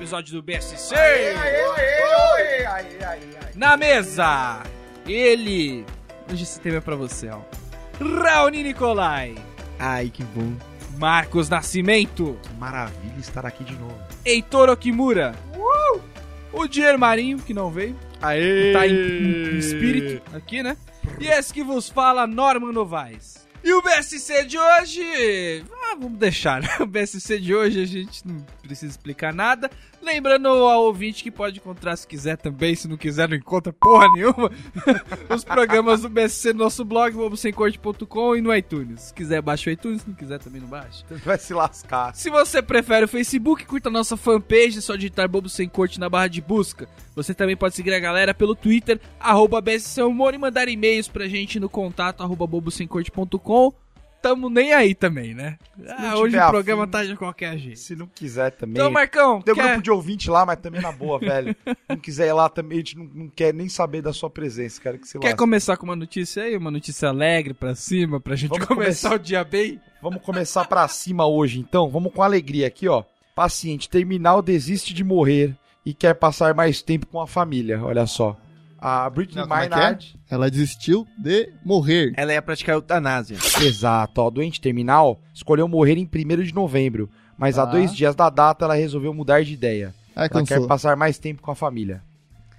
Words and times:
episódio 0.00 0.32
do 0.32 0.42
BSC. 0.42 0.94
Aê, 0.94 1.36
aê, 1.36 1.36
aê, 1.36 2.66
aê, 2.66 3.04
aê. 3.04 3.20
Na 3.54 3.76
mesa, 3.76 4.62
ele. 5.06 5.84
Hoje 6.32 6.44
esse 6.44 6.58
tema 6.58 6.78
é 6.78 6.80
pra 6.80 6.96
você, 6.96 7.28
ó. 7.28 7.40
Raoni 8.02 8.62
Nicolai. 8.62 9.34
Ai, 9.78 10.08
que 10.08 10.24
bom. 10.24 10.54
Marcos 10.96 11.50
Nascimento. 11.50 12.38
Que 12.42 12.54
maravilha 12.54 13.18
estar 13.18 13.44
aqui 13.44 13.62
de 13.62 13.74
novo. 13.74 13.98
Heitor 14.24 14.70
Okimura. 14.70 15.34
O 16.52 16.66
Dier 16.66 16.98
Marinho, 16.98 17.38
que 17.38 17.52
não 17.52 17.70
veio. 17.70 17.94
Aê! 18.22 18.72
Tá 18.72 18.86
em, 18.86 18.92
em 18.92 19.58
espírito 19.58 20.22
aqui, 20.34 20.62
né? 20.62 20.76
E 21.18 21.28
esse 21.28 21.52
que 21.52 21.62
vos 21.62 21.88
fala, 21.88 22.26
Norman 22.26 22.72
Novaes. 22.72 23.39
E 23.62 23.72
o 23.72 23.82
BSC 23.82 24.44
de 24.44 24.58
hoje. 24.58 25.64
Ah, 25.70 25.94
vamos 25.94 26.18
deixar, 26.18 26.62
né? 26.62 26.68
O 26.80 26.86
BSC 26.86 27.38
de 27.38 27.54
hoje 27.54 27.82
a 27.82 27.86
gente 27.86 28.26
não 28.26 28.44
precisa 28.62 28.90
explicar 28.90 29.34
nada. 29.34 29.70
Lembrando 30.02 30.48
ao 30.48 30.84
ouvinte 30.84 31.22
que 31.22 31.30
pode 31.30 31.58
encontrar 31.58 31.94
se 31.96 32.06
quiser 32.06 32.36
também, 32.36 32.74
se 32.74 32.88
não 32.88 32.96
quiser, 32.96 33.28
não 33.28 33.36
encontra 33.36 33.72
porra 33.72 34.08
nenhuma. 34.14 34.50
Os 35.28 35.44
programas 35.44 36.00
do 36.00 36.08
BSC 36.08 36.52
no 36.52 36.60
nosso 36.60 36.84
blog, 36.84 37.14
bobosemcorte.com 37.14 38.36
e 38.36 38.40
no 38.40 38.54
iTunes. 38.54 39.02
Se 39.02 39.14
quiser, 39.14 39.42
baixa 39.42 39.68
o 39.68 39.72
iTunes, 39.72 40.02
se 40.02 40.08
não 40.08 40.14
quiser, 40.14 40.38
também 40.38 40.60
não 40.60 40.68
baixa. 40.68 41.04
Vai 41.24 41.38
se 41.38 41.52
lascar. 41.52 42.14
Se 42.14 42.30
você 42.30 42.62
prefere 42.62 43.04
o 43.04 43.08
Facebook, 43.08 43.66
curta 43.66 43.88
a 43.88 43.92
nossa 43.92 44.16
fanpage, 44.16 44.78
é 44.78 44.80
só 44.80 44.96
digitar 44.96 45.28
Bobo 45.28 45.48
Sem 45.48 45.68
Corte 45.68 46.00
na 46.00 46.08
barra 46.08 46.28
de 46.28 46.40
busca. 46.40 46.88
Você 47.14 47.34
também 47.34 47.56
pode 47.56 47.74
seguir 47.74 47.92
a 47.92 48.00
galera 48.00 48.32
pelo 48.32 48.54
Twitter, 48.54 48.98
arroba 49.18 49.60
BSC 49.60 50.02
Humor, 50.02 50.32
e 50.32 50.38
mandar 50.38 50.68
e-mails 50.68 51.08
pra 51.08 51.28
gente 51.28 51.60
no 51.60 51.68
contato, 51.68 52.22
arroba 52.22 52.46
bobosemcorte.com. 52.46 53.74
Tamo 54.22 54.50
nem 54.50 54.72
aí 54.74 54.94
também, 54.94 55.34
né? 55.34 55.56
Ah, 55.88 56.16
hoje 56.18 56.36
o 56.36 56.48
programa 56.50 56.82
afim, 56.82 56.90
tá 56.92 57.04
de 57.04 57.16
qualquer 57.16 57.56
jeito. 57.56 57.78
Se 57.78 57.96
não 57.96 58.06
quiser 58.06 58.50
também. 58.50 58.74
Então, 58.74 58.90
Marcão, 58.90 59.40
Tem 59.40 59.54
um 59.54 59.56
quer... 59.56 59.66
grupo 59.68 59.82
de 59.82 59.90
ouvinte 59.90 60.30
lá, 60.30 60.44
mas 60.44 60.58
também 60.58 60.80
na 60.80 60.92
boa, 60.92 61.18
velho. 61.18 61.56
Não 61.88 61.96
quiser 61.96 62.28
ir 62.28 62.32
lá 62.32 62.48
também, 62.48 62.78
a 62.78 62.80
gente 62.80 62.96
não, 62.96 63.04
não 63.12 63.28
quer 63.28 63.52
nem 63.52 63.68
saber 63.68 64.00
da 64.02 64.12
sua 64.12 64.30
presença. 64.30 64.80
Quero 64.80 64.98
que 64.98 65.08
você 65.08 65.18
quer 65.18 65.34
começar 65.34 65.76
com 65.76 65.84
uma 65.84 65.96
notícia 65.96 66.44
aí? 66.44 66.56
Uma 66.56 66.70
notícia 66.70 67.08
alegre 67.08 67.52
pra 67.52 67.74
cima, 67.74 68.20
pra 68.20 68.36
gente 68.36 68.50
Vamos 68.50 68.66
começar 68.66 69.08
começar. 69.08 69.14
o 69.14 69.18
dia 69.18 69.42
bem? 69.42 69.80
Vamos 70.00 70.22
começar 70.22 70.64
pra 70.66 70.86
cima 70.86 71.26
hoje, 71.26 71.58
então. 71.58 71.88
Vamos 71.88 72.12
com 72.12 72.22
alegria 72.22 72.66
aqui, 72.66 72.86
ó. 72.88 73.02
Paciente 73.34 73.88
terminal 73.88 74.40
desiste 74.42 74.94
de 74.94 75.02
morrer 75.02 75.56
e 75.84 75.92
quer 75.94 76.14
passar 76.14 76.54
mais 76.54 76.80
tempo 76.82 77.06
com 77.06 77.20
a 77.20 77.26
família. 77.26 77.82
Olha 77.82 78.06
só. 78.06 78.36
A 78.80 79.10
Britney 79.10 79.42
como 79.42 79.54
é 79.54 79.58
Maynard. 79.68 80.18
Ela 80.30 80.50
desistiu 80.50 81.06
de 81.18 81.52
morrer. 81.64 82.12
Ela 82.16 82.32
ia 82.32 82.40
praticar 82.40 82.74
eutanásia. 82.74 83.36
Exato, 83.60 84.20
ó. 84.22 84.28
A 84.28 84.30
doente 84.30 84.60
terminal 84.60 85.20
escolheu 85.34 85.68
morrer 85.68 85.98
em 85.98 86.06
1 86.06 86.42
de 86.42 86.54
novembro. 86.54 87.10
Mas 87.36 87.58
há 87.58 87.62
Ah. 87.62 87.66
dois 87.66 87.94
dias 87.94 88.14
da 88.14 88.30
data 88.30 88.64
ela 88.64 88.74
resolveu 88.74 89.12
mudar 89.12 89.42
de 89.44 89.52
ideia. 89.52 89.94
Ai, 90.16 90.28
Ela 90.32 90.44
quer 90.44 90.54
cansou. 90.54 90.66
passar 90.68 90.96
mais 90.96 91.18
tempo 91.18 91.42
com 91.42 91.50
a 91.50 91.54
família. 91.54 92.02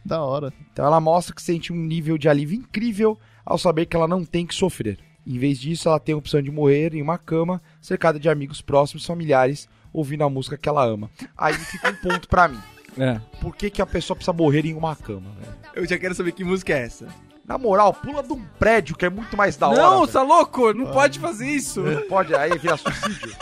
Da 0.06 0.22
hora. 0.24 0.52
Então 0.72 0.86
ela 0.86 1.00
mostra 1.00 1.34
que 1.36 1.42
sente 1.42 1.72
um 1.72 1.76
nível 1.76 2.18
de 2.18 2.28
alívio 2.30 2.58
incrível 2.58 3.20
ao 3.46 3.58
saber 3.58 3.86
que 3.86 3.96
ela 3.96 4.08
não 4.08 4.24
tem 4.24 4.46
que 4.46 4.56
sofrer. 4.56 4.98
Em 5.26 5.38
vez 5.38 5.60
disso, 5.60 5.88
ela 5.88 6.00
tem 6.00 6.14
a 6.16 6.18
opção 6.18 6.42
de 6.42 6.50
morrer 6.50 6.96
em 6.96 7.02
uma 7.02 7.18
cama, 7.20 7.62
cercada 7.80 8.20
de 8.20 8.28
amigos 8.28 8.60
próximos, 8.62 9.06
familiares, 9.06 9.70
ouvindo 9.94 10.24
a 10.24 10.30
música 10.30 10.58
que 10.58 10.68
ela 10.68 10.84
ama. 10.84 11.12
Aí 11.38 11.54
fica 11.54 11.90
um 11.92 11.96
ponto 11.96 12.28
pra 12.28 12.48
mim. 12.48 12.60
É. 12.98 13.20
Por 13.40 13.56
que, 13.56 13.70
que 13.70 13.82
a 13.82 13.86
pessoa 13.86 14.16
precisa 14.16 14.34
morrer 14.34 14.66
em 14.66 14.74
uma 14.74 14.96
cama, 14.96 15.32
velho? 15.40 15.54
Eu 15.76 15.86
já 15.88 15.98
quero 15.98 16.14
saber 16.16 16.32
que 16.34 16.44
música 16.44 16.74
é 16.74 16.84
essa. 16.84 17.08
Na 17.46 17.58
moral, 17.58 17.94
pula 17.94 18.22
de 18.24 18.32
um 18.34 18.42
prédio 18.60 18.96
que 18.96 19.06
é 19.06 19.10
muito 19.10 19.36
mais 19.36 19.58
da 19.58 19.68
hora. 19.70 19.82
Não, 19.82 20.00
velho. 20.02 20.12
tá 20.12 20.22
louco? 20.22 20.74
Não 20.74 20.92
pode 20.92 21.20
fazer 21.20 21.48
isso. 21.50 21.82
Não 21.82 22.02
pode 22.04 22.34
aí 22.36 22.58
virar 22.58 22.78
suicídio. 22.78 23.36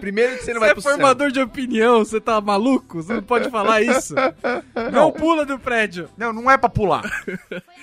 Primeiro 0.00 0.36
que 0.38 0.44
você 0.44 0.54
não 0.54 0.60
Você 0.60 0.60
vai 0.60 0.70
é 0.70 0.72
pro 0.72 0.82
céu. 0.82 0.92
formador 0.92 1.30
de 1.30 1.40
opinião, 1.40 1.98
você 2.04 2.20
tá 2.20 2.40
maluco? 2.40 3.02
Você 3.02 3.14
não 3.14 3.22
pode 3.22 3.50
falar 3.50 3.82
isso. 3.82 4.14
Não 4.92 5.12
pula 5.12 5.44
do 5.44 5.58
prédio. 5.58 6.08
Não, 6.16 6.32
não 6.32 6.50
é 6.50 6.56
pra 6.56 6.68
pular. 6.68 7.02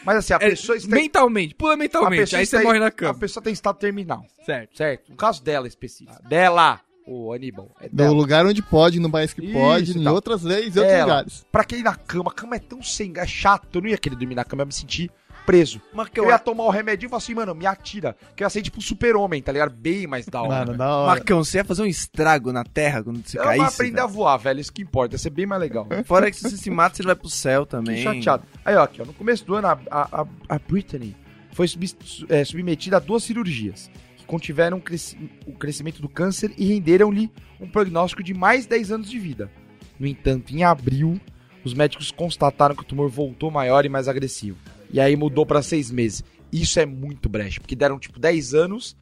Mas 0.04 0.18
assim, 0.18 0.34
a 0.34 0.38
É, 0.38 0.50
pessoa 0.50 0.78
está. 0.78 0.96
mentalmente, 0.96 1.54
pula 1.54 1.74
a 1.74 1.78
mentalmente, 1.78 2.36
aí 2.36 2.46
você 2.46 2.62
morre 2.64 2.80
na 2.80 2.88
A 2.88 2.92
cama. 2.92 3.14
pessoa 3.20 3.44
tem 3.44 3.54
estado 3.54 3.78
terminal, 3.78 4.26
Certo. 4.46 4.76
certo? 4.78 5.10
No 5.12 5.16
caso 5.18 5.44
dela 5.44 5.68
específico. 5.68 6.18
Dela, 6.28 6.80
o 7.07 7.34
Aníbal. 7.34 7.72
É 7.81 7.89
No 7.91 8.13
lugar 8.13 8.45
onde 8.45 8.62
pode, 8.62 9.00
no 9.00 9.09
país 9.09 9.34
que 9.34 9.44
Isso, 9.44 9.53
pode, 9.53 9.97
em 10.00 10.03
tá. 10.03 10.12
outras 10.12 10.44
leis 10.44 10.75
e 10.75 10.79
outros 10.79 10.95
Ela. 10.95 11.03
lugares. 11.06 11.45
Pra 11.51 11.63
quem 11.63 11.79
ir 11.79 11.84
na 11.84 11.95
cama, 11.95 12.31
a 12.31 12.34
cama 12.34 12.56
é 12.56 12.59
tão 12.59 12.81
sem 12.84 13.13
é 13.17 13.25
chato. 13.28 13.67
Eu 13.75 13.81
não 13.81 13.89
ia 13.89 13.97
querer 13.97 14.16
dormir 14.16 14.35
na 14.35 14.44
cama, 14.45 14.62
eu 14.62 14.63
ia 14.66 14.67
me 14.67 14.73
sentir 14.73 15.12
preso. 15.45 15.81
Marcão, 15.91 16.23
Eu 16.25 16.29
ia 16.29 16.38
tomar 16.38 16.66
o 16.66 16.69
remédio 16.69 17.07
e 17.07 17.09
falar 17.09 17.17
assim, 17.17 17.34
mano, 17.34 17.56
me 17.56 17.66
atira. 17.66 18.16
Que 18.35 18.44
eu 18.44 18.45
ia 18.45 18.50
ser 18.50 18.62
tipo 18.62 18.78
um 18.78 18.81
super-homem, 18.81 19.41
tá 19.41 19.51
ligado? 19.51 19.72
Bem 19.75 20.06
mais 20.06 20.28
da 20.28 20.39
hora. 20.39 20.50
Mano, 20.51 20.66
velho. 20.67 20.78
da 20.78 20.95
hora. 20.95 21.07
Marcão, 21.07 21.44
você 21.44 21.57
ia 21.57 21.66
fazer 21.66 21.81
um 21.81 21.88
estrago 21.88 22.51
na 22.53 22.63
terra 22.63 23.03
quando 23.03 23.25
você 23.28 23.39
eu 23.39 23.44
caísse? 23.44 23.66
aprender 23.81 24.01
a 24.01 24.06
voar, 24.06 24.38
velho. 24.38 24.59
Isso 24.59 24.72
que 24.72 24.83
importa. 24.83 25.16
Ia 25.16 25.19
ser 25.19 25.31
bem 25.31 25.47
mais 25.47 25.59
legal. 25.59 25.88
Fora 26.06 26.29
que 26.29 26.38
se 26.38 26.44
você 26.47 26.57
se 26.57 26.69
mata, 26.69 26.95
você 26.95 27.03
vai 27.03 27.16
pro 27.16 27.28
céu 27.28 27.66
também. 27.66 28.03
chateado. 28.03 28.44
Aí, 28.63 28.75
ó, 28.75 28.83
aqui, 28.83 29.01
ó. 29.01 29.06
No 29.06 29.13
começo 29.13 29.44
do 29.44 29.56
ano, 29.56 29.68
a, 29.68 29.79
a, 29.89 30.22
a- 30.22 30.28
a 30.47 30.59
Britney 30.59 31.16
foi 31.53 31.68
subs- 31.68 31.95
su- 32.00 32.25
é, 32.29 32.45
submetida 32.45 32.97
a 32.97 33.00
duas 33.00 33.23
cirurgias 33.23 33.89
que 34.11 34.11
contiveram 34.31 34.78
o 34.78 34.81
cresci- 34.81 35.18
o 35.46 35.52
crescimento 35.52 36.02
do 36.02 36.08
câncer 36.08 36.53
e 36.58 36.66
renderam-lhe 36.66 37.30
um 37.59 37.68
prognóstico 37.68 38.24
de 38.24 38.34
mais 38.34 38.66
10 38.66 38.90
anos 38.90 39.09
de 39.09 39.19
vida. 39.19 39.52
No 40.00 40.08
entanto, 40.08 40.56
em 40.56 40.64
abril, 40.64 41.19
os 41.66 41.74
médicos 41.74 42.12
constataram 42.12 42.74
que 42.74 42.81
o 42.81 42.86
tumor 42.86 43.09
voltou 43.09 43.52
maior 43.52 43.86
e 43.86 43.90
mais 43.90 44.08
agressivo. 44.08 44.58
E 44.90 45.02
aí 45.02 45.18
mudou 45.18 45.46
pra 45.46 45.62
seis 45.62 45.92
meses. 45.92 46.24
Isso 46.50 46.80
é 46.80 46.86
muito 46.86 47.28
brecha, 47.28 47.59
porque 47.59 47.75
deram 47.75 48.00
tipo 48.00 48.19
10 48.22 48.53
anos. 48.53 48.96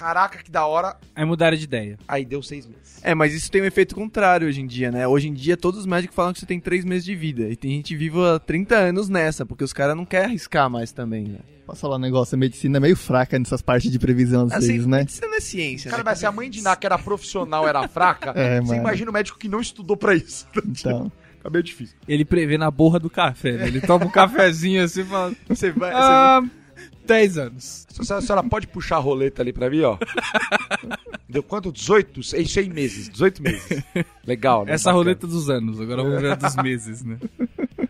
Caraca, 0.00 0.42
que 0.42 0.50
da 0.50 0.64
hora. 0.64 0.96
Aí 1.14 1.26
mudaram 1.26 1.54
de 1.58 1.64
ideia. 1.64 1.98
Aí 2.08 2.24
deu 2.24 2.42
seis 2.42 2.66
meses. 2.66 2.98
É, 3.02 3.14
mas 3.14 3.34
isso 3.34 3.50
tem 3.50 3.60
um 3.60 3.66
efeito 3.66 3.94
contrário 3.94 4.48
hoje 4.48 4.62
em 4.62 4.66
dia, 4.66 4.90
né? 4.90 5.06
Hoje 5.06 5.28
em 5.28 5.34
dia, 5.34 5.58
todos 5.58 5.80
os 5.80 5.84
médicos 5.86 6.16
falam 6.16 6.32
que 6.32 6.40
você 6.40 6.46
tem 6.46 6.58
3 6.58 6.86
meses 6.86 7.04
de 7.04 7.14
vida. 7.14 7.42
E 7.50 7.54
tem 7.54 7.72
gente 7.72 7.94
viva 7.94 8.36
há 8.36 8.38
30 8.38 8.74
anos 8.76 9.10
nessa, 9.10 9.44
porque 9.44 9.62
os 9.62 9.74
caras 9.74 9.94
não 9.94 10.06
querem 10.06 10.28
arriscar 10.28 10.70
mais 10.70 10.90
também, 10.90 11.24
né? 11.24 11.38
Posso 11.66 11.82
falar 11.82 11.96
um 11.96 12.00
negócio? 12.00 12.34
A 12.34 12.38
medicina 12.38 12.78
é 12.78 12.80
meio 12.80 12.96
fraca 12.96 13.38
nessas 13.38 13.60
partes 13.60 13.90
de 13.92 13.98
previsão 13.98 14.46
às 14.46 14.52
Assim, 14.52 14.68
vezes, 14.68 14.86
né? 14.86 14.98
medicina 15.00 15.28
não 15.28 15.36
é 15.36 15.40
ciência, 15.40 15.90
Cara, 15.90 16.02
né? 16.02 16.10
mas 16.10 16.18
se 16.18 16.24
a 16.26 16.32
mãe 16.32 16.48
de 16.48 16.62
Ná, 16.62 16.74
que 16.74 16.86
era 16.86 16.98
profissional, 16.98 17.68
era 17.68 17.86
fraca, 17.86 18.32
É, 18.40 18.58
você 18.60 18.68
mano. 18.68 18.80
imagina 18.80 19.10
o 19.10 19.14
médico 19.14 19.38
que 19.38 19.48
não 19.48 19.60
estudou 19.60 19.96
pra 19.98 20.14
isso. 20.14 20.46
Então, 20.66 21.12
Fica 21.36 21.48
meio 21.50 21.62
difícil. 21.64 21.96
Ele 22.06 22.22
prevê 22.24 22.58
na 22.58 22.70
borra 22.70 22.98
do 22.98 23.08
café, 23.08 23.52
né? 23.52 23.66
Ele 23.68 23.80
toma 23.80 24.04
um 24.04 24.10
cafezinho 24.10 24.82
assim 24.84 25.00
e 25.00 25.04
fala... 25.04 25.32
Você 25.48 25.70
vai... 25.70 25.90
você 25.90 25.96
Ah, 25.96 26.42
10 27.06 27.38
anos. 27.38 27.86
A 28.10 28.20
senhora 28.20 28.42
pode 28.42 28.66
puxar 28.66 28.96
a 28.96 29.00
roleta 29.00 29.42
ali 29.42 29.52
pra 29.52 29.68
mim, 29.70 29.82
ó. 29.82 29.96
Deu 31.28 31.42
quanto? 31.42 31.72
18? 31.72 32.20
É 32.34 32.40
isso 32.40 32.58
aí 32.58 32.68
meses. 32.68 33.08
18 33.08 33.42
meses. 33.42 33.82
Legal, 34.26 34.64
né? 34.64 34.72
Essa 34.72 34.84
Bacana. 34.84 34.96
roleta 34.98 35.26
dos 35.26 35.48
anos, 35.50 35.80
agora 35.80 36.02
vamos 36.02 36.20
ver 36.20 36.32
a 36.32 36.34
dos 36.34 36.56
meses, 36.56 37.02
né? 37.04 37.18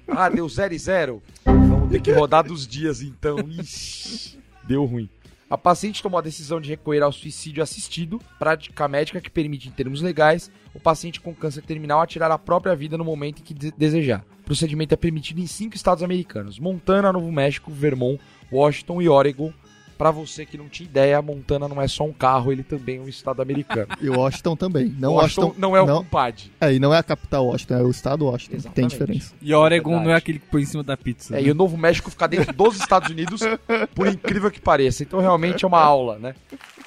Ah, 0.08 0.28
deu 0.28 0.48
0 0.48 0.74
e 0.74 0.78
0. 0.78 1.22
Vamos 1.44 1.90
ter 1.90 2.00
que 2.00 2.12
rodar 2.12 2.44
dos 2.44 2.66
dias, 2.66 3.00
então. 3.02 3.38
Ixi, 3.38 4.38
deu 4.64 4.84
ruim. 4.84 5.08
A 5.48 5.58
paciente 5.58 6.00
tomou 6.02 6.18
a 6.18 6.22
decisão 6.22 6.60
de 6.60 6.68
recorrer 6.70 7.02
ao 7.02 7.10
suicídio 7.10 7.60
assistido, 7.62 8.20
prática 8.38 8.86
médica 8.86 9.20
que 9.20 9.28
permite, 9.30 9.66
em 9.68 9.72
termos 9.72 10.00
legais, 10.00 10.48
o 10.72 10.78
paciente 10.78 11.20
com 11.20 11.34
câncer 11.34 11.62
terminal 11.62 12.00
atirar 12.00 12.30
a 12.30 12.38
própria 12.38 12.74
vida 12.76 12.96
no 12.96 13.04
momento 13.04 13.40
em 13.40 13.42
que 13.42 13.52
de- 13.52 13.72
desejar. 13.72 14.24
O 14.42 14.44
procedimento 14.44 14.94
é 14.94 14.96
permitido 14.96 15.40
em 15.40 15.46
cinco 15.48 15.74
estados 15.74 16.04
americanos: 16.04 16.58
Montana, 16.60 17.12
Novo 17.12 17.32
México, 17.32 17.70
Vermont, 17.72 18.20
Washington 18.52 19.00
e 19.02 19.08
Oregon. 19.08 19.52
Pra 19.98 20.10
você 20.10 20.46
que 20.46 20.56
não 20.56 20.66
tinha 20.66 20.88
ideia, 20.88 21.20
Montana 21.20 21.68
não 21.68 21.78
é 21.78 21.86
só 21.86 22.04
um 22.04 22.12
carro, 22.12 22.50
ele 22.50 22.62
também 22.62 22.96
é 22.96 23.00
um 23.02 23.06
estado 23.08 23.42
americano. 23.42 23.86
e 24.00 24.08
Washington 24.08 24.56
também. 24.56 24.86
Não 24.98 25.12
Washington, 25.12 25.42
Washington, 25.48 25.60
não 25.60 25.76
é 25.76 25.82
o 25.82 25.86
não, 25.86 25.98
compadre. 25.98 26.44
é, 26.58 26.72
e 26.72 26.78
não 26.78 26.94
é 26.94 26.96
a 26.96 27.02
capital 27.02 27.44
Washington, 27.48 27.74
é 27.74 27.82
o 27.82 27.90
estado 27.90 28.24
Washington. 28.24 28.50
Tem 28.52 28.58
Exatamente. 28.86 28.90
diferença. 28.92 29.34
E 29.42 29.52
Oregon 29.52 29.90
Verdade. 29.90 30.06
não 30.08 30.14
é 30.14 30.16
aquele 30.16 30.38
que 30.38 30.46
põe 30.46 30.62
em 30.62 30.64
cima 30.64 30.82
da 30.82 30.96
pizza. 30.96 31.34
É, 31.36 31.42
né? 31.42 31.48
e 31.48 31.50
o 31.50 31.54
Novo 31.54 31.76
México 31.76 32.10
fica 32.10 32.26
dentro 32.26 32.50
dos 32.54 32.76
Estados 32.76 33.10
Unidos, 33.10 33.42
por 33.94 34.06
incrível 34.06 34.50
que 34.50 34.58
pareça. 34.58 35.02
Então 35.02 35.20
realmente 35.20 35.66
é 35.66 35.68
uma 35.68 35.82
aula, 35.82 36.18
né? 36.18 36.34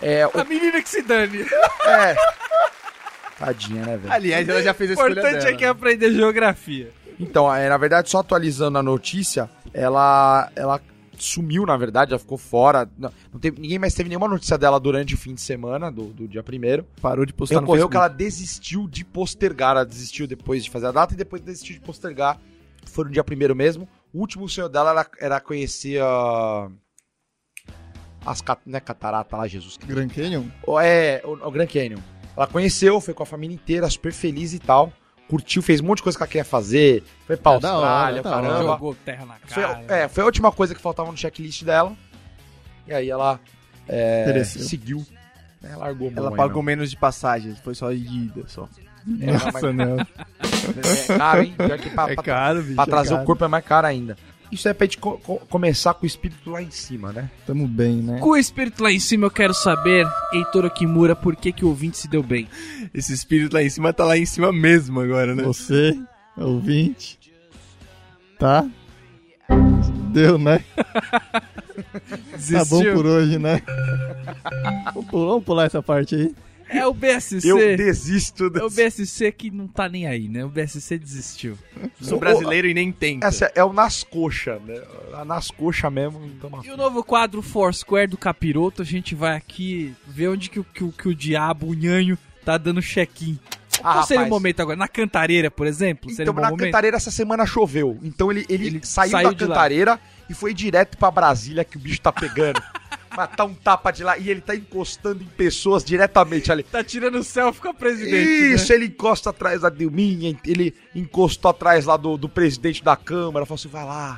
É, 0.01 0.25
o- 0.25 0.31
A 0.33 0.44
menina 0.44 0.81
que 0.81 0.89
se 0.89 1.04
dane. 1.04 1.42
é. 1.86 2.15
Tadinha, 3.38 3.86
né, 3.86 3.98
velho? 3.98 4.12
Aliás, 4.13 4.50
ela 4.50 4.62
já 4.63 4.74
fez 4.74 4.89
a 4.89 4.94
O 4.94 4.95
importante 5.07 5.38
dela. 5.39 5.50
é 5.50 5.54
que 5.56 5.65
aprender 5.65 6.12
geografia. 6.13 6.89
Então, 7.19 7.54
é, 7.54 7.69
na 7.69 7.77
verdade, 7.77 8.10
só 8.10 8.19
atualizando 8.19 8.77
a 8.80 8.83
notícia, 8.83 9.50
ela, 9.74 10.50
ela 10.56 10.81
sumiu, 11.25 11.65
na 11.65 11.77
verdade, 11.77 12.11
ela 12.11 12.19
ficou 12.19 12.37
fora. 12.37 12.89
Não, 12.97 13.11
não 13.31 13.39
teve, 13.39 13.59
ninguém 13.59 13.79
mais 13.79 13.93
teve 13.93 14.09
nenhuma 14.09 14.27
notícia 14.27 14.57
dela 14.57 14.79
durante 14.79 15.13
o 15.13 15.17
fim 15.17 15.33
de 15.33 15.41
semana, 15.41 15.91
do, 15.91 16.05
do 16.05 16.27
dia 16.27 16.43
primeiro. 16.43 16.85
Parou 17.01 17.25
de 17.25 17.33
postar 17.33 17.63
Ocorreu 17.63 17.89
que 17.89 17.97
ela 17.97 18.07
desistiu 18.07 18.87
de 18.87 19.03
postergar, 19.03 19.71
ela 19.71 19.85
desistiu 19.85 20.27
depois 20.27 20.63
de 20.63 20.69
fazer 20.69 20.87
a 20.87 20.91
data 20.91 21.13
e 21.13 21.17
depois 21.17 21.41
desistiu 21.41 21.75
de 21.75 21.81
postergar. 21.81 22.39
Foi 22.85 23.05
no 23.05 23.11
dia 23.11 23.23
primeiro 23.23 23.55
mesmo. 23.55 23.87
O 24.13 24.19
último 24.19 24.47
sonho 24.47 24.69
dela 24.69 24.91
era, 24.91 25.09
era 25.19 25.39
conhecer 25.39 26.01
a. 26.01 26.69
As 28.25 28.41
cat, 28.41 28.61
não 28.65 28.77
é 28.77 28.79
catarata 28.79 29.35
lá, 29.35 29.47
Jesus. 29.47 29.77
Grand 29.77 30.07
Canyon? 30.07 30.45
É, 30.81 31.21
o, 31.25 31.31
o 31.31 31.51
Grand 31.51 31.67
Canyon. 31.67 31.99
Ela 32.35 32.47
conheceu, 32.47 32.99
foi 33.01 33.13
com 33.13 33.23
a 33.23 33.25
família 33.25 33.53
inteira, 33.53 33.89
super 33.89 34.13
feliz 34.13 34.53
e 34.53 34.59
tal. 34.59 34.91
Curtiu, 35.33 35.62
fez 35.63 35.81
um 35.81 35.85
monte 35.85 35.97
de 35.97 36.03
coisa 36.03 36.15
que 36.18 36.24
ela 36.24 36.27
queria 36.27 36.45
fazer. 36.45 37.03
Foi 37.25 37.35
pra 37.35 37.53
É 37.53 37.56
Austrália, 37.56 38.21
hora. 38.21 38.24
caramba. 38.24 38.63
Jogou 38.63 38.94
terra 39.03 39.25
na 39.25 39.35
Foi, 39.47 39.63
cara. 39.63 39.85
é, 39.88 40.07
foi 40.07 40.21
a 40.21 40.25
última 40.27 40.51
coisa 40.51 40.75
que 40.75 40.81
faltava 40.81 41.09
no 41.09 41.18
checklist 41.18 41.63
dela. 41.63 41.94
E 42.88 42.94
aí 42.94 43.09
ela 43.09 43.39
é, 43.88 44.44
seguiu 44.44 45.03
É, 45.63 45.75
largou 45.75 46.12
Ela 46.15 46.30
aí, 46.30 46.35
pagou 46.35 46.57
não. 46.57 46.63
menos 46.63 46.91
de 46.91 46.97
passagem, 46.97 47.56
foi 47.63 47.74
só 47.74 47.89
de 47.91 47.97
ida, 47.97 48.44
só. 48.47 48.68
Nossa, 49.07 49.74
não. 49.74 49.97
É 51.09 51.18
caro, 51.18 51.41
hein? 51.44 51.53
Pior 51.57 51.77
que 51.79 51.89
pra, 51.89 52.12
É 52.12 52.15
caro, 52.15 52.62
bicho. 52.62 52.75
pra 52.75 52.83
é 52.83 52.88
trazer 52.88 53.13
o 53.13 53.18
caro. 53.18 53.25
corpo 53.25 53.44
é 53.44 53.47
mais 53.47 53.65
caro 53.65 53.88
ainda. 53.88 54.15
Isso 54.53 54.69
é 54.69 54.73
pra 54.73 54.85
gente 54.85 54.97
co- 55.00 55.17
co- 55.17 55.38
começar 55.50 55.94
com 55.95 56.03
o 56.03 56.07
espírito 56.07 56.50
lá 56.51 56.61
em 56.61 56.69
cima, 56.71 57.11
né? 57.11 57.29
Tamo 57.45 57.67
bem, 57.67 57.95
né? 57.97 58.19
Com 58.19 58.29
o 58.29 58.38
espírito 58.38 58.83
lá 58.83 58.91
em 58.91 59.00
cima, 59.00 59.25
eu 59.25 59.31
quero 59.31 59.53
saber, 59.53 60.07
Heitor 60.31 60.65
Okimura, 60.65 61.15
por 61.15 61.35
que, 61.35 61.51
que 61.51 61.65
o 61.65 61.69
ouvinte 61.69 61.97
se 61.97 62.07
deu 62.07 62.21
bem. 62.23 62.47
Esse 62.94 63.13
espírito 63.13 63.53
lá 63.53 63.63
em 63.63 63.69
cima 63.69 63.91
tá 63.94 64.05
lá 64.05 64.17
em 64.17 64.25
cima 64.25 64.51
mesmo 64.53 65.00
agora, 65.00 65.33
né? 65.35 65.44
Você, 65.44 65.97
ouvinte, 66.38 67.17
tá? 68.38 68.65
Deu, 70.11 70.38
né? 70.38 70.63
Tá 72.51 72.65
bom 72.65 72.83
por 72.94 73.05
hoje, 73.05 73.39
né? 73.39 73.61
Vamos 74.94 75.09
pular, 75.09 75.25
vamos 75.29 75.44
pular 75.44 75.65
essa 75.65 75.81
parte 75.81 76.15
aí. 76.15 76.35
É 76.73 76.87
o 76.87 76.93
BSC. 76.93 77.47
Eu 77.49 77.57
desisto 77.77 78.45
É 78.45 78.47
o 78.63 78.69
desse. 78.69 79.01
BSC 79.03 79.31
que 79.31 79.51
não 79.51 79.67
tá 79.67 79.87
nem 79.87 80.07
aí, 80.07 80.27
né? 80.27 80.43
O 80.43 80.49
BSC 80.49 80.97
desistiu. 80.97 81.57
Sou 82.01 82.19
brasileiro 82.19 82.67
e 82.67 82.73
nem 82.73 82.91
tenta. 82.91 83.27
Essa 83.27 83.51
é 83.55 83.63
o 83.63 83.71
nas 83.71 84.03
coxa, 84.03 84.59
né? 84.65 84.81
Nas 85.25 85.49
coxa 85.51 85.89
mesmo. 85.89 86.25
Então, 86.25 86.49
E 86.63 86.71
o 86.71 86.77
novo 86.77 87.03
quadro 87.03 87.41
Foursquare 87.41 88.07
do 88.07 88.17
Capiroto, 88.17 88.81
a 88.81 88.85
gente 88.85 89.13
vai 89.15 89.35
aqui 89.37 89.93
ver 90.07 90.29
onde 90.29 90.49
que, 90.49 90.59
o- 90.59 90.63
que, 90.65 90.83
o- 90.83 90.91
que 90.91 91.07
o 91.07 91.15
diabo, 91.15 91.67
o 91.67 91.73
nhanho, 91.73 92.17
tá 92.43 92.57
dando 92.57 92.81
check-in. 92.81 93.37
Ah, 93.83 93.93
Qual 93.93 94.03
seria 94.03 94.21
o 94.21 94.23
rapaz. 94.25 94.29
momento 94.29 94.59
agora? 94.61 94.77
Na 94.77 94.87
cantareira, 94.87 95.49
por 95.49 95.65
exemplo? 95.67 96.09
seria 96.11 96.23
Então, 96.23 96.33
um 96.33 96.41
na 96.41 96.49
momento? 96.51 96.65
cantareira 96.65 96.95
essa 96.95 97.09
semana 97.11 97.45
choveu. 97.45 97.99
Então 98.03 98.31
ele, 98.31 98.45
ele, 98.47 98.67
Ele 98.67 98.79
saiu, 98.83 99.11
saiu 99.11 99.29
da 99.29 99.33
de 99.33 99.43
lá. 99.45 99.55
cantareira 99.55 99.99
e 100.29 100.33
foi 100.33 100.53
direto 100.53 100.95
pra 100.97 101.09
Brasília 101.11 101.63
que 101.63 101.75
o 101.75 101.79
bicho 101.79 101.99
tá 101.99 102.11
pegando. 102.11 102.61
Matar 103.15 103.45
um 103.45 103.54
tapa 103.54 103.92
de 103.92 104.04
lá 104.04 104.18
e 104.18 104.30
ele 104.30 104.42
tá 104.42 104.56
encostando 104.56 105.24
em 105.24 105.27
pessoas 105.27 105.83
diretamente 105.83 106.51
ali. 106.51 106.63
Tá 106.63 106.83
tirando 106.83 107.24
selfie 107.24 107.62
com 107.62 107.69
a 107.69 107.74
presidente, 107.74 108.54
Isso, 108.56 108.74
ele 108.74 108.86
encosta 108.86 109.30
atrás 109.30 109.62
da 109.62 109.69
Dilminha, 109.69 110.36
ele 110.45 110.74
encostou 110.95 111.51
atrás 111.51 111.86
lá 111.86 111.95
do, 111.98 112.18
do 112.18 112.27
presidente 112.27 112.83
da 112.83 112.95
Câmara, 112.95 113.45
falou 113.45 113.56
assim: 113.56 113.68
vai 113.68 113.86
lá, 113.86 114.15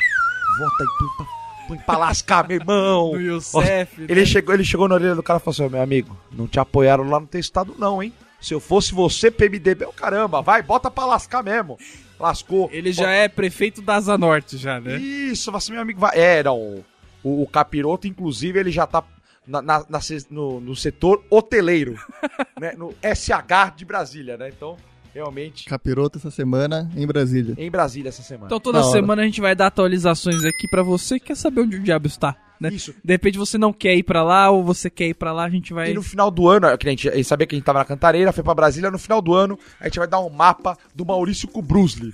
vota 0.58 0.84
aí, 0.84 0.88
põe 0.98 1.08
pra, 1.18 1.26
põe 1.68 1.78
pra 1.80 1.98
lascar, 1.98 2.48
meu 2.48 2.58
irmão. 2.58 3.12
né? 3.14 3.18
No 3.20 3.22
Youssef, 3.26 4.02
né? 4.02 4.08
Ele 4.10 4.26
chegou, 4.26 4.54
ele 4.54 4.64
chegou 4.64 4.88
na 4.88 4.96
orelha 4.96 5.16
do 5.16 5.24
cara 5.24 5.40
e 5.40 5.42
falou 5.42 5.54
assim: 5.54 5.64
"Ó, 5.66 5.70
meu 5.70 5.82
amigo, 5.82 6.18
não 6.32 6.48
te 6.48 6.60
apoiaram 6.60 7.10
lá 7.10 7.20
no 7.20 7.28
teu 7.28 7.40
estado, 7.40 7.76
não, 7.78 8.02
hein? 8.02 8.14
Se 8.40 8.54
eu 8.54 8.60
fosse 8.60 8.94
você, 8.94 9.32
PMDB, 9.32 9.86
o 9.86 9.92
caramba, 9.94 10.42
vai, 10.42 10.62
bota 10.62 10.92
pra 10.92 11.06
lascar 11.06 11.42
mesmo. 11.44 11.78
Lascou. 12.20 12.70
Ele 12.72 12.92
já 12.94 13.10
é 13.12 13.28
prefeito 13.28 13.82
da 13.82 13.96
Asa 13.96 14.18
Norte, 14.18 14.56
já, 14.58 14.80
né? 14.80 14.98
Isso, 14.98 15.52
você, 15.52 15.72
meu 15.72 15.82
amigo, 15.82 16.00
vai. 16.00 16.18
É, 16.18 16.44
não. 16.44 16.84
O, 17.26 17.42
o 17.42 17.48
capiroto, 17.48 18.08
inclusive, 18.08 18.60
ele 18.60 18.72
já 18.72 18.86
tá 18.88 19.04
na- 19.48 19.62
na- 19.62 19.86
na 19.90 20.00
no, 20.30 20.60
no 20.62 20.76
setor 20.76 21.24
hoteleiro, 21.30 22.00
né? 22.60 22.74
No 22.78 22.94
SH 23.04 23.76
de 23.76 23.84
Brasília, 23.86 24.38
né? 24.38 24.50
Então, 24.50 24.78
realmente, 25.14 25.66
Capiroto 25.66 26.18
essa 26.18 26.30
semana 26.30 26.90
em 26.96 27.08
Brasília. 27.08 27.56
em 27.58 27.70
Brasília 27.72 28.10
essa 28.10 28.22
semana. 28.22 28.46
Então 28.48 28.60
toda 28.60 28.80
hora. 28.82 28.92
semana 28.92 29.22
a 29.22 29.26
gente 29.26 29.42
vai 29.42 29.56
dar 29.56 29.68
atualizações 29.68 30.44
aqui 30.46 30.68
pra 30.70 30.84
você 30.84 31.20
que 31.20 31.28
quer 31.28 31.36
saber 31.36 31.62
onde 31.62 31.78
o 31.78 31.80
diabo 31.84 32.06
está, 32.08 32.36
né? 32.60 32.70
Isso. 32.72 32.94
De 33.04 33.14
repente 33.14 33.38
você 33.38 33.58
não 33.58 33.74
quer 33.74 33.96
ir 33.96 34.04
pra 34.04 34.24
lá 34.24 34.50
ou 34.50 34.64
você 34.64 34.90
quer 34.90 35.08
ir 35.08 35.14
pra 35.14 35.32
lá, 35.32 35.46
a 35.46 35.50
gente 35.50 35.74
vai... 35.74 35.92
E 35.92 35.94
no 35.94 36.02
final 36.02 36.30
do 36.30 36.48
ano, 36.48 36.78
que 36.78 36.88
a 36.88 36.92
gente, 36.92 37.24
sabia 37.24 37.48
que 37.48 37.56
a 37.56 37.58
gente 37.58 37.66
tava 37.66 37.80
na 37.80 37.86
cantareira, 37.86 38.32
foi 38.32 38.44
pra 38.44 38.54
Brasília, 38.54 38.92
no 38.92 39.00
final 39.00 39.22
do 39.22 39.34
ano, 39.34 39.58
a 39.80 39.86
gente 39.86 40.00
vai 40.00 40.08
dar 40.08 40.20
um 40.20 40.30
mapa 40.30 40.78
do 40.94 41.06
Maurício 41.06 41.48
com 41.48 41.60
o 41.60 41.64
Bruce 41.64 42.02
Lee. 42.02 42.14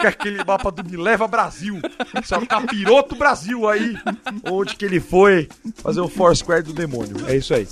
Que 0.00 0.06
aquele 0.06 0.42
mapa 0.44 0.70
do 0.70 0.84
Me 0.84 0.96
Leva 0.96 1.28
Brasil. 1.28 1.80
Isso 2.22 2.34
é 2.34 2.38
o 2.38 2.46
capiroto 2.46 3.14
Brasil 3.14 3.68
aí, 3.68 3.96
onde 4.50 4.76
que 4.76 4.84
ele 4.84 5.00
foi 5.00 5.48
fazer 5.76 6.00
o 6.00 6.08
Foursquare 6.08 6.62
do 6.62 6.72
demônio. 6.72 7.28
É 7.28 7.36
isso 7.36 7.54
aí. 7.54 7.68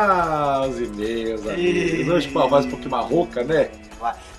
Ah, 0.00 0.64
os 0.68 0.78
e-mails, 0.80 1.44
amigos. 1.46 2.08
Hoje 2.08 2.28
com 2.28 2.38
uma 2.38 2.46
voz 2.48 2.64
um 2.66 2.70
pouquinho 2.70 2.90
marroca, 2.92 3.42
né? 3.42 3.68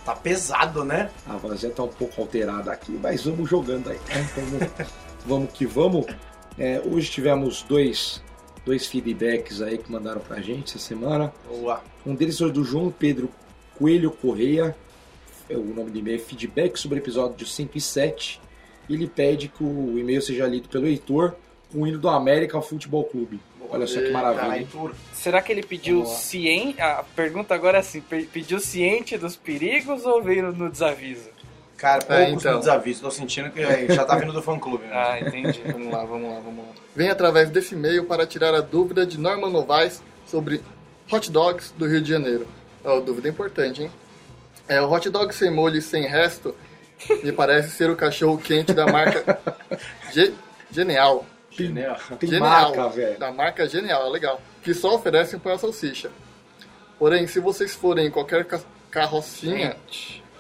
Tá 0.05 0.15
pesado, 0.15 0.85
né? 0.85 1.09
A 1.27 1.35
voz 1.35 1.59
já 1.59 1.69
tá 1.69 1.83
um 1.83 1.89
pouco 1.89 2.21
alterada 2.21 2.71
aqui, 2.71 2.93
mas 2.93 3.25
vamos 3.25 3.49
jogando 3.49 3.89
aí. 3.89 3.99
né? 4.07 4.29
Vamos, 4.35 4.69
vamos 5.25 5.51
que 5.51 5.65
vamos. 5.65 6.05
É, 6.57 6.81
hoje 6.85 7.11
tivemos 7.11 7.61
dois, 7.63 8.23
dois 8.65 8.87
feedbacks 8.87 9.61
aí 9.61 9.77
que 9.77 9.91
mandaram 9.91 10.21
pra 10.21 10.39
gente 10.39 10.75
essa 10.77 10.79
semana. 10.79 11.33
Boa. 11.47 11.81
Um 12.05 12.15
deles 12.15 12.37
foi 12.37 12.51
do 12.53 12.63
João 12.63 12.89
Pedro 12.89 13.29
Coelho 13.77 14.11
Correia. 14.11 14.73
É, 15.49 15.57
O 15.57 15.63
nome 15.73 15.91
do 15.91 15.99
e-mail 15.99 16.15
é 16.15 16.19
feedback 16.19 16.77
sobre 16.77 16.99
o 16.99 17.01
episódio 17.01 17.45
107. 17.45 18.39
Ele 18.89 19.07
pede 19.07 19.49
que 19.49 19.61
o 19.63 19.99
e-mail 19.99 20.21
seja 20.21 20.47
lido 20.47 20.69
pelo 20.69 20.87
Heitor 20.87 21.35
com 21.71 21.81
o 21.81 21.87
hino 21.87 21.99
do 21.99 22.07
América 22.07 22.59
Futebol 22.61 23.03
Clube. 23.03 23.41
Olha 23.71 23.85
só 23.85 23.99
que 24.01 24.09
maravilha. 24.09 24.57
hein? 24.57 24.63
Arthur. 24.73 24.95
Será 25.19 25.41
que 25.41 25.51
ele 25.51 25.63
pediu 25.63 26.05
ciente? 26.05 26.79
A 26.81 27.03
pergunta 27.15 27.53
agora 27.53 27.77
é 27.77 27.81
assim: 27.81 27.99
pe- 28.01 28.23
pediu 28.31 28.59
ciente 28.59 29.17
dos 29.17 29.35
perigos 29.35 30.05
ou 30.05 30.21
veio 30.23 30.51
no 30.53 30.69
desaviso? 30.69 31.29
Cara, 31.77 32.03
É, 32.09 32.25
poucos 32.25 32.43
então. 32.43 32.53
no 32.53 32.59
desaviso. 32.59 33.01
Tô 33.01 33.11
sentindo 33.11 33.49
que 33.51 33.93
já 33.93 34.03
tá 34.05 34.15
vindo 34.15 34.33
do 34.33 34.41
fã 34.41 34.57
clube. 34.59 34.85
Né? 34.85 34.91
Ah, 34.93 35.19
entendi. 35.19 35.61
Vamos 35.71 35.91
lá, 35.93 36.03
vamos 36.05 36.29
lá, 36.29 36.39
vamos 36.39 36.65
lá. 36.65 36.73
Vem 36.95 37.09
através 37.09 37.49
desse 37.49 37.73
e-mail 37.75 38.05
para 38.05 38.25
tirar 38.25 38.53
a 38.53 38.61
dúvida 38.61 39.05
de 39.05 39.17
Norman 39.17 39.49
Novaes 39.49 40.01
sobre 40.25 40.61
hot 41.11 41.31
dogs 41.31 41.73
do 41.77 41.85
Rio 41.87 42.01
de 42.01 42.09
Janeiro. 42.09 42.47
Ó, 42.83 42.99
dúvida 42.99 43.27
importante, 43.29 43.83
hein? 43.83 43.91
É, 44.67 44.81
o 44.81 44.89
hot 44.91 45.09
dog 45.09 45.33
sem 45.33 45.49
molho 45.51 45.77
e 45.77 45.81
sem 45.81 46.03
resto 46.07 46.53
me 47.23 47.31
parece 47.31 47.71
ser 47.71 47.89
o 47.89 47.95
cachorro 47.95 48.37
quente 48.37 48.73
da 48.73 48.85
marca 48.85 49.39
Ge- 50.13 50.33
Genial. 50.71 51.25
Genial. 51.67 51.97
Tem 52.19 52.29
Genial. 52.29 52.49
marca, 52.49 52.89
velho. 52.89 53.19
Da 53.19 53.31
marca 53.31 53.67
Genial, 53.67 54.05
é 54.07 54.09
legal. 54.09 54.41
Que 54.63 54.73
só 54.73 54.95
oferecem 54.95 55.39
para 55.39 55.53
a 55.53 55.57
salsicha. 55.57 56.09
Porém, 56.97 57.27
se 57.27 57.39
vocês 57.39 57.73
forem 57.73 58.07
em 58.07 58.11
qualquer 58.11 58.45
ca- 58.45 58.59
carrocinha 58.91 59.75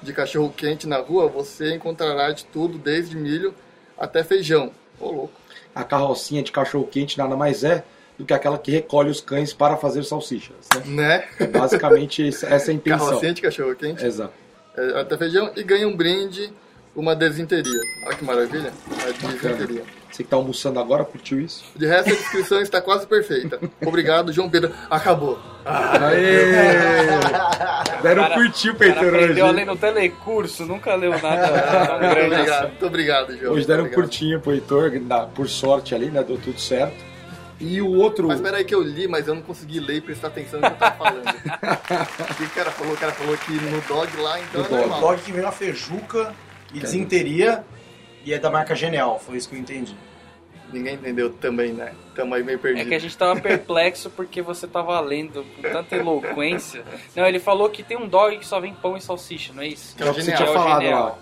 de 0.01 0.13
cachorro 0.13 0.53
quente 0.55 0.87
na 0.87 0.97
rua, 0.97 1.27
você 1.27 1.73
encontrará 1.75 2.31
de 2.31 2.45
tudo, 2.45 2.77
desde 2.77 3.15
milho 3.15 3.53
até 3.97 4.23
feijão. 4.23 4.71
Ô, 4.99 5.11
louco. 5.11 5.33
A 5.73 5.83
carrocinha 5.83 6.43
de 6.43 6.51
cachorro 6.51 6.87
quente 6.87 7.17
nada 7.17 7.35
mais 7.35 7.63
é 7.63 7.83
do 8.17 8.25
que 8.25 8.33
aquela 8.33 8.57
que 8.57 8.71
recolhe 8.71 9.09
os 9.09 9.21
cães 9.21 9.53
para 9.53 9.77
fazer 9.77 10.03
salsichas. 10.03 10.55
Né? 10.85 11.19
Né? 11.19 11.27
É 11.39 11.47
basicamente 11.47 12.27
essa 12.27 12.47
é 12.47 12.53
a 12.71 12.73
intenção. 12.75 13.07
Carrocinha 13.07 13.33
de 13.33 13.41
cachorro 13.41 13.75
quente, 13.75 14.05
Exato. 14.05 14.33
é, 14.75 14.99
até 14.99 15.17
feijão, 15.17 15.51
e 15.55 15.63
ganha 15.63 15.87
um 15.87 15.95
brinde, 15.95 16.51
uma 16.93 17.15
desinteria. 17.15 17.79
Olha 18.05 18.15
que 18.17 18.23
maravilha. 18.25 18.73
Uma 19.21 19.31
desinteria. 19.33 19.83
Você 20.11 20.23
que 20.23 20.29
tá 20.29 20.35
almoçando 20.35 20.79
agora, 20.79 21.05
curtiu 21.05 21.39
isso? 21.39 21.63
De 21.75 21.85
resto, 21.85 22.09
a 22.09 22.15
descrição 22.15 22.59
está 22.61 22.81
quase 22.81 23.05
perfeita. 23.05 23.59
Obrigado, 23.85 24.33
João 24.33 24.49
Pedro. 24.49 24.71
Acabou. 24.89 25.39
Deram 28.01 28.23
Cara- 28.23 28.35
curtiu, 28.35 28.73
O 28.73 28.75
cara 28.77 28.93
Peitor, 28.93 29.07
aprendeu 29.15 29.45
a 29.45 29.49
hoje. 29.49 29.55
ler 29.57 29.65
no 29.65 29.75
telecurso, 29.77 30.65
nunca 30.65 30.95
leu 30.95 31.11
nada 31.11 31.47
tão 31.87 31.99
grande 32.09 32.25
obrigado, 32.33 32.49
assim. 32.59 32.67
muito 32.67 32.85
obrigado, 32.85 33.37
João. 33.37 33.53
Hoje 33.53 33.67
deram 33.67 33.83
um 33.83 33.85
Obrigado. 33.85 34.03
curtinho 34.03 34.39
pro 34.39 34.51
Heitor, 34.53 34.91
na- 35.01 35.25
por 35.25 35.47
sorte 35.49 35.93
ali, 35.93 36.07
né? 36.09 36.23
Deu 36.23 36.37
tudo 36.37 36.59
certo. 36.59 37.09
E 37.59 37.81
o 37.81 37.89
outro. 37.91 38.27
Mas 38.29 38.39
peraí 38.39 38.63
que 38.63 38.73
eu 38.73 38.81
li, 38.81 39.05
mas 39.07 39.27
eu 39.27 39.35
não 39.35 39.41
consegui 39.41 39.79
ler 39.81 39.97
e 39.97 40.01
prestar 40.01 40.27
atenção 40.29 40.61
no 40.61 40.67
que 40.67 40.73
eu 40.73 40.77
tava 40.77 40.95
falando. 40.95 41.27
o 42.31 42.35
que 42.35 42.43
o 42.43 42.49
cara 42.51 42.71
falou? 42.71 42.93
O 42.93 42.97
cara 42.97 43.11
falou 43.11 43.37
que 43.37 43.51
no 43.51 43.81
dog 43.81 44.17
lá, 44.17 44.39
então 44.39 44.61
No 44.61 44.65
é 44.65 44.69
dog. 44.69 44.79
normal. 44.81 44.99
Dog 45.01 45.21
que 45.21 45.31
veio 45.33 45.47
a 45.47 45.51
fejuca 45.51 46.33
e 46.73 46.79
desinteria 46.79 47.63
e 48.25 48.33
é 48.33 48.39
da 48.39 48.49
marca 48.49 48.75
Genial. 48.75 49.19
Foi 49.19 49.37
isso 49.37 49.49
que 49.49 49.55
eu 49.55 49.59
entendi. 49.59 49.95
Ninguém 50.71 50.93
entendeu 50.95 51.31
também, 51.33 51.73
né? 51.73 51.93
Tamo 52.13 52.35
aí 52.35 52.43
meio 52.43 52.59
perdido. 52.59 52.85
É 52.85 52.89
que 52.89 52.93
a 52.93 52.99
gente 52.99 53.17
tava 53.17 53.39
perplexo 53.41 54.09
porque 54.11 54.39
você 54.41 54.67
tava 54.67 54.99
lendo 54.99 55.43
com 55.55 55.61
tanta 55.63 55.95
eloquência. 55.95 56.83
Não, 57.15 57.25
ele 57.25 57.39
falou 57.39 57.69
que 57.69 57.81
tem 57.81 57.97
um 57.97 58.07
dog 58.07 58.37
que 58.37 58.45
só 58.45 58.59
vem 58.59 58.73
pão 58.75 58.95
e 58.95 59.01
salsicha, 59.01 59.51
não 59.51 59.63
é 59.63 59.67
isso? 59.67 59.95
Que 59.95 60.03
é 60.03 60.05
o 60.05 60.13
que 60.13 60.21
você 60.21 60.31
genial. 60.31 60.37
tinha 60.43 60.47
É 60.47 60.51
o 60.51 60.53
falado 60.53 60.81
genial. 60.81 61.03
lá. 61.05 61.17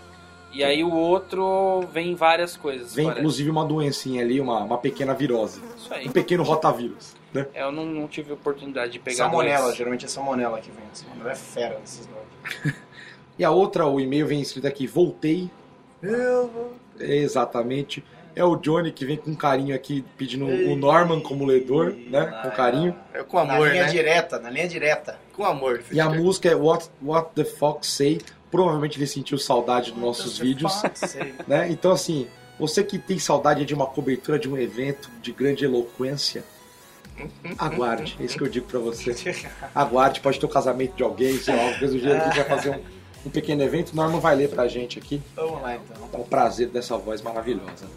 E 0.52 0.64
aí 0.64 0.84
o 0.84 0.92
outro 0.94 1.82
vem 1.94 2.14
várias 2.16 2.58
coisas. 2.58 2.94
Vem 2.94 3.06
parece. 3.06 3.22
inclusive 3.22 3.50
uma 3.50 3.64
doencinha 3.64 4.22
ali, 4.22 4.42
uma, 4.42 4.60
uma 4.64 4.78
pequena 4.78 5.14
virose. 5.14 5.62
Isso 5.78 5.94
aí. 5.94 6.08
Um 6.08 6.12
pequeno 6.12 6.44
rotavírus. 6.44 7.16
Né? 7.34 7.46
É, 7.54 7.64
Eu 7.64 7.72
não, 7.72 7.86
não 7.86 8.08
tive 8.08 8.34
oportunidade 8.34 8.94
de 8.94 9.00
pegar 9.00 9.18
Salmonela, 9.26 9.66
dois. 9.66 9.76
geralmente 9.78 10.04
é 10.06 10.08
salmonela 10.10 10.60
que 10.60 10.72
vem. 10.72 10.84
Salmonela 10.94 11.32
é 11.32 11.36
fera 11.36 11.80
nesses 11.80 12.06
dogs. 12.08 12.76
E 13.40 13.46
a 13.46 13.52
outra, 13.52 13.86
o 13.86 14.00
e-mail 14.00 14.26
vem 14.26 14.42
escrito 14.42 14.66
aqui, 14.66 14.88
voltei. 14.88 15.48
Eu 16.02 16.74
vou. 16.98 17.08
Exatamente. 17.08 18.04
É 18.36 18.44
o 18.44 18.56
Johnny 18.56 18.92
que 18.92 19.04
vem 19.04 19.18
com 19.18 19.36
carinho 19.36 19.74
aqui, 19.74 20.06
pedindo 20.16 20.46
o 20.46 20.76
Norman 20.76 21.20
como 21.20 21.44
ledor, 21.44 21.96
né? 22.08 22.26
Com 22.44 22.52
carinho. 22.52 22.96
É 23.12 23.24
com 23.24 23.44
Na 23.44 23.56
amor, 23.56 23.72
linha 23.72 23.86
né? 23.86 23.90
direta, 23.90 24.38
na 24.38 24.50
linha 24.50 24.68
direta. 24.68 25.18
Com 25.34 25.44
amor. 25.44 25.84
E 25.92 26.00
a 26.00 26.08
música 26.08 26.48
é 26.48 26.56
What, 26.56 26.88
What 27.02 27.32
the 27.34 27.44
Fox 27.44 27.88
Say. 27.88 28.22
Provavelmente 28.52 29.00
ele 29.00 29.08
sentiu 29.08 29.40
saudade 29.40 29.92
dos 29.92 30.00
nossos 30.00 30.38
vídeos. 30.38 30.72
Né? 31.48 31.68
Então, 31.72 31.92
assim, 31.92 32.28
você 32.60 32.84
que 32.84 33.00
tem 33.00 33.18
saudade 33.18 33.66
de 33.66 33.74
uma 33.74 33.88
cobertura 33.88 34.38
de 34.38 34.48
um 34.48 34.58
evento 34.58 35.10
de 35.22 35.32
grande 35.32 35.66
eloquência, 35.66 36.44
Aguarde, 37.58 38.18
é 38.20 38.24
isso 38.24 38.38
que 38.38 38.44
eu 38.44 38.50
digo 38.50 38.68
pra 38.68 38.80
você. 38.80 39.16
Aguarde, 39.74 40.20
pode 40.20 40.40
ter 40.40 40.46
o 40.46 40.50
casamento 40.50 40.96
de 40.96 41.04
alguém, 41.04 41.38
sei 41.38 41.56
lá, 41.56 41.62
alguma 41.62 41.80
coisa 41.80 41.98
do 41.98 42.12
a 42.12 42.20
gente 42.20 42.36
vai 42.36 42.46
fazer 42.46 42.70
um, 42.70 42.84
um 43.26 43.30
pequeno 43.30 43.64
evento. 43.64 43.92
O 43.92 43.96
Norman 43.96 44.20
vai 44.20 44.36
ler 44.36 44.50
pra 44.50 44.68
gente 44.68 44.98
aqui. 45.00 45.22
Vamos 45.36 45.62
lá 45.62 45.76
então. 45.76 46.08
Dá 46.12 46.18
o 46.20 46.24
prazer 46.24 46.68
dessa 46.70 46.98
voz 46.98 47.22
maravilhosa. 47.22 47.88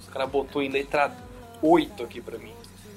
Os 0.00 0.08
caras 0.08 0.28
botou 0.30 0.62
em 0.62 0.68
letra 0.68 1.12
8 1.62 2.02
aqui 2.02 2.20
pra 2.20 2.38
mim. 2.38 2.52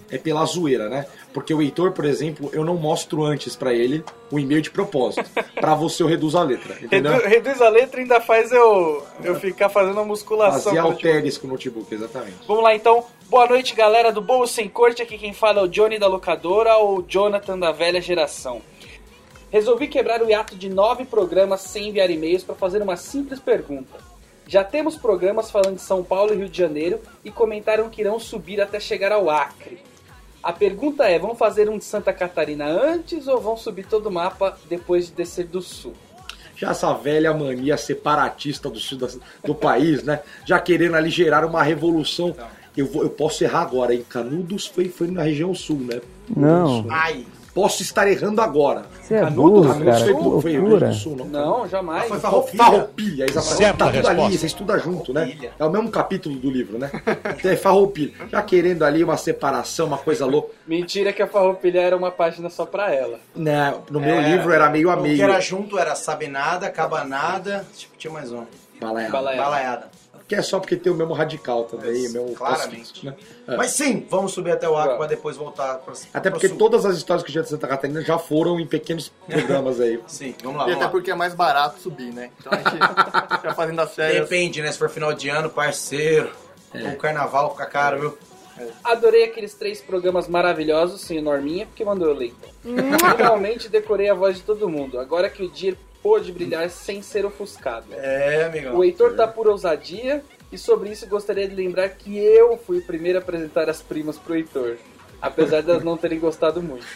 É 0.09 0.17
pela 0.17 0.43
zoeira, 0.43 0.89
né? 0.89 1.05
Porque 1.33 1.53
o 1.53 1.61
Heitor, 1.61 1.93
por 1.93 2.03
exemplo, 2.03 2.49
eu 2.51 2.65
não 2.65 2.75
mostro 2.75 3.23
antes 3.23 3.55
pra 3.55 3.73
ele 3.73 4.03
o 4.29 4.37
e-mail 4.37 4.61
de 4.61 4.69
propósito. 4.69 5.23
Pra 5.55 5.73
você 5.73 6.03
eu 6.03 6.07
reduzo 6.07 6.37
a 6.37 6.43
letra, 6.43 6.75
entendeu? 6.81 7.13
Redu- 7.13 7.27
reduz 7.29 7.61
a 7.61 7.69
letra 7.69 7.99
e 7.99 8.03
ainda 8.03 8.19
faz 8.19 8.51
eu, 8.51 9.05
eu 9.23 9.35
ficar 9.39 9.69
fazendo 9.69 9.99
a 9.99 10.03
musculação. 10.03 10.59
Fazer 10.63 10.69
pro 10.81 10.89
notebook. 10.89 11.07
alteres 11.07 11.37
com 11.37 11.47
o 11.47 11.49
notebook, 11.51 11.93
exatamente. 11.95 12.35
Vamos 12.45 12.61
lá 12.63 12.75
então. 12.75 13.05
Boa 13.29 13.47
noite, 13.47 13.73
galera 13.73 14.11
do 14.11 14.19
Bolo 14.21 14.47
Sem 14.47 14.67
Corte. 14.67 15.01
Aqui 15.01 15.17
quem 15.17 15.31
fala 15.33 15.61
é 15.61 15.63
o 15.63 15.67
Johnny 15.67 15.97
da 15.97 16.07
locadora 16.07 16.75
ou 16.77 17.01
Jonathan 17.07 17.57
da 17.57 17.71
velha 17.71 18.01
geração. 18.01 18.61
Resolvi 19.51 19.89
quebrar 19.89 20.21
o 20.21 20.29
hiato 20.29 20.55
de 20.55 20.69
nove 20.69 21.03
programas 21.03 21.61
sem 21.61 21.89
enviar 21.89 22.09
e-mails 22.09 22.41
para 22.43 22.55
fazer 22.55 22.81
uma 22.81 22.95
simples 22.95 23.37
pergunta. 23.37 23.99
Já 24.47 24.63
temos 24.63 24.95
programas 24.95 25.51
falando 25.51 25.75
de 25.75 25.81
São 25.81 26.03
Paulo 26.03 26.33
e 26.33 26.37
Rio 26.37 26.49
de 26.49 26.57
Janeiro 26.57 26.99
e 27.23 27.29
comentaram 27.29 27.89
que 27.89 28.01
irão 28.01 28.17
subir 28.17 28.61
até 28.61 28.79
chegar 28.79 29.11
ao 29.11 29.29
Acre. 29.29 29.79
A 30.41 30.53
pergunta 30.53 31.03
é: 31.03 31.19
vão 31.19 31.35
fazer 31.35 31.69
um 31.69 31.77
de 31.77 31.83
Santa 31.83 32.13
Catarina 32.13 32.65
antes 32.65 33.27
ou 33.27 33.41
vão 33.41 33.57
subir 33.57 33.85
todo 33.85 34.07
o 34.07 34.11
mapa 34.11 34.57
depois 34.69 35.07
de 35.07 35.13
descer 35.13 35.47
do 35.47 35.61
sul? 35.61 35.93
Já 36.55 36.71
essa 36.71 36.93
velha 36.93 37.33
mania 37.33 37.75
separatista 37.75 38.69
do 38.69 38.79
sul 38.79 38.99
do 39.43 39.53
país, 39.53 40.01
né? 40.03 40.21
Já 40.45 40.59
querendo 40.59 40.95
ali 40.95 41.09
gerar 41.09 41.45
uma 41.45 41.61
revolução. 41.61 42.35
Eu, 42.75 42.85
vou, 42.85 43.03
eu 43.03 43.09
posso 43.09 43.43
errar 43.43 43.63
agora, 43.63 43.93
hein? 43.93 44.05
Canudos 44.07 44.65
foi, 44.65 44.87
foi 44.87 45.07
na 45.11 45.23
região 45.23 45.53
sul, 45.53 45.79
né? 45.79 46.01
Não. 46.29 46.85
Ai, 46.89 47.25
Posso 47.53 47.81
estar 47.81 48.07
errando 48.07 48.39
agora. 48.41 48.83
Você 49.01 49.15
é 49.15 49.25
burro, 49.25 49.63
cara. 49.83 50.05
Que 50.05 50.13
foi, 50.41 50.57
loucura. 50.57 50.87
do 50.87 50.93
Sul, 50.93 51.15
não? 51.17 51.25
Não, 51.25 51.67
jamais. 51.67 52.07
foi 52.07 52.17
Farroupilha. 52.19 52.63
farroupilha. 52.63 53.25
Exatamente. 53.25 53.57
Certa 53.57 53.77
tá 53.77 53.85
tudo 53.87 53.95
resposta. 53.97 54.21
ali, 54.25 54.37
você 54.37 54.45
estuda 54.45 54.79
junto, 54.79 55.13
né? 55.13 55.37
É 55.59 55.65
o 55.65 55.69
mesmo 55.69 55.89
capítulo 55.91 56.35
do 56.37 56.49
livro, 56.49 56.77
né? 56.77 56.89
Então 57.37 57.51
é 57.51 57.55
Farroupilha. 57.57 58.13
Já 58.29 58.41
querendo 58.41 58.83
ali 58.83 59.03
uma 59.03 59.17
separação, 59.17 59.87
uma 59.87 59.97
coisa 59.97 60.25
louca. 60.25 60.53
Mentira 60.65 61.11
que 61.11 61.21
a 61.21 61.27
Farroupilha 61.27 61.81
era 61.81 61.97
uma 61.97 62.09
página 62.11 62.49
só 62.49 62.65
pra 62.65 62.93
ela. 62.93 63.19
Né? 63.35 63.73
No 63.89 63.99
meu 63.99 64.15
É, 64.15 64.29
livro 64.29 64.53
era 64.53 64.69
meio 64.69 64.89
a 64.89 64.95
O 64.95 65.01
meio. 65.01 65.17
que 65.17 65.21
era 65.21 65.39
junto 65.41 65.77
era 65.77 65.93
sabe 65.93 66.27
nada, 66.27 66.67
acaba 66.67 67.03
nada, 67.03 67.65
tipo, 67.75 67.97
tinha 67.97 68.13
mais 68.13 68.31
um. 68.31 68.45
Balaiado. 68.79 69.11
Balaiado. 69.11 69.43
Balaiada. 69.43 69.87
Que 70.31 70.35
é 70.35 70.41
só 70.41 70.61
porque 70.61 70.77
tem 70.77 70.89
o 70.89 70.95
mesmo 70.95 71.13
radical 71.13 71.65
também, 71.65 72.05
É, 72.05 72.07
o 72.07 72.13
mesmo 72.13 72.33
claramente. 72.35 73.05
né? 73.05 73.13
É. 73.45 73.57
Mas 73.57 73.71
sim, 73.71 74.07
vamos 74.09 74.31
subir 74.31 74.51
até 74.51 74.69
o 74.69 74.77
Acre 74.77 74.91
Vamos. 74.93 74.97
pra 74.99 75.07
depois 75.07 75.35
voltar 75.35 75.75
pra 75.79 75.93
Até 76.13 76.29
porque 76.29 76.47
sul. 76.47 76.57
todas 76.57 76.85
as 76.85 76.95
histórias 76.95 77.21
que 77.21 77.33
tinha 77.33 77.43
de 77.43 77.49
Santa 77.49 77.67
Catarina 77.67 78.01
já 78.01 78.17
foram 78.17 78.57
em 78.57 78.65
pequenos 78.65 79.11
programas 79.27 79.81
aí. 79.81 79.99
Sim, 80.07 80.33
vamos 80.41 80.59
lá, 80.59 80.63
E 80.63 80.65
vamos 80.67 80.75
até 80.77 80.85
lá. 80.85 80.89
porque 80.89 81.11
é 81.11 81.15
mais 81.15 81.33
barato 81.33 81.81
subir, 81.81 82.13
né? 82.13 82.29
Então 82.39 82.53
a 82.53 82.55
gente 82.55 82.79
já 83.43 83.53
fazendo 83.53 83.81
as 83.81 83.93
férias. 83.93 84.21
Depende, 84.29 84.61
né? 84.61 84.71
Se 84.71 84.77
for 84.77 84.89
final 84.89 85.11
de 85.11 85.27
ano, 85.27 85.49
parceiro. 85.49 86.31
O 86.73 86.95
carnaval 86.95 87.51
fica 87.51 87.65
caro, 87.65 87.99
viu? 87.99 88.17
Adorei 88.85 89.25
aqueles 89.25 89.53
três 89.53 89.81
programas 89.81 90.29
maravilhosos, 90.29 91.01
sem 91.01 91.19
o 91.19 91.21
Norminha, 91.21 91.65
porque 91.65 91.83
mandou 91.83 92.07
eu 92.07 92.13
ler. 92.13 92.33
então. 92.63 93.09
Finalmente 93.17 93.67
decorei 93.67 94.09
a 94.09 94.13
voz 94.13 94.37
de 94.37 94.43
todo 94.43 94.69
mundo. 94.69 94.97
Agora 94.97 95.29
que 95.29 95.43
o 95.43 95.49
dia 95.51 95.75
pôde 96.01 96.31
brilhar 96.31 96.69
sem 96.69 97.01
ser 97.01 97.25
ofuscado. 97.25 97.87
É, 97.93 98.45
amigão. 98.45 98.75
O 98.77 98.83
Heitor 98.83 99.15
tá 99.15 99.27
por 99.27 99.47
ousadia, 99.47 100.23
e 100.51 100.57
sobre 100.57 100.89
isso 100.89 101.07
gostaria 101.07 101.47
de 101.47 101.55
lembrar 101.55 101.89
que 101.89 102.17
eu 102.17 102.57
fui 102.57 102.79
o 102.79 102.85
primeiro 102.85 103.19
a 103.19 103.21
apresentar 103.21 103.69
as 103.69 103.81
primas 103.81 104.17
pro 104.17 104.35
Heitor. 104.35 104.77
Apesar 105.21 105.61
de 105.61 105.69
elas 105.69 105.83
não 105.83 105.95
terem 105.97 106.19
gostado 106.19 106.61
muito. 106.63 106.85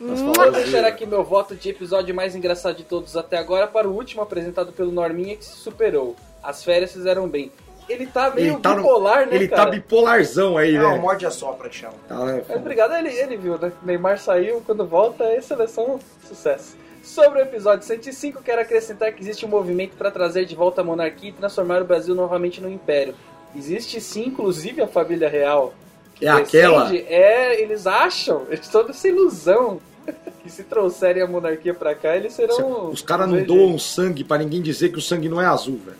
Vou 0.00 0.34
falamos 0.34 0.56
deixar 0.62 0.80
de- 0.82 0.86
aqui 0.86 1.06
meu 1.06 1.24
voto 1.24 1.54
de 1.56 1.70
episódio 1.70 2.14
mais 2.14 2.34
engraçado 2.36 2.76
de 2.76 2.84
todos 2.84 3.16
até 3.16 3.36
agora 3.36 3.66
para 3.66 3.88
o 3.88 3.92
último 3.94 4.22
apresentado 4.22 4.72
pelo 4.72 4.92
Norminha 4.92 5.36
que 5.36 5.44
se 5.44 5.56
superou. 5.56 6.14
As 6.42 6.62
férias 6.64 6.92
fizeram 6.92 7.28
bem. 7.28 7.50
Ele 7.88 8.06
tá 8.06 8.30
meio 8.30 8.54
Ele 8.54 8.60
tá, 8.60 8.70
no- 8.70 8.76
bipolar, 8.82 9.26
né, 9.26 9.34
ele 9.36 9.48
tá 9.48 9.56
cara? 9.56 9.70
bipolarzão 9.70 10.58
aí, 10.58 10.76
É, 10.76 10.80
o 10.84 10.90
né? 10.92 10.98
morde 10.98 11.24
a 11.26 11.30
sopra 11.30 11.68
que 11.68 11.76
chama. 11.76 11.94
Tá, 12.06 12.24
né? 12.24 12.42
Mas 12.48 12.56
obrigado, 12.58 12.94
ele, 12.94 13.08
ele 13.10 13.36
viu, 13.36 13.58
né? 13.58 13.72
Neymar 13.82 14.18
saiu, 14.18 14.62
quando 14.66 14.84
volta 14.86 15.24
é 15.24 15.40
seleção, 15.40 15.98
sucesso. 16.26 16.76
Sobre 17.02 17.38
o 17.38 17.42
episódio 17.42 17.86
105, 17.86 18.42
quero 18.42 18.60
acrescentar 18.60 19.12
que 19.12 19.22
existe 19.22 19.46
um 19.46 19.48
movimento 19.48 19.96
para 19.96 20.10
trazer 20.10 20.44
de 20.44 20.54
volta 20.54 20.80
a 20.82 20.84
monarquia 20.84 21.30
e 21.30 21.32
transformar 21.32 21.80
o 21.80 21.84
Brasil 21.84 22.14
novamente 22.14 22.60
no 22.60 22.68
império. 22.68 23.14
Existe 23.56 24.00
sim, 24.00 24.26
inclusive, 24.26 24.82
a 24.82 24.86
família 24.86 25.28
real. 25.28 25.72
que 26.14 26.26
É 26.26 26.30
aquela. 26.30 26.94
É, 26.94 27.58
eles 27.60 27.86
acham, 27.86 28.42
eles 28.48 28.66
estão 28.66 28.84
nessa 28.86 29.08
ilusão, 29.08 29.80
que 30.42 30.50
se 30.50 30.62
trouxerem 30.64 31.22
a 31.22 31.26
monarquia 31.26 31.74
pra 31.74 31.94
cá, 31.94 32.16
eles 32.16 32.32
serão... 32.32 32.90
Os 32.90 33.02
caras 33.02 33.28
não 33.28 33.42
doam 33.42 33.78
sangue 33.78 34.24
pra 34.24 34.38
ninguém 34.38 34.62
dizer 34.62 34.90
que 34.90 34.98
o 34.98 35.02
sangue 35.02 35.28
não 35.28 35.40
é 35.40 35.46
azul, 35.46 35.78
velho. 35.84 35.96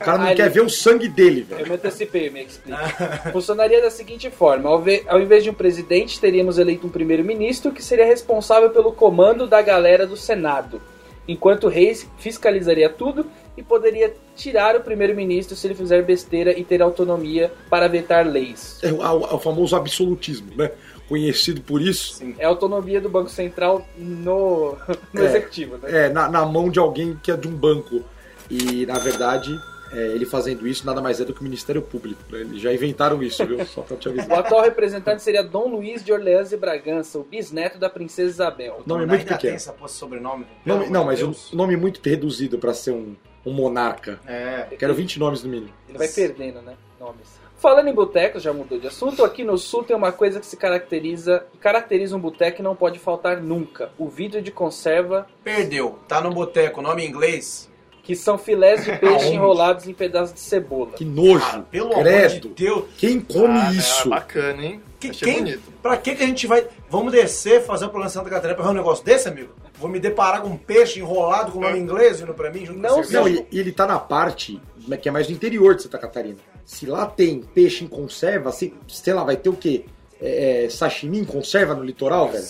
O 0.00 0.04
cara 0.04 0.18
não 0.18 0.26
Ah, 0.30 0.34
quer 0.34 0.42
ele- 0.46 0.50
ver 0.54 0.60
o 0.62 0.68
sangue 0.70 1.08
dele, 1.08 1.46
Eu 1.50 1.56
velho. 1.56 1.68
me 1.68 1.74
antecipei, 1.76 2.30
me 2.30 2.42
explico. 2.44 2.78
Funcionaria 3.32 3.80
da 3.82 3.90
seguinte 3.90 4.30
forma: 4.30 4.68
ao, 4.68 4.80
ve- 4.80 5.04
ao 5.08 5.20
invés 5.20 5.42
de 5.42 5.50
um 5.50 5.54
presidente, 5.54 6.20
teríamos 6.20 6.58
eleito 6.58 6.86
um 6.86 6.90
primeiro-ministro 6.90 7.72
que 7.72 7.82
seria 7.82 8.04
responsável 8.04 8.70
pelo 8.70 8.92
comando 8.92 9.46
da 9.46 9.60
galera 9.62 10.06
do 10.06 10.16
Senado, 10.16 10.80
enquanto 11.26 11.64
o 11.64 11.68
rei 11.68 11.94
fiscalizaria 12.18 12.88
tudo 12.88 13.26
e 13.56 13.62
poderia 13.62 14.12
tirar 14.34 14.74
o 14.76 14.80
primeiro-ministro 14.80 15.54
se 15.56 15.66
ele 15.66 15.74
fizer 15.74 16.02
besteira 16.02 16.58
e 16.58 16.64
ter 16.64 16.82
autonomia 16.82 17.52
para 17.70 17.86
vetar 17.88 18.26
leis. 18.26 18.78
É 18.82 18.92
o, 18.92 19.00
é 19.02 19.10
o 19.34 19.38
famoso 19.38 19.76
absolutismo, 19.76 20.48
né? 20.56 20.70
Conhecido 21.08 21.60
por 21.60 21.80
isso. 21.82 22.22
É 22.38 22.44
a 22.44 22.48
autonomia 22.48 23.00
do 23.00 23.08
Banco 23.08 23.28
Central 23.30 23.86
no, 23.96 24.76
no 25.12 25.22
É. 25.22 25.26
executivo, 25.26 25.76
né? 25.78 26.06
É, 26.06 26.08
na, 26.08 26.28
na 26.28 26.44
mão 26.46 26.70
de 26.70 26.78
alguém 26.78 27.18
que 27.22 27.30
é 27.30 27.36
de 27.36 27.46
um 27.48 27.54
banco. 27.54 28.02
E, 28.50 28.84
na 28.86 28.98
verdade, 28.98 29.58
é, 29.92 29.98
ele 30.08 30.24
fazendo 30.26 30.66
isso 30.66 30.84
nada 30.86 31.00
mais 31.00 31.20
é 31.20 31.24
do 31.24 31.32
que 31.34 31.40
o 31.40 31.44
Ministério 31.44 31.80
Público. 31.82 32.20
né? 32.30 32.40
Eles 32.40 32.60
já 32.60 32.72
inventaram 32.72 33.22
isso, 33.22 33.44
viu? 33.46 33.64
Só 33.66 33.82
pra 33.82 33.96
te 33.96 34.08
O 34.08 34.12
avisar. 34.12 34.38
atual 34.38 34.62
representante 34.62 35.22
seria 35.22 35.42
Dom 35.42 35.68
Luiz 35.68 36.04
de 36.04 36.12
Orleans 36.12 36.52
e 36.52 36.56
Bragança, 36.56 37.18
o 37.18 37.22
bisneto 37.24 37.78
da 37.78 37.88
princesa 37.90 38.28
Isabel. 38.30 38.82
Nome 38.86 39.02
Ainda 39.02 39.14
muito 39.14 39.26
tem 39.26 39.36
pequeno. 39.36 39.54
essa 39.56 39.74
sobrenome. 39.88 40.46
Nome- 40.64 40.80
Pelo 40.84 40.92
não, 40.92 41.04
mas 41.04 41.18
de 41.18 41.24
um 41.24 41.30
Deus. 41.30 41.52
nome 41.52 41.76
muito 41.76 42.00
reduzido 42.02 42.58
pra 42.58 42.72
ser 42.74 42.90
um, 42.92 43.14
um 43.46 43.52
monarca. 43.52 44.18
É. 44.26 44.66
Quero 44.78 44.94
20 44.94 45.18
nomes 45.18 45.42
no 45.42 45.50
mínimo. 45.50 45.70
Ele 45.88 45.98
vai 45.98 46.08
perdendo, 46.08 46.60
né? 46.62 46.74
Nomes. 47.00 47.43
Falando 47.64 47.88
em 47.88 47.94
botecos, 47.94 48.42
já 48.42 48.52
mudou 48.52 48.78
de 48.78 48.88
assunto, 48.88 49.24
aqui 49.24 49.42
no 49.42 49.56
sul 49.56 49.82
tem 49.82 49.96
uma 49.96 50.12
coisa 50.12 50.38
que 50.38 50.44
se 50.44 50.54
caracteriza, 50.54 51.46
caracteriza 51.60 52.14
um 52.14 52.20
boteco 52.20 52.60
e 52.60 52.62
não 52.62 52.76
pode 52.76 52.98
faltar 52.98 53.40
nunca. 53.40 53.90
O 53.96 54.06
vidro 54.06 54.42
de 54.42 54.50
conserva, 54.50 55.26
Perdeu. 55.42 55.98
Tá 56.06 56.20
no 56.20 56.30
boteco, 56.30 56.82
nome 56.82 57.02
em 57.02 57.08
inglês. 57.08 57.70
que 58.02 58.14
são 58.14 58.36
filés 58.36 58.84
de 58.84 58.92
peixe 58.98 59.28
enrolados 59.32 59.88
em 59.88 59.94
pedaços 59.94 60.34
de 60.34 60.40
cebola. 60.40 60.90
Que 60.92 61.06
nojo. 61.06 61.42
Ah, 61.42 61.62
pelo 61.70 61.90
amor 61.94 62.04
credo. 62.04 62.48
de 62.50 62.54
Deus. 62.66 62.84
Quem 62.98 63.18
come 63.18 63.58
Ah, 63.58 63.72
isso? 63.72 64.08
É 64.08 64.10
bacana, 64.10 64.62
hein? 64.62 64.82
Que- 65.00 65.08
Achei 65.08 65.32
quem- 65.32 65.42
bonito. 65.44 65.72
Pra 65.82 65.96
que, 65.96 66.14
que 66.14 66.22
a 66.22 66.26
gente 66.26 66.46
vai. 66.46 66.66
Vamos 66.90 67.12
descer, 67.12 67.62
fazer 67.62 67.86
o 67.86 67.88
plano 67.88 68.10
Santa 68.10 68.28
Catarina 68.28 68.54
pra 68.56 68.62
ver 68.66 68.72
um 68.72 68.74
negócio 68.74 69.02
desse, 69.02 69.26
amigo? 69.26 69.54
Vou 69.78 69.88
me 69.88 69.98
deparar 69.98 70.42
com 70.42 70.48
um 70.48 70.56
peixe 70.58 71.00
enrolado 71.00 71.50
com 71.50 71.60
o 71.60 71.62
nome 71.62 71.78
em 71.78 71.80
inglês 71.82 72.20
vindo 72.20 72.34
pra 72.34 72.50
mim 72.50 72.66
junto 72.66 72.78
Não 72.78 73.02
com? 73.02 73.10
Não, 73.10 73.26
e, 73.26 73.46
e 73.50 73.58
ele 73.58 73.72
tá 73.72 73.86
na 73.86 73.98
parte 73.98 74.60
que 75.00 75.08
é 75.08 75.10
mais 75.10 75.26
do 75.28 75.32
interior 75.32 75.74
de 75.74 75.84
Santa 75.84 75.96
Catarina. 75.96 76.36
Se 76.64 76.86
lá 76.86 77.06
tem 77.06 77.40
peixe 77.40 77.84
em 77.84 77.88
conserva, 77.88 78.50
se, 78.52 78.72
sei 78.88 79.12
lá, 79.12 79.22
vai 79.24 79.36
ter 79.36 79.48
o 79.48 79.56
quê? 79.56 79.84
É, 80.20 80.64
é, 80.64 80.68
sashimi 80.70 81.18
em 81.18 81.24
conserva 81.24 81.74
no 81.74 81.82
litoral, 81.82 82.28
velho? 82.30 82.44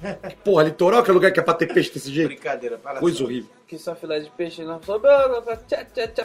Porra, 0.44 0.62
litoral 0.64 1.02
que 1.02 1.10
é 1.10 1.14
lugar 1.14 1.32
que 1.32 1.40
é 1.40 1.42
pra 1.42 1.54
ter 1.54 1.72
peixe 1.72 1.92
desse 1.92 2.12
jeito? 2.12 2.28
Brincadeira, 2.28 2.78
para 2.78 3.00
Coisa 3.00 3.24
horrível. 3.24 3.50
Que 3.66 3.76
são 3.76 3.96
filés 3.96 4.24
de 4.24 4.30
peixe 4.30 4.62
não 4.62 4.80
são... 4.80 5.00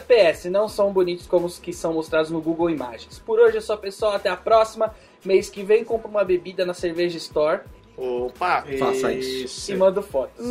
PS, 0.06 0.44
não 0.44 0.68
são 0.68 0.92
bonitos 0.92 1.26
como 1.26 1.46
os 1.46 1.58
que 1.58 1.72
são 1.72 1.92
mostrados 1.92 2.30
no 2.30 2.40
Google 2.40 2.70
Imagens. 2.70 3.18
Por 3.18 3.40
hoje 3.40 3.58
é 3.58 3.60
só, 3.60 3.76
pessoal. 3.76 4.12
Até 4.12 4.28
a 4.28 4.36
próxima. 4.36 4.94
Mês 5.24 5.50
que 5.50 5.62
vem, 5.64 5.84
compra 5.84 6.08
uma 6.08 6.24
bebida 6.24 6.64
na 6.64 6.72
Cerveja 6.72 7.18
Store 7.18 7.60
Opa! 7.96 8.64
Faça 8.78 9.12
isso. 9.12 9.70
e 9.70 9.76
mando 9.76 10.02
fotos. 10.02 10.44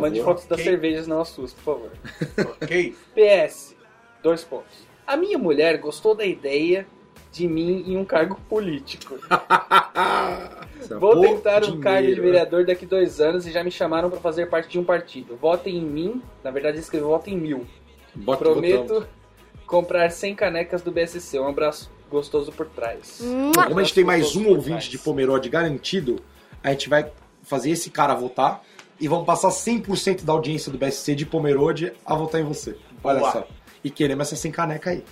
Mande 0.00 0.20
fotos 0.22 0.44
das 0.46 0.58
Ok. 0.58 0.64
cervejas, 0.64 1.06
não 1.06 1.20
as 1.20 1.28
suas, 1.28 1.52
por 1.52 1.62
favor. 1.62 1.92
Ok. 2.62 2.96
PS, 3.14 3.76
dois 4.22 4.42
pontos. 4.44 4.87
A 5.08 5.16
minha 5.16 5.38
mulher 5.38 5.78
gostou 5.78 6.14
da 6.14 6.26
ideia 6.26 6.86
de 7.32 7.48
mim 7.48 7.82
em 7.86 7.96
um 7.96 8.04
cargo 8.04 8.38
político. 8.46 9.18
Vou 11.00 11.12
Pô, 11.12 11.20
tentar 11.22 11.64
um 11.64 11.80
cargo 11.80 12.08
de 12.08 12.16
né? 12.16 12.20
vereador 12.20 12.66
daqui 12.66 12.84
dois 12.84 13.18
anos 13.18 13.46
e 13.46 13.50
já 13.50 13.64
me 13.64 13.70
chamaram 13.70 14.10
para 14.10 14.20
fazer 14.20 14.50
parte 14.50 14.68
de 14.68 14.78
um 14.78 14.84
partido. 14.84 15.34
Votem 15.34 15.78
em 15.78 15.82
mim, 15.82 16.22
na 16.44 16.50
verdade 16.50 16.78
escreveu 16.78 17.08
votem 17.08 17.32
em 17.32 17.38
mil. 17.38 17.66
Bota 18.14 18.44
Prometo 18.44 18.82
botão. 18.82 19.08
comprar 19.66 20.10
100 20.10 20.34
canecas 20.34 20.82
do 20.82 20.92
BSC. 20.92 21.38
Um 21.38 21.48
abraço 21.48 21.90
gostoso 22.10 22.52
por 22.52 22.66
trás. 22.66 23.22
Bom, 23.22 23.64
como 23.64 23.80
a 23.80 23.82
gente 23.82 23.94
tem 23.94 24.04
mais 24.04 24.36
um 24.36 24.46
ouvinte 24.48 24.68
trás. 24.68 24.84
de 24.84 24.98
Pomerode 24.98 25.48
garantido, 25.48 26.20
a 26.62 26.70
gente 26.72 26.86
vai 26.90 27.10
fazer 27.42 27.70
esse 27.70 27.88
cara 27.88 28.14
votar 28.14 28.62
e 29.00 29.08
vamos 29.08 29.24
passar 29.24 29.48
100% 29.48 30.26
da 30.26 30.34
audiência 30.34 30.70
do 30.70 30.76
BSC 30.76 31.14
de 31.14 31.24
Pomerode 31.24 31.94
a 32.04 32.14
votar 32.14 32.42
em 32.42 32.44
você. 32.44 32.76
Olha 33.02 33.20
Boa. 33.20 33.32
só. 33.32 33.48
E 33.82 33.90
queremos 33.90 34.26
essa 34.26 34.36
sem 34.36 34.50
caneca 34.50 34.90
aí. 34.90 35.04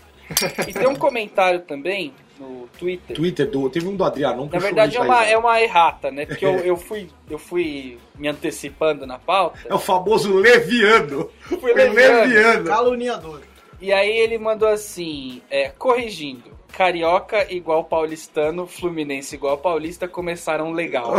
E 0.66 0.72
tem 0.72 0.88
um 0.88 0.96
comentário 0.96 1.60
também 1.60 2.12
no 2.38 2.68
Twitter. 2.78 3.16
Twitter 3.16 3.50
do. 3.50 3.70
Teve 3.70 3.86
um 3.86 3.96
do 3.96 4.04
Adriano. 4.04 4.48
Na 4.52 4.58
verdade 4.58 4.96
é 4.96 5.00
uma, 5.00 5.24
é 5.24 5.38
uma 5.38 5.60
errata, 5.60 6.10
né? 6.10 6.26
Porque 6.26 6.44
eu, 6.44 6.58
eu, 6.58 6.76
fui, 6.76 7.08
eu 7.30 7.38
fui 7.38 7.98
me 8.16 8.28
antecipando 8.28 9.06
na 9.06 9.18
pauta. 9.18 9.58
É 9.68 9.74
o 9.74 9.78
famoso 9.78 10.34
leviano. 10.34 11.30
Fui 11.40 11.72
leviano. 11.72 12.64
Caluniador. 12.64 13.40
E 13.80 13.92
aí 13.92 14.10
ele 14.10 14.38
mandou 14.38 14.68
assim, 14.68 15.42
é, 15.50 15.68
corrigindo. 15.68 16.55
Carioca 16.76 17.50
igual 17.50 17.84
paulistano, 17.84 18.66
Fluminense 18.66 19.34
igual 19.34 19.56
paulista 19.56 20.06
começaram 20.06 20.72
legal. 20.72 21.14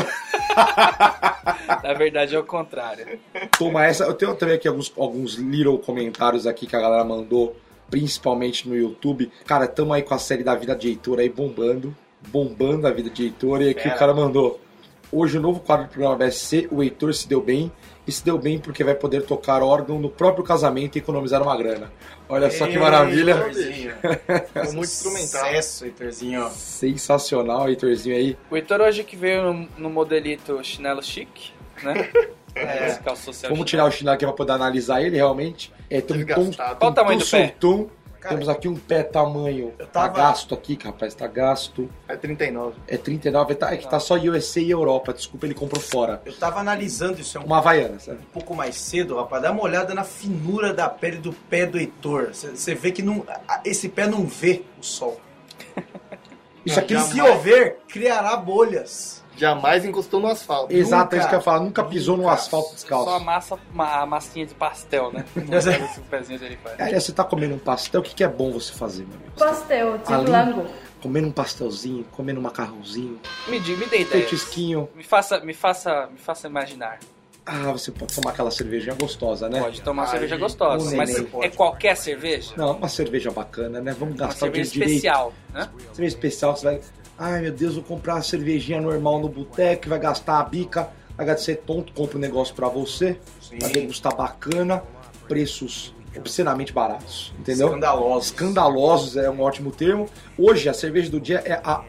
Na 1.84 1.94
verdade 1.96 2.36
é 2.36 2.40
o 2.40 2.44
contrário. 2.44 3.20
Toma 3.58 3.84
essa. 3.84 4.04
Eu 4.04 4.14
tenho 4.14 4.36
também 4.36 4.54
aqui 4.54 4.68
alguns, 4.68 4.94
alguns 4.96 5.34
little 5.34 5.80
comentários 5.80 6.46
aqui 6.46 6.68
que 6.68 6.76
a 6.76 6.80
galera 6.80 7.04
mandou, 7.04 7.56
principalmente 7.90 8.70
no 8.70 8.76
YouTube. 8.76 9.32
Cara, 9.48 9.68
tamo 9.68 9.94
aí 9.94 10.04
com 10.04 10.14
a 10.14 10.20
série 10.20 10.44
da 10.44 10.54
vida 10.54 10.76
de 10.76 10.90
Heitor 10.90 11.18
aí 11.18 11.28
bombando. 11.28 11.96
Bombando 12.28 12.86
a 12.86 12.92
vida 12.92 13.10
de 13.10 13.24
Heitor. 13.24 13.64
E 13.64 13.70
aqui 13.70 13.82
Fera. 13.82 13.96
o 13.96 13.98
cara 13.98 14.14
mandou. 14.14 14.62
Hoje 15.12 15.40
o 15.40 15.42
novo 15.42 15.60
quadro 15.62 15.88
do 15.88 15.90
programa 15.90 16.18
BSC, 16.18 16.68
o 16.70 16.84
Heitor 16.84 17.16
se 17.16 17.28
deu 17.28 17.42
bem. 17.42 17.72
E 18.06 18.12
se 18.12 18.24
deu 18.24 18.38
bem 18.38 18.60
porque 18.60 18.84
vai 18.84 18.94
poder 18.94 19.24
tocar 19.24 19.64
órgão 19.64 19.98
no 19.98 20.10
próprio 20.10 20.44
casamento 20.44 20.98
e 20.98 21.00
economizar 21.00 21.42
uma 21.42 21.58
grana. 21.58 21.92
Olha 22.30 22.52
só 22.52 22.68
que 22.68 22.78
maravilha. 22.78 23.36
Ficou 23.52 24.74
muito 24.74 24.84
instrumental. 24.84 25.46
Sucesso, 25.46 25.86
Heitorzinho. 25.86 26.50
Sensacional, 26.52 27.70
Heitorzinho 27.70 28.16
aí. 28.16 28.38
O 28.52 28.56
Heitor 28.56 28.82
hoje 28.82 29.04
que 29.04 29.16
veio 29.16 29.54
no, 29.54 29.70
no 29.78 29.90
modelito 29.90 30.62
chinelo 30.64 31.02
chique, 31.02 31.52
né? 31.84 32.10
É. 32.60 33.00
Vamos 33.50 33.70
tirar 33.70 33.86
o 33.86 33.92
chinelo 33.92 34.16
aqui 34.16 34.26
pra 34.26 34.34
poder 34.34 34.54
analisar 34.54 35.00
ele 35.04 35.16
realmente. 35.16 35.72
É, 35.92 36.00
um 36.00 36.02
tom, 36.02 36.16
Desgastado. 36.16 36.76
Qual 36.78 36.92
o 36.92 36.94
tamanho 36.96 37.20
do 37.20 37.26
pé? 37.28 37.54
Cara, 38.28 38.36
Temos 38.36 38.50
aqui 38.50 38.68
um 38.68 38.76
pé 38.76 39.04
tamanho. 39.04 39.72
Tá 39.78 39.86
tava- 39.86 40.18
gasto 40.18 40.54
aqui, 40.54 40.78
rapaz, 40.84 41.16
tá 41.16 41.26
gasto. 41.28 41.90
É 42.10 42.16
39. 42.18 42.76
É 42.86 42.98
39, 42.98 43.56
tá, 43.56 43.74
é 43.74 43.78
que 43.78 43.90
tá 43.90 44.00
só 44.02 44.16
USA 44.16 44.60
e 44.60 44.70
Europa. 44.70 45.14
Desculpa, 45.14 45.46
ele 45.46 45.54
comprou 45.54 45.82
fora. 45.82 46.22
Eu 46.26 46.36
tava 46.36 46.60
analisando 46.60 47.22
isso 47.22 47.38
é 47.38 47.42
um 47.42 47.46
Uma 47.46 47.60
Havaiana, 47.60 48.00
sabe? 48.00 48.18
um 48.20 48.32
pouco 48.34 48.54
mais 48.54 48.76
cedo, 48.76 49.16
rapaz. 49.16 49.42
Dá 49.42 49.52
uma 49.52 49.64
olhada 49.64 49.94
na 49.94 50.04
finura 50.04 50.74
da 50.74 50.90
pele 50.90 51.18
do 51.18 51.32
pé 51.32 51.66
do 51.66 51.78
Heitor. 51.80 52.32
Você 52.34 52.76
vê 52.76 52.92
que 52.92 53.02
não, 53.02 53.26
esse 53.64 53.88
pé 53.88 54.06
não 54.08 54.26
vê 54.26 54.64
o 54.78 54.84
sol. 54.84 55.22
Isso 56.66 56.80
aqui. 56.80 57.00
Se 57.00 57.22
houver, 57.22 57.78
criará 57.88 58.36
bolhas. 58.36 59.24
Jamais 59.38 59.86
encostou 59.86 60.20
no 60.20 60.28
asfalto. 60.28 60.74
Exato, 60.74 61.04
Nunca. 61.04 61.16
é 61.16 61.20
isso 61.20 61.28
que 61.30 61.36
eu 61.36 61.40
ia 61.40 61.44
falar. 61.44 61.60
Nunca 61.60 61.84
pisou 61.84 62.18
no 62.18 62.24
Nunca. 62.24 62.36
asfalto 62.36 62.68
Só 62.70 62.72
a 62.72 62.76
descalço. 62.76 63.20
massa, 63.26 63.60
ma- 63.72 64.02
a 64.02 64.06
massinha 64.06 64.46
de 64.46 64.54
pastel, 64.56 65.12
né? 65.12 65.24
Esse 65.86 66.02
pezinho 66.02 66.40
dele 66.40 66.58
faz. 66.64 66.80
Aliás, 66.80 67.04
você 67.04 67.12
tá 67.14 67.24
comendo 67.24 67.54
um 67.56 67.60
pastel, 67.60 68.02
o 68.02 68.04
que, 68.04 68.16
que 68.16 68.24
é 68.24 68.28
bom 68.28 68.52
você 68.52 68.74
fazer, 68.74 69.06
meu 69.06 69.16
amigo? 69.16 69.32
Pastel 69.38 69.98
de 70.00 70.14
Ali. 70.14 70.26
flango. 70.26 70.66
Comendo 71.02 71.28
um 71.28 71.32
pastelzinho, 71.32 72.04
comendo 72.12 72.40
um 72.40 72.44
macarrãozinho, 72.44 73.20
Me, 73.48 73.60
diga, 73.60 73.78
me 73.78 73.86
dê 73.86 74.04
petisquinho. 74.04 74.90
Me 74.96 75.04
faça, 75.04 75.40
me 75.42 75.54
faça, 75.54 76.08
me 76.12 76.18
faça 76.18 76.48
imaginar. 76.48 76.98
Ah, 77.46 77.72
você 77.72 77.92
pode 77.92 78.14
tomar 78.16 78.32
aquela 78.32 78.50
cervejinha 78.52 78.94
gostosa, 78.96 79.48
né? 79.48 79.62
Pode 79.62 79.82
tomar 79.82 80.04
Aí, 80.04 80.10
cerveja 80.10 80.36
gostosa, 80.36 80.98
mas 80.98 81.14
neném 81.14 81.30
é 81.44 81.50
qualquer 81.50 81.96
cerveja? 81.96 82.52
Não, 82.58 82.74
uma 82.76 82.90
cerveja 82.90 83.32
bacana, 83.32 83.80
né? 83.80 83.96
Vamos 83.98 84.16
Uma 84.16 84.26
gastar 84.28 84.36
o 84.36 84.40
cerveja 84.50 84.72
dinheiro 84.72 84.92
direito. 84.92 85.06
especial, 85.06 85.34
né? 85.54 85.70
Cerveja 85.94 86.16
especial, 86.16 86.58
você 86.58 86.66
vai. 86.66 86.82
Ai 87.18 87.42
meu 87.42 87.52
Deus, 87.52 87.76
vou 87.76 87.84
comprar 87.84 88.16
uma 88.16 88.22
cervejinha 88.22 88.80
normal 88.80 89.20
no 89.20 89.28
boteco, 89.28 89.90
vai 89.90 90.00
gastar 90.00 90.40
a 90.40 90.44
bica, 90.44 90.90
vai 91.16 91.26
de 91.26 91.42
ser 91.42 91.58
tonto, 91.58 91.92
compra 91.94 92.18
um 92.18 92.22
negócio 92.22 92.54
pra 92.54 92.68
você, 92.68 93.18
Sim. 93.42 93.58
vai 93.60 93.72
degustar 93.72 94.16
bacana, 94.16 94.84
preços 95.28 95.96
obscenamente 96.16 96.74
baratos, 96.74 97.34
entendeu? 97.40 97.68
Escandaloso. 97.68 98.26
Escandalosos 98.26 99.18
é 99.18 99.30
um 99.30 99.42
ótimo 99.42 99.72
termo. 99.72 100.08
Hoje 100.38 100.70
a 100.70 100.74
cerveja 100.74 101.10
do 101.10 101.20
dia 101.20 101.42
é 101.46 101.60
a 101.64 101.84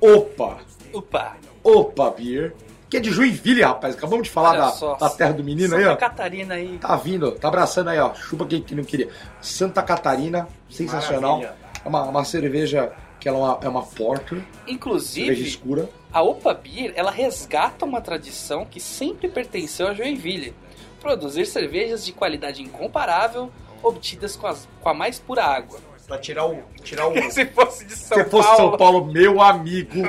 Opa, 0.00 0.58
Opa! 0.92 1.36
Opa 1.62 2.10
Beer, 2.10 2.54
que 2.88 2.96
é 2.96 3.00
de 3.00 3.10
Joinville, 3.10 3.62
rapaz. 3.62 3.94
Acabamos 3.94 4.24
de 4.24 4.30
falar 4.30 4.56
da, 4.56 4.70
só. 4.70 4.94
da 4.94 5.10
terra 5.10 5.32
do 5.32 5.44
menino 5.44 5.74
aí, 5.76 5.82
Santa 5.82 5.92
ó. 5.92 5.96
Catarina 5.96 6.54
aí. 6.54 6.78
Tá 6.78 6.96
vindo, 6.96 7.32
tá 7.32 7.48
abraçando 7.48 7.88
aí, 7.88 7.98
ó. 7.98 8.14
Chupa 8.14 8.46
quem 8.46 8.62
que 8.62 8.74
não 8.74 8.82
queria. 8.82 9.08
Santa 9.40 9.82
Catarina, 9.82 10.48
sensacional. 10.68 11.38
Maravilha. 11.38 11.70
É 11.84 11.88
uma, 11.88 12.02
uma 12.04 12.24
cerveja 12.24 12.92
que 13.20 13.28
ela 13.28 13.36
é 13.38 13.40
uma, 13.42 13.58
é 13.64 13.68
uma 13.68 13.82
porter, 13.82 14.38
cerveja 14.38 14.46
Inclusive, 14.66 15.42
escura. 15.46 15.88
a 16.12 16.22
Opa 16.22 16.54
Beer, 16.54 16.92
ela 16.96 17.10
resgata 17.10 17.84
uma 17.84 18.00
tradição 18.00 18.64
que 18.64 18.80
sempre 18.80 19.28
pertenceu 19.28 19.86
a 19.88 19.94
Joinville. 19.94 20.54
Produzir 21.00 21.46
cervejas 21.46 22.04
de 22.04 22.12
qualidade 22.12 22.62
incomparável, 22.62 23.50
obtidas 23.82 24.36
com, 24.36 24.46
as- 24.46 24.68
com 24.80 24.88
a 24.88 24.94
mais 24.94 25.18
pura 25.18 25.44
água. 25.44 25.78
Pra 26.06 26.18
tirar 26.18 26.44
o. 26.46 26.58
Tirar 26.82 27.06
o. 27.06 27.14
Se 27.30 27.46
fosse 27.46 27.84
de 27.84 27.94
São 27.94 28.18
Se 28.18 28.24
fosse 28.24 28.48
Paulo, 28.48 28.70
São 28.70 28.76
Paulo, 28.78 29.04
meu 29.06 29.40
amigo, 29.40 30.02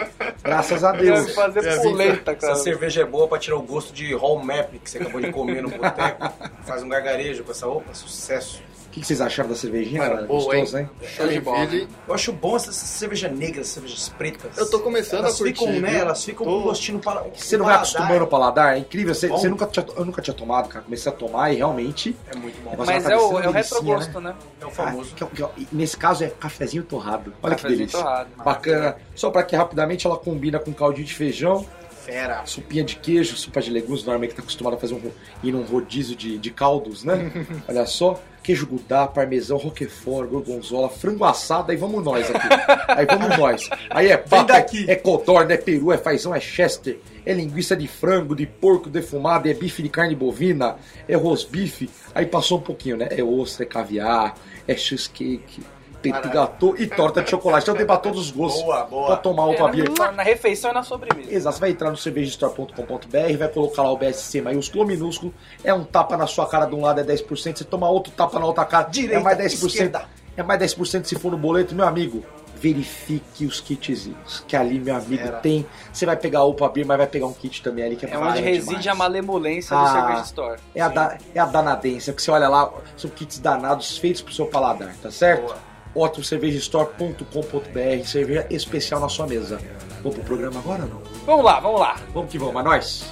graças 0.43 0.84
a 0.84 0.91
Deus. 0.93 1.32
fazer 1.36 1.63
É, 1.63 1.78
pulenta, 1.80 2.36
cara. 2.36 2.54
Essa 2.54 2.63
cerveja 2.63 3.02
é 3.02 3.06
boa 3.06 3.28
pra 3.28 3.38
tirar 3.38 3.58
o 3.58 3.62
gosto 3.62 3.93
de 3.93 4.15
home 4.15 4.43
map 4.45 4.71
que 4.84 4.89
você 4.89 4.97
acabou 4.97 5.21
de 5.21 5.32
comer 5.32 5.62
no 5.62 5.69
boteco. 5.69 6.34
Faz 6.65 6.82
um 6.82 6.89
gargarejo 6.89 7.43
com 7.43 7.52
essa 7.52 7.67
opa, 7.67 7.93
sucesso. 7.93 8.63
O 8.91 8.93
que, 8.93 8.99
que 8.99 9.08
vocês 9.08 9.21
acharam 9.21 9.47
da 9.49 9.56
cervejinha? 9.56 10.01
Cara, 10.01 10.13
Era 10.17 10.25
boa, 10.27 10.43
gostoso, 10.54 10.77
hein? 10.77 10.89
hein? 11.01 11.08
Show 11.08 11.27
de 11.30 11.39
bola. 11.39 11.65
Eu 12.08 12.13
acho 12.13 12.34
bom 12.34 12.58
essas 12.58 12.75
cervejas 12.75 13.32
negras, 13.32 13.67
cervejas 13.69 14.10
pretas. 14.10 14.58
Eu 14.58 14.69
tô 14.69 14.82
começando 14.82 15.19
elas 15.21 15.36
a 15.36 15.38
curtir, 15.38 15.60
ficam, 15.65 15.80
né? 15.80 15.95
Elas 15.97 16.25
ficam 16.25 16.45
Tô- 16.45 16.51
com 16.58 16.62
gostinho 16.63 16.97
no 16.97 17.04
pala- 17.04 17.25
Você 17.34 17.56
não 17.56 17.63
vai 17.63 17.75
paladar. 17.75 17.93
acostumando 17.95 18.25
o 18.25 18.27
paladar, 18.27 18.75
é 18.75 18.80
incrível. 18.80 19.15
Você, 19.15 19.30
você 19.30 19.47
nunca 19.47 19.65
tinha, 19.65 19.86
eu 19.95 20.04
nunca 20.04 20.21
tinha 20.21 20.34
tomado, 20.34 20.67
cara. 20.67 20.84
Comecei 20.84 21.10
a 21.10 21.15
tomar 21.15 21.51
e 21.54 21.56
realmente. 21.56 22.17
É 22.30 22.36
muito 22.36 22.62
bom. 22.62 22.75
Mas 22.77 23.06
uma 23.06 23.13
é 23.13 23.17
o, 23.17 23.39
é 23.39 23.47
o 23.47 23.51
retrogosto, 23.51 24.19
né? 24.19 24.36
É 24.60 24.65
o 24.65 24.69
famoso. 24.69 25.12
Ah, 25.13 25.15
que- 25.15 25.25
que- 25.38 25.43
que- 25.47 25.67
nesse 25.71 25.95
caso 25.95 26.25
é 26.25 26.27
cafezinho 26.27 26.84
torrado. 26.84 27.34
Olha 27.41 27.56
que 27.56 27.62
Cafezinho 27.62 27.88
delícia. 27.88 27.97
torrado. 27.99 28.30
Bacana. 28.43 28.97
Só 29.15 29.30
pra 29.32 29.41
que 29.43 29.56
rapidamente 29.56 30.06
ela 30.06 30.17
combina 30.17 30.60
com 30.60 30.73
caldinho 30.73 31.08
de 31.08 31.13
feijão, 31.15 31.65
Fera. 32.06 32.46
sopinha 32.46 32.84
de 32.84 32.96
queijo, 32.96 33.38
sopa 33.38 33.62
de 33.62 33.70
legumes, 33.70 34.04
normalmente 34.04 34.34
tá 34.34 34.42
acostumado 34.42 34.76
a 34.76 34.78
fazer 34.78 34.96
um, 34.96 35.12
ir 35.44 35.52
num 35.52 35.64
rodízio 35.64 36.16
de, 36.16 36.38
de 36.38 36.52
caldos, 36.52 37.04
né? 37.04 37.32
Olha 37.68 37.86
só. 37.86 38.20
Queijo 38.44 38.66
gouda, 38.66 39.06
parmesão, 39.06 39.56
roquefort, 39.56 40.28
gorgonzola, 40.28 40.90
frango 40.90 41.24
assado, 41.24 41.72
aí 41.72 41.78
vamos 41.78 42.04
nós 42.04 42.28
aqui. 42.28 42.48
Aí 42.90 43.06
vamos 43.06 43.38
nós. 43.38 43.70
Aí 43.88 44.08
é 44.08 44.18
papo, 44.18 44.48
daqui. 44.48 44.90
é 44.90 44.96
codorna, 44.96 45.54
é 45.54 45.58
peru, 45.58 45.92
é 45.92 45.98
fazão, 45.98 46.34
é 46.34 46.40
chester, 46.40 47.00
é 47.24 47.34
linguiça 47.34 47.76
de 47.76 47.88
frango, 47.88 48.36
de 48.36 48.48
porco 48.48 48.90
defumado, 48.90 49.48
é 49.48 49.54
bife 49.54 49.84
de 49.84 49.90
carne 49.90 50.16
bovina, 50.16 50.76
é 51.08 51.16
rosbife. 51.16 51.88
Aí 52.16 52.26
passou 52.26 52.58
um 52.58 52.62
pouquinho, 52.62 52.98
né? 52.98 53.10
É 53.12 53.24
ostra, 53.24 53.64
é 53.64 53.68
caviar, 53.68 54.36
é 54.68 54.76
cheesecake, 54.76 55.62
petit 56.02 56.30
gâteau 56.30 56.76
e 56.78 56.88
torta 56.88 57.22
de 57.22 57.30
chocolate. 57.30 57.64
Então 57.64 57.76
tem 57.76 57.86
pra 57.86 57.98
todos 57.98 58.20
os 58.20 58.32
gostos. 58.32 58.62
Boa, 58.64 58.84
boa. 58.86 59.08
Pra 59.08 59.16
tomar 59.18 59.44
É, 59.44 59.56
opa 59.56 59.68
beer. 59.70 59.92
na, 59.98 60.12
na 60.12 60.24
refeição 60.24 60.72
e 60.72 60.74
na 60.74 60.84
sobremesa. 60.84 61.34
Exato, 61.34 61.56
você 61.56 61.62
vai 61.62 61.70
entrar 61.72 61.90
no 61.92 61.98
cervejastore.com.br, 61.98 63.38
vai 63.38 63.48
colocar 63.48 63.84
lá 63.84 63.92
o 63.92 63.98
BSC 63.98 64.42
maiúsculo 64.42 64.82
ou 64.84 64.88
minúsculo, 64.88 65.34
é 65.64 65.74
um 65.74 65.84
tapa 65.84 66.18
na 66.18 66.28
sua 66.28 66.46
cara 66.48 66.66
de 66.66 66.76
um 66.76 66.82
lado 66.82 67.00
é 67.00 67.04
10%, 67.04 67.58
você 67.58 67.64
toma 67.64 67.90
outro 67.90 68.12
tapa 68.12 68.40
na 68.40 68.46
outra 68.46 68.66
cara, 68.66 68.88
Direita, 68.90 69.16
é 69.16 69.24
mais 69.24 69.38
10%. 69.38 69.66
esquerda. 69.68 70.06
É 70.38 70.44
mais 70.44 70.60
10% 70.62 71.06
se 71.06 71.16
for 71.16 71.32
no 71.32 71.38
boleto, 71.38 71.76
meu 71.76 71.86
amigo. 71.88 72.24
Verifique 72.56 73.44
os 73.46 73.60
kitzinhos, 73.60 74.46
que 74.48 74.56
ali, 74.56 74.80
meu 74.80 74.96
amigo, 74.96 75.24
Era. 75.28 75.38
tem. 75.40 75.66
Você 75.92 76.06
vai 76.06 76.16
pegar 76.16 76.40
a 76.40 76.44
Opa 76.44 76.70
Beer, 76.70 76.86
mas 76.86 76.96
vai 76.96 77.08
pegar 77.08 77.26
um 77.26 77.34
kit 77.34 77.62
também 77.64 77.84
ali 77.84 77.96
que 77.96 78.06
é 78.06 78.12
É 78.12 78.18
onde 78.20 78.40
reside 78.40 78.68
demais. 78.82 78.88
a 78.88 78.94
malemolência 78.96 79.76
do 79.76 79.82
Ah. 79.84 79.92
Cerveja 79.92 80.22
Store. 80.22 80.60
É 80.76 80.82
a, 80.82 80.88
da, 80.88 81.18
é 81.34 81.40
a 81.40 81.46
danadência, 81.46 82.14
que 82.14 82.22
você 82.22 82.30
olha 82.30 82.48
lá, 82.48 82.72
são 82.96 83.10
kits 83.10 83.40
danados 83.40 83.98
feitos 83.98 84.22
pro 84.22 84.32
seu 84.32 84.46
paladar, 84.46 84.94
tá 85.02 85.10
certo? 85.10 85.42
Boa. 85.48 85.58
Ótimo 85.93 86.23
cervejastore.com.br, 86.23 88.06
cerveja 88.06 88.47
especial 88.49 88.99
na 89.01 89.10
sua 89.10 89.27
mesa. 89.27 89.60
Vamos 90.01 90.15
pro 90.17 90.23
programa 90.25 90.60
agora 90.60 90.84
ou 90.84 90.89
não? 90.89 91.01
Vamos 91.25 91.45
lá, 91.45 91.60
vamos 91.60 91.80
lá. 91.80 91.99
Vamos 92.13 92.32
que 92.32 92.38
vamos, 92.39 92.60
é 92.62 92.63
nóis! 92.63 93.06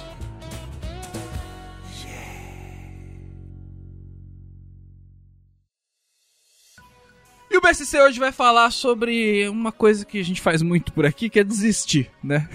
E 7.50 7.56
o 7.56 7.60
BSC 7.60 8.00
hoje 8.00 8.18
vai 8.20 8.30
falar 8.30 8.70
sobre 8.70 9.48
uma 9.48 9.72
coisa 9.72 10.04
que 10.04 10.20
a 10.20 10.24
gente 10.24 10.40
faz 10.40 10.62
muito 10.62 10.92
por 10.92 11.04
aqui, 11.04 11.28
que 11.28 11.40
é 11.40 11.44
desistir, 11.44 12.08
né? 12.22 12.48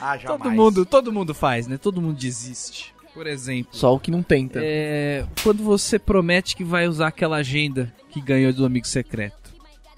Ah, 0.00 0.18
Todo 0.26 0.50
mundo, 0.50 0.84
todo 0.84 1.12
mundo 1.12 1.32
faz, 1.34 1.66
né? 1.68 1.78
Todo 1.78 2.02
mundo 2.02 2.18
desiste. 2.18 2.92
Por 3.14 3.26
exemplo, 3.26 3.68
Só 3.72 3.94
o 3.94 4.00
que 4.00 4.10
não 4.10 4.22
tenta. 4.22 4.60
é, 4.62 5.24
quando 5.42 5.62
você 5.62 5.98
promete 5.98 6.54
que 6.54 6.64
vai 6.64 6.86
usar 6.86 7.06
aquela 7.08 7.36
agenda 7.36 7.92
que 8.10 8.20
ganhou 8.20 8.52
do 8.52 8.66
amigo 8.66 8.86
secreto. 8.86 9.45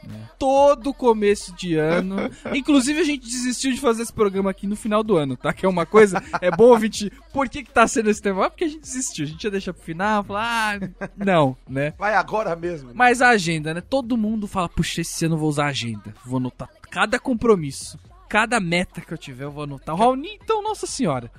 Né? 0.07 0.29
Todo 0.39 0.93
começo 0.95 1.55
de 1.55 1.75
ano. 1.77 2.17
Inclusive, 2.55 3.01
a 3.01 3.05
gente 3.05 3.27
desistiu 3.27 3.73
de 3.73 3.81
fazer 3.81 4.03
esse 4.03 4.13
programa 4.13 4.51
aqui 4.51 4.67
no 4.67 4.77
final 4.77 5.03
do 5.03 5.17
ano, 5.17 5.37
tá? 5.37 5.53
Que 5.53 5.67
é 5.67 5.69
uma 5.69 5.85
coisa. 5.87 6.23
É 6.41 6.51
bom 6.51 6.67
ouvir. 6.71 7.13
Por 7.33 7.49
que, 7.49 7.63
que 7.65 7.71
tá 7.71 7.87
sendo 7.87 8.11
esse 8.11 8.23
tema? 8.23 8.47
Ah, 8.47 8.51
Porque 8.51 8.65
a 8.65 8.69
gente 8.69 8.81
desistiu. 8.81 9.25
A 9.25 9.29
gente 9.29 9.43
ia 9.45 9.51
deixar 9.51 9.73
pro 9.73 9.83
final, 9.83 10.23
falar, 10.25 10.79
ah, 11.01 11.09
não, 11.17 11.57
né? 11.69 11.93
Vai 11.99 12.15
agora 12.15 12.55
mesmo. 12.57 12.91
Mas 12.95 13.21
a 13.23 13.31
agenda, 13.31 13.75
né? 13.75 13.81
Todo 13.81 14.17
mundo 14.17 14.47
fala, 14.47 14.69
puxa, 14.69 15.01
esse 15.01 15.25
ano 15.27 15.35
eu 15.35 15.39
vou 15.39 15.49
usar 15.49 15.65
a 15.67 15.71
agenda. 15.71 16.15
Vou 16.25 16.39
anotar 16.39 16.69
cada 16.91 17.19
compromisso. 17.19 17.99
Cada 18.29 18.61
meta 18.61 19.01
que 19.01 19.13
eu 19.13 19.19
tiver, 19.19 19.45
eu 19.45 19.51
vou 19.51 19.65
anotar. 19.65 19.95
O 19.95 19.99
Raoni, 19.99 20.39
então, 20.43 20.63
nossa 20.63 20.87
senhora. 20.87 21.31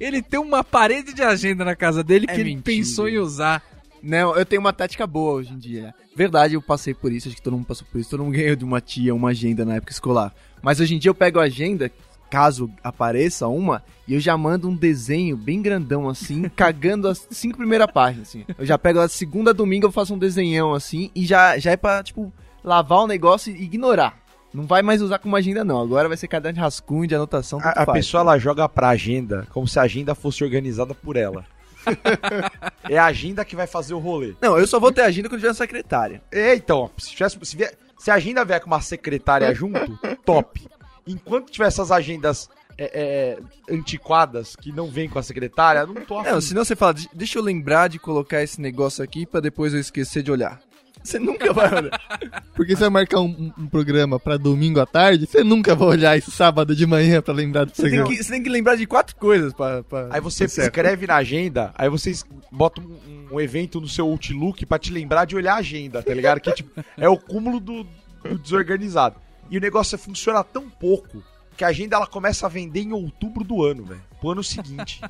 Ele 0.00 0.20
tem 0.22 0.40
uma 0.40 0.64
parede 0.64 1.12
de 1.14 1.22
agenda 1.22 1.64
na 1.64 1.76
casa 1.76 2.02
dele 2.02 2.26
que 2.26 2.32
É 2.32 2.36
ele 2.40 2.44
mentira. 2.56 2.64
pensou 2.64 3.08
em 3.08 3.18
usar 3.18 3.62
Não, 4.02 4.34
eu 4.36 4.44
tenho 4.44 4.60
uma 4.60 4.72
tática 4.72 5.06
boa 5.06 5.34
hoje 5.34 5.52
em 5.52 5.58
dia. 5.58 5.94
Verdade, 6.16 6.54
eu 6.54 6.62
passei 6.62 6.94
por 6.94 7.12
isso, 7.12 7.28
acho 7.28 7.36
que 7.36 7.42
todo 7.42 7.52
mundo 7.52 7.66
passou 7.66 7.86
por 7.92 8.00
isso. 8.00 8.08
Todo 8.10 8.24
mundo 8.24 8.32
ganhou 8.34 8.56
de 8.56 8.64
uma 8.64 8.80
tia 8.80 9.14
uma 9.14 9.28
agenda 9.30 9.64
na 9.66 9.74
época 9.76 9.92
escolar. 9.92 10.34
Mas 10.62 10.80
hoje 10.80 10.94
em 10.94 10.98
dia 10.98 11.10
eu 11.10 11.14
pego 11.14 11.38
a 11.38 11.42
agenda, 11.44 11.90
caso 12.30 12.70
apareça 12.82 13.46
uma, 13.48 13.82
e 14.08 14.14
eu 14.14 14.20
já 14.20 14.36
mando 14.36 14.66
um 14.68 14.74
desenho 14.74 15.36
bem 15.36 15.60
grandão 15.60 16.08
assim, 16.08 16.48
cagando 16.56 17.06
as 17.06 17.26
cinco 17.30 17.58
primeiras 17.58 17.86
páginas, 17.92 18.28
assim. 18.28 18.44
Eu 18.58 18.64
já 18.64 18.78
pego 18.78 18.98
a 18.98 19.08
segunda 19.08 19.52
domingo, 19.52 19.86
eu 19.86 19.92
faço 19.92 20.14
um 20.14 20.18
desenhão 20.18 20.72
assim, 20.72 21.10
e 21.14 21.26
já, 21.26 21.58
já 21.58 21.72
é 21.72 21.76
pra, 21.76 22.02
tipo, 22.02 22.32
lavar 22.64 23.00
o 23.00 23.06
negócio 23.06 23.54
e 23.54 23.62
ignorar. 23.64 24.18
Não 24.54 24.64
vai 24.64 24.80
mais 24.80 25.02
usar 25.02 25.18
como 25.18 25.36
agenda, 25.36 25.62
não. 25.62 25.78
Agora 25.82 26.08
vai 26.08 26.16
ser 26.16 26.28
caderno 26.28 26.54
de 26.54 26.60
rascunho, 26.62 27.06
de 27.06 27.14
anotação, 27.14 27.58
A, 27.60 27.82
a 27.82 27.84
faz. 27.84 27.98
pessoa 27.98 28.22
ela 28.22 28.38
joga 28.38 28.66
pra 28.66 28.88
agenda 28.88 29.46
como 29.50 29.68
se 29.68 29.78
a 29.78 29.82
agenda 29.82 30.14
fosse 30.14 30.42
organizada 30.42 30.94
por 30.94 31.14
ela. 31.16 31.44
é 32.88 32.98
a 32.98 33.04
agenda 33.06 33.44
que 33.44 33.56
vai 33.56 33.66
fazer 33.66 33.94
o 33.94 33.98
rolê. 33.98 34.34
Não, 34.40 34.58
eu 34.58 34.66
só 34.66 34.78
vou 34.80 34.92
ter 34.92 35.02
agenda 35.02 35.28
quando 35.28 35.38
tiver 35.40 35.48
uma 35.48 35.54
secretária. 35.54 36.22
É, 36.30 36.54
então, 36.54 36.90
se, 36.98 37.10
tivesse, 37.10 37.38
se, 37.42 37.56
vier- 37.56 37.74
se 37.98 38.10
a 38.10 38.14
agenda 38.14 38.44
vier 38.44 38.60
com 38.60 38.66
uma 38.66 38.80
secretária 38.80 39.52
junto, 39.54 39.98
top. 40.24 40.66
Enquanto 41.06 41.50
tiver 41.50 41.66
essas 41.68 41.90
agendas 41.92 42.48
é, 42.78 43.38
é, 43.68 43.72
antiquadas 43.74 44.56
que 44.56 44.72
não 44.72 44.88
vem 44.90 45.08
com 45.08 45.18
a 45.18 45.22
secretária, 45.22 45.86
não 45.86 45.94
tô 45.94 46.18
afim. 46.18 46.30
Não, 46.30 46.40
senão 46.40 46.64
você 46.64 46.74
fala, 46.76 46.94
"De- 46.94 47.08
deixa 47.14 47.38
eu 47.38 47.42
lembrar 47.42 47.88
de 47.88 47.98
colocar 47.98 48.42
esse 48.42 48.60
negócio 48.60 49.02
aqui 49.02 49.24
pra 49.24 49.40
depois 49.40 49.72
eu 49.72 49.80
esquecer 49.80 50.22
de 50.22 50.30
olhar. 50.32 50.60
Você 51.06 51.18
nunca 51.18 51.52
vai 51.52 51.72
olhar. 51.74 52.42
Porque 52.54 52.74
você 52.74 52.80
vai 52.80 52.90
marcar 52.90 53.20
um, 53.20 53.52
um- 53.56 53.66
programa 53.66 54.18
pra 54.18 54.36
domingo 54.36 54.80
à 54.80 54.86
tarde, 54.86 55.26
você 55.26 55.42
nunca 55.44 55.74
vai 55.74 55.88
olhar 55.88 56.16
esse 56.16 56.30
sábado 56.30 56.74
de 56.74 56.86
manhã 56.86 57.22
pra 57.22 57.32
lembrar 57.32 57.64
do 57.64 57.70
Você 57.74 57.82
tem, 57.82 57.90
programa. 57.92 58.10
que, 58.16 58.24
você 58.24 58.32
tem 58.32 58.42
que 58.42 58.48
lembrar 58.48 58.76
de 58.76 58.86
quatro 58.86 59.14
coisas 59.16 59.52
pra. 59.52 59.82
pra 59.82 60.08
Aí 60.10 60.20
você 60.20 60.44
escreve 60.44 61.06
na 61.06 61.16
agenda, 61.16 61.72
aí 61.76 61.88
você 61.88 62.12
bota 62.50 62.80
um, 62.80 63.28
um 63.32 63.40
evento 63.40 63.80
no 63.80 63.88
seu 63.88 64.06
Outlook 64.06 64.66
pra 64.66 64.78
te 64.78 64.92
lembrar 64.92 65.24
de 65.24 65.36
olhar 65.36 65.54
a 65.54 65.58
agenda, 65.58 66.02
tá 66.02 66.12
ligado? 66.14 66.40
Que 66.40 66.52
tipo, 66.52 66.70
é 66.96 67.08
o 67.08 67.16
cúmulo 67.16 67.60
do, 67.60 67.86
do 68.24 68.38
desorganizado. 68.38 69.16
E 69.50 69.56
o 69.58 69.60
negócio 69.60 69.96
funciona 69.96 70.42
tão 70.42 70.68
pouco 70.68 71.22
que 71.56 71.64
a 71.64 71.68
agenda 71.68 71.96
ela 71.96 72.06
começa 72.06 72.46
a 72.46 72.48
vender 72.48 72.80
em 72.80 72.92
outubro 72.92 73.44
do 73.44 73.64
ano, 73.64 73.84
velho. 73.84 74.02
Pro 74.20 74.30
ano 74.30 74.42
seguinte. 74.44 75.00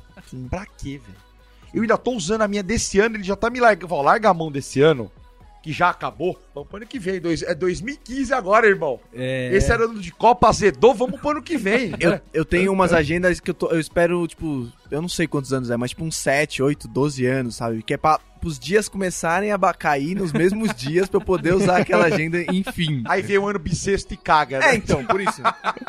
pra 0.49 0.65
quê, 0.65 0.99
velho? 1.03 1.27
Eu 1.73 1.81
ainda 1.81 1.97
tô 1.97 2.11
usando 2.11 2.41
a 2.43 2.47
minha 2.47 2.63
desse 2.63 2.99
ano, 2.99 3.17
ele 3.17 3.23
já 3.23 3.35
tá 3.35 3.49
me 3.49 3.59
largando. 3.59 3.93
Larga 4.01 4.29
a 4.29 4.33
mão 4.33 4.49
desse 4.51 4.79
ano, 4.81 5.11
que 5.67 5.73
já 5.73 5.89
acabou. 5.89 6.39
Vamos 6.55 6.69
pro 6.69 6.77
ano 6.77 6.85
que 6.87 6.97
vem. 6.97 7.19
Dois, 7.19 7.41
é 7.43 7.53
2015 7.53 8.33
agora, 8.33 8.67
irmão. 8.67 9.01
É. 9.13 9.49
Esse 9.53 9.69
era 9.69 9.83
ano 9.83 9.99
de 9.99 10.13
Copa 10.13 10.47
azedou, 10.47 10.93
vamos 10.95 11.19
pro 11.19 11.31
ano 11.31 11.41
que 11.41 11.57
vem. 11.57 11.91
Eu, 11.99 12.21
eu 12.33 12.45
tenho 12.45 12.71
umas 12.71 12.93
agendas 12.93 13.41
que 13.41 13.49
eu, 13.51 13.53
tô- 13.53 13.67
eu 13.67 13.79
espero, 13.79 14.25
tipo, 14.27 14.71
eu 14.89 15.01
não 15.01 15.09
sei 15.09 15.27
quantos 15.27 15.51
anos 15.51 15.69
é, 15.69 15.75
mas 15.75 15.89
tipo 15.89 16.05
uns 16.05 16.15
7, 16.15 16.63
8, 16.63 16.87
12 16.87 17.25
anos, 17.25 17.55
sabe? 17.57 17.83
Que 17.83 17.95
é 17.95 17.97
pra 17.97 18.17
os 18.45 18.57
dias 18.57 18.87
começarem 18.87 19.51
a 19.51 19.59
cair 19.73 20.15
nos 20.15 20.31
mesmos 20.31 20.73
dias 20.77 21.09
pra 21.09 21.17
eu 21.19 21.25
poder 21.25 21.53
usar 21.53 21.77
aquela 21.81 22.05
agenda, 22.05 22.37
enfim. 22.53 23.03
Aí 23.05 23.21
vem 23.21 23.37
o 23.37 23.45
ano 23.47 23.59
bissexto 23.59 24.13
e 24.13 24.17
caga, 24.17 24.59
né? 24.59 24.69
É, 24.71 24.75
então, 24.75 25.03
por 25.03 25.19
isso. 25.19 25.41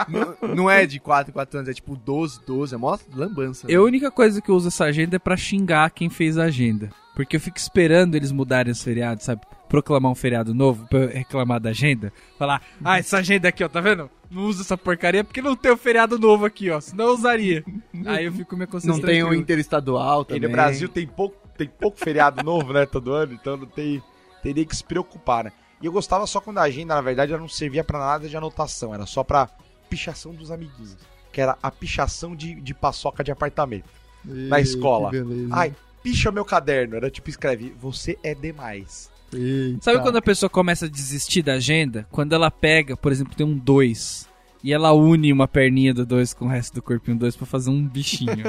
não, 0.09 0.55
não 0.57 0.71
é 0.71 0.85
de 0.87 0.99
4 0.99 1.31
em 1.31 1.33
4 1.35 1.59
anos, 1.59 1.69
é 1.71 1.75
tipo 1.75 1.95
12, 1.95 2.41
12, 2.45 2.75
é 2.75 2.79
mó 2.79 2.99
lambança. 3.15 3.67
né? 3.69 3.73
Eu, 3.75 3.83
a 3.83 3.87
única 3.87 4.11
coisa 4.11 4.41
que 4.43 4.51
eu 4.51 4.57
uso 4.57 4.69
essa 4.69 4.85
agenda 4.87 5.15
é 5.15 5.19
pra 5.21 5.37
xingar 5.37 5.91
quem 5.91 6.11
fez 6.11 6.37
a 6.37 6.45
agenda. 6.45 6.91
Porque 7.15 7.37
eu 7.37 7.41
fico 7.41 7.59
esperando 7.59 8.15
eles 8.15 8.31
mudarem 8.33 8.73
os 8.73 8.83
feriados, 8.83 9.25
sabe? 9.25 9.41
Proclamar 9.69 10.11
um 10.11 10.15
feriado 10.15 10.55
novo 10.55 10.87
pra 10.89 10.99
eu 11.01 11.09
reclamar 11.09 11.61
da 11.61 11.71
agenda. 11.71 12.13
Falar, 12.39 12.63
ah, 12.85 12.99
essa 12.99 13.19
agenda 13.19 13.49
aqui, 13.49 13.63
ó, 13.63 13.69
tá 13.69 13.81
vendo? 13.81 14.11
Não 14.31 14.43
usa 14.45 14.63
essa 14.63 14.77
porcaria 14.79 15.23
porque 15.25 15.43
não 15.43 15.55
tem 15.57 15.71
o 15.73 15.77
feriado 15.77 16.19
novo 16.19 16.45
aqui, 16.47 16.71
ó. 16.71 16.81
Senão 16.81 17.07
eu 17.07 17.15
usaria. 17.15 17.65
Aí 18.07 18.25
eu 18.27 18.33
fico 18.33 18.57
me 18.57 18.67
consciência 18.67 18.99
Não 19.01 19.07
tem 19.07 19.23
um 19.23 19.27
tranquilo. 19.27 19.43
interestadual 19.43 20.23
E 20.23 20.25
também. 20.27 20.43
no 20.43 20.49
Brasil 20.51 20.89
tem 20.89 21.07
pouco, 21.07 21.37
tem 21.57 21.69
pouco 21.69 21.99
feriado 21.99 22.43
novo, 22.43 22.73
né, 22.73 22.87
todo 22.87 23.13
ano, 23.13 23.33
então 23.35 23.57
não 23.57 23.67
tem, 23.67 24.03
teria 24.43 24.65
que 24.65 24.75
se 24.77 24.85
preocupar, 24.85 25.45
né? 25.45 25.53
E 25.81 25.87
eu 25.87 25.93
gostava 25.93 26.27
só 26.27 26.41
quando 26.41 26.59
a 26.59 26.63
agenda, 26.63 26.95
na 26.95 27.01
verdade, 27.01 27.33
ela 27.33 27.41
não 27.41 27.49
servia 27.49 27.85
pra 27.85 27.99
nada 27.99 28.29
de 28.29 28.37
anotação, 28.37 28.93
era 28.95 29.07
só 29.07 29.23
pra 29.23 29.49
pichação 29.89 30.35
dos 30.35 30.51
amiguinhos. 30.51 30.97
Que 31.33 31.41
era 31.41 31.57
a 31.63 31.71
pichação 31.71 32.35
de, 32.35 32.55
de 32.61 32.75
paçoca 32.75 33.23
de 33.23 33.31
apartamento. 33.31 33.85
na 34.25 34.57
Ei, 34.59 34.63
escola. 34.63 35.11
que 35.11 35.21
beleza. 35.23 35.49
Ai, 35.55 35.75
picha 36.03 36.33
meu 36.33 36.45
caderno. 36.45 36.97
Era 36.97 37.11
tipo, 37.11 37.29
escreve, 37.31 37.73
você 37.79 38.19
é 38.25 38.35
demais. 38.35 39.11
Eita. 39.33 39.79
Sabe 39.83 40.03
quando 40.03 40.17
a 40.17 40.23
pessoa 40.23 40.49
começa 40.49 40.87
a 40.87 40.89
desistir 40.89 41.43
da 41.43 41.55
agenda? 41.55 42.07
Quando 42.11 42.35
ela 42.35 42.51
pega, 42.51 42.97
por 42.97 43.13
exemplo, 43.13 43.35
tem 43.35 43.47
um 43.47 43.57
2 43.57 44.29
e 44.63 44.73
ela 44.73 44.93
une 44.93 45.33
uma 45.33 45.47
perninha 45.47 45.95
do 45.95 46.05
2 46.05 46.35
com 46.35 46.47
o 46.47 46.49
resto 46.49 46.75
do 46.75 46.83
corpinho 46.83 47.19
2 47.19 47.37
pra 47.37 47.47
fazer 47.47 47.71
um 47.71 47.87
bichinho. 47.87 48.45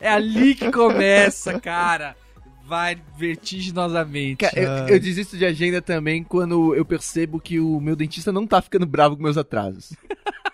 é 0.00 0.08
ali 0.08 0.54
que 0.54 0.70
começa, 0.70 1.60
cara. 1.60 2.16
Vai 2.64 2.96
vertiginosamente. 3.18 4.36
Cara, 4.36 4.88
eu, 4.88 4.94
eu 4.94 5.00
desisto 5.00 5.36
de 5.36 5.44
agenda 5.44 5.82
também 5.82 6.24
quando 6.24 6.74
eu 6.74 6.84
percebo 6.84 7.40
que 7.40 7.60
o 7.60 7.80
meu 7.80 7.94
dentista 7.94 8.32
não 8.32 8.46
tá 8.46 8.62
ficando 8.62 8.86
bravo 8.86 9.16
com 9.16 9.22
meus 9.22 9.36
atrasos. 9.36 9.92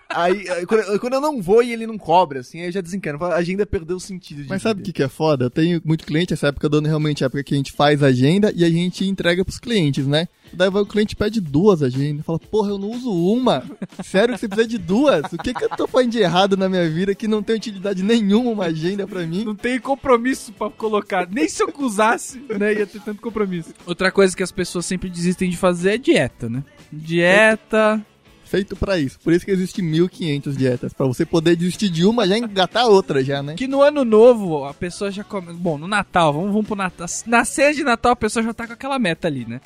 Aí, 0.09 0.49
aí, 0.49 0.65
quando, 0.65 0.81
eu- 0.81 0.99
quando 0.99 1.13
eu 1.13 1.21
não 1.21 1.39
vou 1.41 1.61
e 1.61 1.71
ele 1.71 1.85
não 1.85 1.97
cobra, 1.97 2.39
assim, 2.39 2.59
aí 2.61 2.65
eu 2.67 2.71
já 2.71 2.81
desencano. 2.81 3.23
A 3.25 3.35
agenda 3.35 3.63
perdeu 3.65 3.97
o 3.97 3.99
sentido 3.99 4.41
de 4.43 4.49
Mas 4.49 4.61
sabe 4.63 4.81
o 4.81 4.83
que, 4.83 4.91
que 4.91 5.03
é 5.03 5.07
foda? 5.07 5.45
Eu 5.45 5.49
tenho 5.51 5.79
muito 5.85 6.03
cliente, 6.05 6.33
essa 6.33 6.47
época 6.47 6.67
do 6.67 6.77
ano 6.77 6.87
realmente 6.87 7.23
é 7.23 7.25
a 7.25 7.27
época 7.27 7.43
que 7.43 7.53
a 7.53 7.57
gente 7.57 7.71
faz 7.71 8.01
agenda 8.01 8.51
e 8.55 8.65
a 8.65 8.69
gente 8.69 9.05
entrega 9.05 9.45
pros 9.45 9.59
clientes, 9.59 10.07
né? 10.07 10.27
Daí 10.51 10.67
vai 10.71 10.81
o 10.81 10.85
cliente 10.85 11.15
pede 11.15 11.39
duas 11.39 11.83
agendas. 11.83 12.25
Fala, 12.25 12.39
porra, 12.39 12.71
eu 12.71 12.79
não 12.79 12.89
uso 12.89 13.11
uma. 13.11 13.63
Sério 14.03 14.33
que 14.33 14.39
você 14.39 14.47
precisa 14.47 14.67
de 14.67 14.79
duas? 14.79 15.31
O 15.31 15.37
que, 15.37 15.53
que 15.53 15.63
eu 15.63 15.69
tô 15.69 15.85
fazendo 15.87 16.11
de 16.13 16.19
errado 16.19 16.57
na 16.57 16.67
minha 16.67 16.89
vida 16.89 17.13
que 17.13 17.27
não 17.27 17.43
tem 17.43 17.55
utilidade 17.57 18.01
nenhuma 18.01 18.49
uma 18.49 18.65
agenda 18.65 19.05
pra 19.05 19.27
mim? 19.27 19.43
Não 19.45 19.55
tem 19.55 19.79
compromisso 19.79 20.51
pra 20.53 20.71
colocar. 20.71 21.27
Nem 21.29 21.47
se 21.47 21.61
eu 21.61 21.71
usasse, 21.77 22.41
né? 22.57 22.73
Ia 22.73 22.87
ter 22.87 22.99
tanto 23.01 23.21
compromisso. 23.21 23.75
Outra 23.85 24.11
coisa 24.11 24.35
que 24.35 24.41
as 24.41 24.51
pessoas 24.51 24.87
sempre 24.87 25.07
desistem 25.07 25.51
de 25.51 25.55
fazer 25.57 25.91
é 25.91 25.97
dieta, 25.99 26.49
né? 26.49 26.63
Dieta. 26.91 28.03
Feito 28.49 28.75
pra 28.75 28.97
isso. 28.97 29.19
Por 29.23 29.31
isso 29.31 29.45
que 29.45 29.51
existe 29.51 29.79
1500 29.79 30.57
dietas. 30.57 30.91
Pra 30.91 31.05
você 31.05 31.23
poder 31.23 31.55
desistir 31.55 31.87
de 31.87 32.03
uma, 32.03 32.27
já 32.27 32.35
engatar 32.35 32.87
outra 32.87 33.23
já, 33.23 33.43
né? 33.43 33.53
Que 33.53 33.67
no 33.67 33.81
ano 33.81 34.03
novo 34.03 34.65
a 34.65 34.73
pessoa 34.73 35.11
já 35.11 35.23
come. 35.23 35.53
Bom, 35.53 35.77
no 35.77 35.87
Natal, 35.87 36.33
vamos, 36.33 36.49
vamos 36.51 36.65
pro 36.65 36.75
Natal. 36.75 37.05
Na 37.27 37.45
ceia 37.45 37.73
de 37.73 37.83
Natal 37.83 38.13
a 38.13 38.15
pessoa 38.15 38.41
já 38.43 38.51
tá 38.51 38.65
com 38.65 38.73
aquela 38.73 38.97
meta 38.97 39.27
ali, 39.27 39.45
né? 39.45 39.61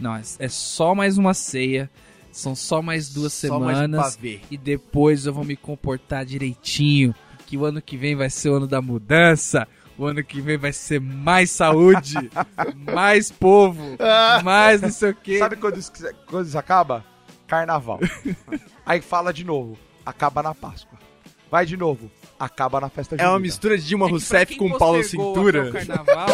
Não, 0.00 0.16
é, 0.16 0.22
é 0.40 0.48
só 0.48 0.96
mais 0.96 1.16
uma 1.16 1.32
ceia. 1.32 1.88
São 2.32 2.56
só 2.56 2.82
mais 2.82 3.08
duas 3.10 3.32
Só 3.32 3.60
mais 3.60 3.78
um 3.78 3.82
semanas. 3.82 4.16
pavê. 4.16 4.40
e 4.50 4.56
depois 4.58 5.24
eu 5.26 5.32
vou 5.32 5.44
me 5.44 5.54
comportar 5.54 6.24
direitinho. 6.24 7.14
Que 7.46 7.56
o 7.56 7.64
ano 7.64 7.80
que 7.80 7.96
vem 7.96 8.16
vai 8.16 8.28
ser 8.30 8.48
o 8.48 8.54
ano 8.56 8.66
da 8.66 8.82
mudança. 8.82 9.68
O 9.96 10.06
ano 10.06 10.24
que 10.24 10.40
vem 10.40 10.58
vai 10.58 10.72
ser 10.72 11.00
mais 11.00 11.52
saúde, 11.52 12.14
mais 12.92 13.30
povo, 13.30 13.96
mais 14.42 14.82
não 14.82 14.90
sei 14.90 15.10
o 15.10 15.14
quê. 15.14 15.38
Sabe 15.38 15.54
quando 15.54 15.78
isso, 15.78 15.92
quando 16.26 16.46
isso 16.48 16.58
acaba? 16.58 17.04
Carnaval. 17.46 18.00
Aí 18.86 19.00
fala 19.00 19.32
de 19.32 19.44
novo, 19.44 19.78
acaba 20.04 20.42
na 20.42 20.54
Páscoa. 20.54 20.98
Vai 21.50 21.64
de 21.66 21.76
novo, 21.76 22.10
acaba 22.38 22.80
na 22.80 22.88
festa 22.88 23.14
É 23.14 23.18
uma 23.18 23.24
junina. 23.32 23.38
mistura 23.40 23.78
de 23.78 23.86
Dilma 23.86 24.06
É 24.06 24.10
Rousseff 24.10 24.56
com 24.56 24.76
Paulo 24.76 25.04
Cintura. 25.04 25.70
carnaval, 25.70 26.26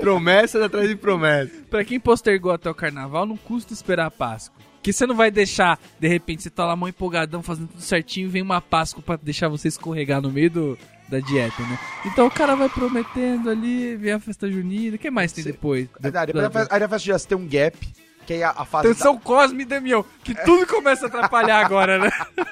Promessas 0.00 0.62
atrás 0.62 0.88
de 0.88 0.96
promessas. 0.96 1.52
pra 1.70 1.84
quem 1.84 1.98
postergou 2.00 2.52
até 2.52 2.68
o 2.68 2.74
carnaval, 2.74 3.24
não 3.26 3.36
custa 3.36 3.72
esperar 3.72 4.06
a 4.06 4.10
Páscoa. 4.10 4.58
Que 4.82 4.92
você 4.92 5.06
não 5.06 5.14
vai 5.14 5.30
deixar, 5.30 5.78
de 5.98 6.06
repente, 6.08 6.42
você 6.42 6.50
tá 6.50 6.66
lá 6.66 6.76
mó 6.76 6.86
empolgadão, 6.86 7.42
fazendo 7.42 7.68
tudo 7.68 7.80
certinho, 7.80 8.26
e 8.26 8.30
vem 8.30 8.42
uma 8.42 8.60
Páscoa 8.60 9.02
pra 9.02 9.16
deixar 9.16 9.48
você 9.48 9.68
escorregar 9.68 10.20
no 10.20 10.30
meio 10.30 10.50
do, 10.50 10.78
da 11.08 11.20
dieta, 11.20 11.62
né? 11.62 11.78
Então 12.04 12.26
o 12.26 12.30
cara 12.30 12.54
vai 12.54 12.68
prometendo 12.68 13.48
ali, 13.48 13.96
vem 13.96 14.12
a 14.12 14.20
festa 14.20 14.50
junina, 14.50 14.96
o 14.96 14.98
que 14.98 15.10
mais 15.10 15.32
tem 15.32 15.42
depois? 15.42 15.88
Aí, 16.02 16.10
Da- 16.10 16.26
depois 16.26 16.42
da- 16.52 16.60
a 16.60 16.64
fe- 16.66 16.74
aí 16.74 16.82
a 16.82 16.88
festa 16.88 17.06
já 17.06 17.18
tem 17.26 17.38
um 17.38 17.48
gap, 17.48 17.78
que 18.24 18.32
aí 18.32 18.42
a, 18.42 18.50
a 18.50 18.64
fase. 18.64 18.88
Atenção 18.88 19.18
Cosme 19.18 19.62
e 19.62 19.66
Damião, 19.66 20.04
que 20.22 20.34
tudo 20.44 20.66
começa 20.66 21.06
a 21.06 21.08
atrapalhar 21.08 21.64
agora, 21.64 21.98
né? 21.98 22.10
da- 22.36 22.46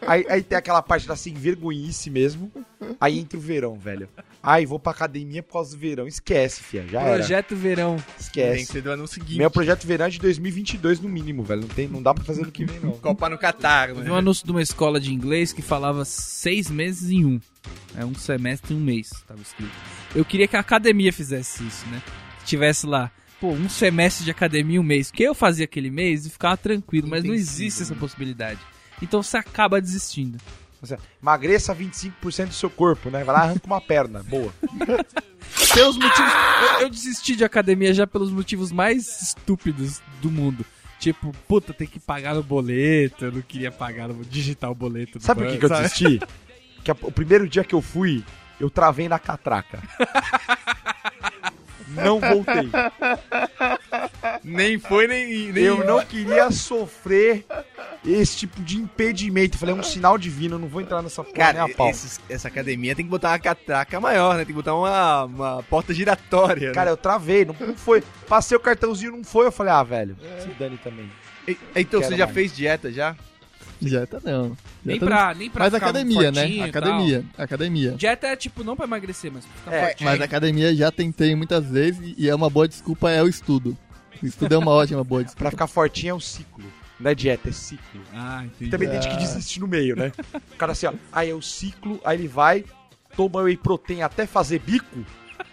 aí, 0.06 0.24
aí 0.28 0.42
tem 0.42 0.56
aquela 0.58 0.82
parte 0.82 1.06
da 1.06 1.16
sem 1.16 1.34
vergonhice 1.34 2.10
mesmo. 2.10 2.50
Aí 3.00 3.18
entra 3.18 3.38
o 3.38 3.40
verão, 3.40 3.74
velho. 3.78 4.08
Ai, 4.42 4.66
vou 4.66 4.78
pra 4.78 4.92
academia 4.92 5.42
por 5.42 5.54
causa 5.54 5.74
do 5.74 5.80
verão. 5.80 6.06
Esquece, 6.06 6.62
fia. 6.62 6.86
Já 6.86 7.00
era. 7.00 7.14
Projeto 7.16 7.56
Verão. 7.56 7.96
Tem 7.96 8.04
que 8.16 8.22
Esquece. 8.22 8.66
ser 8.66 8.82
do 8.82 8.90
ano 8.90 9.06
seguinte. 9.08 9.38
Meu 9.38 9.50
projeto 9.50 9.86
verão 9.86 10.04
é 10.04 10.10
de 10.10 10.18
2022 10.18 11.00
no 11.00 11.08
mínimo, 11.08 11.42
velho. 11.42 11.62
Não, 11.62 11.68
tem, 11.68 11.88
não 11.88 12.02
dá 12.02 12.12
pra 12.12 12.22
fazer 12.22 12.42
no 12.44 12.52
que 12.52 12.66
vem, 12.66 12.78
não. 12.78 12.92
Copa 12.92 13.30
no 13.30 13.38
Catar, 13.38 13.88
Eu 13.88 13.96
vi 14.02 14.10
um 14.10 14.14
anúncio 14.14 14.44
de 14.44 14.50
uma 14.50 14.60
escola 14.60 15.00
de 15.00 15.14
inglês 15.14 15.50
que 15.50 15.62
falava 15.62 16.04
seis 16.04 16.68
meses 16.70 17.08
em 17.10 17.24
um. 17.24 17.40
É 17.96 18.04
um 18.04 18.14
semestre 18.14 18.74
em 18.74 18.76
um 18.76 18.80
mês, 18.80 19.08
tava 19.26 19.40
escrito. 19.40 19.72
Eu 20.14 20.26
queria 20.26 20.46
que 20.46 20.56
a 20.56 20.60
academia 20.60 21.10
fizesse 21.10 21.66
isso, 21.66 21.86
né? 21.88 22.02
Que 22.40 22.44
tivesse 22.44 22.86
lá, 22.86 23.10
pô, 23.44 23.50
um 23.52 23.68
semestre 23.68 24.24
de 24.24 24.30
academia 24.30 24.76
em 24.76 24.78
um 24.78 24.82
mês. 24.82 25.10
Que 25.10 25.22
eu 25.22 25.34
fazia 25.34 25.66
aquele 25.66 25.90
mês 25.90 26.24
e 26.24 26.30
ficava 26.30 26.56
tranquilo, 26.56 27.06
mas 27.08 27.22
não 27.22 27.34
existe 27.34 27.82
essa 27.82 27.94
possibilidade. 27.94 28.58
Então 29.02 29.22
você 29.22 29.36
acaba 29.36 29.78
desistindo. 29.82 30.38
Você 30.80 30.96
emagreça 31.22 31.74
25% 31.74 32.46
do 32.48 32.54
seu 32.54 32.70
corpo, 32.70 33.10
né? 33.10 33.22
Vai 33.22 33.34
lá, 33.34 33.42
arranca 33.42 33.66
uma 33.66 33.82
perna. 33.82 34.22
Boa. 34.22 34.50
Pelos 35.74 35.98
motivos. 35.98 36.32
Eu, 36.72 36.80
eu 36.82 36.90
desisti 36.90 37.36
de 37.36 37.44
academia 37.44 37.92
já 37.92 38.06
pelos 38.06 38.30
motivos 38.30 38.72
mais 38.72 39.20
estúpidos 39.20 40.00
do 40.22 40.30
mundo. 40.30 40.64
Tipo, 40.98 41.32
puta, 41.46 41.74
tem 41.74 41.86
que 41.86 42.00
pagar 42.00 42.34
no 42.34 42.42
boleto. 42.42 43.26
Eu 43.26 43.32
não 43.32 43.42
queria 43.42 43.70
pagar 43.70 44.08
no 44.08 44.24
digitar 44.24 44.70
o 44.70 44.74
boleto. 44.74 45.20
Sabe 45.20 45.42
por 45.42 45.50
que, 45.50 45.58
que 45.58 45.68
banco, 45.68 45.74
eu 45.74 45.82
desisti? 45.82 46.20
Que 46.82 46.90
a- 46.90 46.96
o 47.02 47.10
primeiro 47.12 47.48
dia 47.48 47.64
que 47.64 47.74
eu 47.74 47.80
fui, 47.82 48.22
eu 48.60 48.68
travei 48.70 49.08
na 49.08 49.18
catraca. 49.18 49.82
Não 51.94 52.20
voltei. 52.20 52.70
Nem 54.42 54.78
foi, 54.78 55.06
nem. 55.06 55.52
nem 55.52 55.64
Eu 55.64 55.84
não 55.84 56.04
queria 56.04 56.50
sofrer 56.50 57.44
esse 58.04 58.36
tipo 58.38 58.60
de 58.62 58.76
impedimento. 58.78 59.56
Eu 59.56 59.60
falei, 59.60 59.74
é 59.74 59.78
um 59.78 59.82
sinal 59.82 60.18
divino, 60.18 60.56
eu 60.56 60.58
não 60.58 60.68
vou 60.68 60.80
entrar 60.80 61.02
nessa 61.02 61.22
porra 61.22 61.36
Cara, 61.36 61.64
nem 61.64 61.72
a 61.72 61.76
pau. 61.76 61.88
esses- 61.90 62.20
essa 62.28 62.48
academia 62.48 62.94
tem 62.94 63.04
que 63.04 63.10
botar 63.10 63.30
uma 63.30 63.38
catraca 63.38 64.00
maior, 64.00 64.32
né? 64.34 64.38
Tem 64.38 64.46
que 64.46 64.52
botar 64.52 64.74
uma, 64.74 65.24
uma 65.24 65.62
porta 65.64 65.94
giratória. 65.94 66.72
Cara, 66.72 66.90
eu 66.90 66.96
travei, 66.96 67.44
não, 67.44 67.54
não 67.58 67.74
foi. 67.76 68.02
Passei 68.28 68.56
o 68.56 68.60
cartãozinho, 68.60 69.12
não 69.12 69.24
foi. 69.24 69.46
Eu 69.46 69.52
falei, 69.52 69.72
ah, 69.72 69.82
velho, 69.82 70.16
se 70.40 70.48
dane 70.58 70.78
também. 70.78 71.04
né? 71.06 71.10
E- 71.48 71.58
Então, 71.76 72.00
Quero 72.00 72.12
você 72.12 72.18
já 72.18 72.24
mais. 72.26 72.34
fez 72.34 72.54
dieta 72.54 72.90
já? 72.92 73.14
Dieta 73.84 74.20
não. 74.24 74.56
Nem 74.84 74.98
Dieta 74.98 75.06
pra, 75.06 75.34
nem 75.34 75.50
pra 75.50 75.64
Mas 75.64 75.74
ficar 75.74 75.86
academia, 75.86 76.30
né? 76.32 76.62
Academia. 76.64 77.24
Academia. 77.38 77.90
Dieta 77.92 78.26
é 78.28 78.36
tipo, 78.36 78.62
não 78.64 78.76
pra 78.76 78.84
emagrecer, 78.86 79.30
mas 79.32 79.44
pra 79.44 79.54
ficar 79.56 79.72
É, 79.76 79.86
fortinho. 79.88 80.10
Mas 80.10 80.20
academia 80.20 80.74
já 80.74 80.90
tentei 80.90 81.34
muitas 81.34 81.64
vezes 81.66 82.14
e- 82.16 82.28
é 82.28 82.34
uma 82.34 82.48
boa 82.50 82.66
desculpa 82.68 83.10
é 83.10 83.22
o 83.22 83.28
estudo. 83.28 83.76
O 84.22 84.26
estudo 84.26 84.54
é 84.54 84.58
uma 84.58 84.70
ótima 84.72 85.02
boa 85.04 85.22
desculpa. 85.22 85.44
Pra 85.44 85.50
ficar 85.50 85.66
fortinho 85.66 86.10
é 86.12 86.14
um 86.14 86.20
ciclo. 86.20 86.64
Não 87.00 87.10
é 87.10 87.14
dieta, 87.14 87.48
é 87.48 87.52
ciclo. 87.52 88.00
Ah, 88.14 88.42
entendi. 88.44 88.70
Também 88.70 88.88
tem 88.88 89.02
gente 89.02 89.10
que 89.12 89.18
desiste 89.20 89.58
no 89.60 89.66
meio, 89.66 89.96
né? 89.96 90.12
O 90.52 90.56
cara 90.56 90.72
assim, 90.72 90.86
ó, 90.86 90.92
aí 91.12 91.28
é 91.30 91.34
o 91.34 91.42
ciclo, 91.42 92.00
aí 92.04 92.16
ele 92.16 92.28
vai, 92.28 92.64
toma 93.16 93.42
whey 93.42 93.56
protein 93.56 94.02
até 94.02 94.26
fazer 94.26 94.60
bico 94.60 95.04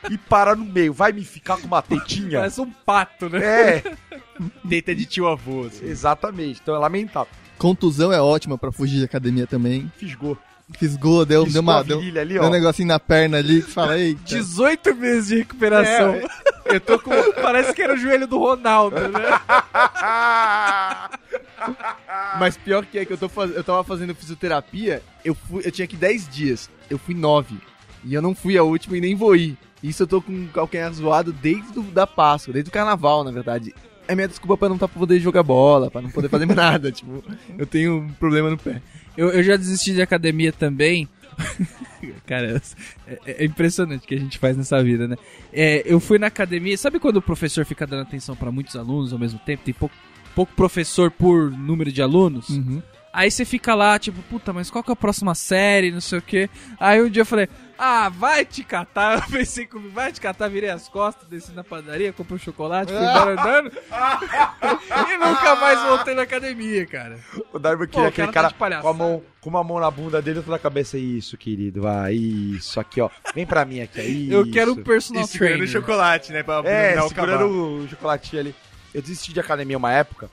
e 0.09 0.17
para 0.19 0.55
no 0.55 0.63
meio. 0.65 0.93
Vai 0.93 1.11
me 1.11 1.23
ficar 1.25 1.57
com 1.57 1.65
uma 1.65 1.81
tetinha? 1.81 2.37
Parece 2.39 2.61
um 2.61 2.69
pato, 2.69 3.27
né? 3.27 3.39
É, 3.43 3.83
Teta 4.69 4.93
de 4.95 5.05
tio 5.05 5.27
avô, 5.27 5.65
assim. 5.65 5.85
exatamente. 5.85 6.59
Então 6.61 6.75
é 6.75 6.79
lamentável. 6.79 7.31
Contusão 7.61 8.11
é 8.11 8.19
ótima 8.19 8.57
pra 8.57 8.71
fugir 8.71 8.97
de 8.97 9.05
academia 9.05 9.45
também. 9.45 9.91
Fisgou. 9.95 10.35
Fisgou, 10.79 11.23
deu, 11.23 11.45
Fisgou 11.45 11.61
deu, 11.61 11.71
uma, 11.71 11.79
a 11.79 11.83
deu, 11.83 11.99
ali, 11.99 12.33
deu 12.33 12.43
um 12.43 12.49
negocinho 12.49 12.87
na 12.87 12.99
perna 12.99 13.37
ali 13.37 13.61
que 13.61 13.69
fala, 13.69 13.99
eita. 13.99 14.19
18 14.23 14.95
meses 14.95 15.27
de 15.27 15.37
recuperação. 15.37 16.15
Eu 16.65 16.81
tô 16.81 16.97
com. 16.97 17.11
Parece 17.39 17.71
que 17.73 17.83
era 17.83 17.93
o 17.93 17.97
joelho 17.97 18.25
do 18.25 18.39
Ronaldo, 18.39 18.95
né? 18.95 19.19
Mas 22.39 22.57
pior 22.57 22.83
que 22.83 22.97
é 22.97 23.05
que 23.05 23.13
eu, 23.13 23.17
tô 23.17 23.29
faz... 23.29 23.55
eu 23.55 23.63
tava 23.63 23.83
fazendo 23.83 24.15
fisioterapia, 24.15 25.03
eu, 25.23 25.35
fui... 25.35 25.61
eu 25.65 25.71
tinha 25.71 25.85
que 25.85 25.97
10 25.97 26.29
dias. 26.29 26.69
Eu 26.89 26.97
fui 26.97 27.13
9. 27.13 27.57
E 28.05 28.13
eu 28.13 28.21
não 28.21 28.33
fui 28.33 28.57
a 28.57 28.63
última 28.63 28.97
e 28.97 29.01
nem 29.01 29.15
vou 29.15 29.35
ir. 29.35 29.57
Isso 29.83 30.03
eu 30.03 30.07
tô 30.07 30.21
com 30.21 30.31
o 30.31 30.47
calcanhar 30.47 30.91
zoado 30.93 31.33
desde 31.33 31.73
do, 31.73 31.81
da 31.83 32.07
Páscoa, 32.07 32.53
desde 32.53 32.69
o 32.69 32.73
carnaval, 32.73 33.23
na 33.23 33.31
verdade. 33.31 33.75
É 34.07 34.15
minha 34.15 34.27
desculpa 34.27 34.57
pra 34.57 34.69
não 34.69 34.77
tá 34.77 34.87
poder 34.87 35.19
jogar 35.19 35.43
bola, 35.43 35.89
pra 35.89 36.01
não 36.01 36.09
poder 36.09 36.29
fazer 36.29 36.45
nada. 36.53 36.91
Tipo, 36.91 37.23
eu 37.57 37.65
tenho 37.65 37.99
um 37.99 38.09
problema 38.13 38.49
no 38.49 38.57
pé. 38.57 38.81
Eu, 39.15 39.29
eu 39.29 39.43
já 39.43 39.55
desisti 39.55 39.93
de 39.93 40.01
academia 40.01 40.51
também. 40.51 41.07
Cara, 42.25 42.61
é, 43.07 43.43
é 43.43 43.45
impressionante 43.45 44.03
o 44.03 44.07
que 44.07 44.15
a 44.15 44.19
gente 44.19 44.37
faz 44.37 44.57
nessa 44.57 44.81
vida, 44.83 45.07
né? 45.07 45.15
É, 45.53 45.83
eu 45.85 45.99
fui 45.99 46.17
na 46.17 46.27
academia. 46.27 46.77
Sabe 46.77 46.99
quando 46.99 47.17
o 47.17 47.21
professor 47.21 47.65
fica 47.65 47.85
dando 47.85 48.03
atenção 48.03 48.35
pra 48.35 48.51
muitos 48.51 48.75
alunos 48.75 49.13
ao 49.13 49.19
mesmo 49.19 49.39
tempo? 49.39 49.63
Tem 49.63 49.73
pouco, 49.73 49.95
pouco 50.35 50.53
professor 50.55 51.11
por 51.11 51.51
número 51.51 51.91
de 51.91 52.01
alunos? 52.01 52.49
Uhum. 52.49 52.81
Aí 53.13 53.29
você 53.29 53.43
fica 53.43 53.75
lá, 53.75 53.99
tipo, 53.99 54.21
puta, 54.23 54.53
mas 54.53 54.69
qual 54.71 54.83
que 54.83 54.89
é 54.89 54.93
a 54.93 54.95
próxima 54.95 55.35
série, 55.35 55.91
não 55.91 55.99
sei 56.01 56.19
o 56.19 56.21
quê. 56.21 56.49
Aí 56.79 57.01
um 57.01 57.09
dia 57.09 57.21
eu 57.21 57.25
falei, 57.25 57.49
ah, 57.77 58.09
vai 58.09 58.45
te 58.45 58.63
catar. 58.63 59.15
Eu 59.25 59.37
pensei 59.39 59.65
comigo, 59.65 59.91
vai 59.91 60.11
te 60.11 60.21
catar, 60.21 60.47
virei 60.47 60.69
as 60.69 60.87
costas, 60.87 61.27
desci 61.27 61.51
na 61.51 61.63
padaria, 61.63 62.13
comprei 62.13 62.35
um 62.35 62.39
chocolate, 62.39 62.93
fui 62.93 63.01
embora 63.01 63.31
andando. 63.31 63.71
e 65.09 65.17
nunca 65.17 65.55
mais 65.55 65.81
voltei 65.81 66.13
na 66.13 66.21
academia, 66.21 66.85
cara. 66.85 67.19
O 67.51 67.57
Darby 67.57 67.87
Pô, 67.87 67.93
queria 67.93 68.05
o 68.05 68.09
aquele 68.09 68.31
cara 68.31 68.49
tá 68.51 68.55
cara 68.55 68.81
com, 68.81 68.87
a 68.87 68.93
mão, 68.93 69.23
com 69.41 69.49
uma 69.49 69.63
mão 69.63 69.79
na 69.79 69.89
bunda 69.89 70.21
dele 70.21 70.37
e 70.37 70.39
outra 70.39 70.51
na 70.51 70.59
cabeça. 70.59 70.97
Isso, 70.97 71.35
querido, 71.37 71.81
vai, 71.81 72.13
isso, 72.13 72.79
aqui, 72.79 73.01
ó. 73.01 73.09
Vem 73.33 73.45
pra 73.47 73.65
mim 73.65 73.81
aqui, 73.81 73.99
aí. 73.99 74.31
Eu 74.31 74.49
quero 74.51 74.73
um 74.73 74.83
personal 74.83 75.23
E 75.23 75.27
segurando 75.27 75.57
trainer. 75.57 75.67
o 75.67 75.71
chocolate, 75.71 76.31
né? 76.31 76.43
Pra 76.43 76.61
É, 76.63 76.95
não 76.95 77.09
segurando 77.09 77.33
acabar. 77.33 77.45
o 77.49 77.87
chocolatinho 77.89 78.39
ali. 78.41 78.55
Eu 78.93 79.01
desisti 79.01 79.33
de 79.33 79.39
academia 79.39 79.77
uma 79.77 79.91
época, 79.91 80.29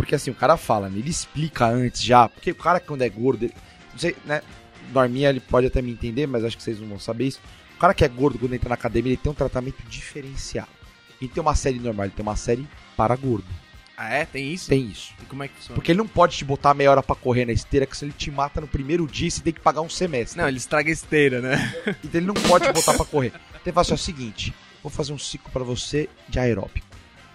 porque 0.00 0.14
assim, 0.14 0.30
o 0.30 0.34
cara 0.34 0.56
fala, 0.56 0.88
né? 0.88 0.98
Ele 0.98 1.10
explica 1.10 1.66
antes 1.66 2.02
já, 2.02 2.26
porque 2.26 2.52
o 2.52 2.54
cara 2.54 2.80
quando 2.80 3.02
é 3.02 3.08
gordo, 3.10 3.44
ele, 3.44 3.54
não 3.92 3.98
sei, 3.98 4.16
né? 4.24 4.40
Norminha, 4.94 5.28
ele 5.28 5.40
pode 5.40 5.66
até 5.66 5.82
me 5.82 5.92
entender, 5.92 6.26
mas 6.26 6.42
acho 6.42 6.56
que 6.56 6.62
vocês 6.62 6.80
não 6.80 6.88
vão 6.88 6.98
saber 6.98 7.26
isso. 7.26 7.38
O 7.76 7.78
cara 7.78 7.92
que 7.92 8.02
é 8.02 8.08
gordo, 8.08 8.38
quando 8.38 8.54
entra 8.54 8.70
na 8.70 8.76
academia, 8.76 9.12
ele 9.12 9.20
tem 9.22 9.30
um 9.30 9.34
tratamento 9.34 9.82
diferenciado. 9.90 10.70
Ele 11.20 11.30
tem 11.30 11.42
uma 11.42 11.54
série 11.54 11.78
normal, 11.78 12.06
ele 12.06 12.14
tem 12.16 12.22
uma 12.22 12.34
série 12.34 12.66
para 12.96 13.14
gordo. 13.14 13.44
Ah, 13.94 14.08
é? 14.08 14.24
Tem 14.24 14.50
isso? 14.50 14.70
Tem 14.70 14.86
isso. 14.86 15.12
E 15.22 15.26
como 15.26 15.42
é 15.42 15.48
que 15.48 15.54
funciona? 15.56 15.74
Porque 15.74 15.92
ele 15.92 15.98
não 15.98 16.08
pode 16.08 16.34
te 16.34 16.46
botar 16.46 16.72
meia 16.72 16.90
hora 16.90 17.02
pra 17.02 17.14
correr 17.14 17.44
na 17.44 17.52
esteira, 17.52 17.84
que 17.84 17.94
se 17.94 18.06
ele 18.06 18.12
te 18.12 18.30
mata 18.30 18.58
no 18.58 18.66
primeiro 18.66 19.06
dia, 19.06 19.30
você 19.30 19.42
tem 19.42 19.52
que 19.52 19.60
pagar 19.60 19.82
um 19.82 19.90
semestre. 19.90 20.40
Não, 20.40 20.48
ele 20.48 20.56
estraga 20.56 20.88
a 20.88 20.92
esteira, 20.94 21.42
né? 21.42 21.74
Então 22.02 22.18
ele 22.18 22.26
não 22.26 22.34
pode 22.34 22.66
te 22.66 22.72
botar 22.72 22.94
pra 22.94 23.04
correr. 23.04 23.34
Então 23.50 23.60
ele 23.66 23.72
fala 23.72 23.82
assim, 23.82 23.92
é 23.92 23.96
o 23.96 23.98
seguinte, 23.98 24.54
vou 24.82 24.90
fazer 24.90 25.12
um 25.12 25.18
ciclo 25.18 25.50
pra 25.52 25.62
você 25.62 26.08
de 26.26 26.38
aeróbico. 26.38 26.89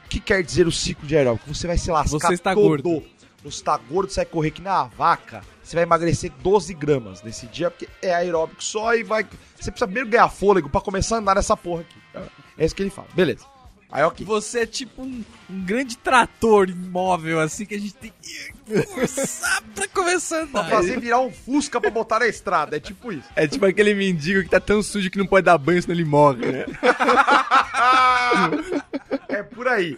O 0.05 0.09
que 0.09 0.19
quer 0.19 0.43
dizer 0.43 0.67
o 0.67 0.71
ciclo 0.71 1.07
de 1.07 1.15
aeróbico? 1.17 1.53
Você 1.53 1.67
vai 1.67 1.77
se 1.77 1.89
lascar 1.91 2.19
Você 2.19 2.33
está 2.33 2.53
todo. 2.53 2.67
gordo. 2.67 3.03
Você 3.43 3.57
está 3.57 3.77
gordo, 3.77 4.11
você 4.11 4.21
vai 4.21 4.25
correr 4.25 4.51
que 4.51 4.61
nem 4.61 4.71
uma 4.71 4.85
vaca, 4.85 5.43
você 5.63 5.75
vai 5.75 5.83
emagrecer 5.83 6.31
12 6.41 6.73
gramas 6.73 7.21
nesse 7.21 7.45
dia, 7.45 7.69
porque 7.69 7.87
é 8.01 8.11
aeróbico 8.13 8.63
só 8.63 8.95
e 8.95 9.03
vai... 9.03 9.23
Você 9.23 9.69
precisa 9.69 9.85
primeiro 9.85 10.09
ganhar 10.09 10.29
fôlego 10.29 10.67
pra 10.67 10.81
começar 10.81 11.17
a 11.17 11.19
andar 11.19 11.35
nessa 11.35 11.55
porra 11.55 11.81
aqui. 11.81 12.29
É 12.57 12.65
isso 12.65 12.73
que 12.75 12.81
ele 12.81 12.89
fala. 12.89 13.07
Beleza. 13.13 13.45
Aí, 13.95 14.03
ok. 14.03 14.25
Você 14.25 14.61
é 14.61 14.65
tipo 14.65 15.03
um, 15.03 15.23
um 15.49 15.61
grande 15.63 15.95
trator 15.97 16.69
imóvel, 16.69 17.39
assim, 17.39 17.65
que 17.65 17.75
a 17.75 17.79
gente 17.79 17.93
tem 17.93 18.11
que 18.21 18.81
forçar 18.83 19.61
pra 19.73 19.87
começar 19.87 20.43
a 20.43 20.47
Pra 20.47 20.61
andar. 20.61 20.69
fazer 20.71 20.99
virar 20.99 21.21
um 21.21 21.31
fusca 21.31 21.79
pra 21.79 21.89
botar 21.89 22.19
na 22.19 22.27
estrada. 22.27 22.75
É 22.75 22.79
tipo 22.79 23.11
isso. 23.13 23.23
É 23.35 23.47
tipo 23.47 23.65
aquele 23.65 23.93
mendigo 23.93 24.43
que 24.43 24.49
tá 24.49 24.59
tão 24.59 24.83
sujo 24.83 25.09
que 25.09 25.17
não 25.17 25.25
pode 25.25 25.45
dar 25.45 25.57
banho, 25.57 25.81
senão 25.81 25.95
ele 25.95 26.03
morre, 26.03 26.45
né? 26.45 26.65
é 29.29 29.43
por 29.43 29.67
aí. 29.67 29.97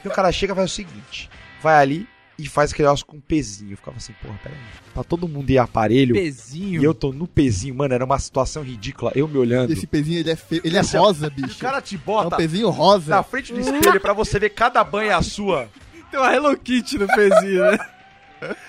Então 0.00 0.10
o 0.10 0.14
cara 0.14 0.32
chega 0.32 0.52
e 0.52 0.56
faz 0.56 0.70
o 0.70 0.74
seguinte: 0.74 1.30
vai 1.62 1.80
ali 1.80 2.08
e 2.42 2.46
faz 2.48 2.72
aquele 2.72 2.86
negócio 2.88 3.06
com 3.06 3.16
um 3.16 3.20
pezinho. 3.20 3.72
Eu 3.72 3.76
ficava 3.76 3.96
assim, 3.96 4.12
porra, 4.22 4.38
peraí. 4.42 4.58
Tá 4.94 5.02
todo 5.04 5.28
mundo 5.28 5.50
em 5.50 5.58
aparelho. 5.58 6.14
Pezinho. 6.14 6.80
E 6.80 6.84
eu 6.84 6.94
tô 6.94 7.12
no 7.12 7.26
pezinho, 7.26 7.74
mano, 7.74 7.94
era 7.94 8.04
uma 8.04 8.18
situação 8.18 8.62
ridícula. 8.62 9.12
Eu 9.14 9.26
me 9.28 9.36
olhando. 9.38 9.72
Esse 9.72 9.86
pezinho 9.86 10.18
ele 10.20 10.30
é 10.30 10.36
feio. 10.36 10.62
Ele 10.64 10.76
é 10.76 10.80
ó, 10.80 10.98
rosa, 10.98 11.26
O 11.28 11.30
bicho. 11.30 11.58
cara 11.58 11.80
te 11.80 11.94
É 11.94 11.98
um 11.98 12.02
bota 12.04 12.36
pezinho 12.36 12.70
rosa. 12.70 13.10
na 13.16 13.22
frente 13.22 13.52
do 13.52 13.60
espelho 13.60 14.00
pra 14.00 14.12
você 14.12 14.38
ver 14.38 14.50
cada 14.50 14.82
banha 14.84 15.16
a 15.16 15.22
sua. 15.22 15.68
Tem 16.10 16.18
uma 16.18 16.34
Hello 16.34 16.56
Kitty 16.56 16.98
no 16.98 17.06
pezinho, 17.06 17.70
né? 17.70 17.78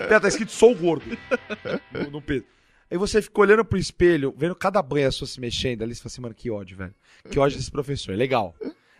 Tá, 0.06 0.20
tá 0.20 0.28
escrito 0.28 0.52
sou 0.52 0.74
gordo 0.74 1.02
no, 1.90 2.10
no 2.10 2.20
peso. 2.20 2.44
Aí 2.90 2.98
você 2.98 3.22
fica 3.22 3.40
olhando 3.40 3.64
pro 3.64 3.78
espelho, 3.78 4.34
vendo 4.36 4.54
cada 4.54 4.82
banha 4.82 5.10
sua 5.10 5.26
se 5.26 5.40
mexendo 5.40 5.80
ali, 5.82 5.94
você 5.94 6.02
fala 6.02 6.12
assim, 6.12 6.20
mano, 6.20 6.34
que 6.34 6.50
ódio, 6.50 6.76
velho. 6.76 6.94
Que 7.30 7.38
ódio 7.38 7.56
desse 7.56 7.70
professor. 7.70 8.14
Legal. 8.14 8.54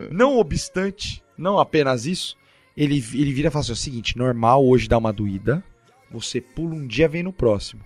Não 0.09 0.35
obstante, 0.39 1.23
não 1.37 1.59
apenas 1.59 2.07
isso, 2.07 2.35
ele, 2.75 2.95
ele 2.95 3.33
vira 3.33 3.47
e 3.47 3.51
fala 3.51 3.61
assim: 3.61 3.71
é 3.71 3.73
o 3.73 3.77
seguinte, 3.77 4.17
normal 4.17 4.65
hoje 4.65 4.87
dá 4.87 4.97
uma 4.97 5.13
doída, 5.13 5.63
você 6.11 6.39
pula 6.41 6.75
um 6.75 6.87
dia, 6.87 7.07
vem 7.07 7.23
no 7.23 7.33
próximo. 7.33 7.81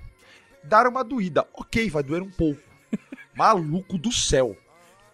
Dar 0.64 0.88
uma 0.88 1.04
doída, 1.04 1.48
ok, 1.54 1.90
vai 1.90 2.04
doer 2.04 2.22
um 2.22 2.30
pouco. 2.32 2.62
Maluco 3.36 3.98
do 3.98 4.12
céu. 4.12 4.56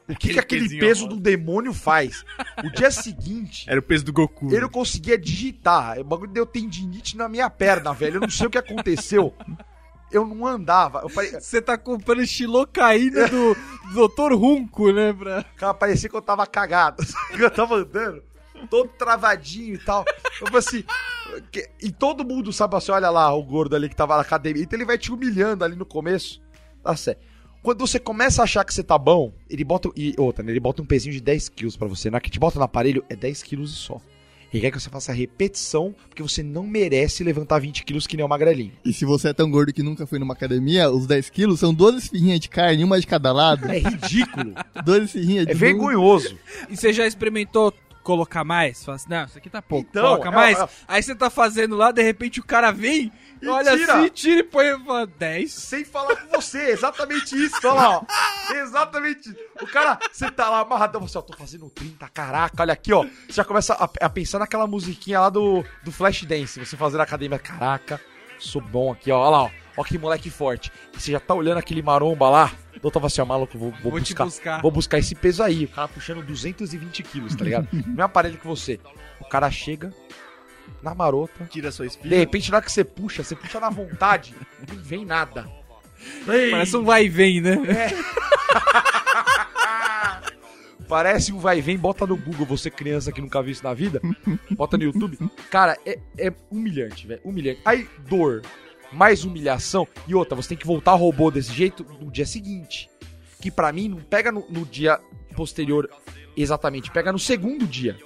O 0.07 0.15
que, 0.15 0.33
que 0.33 0.39
aquele 0.39 0.67
peso 0.79 1.07
do 1.07 1.15
demônio 1.15 1.73
faz? 1.73 2.25
O 2.63 2.69
dia 2.69 2.91
seguinte, 2.91 3.65
Era 3.69 3.79
o 3.79 3.83
peso 3.83 4.03
do 4.03 4.11
Goku. 4.11 4.53
eu 4.53 4.61
não 4.61 4.69
conseguia 4.69 5.17
digitar. 5.17 5.97
O 5.99 6.03
bagulho 6.03 6.31
deu 6.31 6.45
tendinite 6.45 7.15
na 7.15 7.29
minha 7.29 7.49
perna, 7.49 7.93
velho. 7.93 8.17
Eu 8.17 8.21
não 8.21 8.29
sei 8.29 8.47
o 8.47 8.49
que 8.49 8.57
aconteceu. 8.57 9.33
Eu 10.11 10.27
não 10.27 10.45
andava. 10.45 10.99
Eu 10.99 11.09
falei, 11.09 11.31
Você 11.31 11.61
tá 11.61 11.77
comprando 11.77 12.25
xilocaína 12.25 13.29
do 13.29 13.55
Dr. 14.09 14.33
Runco, 14.33 14.91
né? 14.91 15.13
Pra... 15.13 15.43
cara, 15.55 15.73
parecia 15.73 16.09
que 16.09 16.15
eu 16.15 16.21
tava 16.21 16.45
cagado. 16.45 17.01
eu 17.39 17.49
tava 17.49 17.75
andando, 17.75 18.21
todo 18.67 18.89
travadinho 18.89 19.75
e 19.75 19.77
tal. 19.77 20.03
Eu 20.41 20.47
falei 20.47 20.59
assim. 20.59 20.83
E 21.81 21.91
todo 21.91 22.25
mundo 22.25 22.51
sabe 22.53 22.75
assim: 22.75 22.91
olha 22.91 23.09
lá 23.09 23.33
o 23.33 23.43
gordo 23.43 23.75
ali 23.75 23.89
que 23.89 23.95
tava 23.95 24.15
na 24.15 24.21
academia. 24.21 24.63
Então 24.63 24.77
ele 24.77 24.85
vai 24.85 24.97
te 24.97 25.11
humilhando 25.11 25.63
ali 25.63 25.75
no 25.75 25.85
começo. 25.85 26.41
Tá 26.83 26.95
certo. 26.95 27.21
Quando 27.61 27.79
você 27.79 27.97
começa 27.97 28.41
a 28.41 28.43
achar 28.43 28.65
que 28.65 28.73
você 28.73 28.83
tá 28.83 28.97
bom, 28.97 29.33
ele 29.49 29.63
bota. 29.63 29.89
E 29.95 30.13
outra, 30.17 30.43
né? 30.43 30.51
Ele 30.51 30.59
bota 30.59 30.81
um 30.81 30.85
pezinho 30.85 31.13
de 31.13 31.21
10 31.21 31.49
quilos 31.49 31.77
pra 31.77 31.87
você. 31.87 32.09
Na 32.09 32.19
que 32.19 32.29
te 32.29 32.39
bota 32.39 32.59
no 32.59 32.65
aparelho 32.65 33.03
é 33.09 33.15
10 33.15 33.41
quilos 33.43 33.71
e 33.71 33.75
só. 33.75 34.01
Ele 34.53 34.61
quer 34.61 34.69
que 34.69 34.79
você 34.79 34.87
faça 34.87 35.11
repetição, 35.11 35.95
porque 36.07 36.21
você 36.21 36.43
não 36.43 36.61
merece 36.61 37.23
levantar 37.23 37.57
20 37.57 37.83
quilos 37.83 38.05
que 38.05 38.15
nem 38.15 38.23
o 38.23 38.29
magrelinho. 38.29 38.71
E 38.85 38.93
se 38.93 39.03
você 39.03 39.29
é 39.29 39.33
tão 39.33 39.49
gordo 39.49 39.73
que 39.73 39.81
nunca 39.81 40.05
foi 40.05 40.19
numa 40.19 40.35
academia, 40.35 40.91
os 40.91 41.07
10 41.07 41.31
quilos 41.31 41.59
são 41.59 41.73
12 41.73 41.97
esfirrinhas 41.97 42.39
de 42.39 42.49
carne, 42.49 42.83
uma 42.83 42.99
de 42.99 43.07
cada 43.07 43.31
lado. 43.31 43.65
É 43.71 43.79
ridículo. 43.79 44.53
12 44.85 45.05
esfirrinhas 45.05 45.45
de 45.47 45.53
É 45.53 45.55
um- 45.55 45.57
vergonhoso. 45.57 46.37
E 46.69 46.77
você 46.77 46.93
já 46.93 47.07
experimentou 47.07 47.73
colocar 48.03 48.43
mais? 48.43 48.83
Fala 48.83 48.95
assim, 48.97 49.09
não, 49.09 49.25
isso 49.25 49.37
aqui 49.37 49.49
tá 49.49 49.61
pouco, 49.61 49.87
Então, 49.89 50.03
coloca 50.03 50.27
é- 50.27 50.31
mais. 50.31 50.59
é- 50.59 50.67
Aí 50.87 51.01
você 51.01 51.15
tá 51.15 51.29
fazendo 51.29 51.75
lá, 51.75 51.91
de 51.91 52.01
repente 52.03 52.39
o 52.39 52.43
cara 52.43 52.71
vem, 52.71 53.11
E 53.41 53.47
olha 53.47 53.75
tira. 53.77 53.93
assim, 53.99 54.09
tira 54.09 54.39
e 54.41 54.43
põe 54.43 54.65
e 54.67 54.79
fala, 54.85 55.07
10. 55.07 55.51
Sem 55.51 55.83
falar 55.83 56.15
com 56.17 56.27
você, 56.39 56.69
exatamente 56.71 57.35
isso. 57.35 57.55
Olha 57.63 57.73
lá, 57.73 57.89
ó. 57.97 58.03
Exatamente 58.53 59.29
isso. 59.29 59.37
O 59.61 59.67
cara, 59.67 59.97
você 60.11 60.29
tá 60.29 60.49
lá 60.49 60.59
amarradão, 60.59 61.01
você, 61.01 61.17
ó, 61.17 61.21
tô 61.21 61.35
fazendo 61.35 61.69
30, 61.69 62.07
caraca, 62.09 62.61
olha 62.61 62.73
aqui, 62.73 62.93
ó. 62.93 63.03
Você 63.03 63.33
já 63.33 63.45
começa 63.45 63.73
a, 63.73 63.89
a 64.05 64.09
pensar 64.09 64.39
naquela 64.39 64.67
musiquinha 64.67 65.19
lá 65.19 65.29
do, 65.29 65.63
do 65.83 65.91
Flashdance, 65.91 66.59
você 66.59 66.75
fazer 66.77 66.97
na 66.97 67.03
academia, 67.03 67.39
caraca, 67.39 67.99
sou 68.39 68.61
bom 68.61 68.91
aqui, 68.91 69.11
ó, 69.11 69.19
olha 69.19 69.29
lá, 69.29 69.43
ó. 69.43 69.49
Ó 69.75 69.83
que 69.83 69.97
moleque 69.97 70.29
forte. 70.29 70.71
E 70.95 71.01
você 71.01 71.11
já 71.13 71.19
tá 71.19 71.33
olhando 71.33 71.57
aquele 71.57 71.81
maromba 71.81 72.29
lá, 72.29 72.51
doutor 72.83 72.99
fala 72.99 73.07
assim, 73.07 73.21
ó, 73.21 73.25
maluco, 73.25 73.57
vou, 73.57 73.71
vou, 73.81 73.91
Vou 73.91 73.99
te 74.01 74.09
buscar, 74.13 74.25
buscar. 74.25 74.61
vou 74.61 74.69
buscar 74.71 74.99
esse 74.99 75.15
peso 75.15 75.41
aí. 75.41 75.65
O 75.65 75.69
cara 75.69 75.87
puxando 75.87 76.21
220 76.21 77.01
quilos, 77.03 77.35
tá 77.35 77.43
ligado? 77.43 77.67
Mesmo 77.73 78.03
aparelho 78.03 78.37
que 78.37 78.45
você. 78.45 78.79
O 79.19 79.25
cara 79.25 79.49
chega 79.49 79.91
na 80.81 80.93
marota. 80.93 81.45
Tira 81.49 81.71
sua 81.71 81.85
De 81.87 81.93
espinha. 81.93 82.17
repente, 82.19 82.51
na 82.51 82.57
hora 82.57 82.65
que 82.65 82.71
você 82.71 82.83
puxa, 82.83 83.23
você 83.23 83.35
puxa 83.35 83.59
na 83.59 83.69
vontade, 83.69 84.35
não 84.69 84.77
vem 84.77 85.03
nada. 85.05 85.49
Parece 86.25 86.75
um 86.77 86.83
vai 86.83 87.05
e 87.05 87.09
vem, 87.09 87.39
né? 87.41 87.55
Parece 90.87 91.31
um 91.31 91.39
vai 91.39 91.57
e 91.59 91.61
vem, 91.61 91.77
bota 91.77 92.05
no 92.05 92.15
Google, 92.17 92.45
você 92.45 92.69
criança 92.69 93.11
que 93.11 93.21
nunca 93.21 93.41
viu 93.41 93.51
isso 93.53 93.63
na 93.63 93.73
vida, 93.73 94.01
bota 94.51 94.77
no 94.77 94.83
YouTube. 94.83 95.17
Cara, 95.49 95.77
é, 95.85 95.97
é 96.17 96.31
humilhante, 96.51 97.07
velho, 97.07 97.21
humilhante. 97.23 97.61
Aí, 97.65 97.87
dor, 98.07 98.41
mais 98.93 99.23
humilhação, 99.23 99.87
e 100.07 100.15
outra, 100.15 100.35
você 100.35 100.49
tem 100.49 100.57
que 100.57 100.67
voltar 100.67 100.93
robô 100.93 101.29
desse 101.31 101.51
jeito 101.51 101.85
no 101.99 102.11
dia 102.11 102.25
seguinte. 102.25 102.89
Que 103.41 103.51
pra 103.51 103.71
mim 103.73 103.89
não 103.89 103.97
pega 103.97 104.31
no, 104.31 104.45
no 104.49 104.65
dia 104.65 104.99
posterior 105.35 105.89
exatamente, 106.37 106.91
pega 106.91 107.11
no 107.11 107.19
segundo 107.19 107.65
dia. 107.67 107.97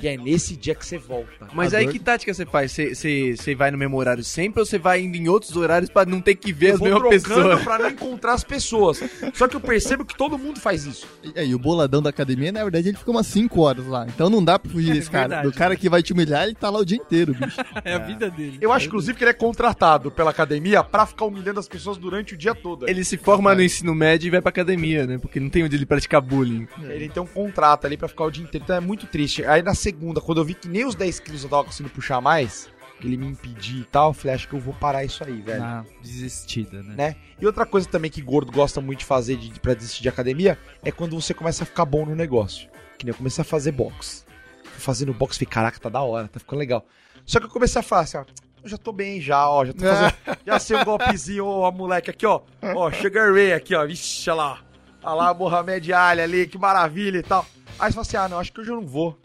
Que 0.00 0.08
é 0.08 0.16
nesse 0.16 0.56
dia 0.56 0.74
que 0.74 0.84
você 0.84 0.98
volta. 0.98 1.48
Mas 1.52 1.74
aí 1.74 1.88
que 1.88 1.98
tática 1.98 2.32
você 2.32 2.44
faz? 2.46 2.72
Você- 2.72 3.54
vai 3.54 3.70
no 3.70 3.78
mesmo 3.78 3.96
horário 3.96 4.22
sempre 4.24 4.60
ou 4.60 4.66
você 4.66 4.78
vai 4.78 5.00
indo 5.00 5.16
em 5.16 5.28
outros 5.28 5.56
horários 5.56 5.88
pra 5.90 6.04
não 6.04 6.20
ter 6.20 6.34
que 6.34 6.52
ver 6.52 6.70
Eu 6.70 6.74
as 6.74 6.80
mesmas 6.80 7.08
pessoas? 7.08 7.62
pra 7.62 7.78
não 7.78 7.90
encontrar 7.90 8.32
as 8.34 8.42
pessoas. 8.44 9.02
Só 9.32 9.46
que 9.46 9.54
eu 9.56 9.60
percebo 9.60 10.04
que 10.04 10.16
todo 10.16 10.36
mundo 10.38 10.58
faz 10.60 10.84
isso. 10.84 11.06
E 11.22 11.38
aí, 11.38 11.54
o 11.54 11.58
boladão 11.58 12.02
da 12.02 12.10
academia, 12.10 12.50
na 12.52 12.62
verdade, 12.62 12.88
ele 12.88 12.96
ficou 12.96 13.14
umas 13.14 13.26
5 13.26 13.60
horas 13.60 13.86
lá. 13.86 14.06
Então 14.08 14.28
não 14.28 14.44
dá 14.44 14.58
pra 14.58 14.70
fugir 14.70 14.92
desse 14.94 15.10
cara. 15.10 15.28
verdade. 15.28 15.48
Do 15.48 15.54
cara 15.56 15.76
que 15.76 15.88
vai 15.88 16.02
te 16.02 16.12
humilhar, 16.12 16.44
ele 16.44 16.54
tá 16.54 16.68
lá 16.70 16.78
o 16.80 16.84
dia 16.84 16.96
inteiro, 16.98 17.34
bicho. 17.34 17.56
É 17.84 17.94
a 17.94 17.98
vida 17.98 18.30
dele. 18.30 18.58
Eu 18.60 18.72
acho, 18.72 18.86
inclusive, 18.86 19.16
que 19.16 19.22
ele 19.24 19.30
é 19.30 19.34
contratado 19.34 20.10
pela 20.10 20.30
academia 20.30 20.82
pra 20.82 21.04
ficar 21.06 21.24
humilhando 21.26 21.60
as 21.60 21.68
pessoas 21.68 21.96
durante 21.96 22.34
o 22.34 22.36
dia 22.36 22.54
todo. 22.54 22.88
Ele 22.88 23.04
se 23.04 23.16
forma 23.16 23.54
no 23.54 23.62
ensino 23.62 23.94
médio 23.94 24.28
e 24.28 24.30
vai 24.30 24.40
pra 24.40 24.48
academia, 24.50 25.06
né? 25.06 25.18
Porque 25.18 25.38
não 25.38 25.50
tem 25.50 25.62
onde 25.64 25.76
ele 25.76 25.86
praticar 25.86 26.20
bullying. 26.20 26.66
Ele 26.82 27.08
tem 27.08 27.22
um 27.22 27.26
contrato 27.26 27.84
ali 27.86 27.96
pra 27.96 28.08
ficar 28.08 28.24
o 28.24 28.30
dia 28.30 28.42
inteiro, 28.44 28.64
então 28.64 28.76
é 28.76 28.80
muito 28.80 29.06
triste. 29.06 29.44
Aí 29.44 29.62
na 29.64 29.74
segunda, 29.74 30.20
quando 30.20 30.38
eu 30.38 30.44
vi 30.44 30.54
que 30.54 30.68
nem 30.68 30.84
os 30.84 30.94
10 30.94 31.20
quilos 31.20 31.42
eu 31.42 31.48
tava 31.50 31.64
conseguindo 31.64 31.94
puxar 31.94 32.20
mais, 32.20 32.68
que 33.00 33.06
ele 33.06 33.16
me 33.16 33.26
impedir 33.26 33.80
e 33.80 33.84
tal, 33.84 34.10
eu 34.10 34.14
falei, 34.14 34.34
acho 34.34 34.48
que 34.48 34.54
eu 34.54 34.60
vou 34.60 34.74
parar 34.74 35.04
isso 35.04 35.24
aí, 35.24 35.40
velho. 35.40 35.60
Na 35.60 35.84
desistida, 36.02 36.82
né? 36.82 36.94
Né? 36.96 37.16
E 37.40 37.46
outra 37.46 37.66
coisa 37.66 37.88
também 37.88 38.10
que 38.10 38.22
gordo 38.22 38.52
gosta 38.52 38.80
muito 38.80 39.00
de 39.00 39.04
fazer 39.04 39.36
de, 39.36 39.58
pra 39.60 39.74
desistir 39.74 40.02
de 40.02 40.08
academia 40.08 40.58
é 40.82 40.90
quando 40.90 41.20
você 41.20 41.34
começa 41.34 41.64
a 41.64 41.66
ficar 41.66 41.84
bom 41.84 42.06
no 42.06 42.14
negócio. 42.14 42.68
Que 42.98 43.04
nem 43.04 43.12
eu 43.12 43.16
comecei 43.16 43.42
a 43.42 43.44
fazer 43.44 43.72
boxe. 43.72 44.24
Fui 44.62 44.80
fazendo 44.80 45.12
boxe, 45.12 45.38
falei, 45.38 45.50
caraca, 45.50 45.80
tá 45.80 45.88
da 45.88 46.00
hora, 46.02 46.28
tá 46.28 46.38
ficando 46.38 46.58
legal. 46.58 46.86
Só 47.26 47.40
que 47.40 47.46
eu 47.46 47.50
comecei 47.50 47.80
a 47.80 47.82
falar 47.82 48.02
assim, 48.02 48.18
ó, 48.18 48.24
eu 48.62 48.68
já 48.68 48.78
tô 48.78 48.92
bem 48.92 49.20
já, 49.20 49.48
ó, 49.48 49.64
já 49.64 49.72
tô 49.72 49.84
fazendo, 49.84 50.14
já 50.46 50.58
sei 50.58 50.76
um 50.76 50.84
golpezinho, 50.84 51.46
ó, 51.46 51.70
moleque, 51.70 52.10
aqui, 52.10 52.26
ó, 52.26 52.40
ó, 52.74 52.90
Sugar 52.90 53.32
Ray 53.32 53.52
aqui, 53.52 53.74
ó, 53.74 53.86
vixe, 53.86 54.30
olha 54.30 54.36
lá, 54.36 54.60
olha 55.02 55.14
lá, 55.14 55.34
Mohamed 55.34 55.92
Ali 55.92 56.20
ali, 56.22 56.46
que 56.46 56.58
maravilha 56.58 57.18
e 57.18 57.22
tal. 57.22 57.44
Aí 57.78 57.90
você 57.90 57.94
fala 57.94 58.02
assim, 58.02 58.16
ah, 58.16 58.28
não, 58.28 58.38
acho 58.38 58.52
que 58.52 58.60
hoje 58.60 58.70
eu 58.70 58.76
não 58.76 58.86
vou. 58.86 59.18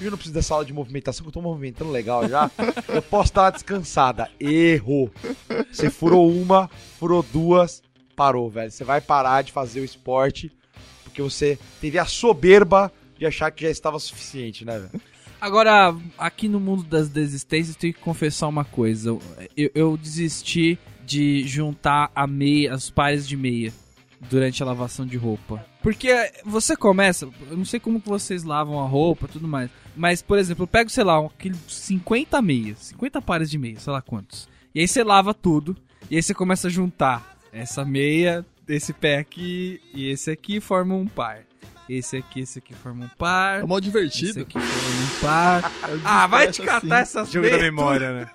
Eu 0.00 0.10
não 0.10 0.18
preciso 0.18 0.34
dessa 0.34 0.54
aula 0.54 0.64
de 0.64 0.72
movimentação, 0.72 1.22
que 1.22 1.28
eu 1.28 1.32
tô 1.32 1.42
movimentando 1.42 1.90
legal 1.90 2.28
já. 2.28 2.50
Eu 2.88 3.02
posso 3.02 3.32
uma 3.34 3.50
descansada. 3.50 4.30
Erro. 4.40 5.10
Você 5.70 5.90
furou 5.90 6.30
uma, 6.30 6.70
furou 6.98 7.22
duas, 7.22 7.82
parou, 8.16 8.48
velho. 8.48 8.70
Você 8.70 8.84
vai 8.84 9.00
parar 9.00 9.42
de 9.42 9.52
fazer 9.52 9.80
o 9.80 9.84
esporte 9.84 10.50
porque 11.04 11.20
você 11.20 11.58
teve 11.80 11.98
a 11.98 12.04
soberba 12.04 12.92
de 13.18 13.26
achar 13.26 13.50
que 13.50 13.64
já 13.64 13.70
estava 13.70 13.98
suficiente, 13.98 14.64
né, 14.64 14.78
velho? 14.78 15.02
Agora, 15.40 15.96
aqui 16.18 16.48
no 16.48 16.60
mundo 16.60 16.84
das 16.84 17.08
desistências, 17.08 17.76
tenho 17.76 17.94
que 17.94 18.00
confessar 18.00 18.46
uma 18.46 18.64
coisa. 18.64 19.18
Eu, 19.56 19.70
eu 19.74 19.96
desisti 19.96 20.78
de 21.04 21.46
juntar 21.46 22.10
a 22.14 22.26
meia, 22.26 22.74
as 22.74 22.90
pares 22.90 23.26
de 23.26 23.36
meia 23.36 23.72
durante 24.20 24.62
a 24.62 24.66
lavação 24.66 25.06
de 25.06 25.16
roupa. 25.16 25.64
Porque 25.82 26.30
você 26.44 26.76
começa, 26.76 27.28
eu 27.50 27.56
não 27.56 27.64
sei 27.64 27.80
como 27.80 28.00
que 28.00 28.08
vocês 28.08 28.44
lavam 28.44 28.80
a 28.80 28.86
roupa 28.86 29.26
e 29.26 29.32
tudo 29.32 29.48
mais, 29.48 29.70
mas, 29.96 30.20
por 30.20 30.38
exemplo, 30.38 30.64
eu 30.64 30.68
pego, 30.68 30.90
sei 30.90 31.04
lá, 31.04 31.20
um, 31.20 31.26
aquele 31.26 31.56
50 31.66 32.40
meias, 32.42 32.78
50 32.88 33.22
pares 33.22 33.50
de 33.50 33.56
meia, 33.58 33.78
sei 33.80 33.92
lá 33.92 34.02
quantos. 34.02 34.48
E 34.74 34.80
aí 34.80 34.86
você 34.88 35.02
lava 35.02 35.32
tudo, 35.32 35.76
e 36.10 36.16
aí 36.16 36.22
você 36.22 36.34
começa 36.34 36.68
a 36.68 36.70
juntar 36.70 37.36
essa 37.52 37.84
meia, 37.84 38.44
esse 38.68 38.92
pé 38.92 39.18
aqui 39.18 39.80
e 39.94 40.10
esse 40.10 40.30
aqui 40.30 40.60
formam 40.60 41.00
um 41.00 41.06
par. 41.06 41.40
Esse 41.88 42.18
aqui, 42.18 42.38
esse 42.42 42.60
aqui 42.60 42.72
forma 42.72 43.06
um 43.06 43.08
par. 43.18 43.58
É 43.58 43.62
mó 43.64 43.76
Esse 43.78 43.82
divertido. 43.82 44.42
aqui 44.42 44.60
forma 44.60 45.02
um 45.02 45.20
par. 45.20 45.72
Ah, 46.04 46.24
vai 46.28 46.48
te 46.48 46.62
catar 46.62 47.00
essas 47.00 47.32
Jogo 47.32 47.46
da 47.46 47.56
meias, 47.56 47.64
memória, 47.64 48.12
né? 48.12 48.30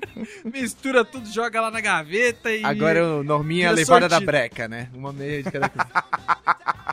Mistura 0.42 1.04
tudo, 1.04 1.30
joga 1.30 1.60
lá 1.60 1.70
na 1.70 1.82
gaveta 1.82 2.50
e. 2.50 2.64
Agora 2.64 3.18
o 3.18 3.22
Norminha 3.22 3.68
é 3.68 3.72
levada 3.72 4.08
da 4.08 4.16
sortido. 4.16 4.26
breca, 4.26 4.68
né? 4.68 4.88
Uma 4.94 5.12
meia 5.12 5.42
de 5.42 5.50
cada 5.50 5.68
coisa. 5.68 5.86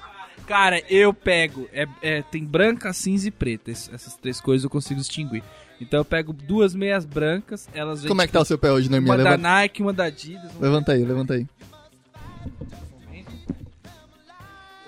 Cara, 0.51 0.83
eu 0.89 1.13
pego. 1.13 1.69
É, 1.71 1.87
é- 2.01 2.21
tem 2.23 2.43
branca, 2.43 2.91
cinza 2.91 3.25
e 3.25 3.31
preta. 3.31 3.71
Es- 3.71 3.89
Essas 3.93 4.17
três 4.17 4.41
coisas 4.41 4.65
eu 4.65 4.69
consigo 4.69 4.99
distinguir. 4.99 5.41
Então 5.79 6.01
eu 6.01 6.03
pego 6.03 6.33
duas 6.33 6.75
meias 6.75 7.05
brancas, 7.05 7.69
elas. 7.73 8.05
Como 8.05 8.21
é 8.21 8.27
que 8.27 8.33
tá 8.33 8.41
o 8.41 8.45
seu 8.45 8.57
pé 8.57 8.69
hoje, 8.69 8.89
Norminha? 8.91 9.11
Uma 9.13 9.17
da 9.17 9.23
Levanta, 9.29 9.41
Nike, 9.49 9.81
uma 9.81 9.93
da 9.93 10.03
Adidas. 10.03 10.51
uma- 10.51 10.61
levanta 10.61 10.91
aí, 10.91 11.05
levanta 11.05 11.33
aí. 11.35 11.47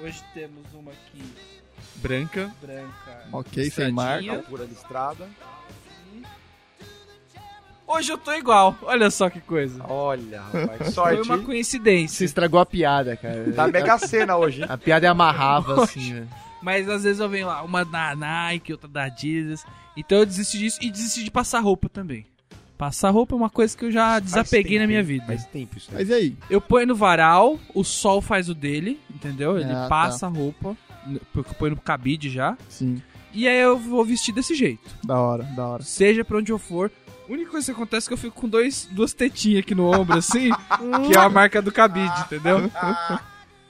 Hoje 0.04 0.22
temos 0.34 0.66
uma 0.74 0.92
aqui 0.92 1.24
Branca. 1.96 2.52
branca. 2.62 3.24
Ok, 3.32 3.70
sem 3.72 3.90
marca. 3.90 4.40
Pura 4.40 4.66
listrada. 4.66 5.30
Hoje 7.88 8.12
eu 8.12 8.18
tô 8.18 8.34
igual. 8.34 8.76
Olha 8.82 9.12
só 9.12 9.30
que 9.30 9.40
coisa. 9.42 9.84
Olha, 9.88 10.42
rapaz, 10.42 10.78
que 10.78 10.84
Foi 10.86 10.92
sorte. 10.94 11.22
uma 11.30 11.38
hein? 11.38 11.44
coincidência. 11.44 12.18
Você 12.18 12.26
estragou 12.26 12.60
a 12.60 12.66
piada, 12.66 13.16
cara. 13.18 13.44
Da 13.52 13.68
Mega 13.68 13.98
Sena 13.98 14.38
hoje, 14.38 14.62
hein? 14.62 14.68
A 14.70 14.78
piada 14.78 15.06
é 15.06 15.10
amarrava, 15.10 15.84
assim, 15.84 16.14
né? 16.14 16.28
Mas 16.62 16.88
às 16.90 17.04
vezes 17.04 17.20
eu 17.20 17.28
venho 17.30 17.48
lá, 17.48 17.62
uma 17.62 17.84
da 17.84 18.16
Nike, 18.16 18.72
outra 18.72 18.88
da 18.88 19.04
Adidas. 19.04 19.66
Então 19.98 20.20
eu 20.20 20.26
desisti 20.26 20.58
disso 20.58 20.80
e 20.82 20.90
desisti 20.90 21.24
de 21.24 21.30
passar 21.32 21.60
roupa 21.60 21.90
também. 21.90 22.26
Passar 22.78 23.10
roupa 23.12 23.36
é 23.36 23.38
uma 23.38 23.50
coisa 23.50 23.78
que 23.78 23.86
eu 23.86 23.92
já 23.92 24.18
desapeguei 24.18 24.78
Faz 24.78 24.82
na 24.82 24.88
minha 24.88 25.00
tempo, 25.02 25.08
vida. 25.08 25.26
Faz 25.28 25.46
tempo 25.46 25.78
isso 25.78 25.90
aí. 25.92 25.98
Mas 25.98 26.10
e 26.10 26.14
aí? 26.14 26.38
Eu 26.50 26.60
ponho 26.62 26.88
no 26.88 26.96
varal, 26.96 27.60
o 27.76 27.84
sol 27.84 28.22
faz 28.22 28.50
o 28.50 28.56
dele, 28.56 29.00
entendeu? 29.14 29.58
Ele 29.60 29.72
Ah, 29.72 29.86
passa 29.90 30.26
a 30.26 30.30
roupa, 30.30 30.76
eu 31.36 31.44
ponho 31.60 31.76
no 31.76 31.82
cabide 31.82 32.30
já. 32.30 32.58
Sim, 32.68 33.02
E 33.34 33.48
aí 33.48 33.60
eu 33.60 33.78
vou 33.78 34.04
vestir 34.04 34.34
desse 34.34 34.56
jeito. 34.56 34.90
da 35.04 35.20
hora, 35.20 35.44
da 35.44 35.68
hora. 35.68 35.84
Seja 35.84 36.26
pra 36.26 36.38
onde 36.38 36.52
eu 36.52 36.58
for. 36.58 36.90
A 37.28 37.32
única 37.32 37.52
coisa 37.52 37.66
que 37.66 37.72
acontece 37.72 38.06
é 38.06 38.10
que 38.10 38.14
eu 38.14 38.18
fico 38.18 38.42
com 38.42 38.50
dois, 38.50 38.88
duas 38.92 39.14
tetinhas 39.14 39.60
aqui 39.60 39.74
no 39.74 39.86
ombro, 39.86 40.18
assim, 40.18 40.50
que 41.08 41.18
é 41.18 41.20
a 41.20 41.30
marca 41.30 41.62
do 41.62 41.72
cabide, 41.72 42.14
entendeu? 42.22 42.70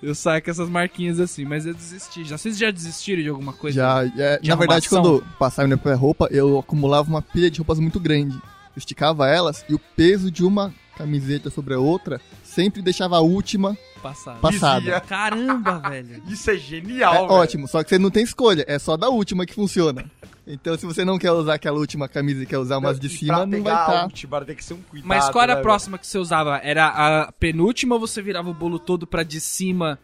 Eu 0.01 0.15
saio 0.15 0.43
com 0.43 0.51
essas 0.51 0.67
marquinhas 0.67 1.19
assim, 1.19 1.45
mas 1.45 1.65
eu 1.65 1.73
desisti. 1.73 2.25
Já, 2.25 2.37
vocês 2.37 2.57
já 2.57 2.71
desistiram 2.71 3.21
de 3.21 3.29
alguma 3.29 3.53
coisa? 3.53 3.75
Já, 3.75 4.03
é, 4.17 4.39
de 4.39 4.49
na 4.49 4.55
verdade, 4.55 4.87
arrumação? 4.87 5.19
quando 5.19 5.37
passava 5.37 5.67
minha 5.67 5.77
própria 5.77 5.95
roupa, 5.95 6.27
eu 6.31 6.59
acumulava 6.59 7.07
uma 7.07 7.21
pilha 7.21 7.49
de 7.49 7.59
roupas 7.59 7.79
muito 7.79 7.99
grande. 7.99 8.35
Eu 8.35 8.77
esticava 8.77 9.29
elas 9.29 9.63
e 9.69 9.73
o 9.73 9.79
peso 9.95 10.31
de 10.31 10.43
uma 10.43 10.73
camiseta 10.97 11.49
sobre 11.49 11.73
a 11.73 11.79
outra 11.79 12.19
sempre 12.43 12.81
deixava 12.81 13.17
a 13.17 13.21
última 13.21 13.77
Passado. 14.03 14.39
passada. 14.41 14.79
Dizia. 14.81 14.99
Caramba, 14.99 15.79
velho. 15.89 16.21
Isso 16.27 16.51
é 16.51 16.53
É 16.53 16.57
genial, 16.57 17.13
velho. 17.13 17.31
ótimo, 17.31 17.67
só 17.67 17.81
que 17.83 17.89
você 17.89 17.97
não 17.97 18.11
tem 18.11 18.23
escolha, 18.23 18.63
é 18.67 18.77
só 18.77 18.95
da 18.97 19.09
última 19.09 19.45
que 19.45 19.53
funciona. 19.53 20.05
Então, 20.45 20.77
se 20.77 20.85
você 20.85 21.05
não 21.05 21.17
quer 21.17 21.31
usar 21.31 21.53
aquela 21.53 21.77
última 21.79 22.07
camisa 22.09 22.43
e 22.43 22.45
quer 22.45 22.57
usar 22.57 22.77
umas 22.77 22.99
de 22.99 23.07
E 23.07 23.09
cima, 23.09 23.37
pra 23.37 23.45
não 23.45 23.63
vai 23.63 23.73
estar. 23.73 24.03
última, 24.03 24.41
tem 24.45 24.55
que 24.55 24.63
ser 24.63 24.73
um 24.73 24.81
cuidado. 24.81 25.07
Mas 25.07 25.29
qual 25.29 25.41
era 25.43 25.53
né, 25.53 25.59
a 25.59 25.63
próxima 25.63 25.97
que 25.97 26.05
você 26.05 26.17
usava? 26.17 26.57
Era 26.61 26.87
a 26.87 27.31
penúltima 27.31 27.95
ou 27.95 28.01
você 28.01 28.21
virava 28.21 28.49
o 28.49 28.53
bolo 28.53 28.77
todo 28.77 29.07
pra 29.07 29.23
de 29.23 29.39
cima 29.39 29.97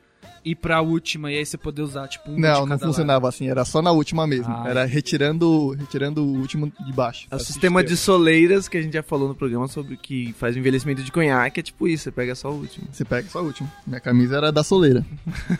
e 0.43 0.55
pra 0.55 0.81
última 0.81 1.31
e 1.31 1.37
aí 1.37 1.45
você 1.45 1.57
poder 1.57 1.81
usar, 1.81 2.07
tipo, 2.07 2.31
um 2.31 2.35
de 2.35 2.41
Não, 2.41 2.65
não 2.65 2.79
funcionava 2.79 3.27
assim, 3.29 3.49
era 3.49 3.63
só 3.65 3.81
na 3.81 3.91
última 3.91 4.25
mesmo. 4.27 4.51
Ah, 4.53 4.65
era 4.67 4.85
retirando, 4.85 5.71
retirando 5.71 6.23
o 6.23 6.37
último 6.39 6.71
de 6.85 6.93
baixo. 6.93 7.27
É 7.31 7.35
o 7.35 7.39
sistema 7.39 7.83
de 7.83 7.95
soleiras 7.97 8.67
que 8.67 8.77
a 8.77 8.81
gente 8.81 8.93
já 8.93 9.03
falou 9.03 9.27
no 9.27 9.35
programa 9.35 9.67
sobre 9.67 9.97
que 9.97 10.33
faz 10.39 10.55
o 10.55 10.59
envelhecimento 10.59 11.03
de 11.03 11.11
conhaque, 11.11 11.59
é 11.59 11.63
tipo 11.63 11.87
isso, 11.87 12.03
você 12.05 12.11
pega 12.11 12.35
só 12.35 12.49
o 12.51 12.55
último. 12.55 12.87
Você 12.91 13.05
pega 13.05 13.27
só 13.29 13.39
a 13.39 13.41
última. 13.41 13.71
Minha 13.85 13.99
camisa 13.99 14.37
era 14.37 14.51
da 14.51 14.63
soleira. 14.63 15.05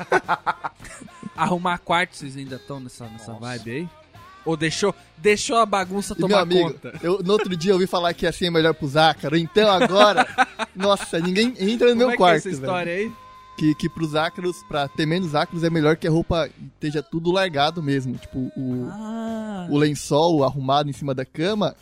lado. 0.09 0.71
Arrumar 1.36 1.77
quarto, 1.80 2.15
vocês 2.15 2.36
ainda 2.36 2.55
estão 2.57 2.80
nessa, 2.80 3.05
nessa 3.05 3.34
vibe 3.34 3.71
aí? 3.71 3.89
Ou 4.45 4.55
deixou, 4.57 4.95
deixou 5.17 5.57
a 5.57 5.65
bagunça 5.65 6.13
E 6.17 6.19
meu 6.19 6.30
tomar 6.30 6.41
amigo, 6.41 6.71
conta? 6.73 6.93
eu, 7.03 7.21
no 7.23 7.34
outro 7.34 7.55
dia 7.55 7.71
eu 7.71 7.75
ouvi 7.75 7.88
falar 7.88 8.13
que 8.13 8.25
assim 8.25 8.45
é 8.45 8.49
melhor 8.49 8.73
pro 8.73 8.88
Zácaro, 8.88 9.38
então 9.38 9.69
agora, 9.69 10.25
nossa, 10.75 11.19
ninguém 11.19 11.53
entra 11.59 11.93
no 11.93 11.95
Como 11.95 11.97
meu 11.97 12.07
é 12.07 12.11
que 12.11 12.13
é 12.13 12.17
quarto, 12.17 12.38
essa 12.38 12.49
velho. 12.49 12.61
história 12.61 12.93
aí? 12.93 13.11
Que, 13.60 13.76
que 13.76 13.89
pros 13.89 14.16
ácaros, 14.16 14.55
pra 14.68 14.88
ter 14.88 15.05
menos 15.05 15.36
ácaros, 15.36 15.64
é 15.64 15.70
melhor 15.70 15.97
que 15.97 16.07
a 16.07 16.12
roupa 16.12 16.49
esteja 16.76 17.03
tudo 17.03 17.32
largado 17.32 17.84
mesmo. 17.84 18.16
Tipo, 18.18 18.39
o, 18.55 18.88
Ah, 18.91 19.68
o 19.70 19.78
lençol 19.78 20.43
arrumado 20.43 20.89
em 20.89 20.93
cima 20.93 21.14
da 21.14 21.26
cama 21.26 21.76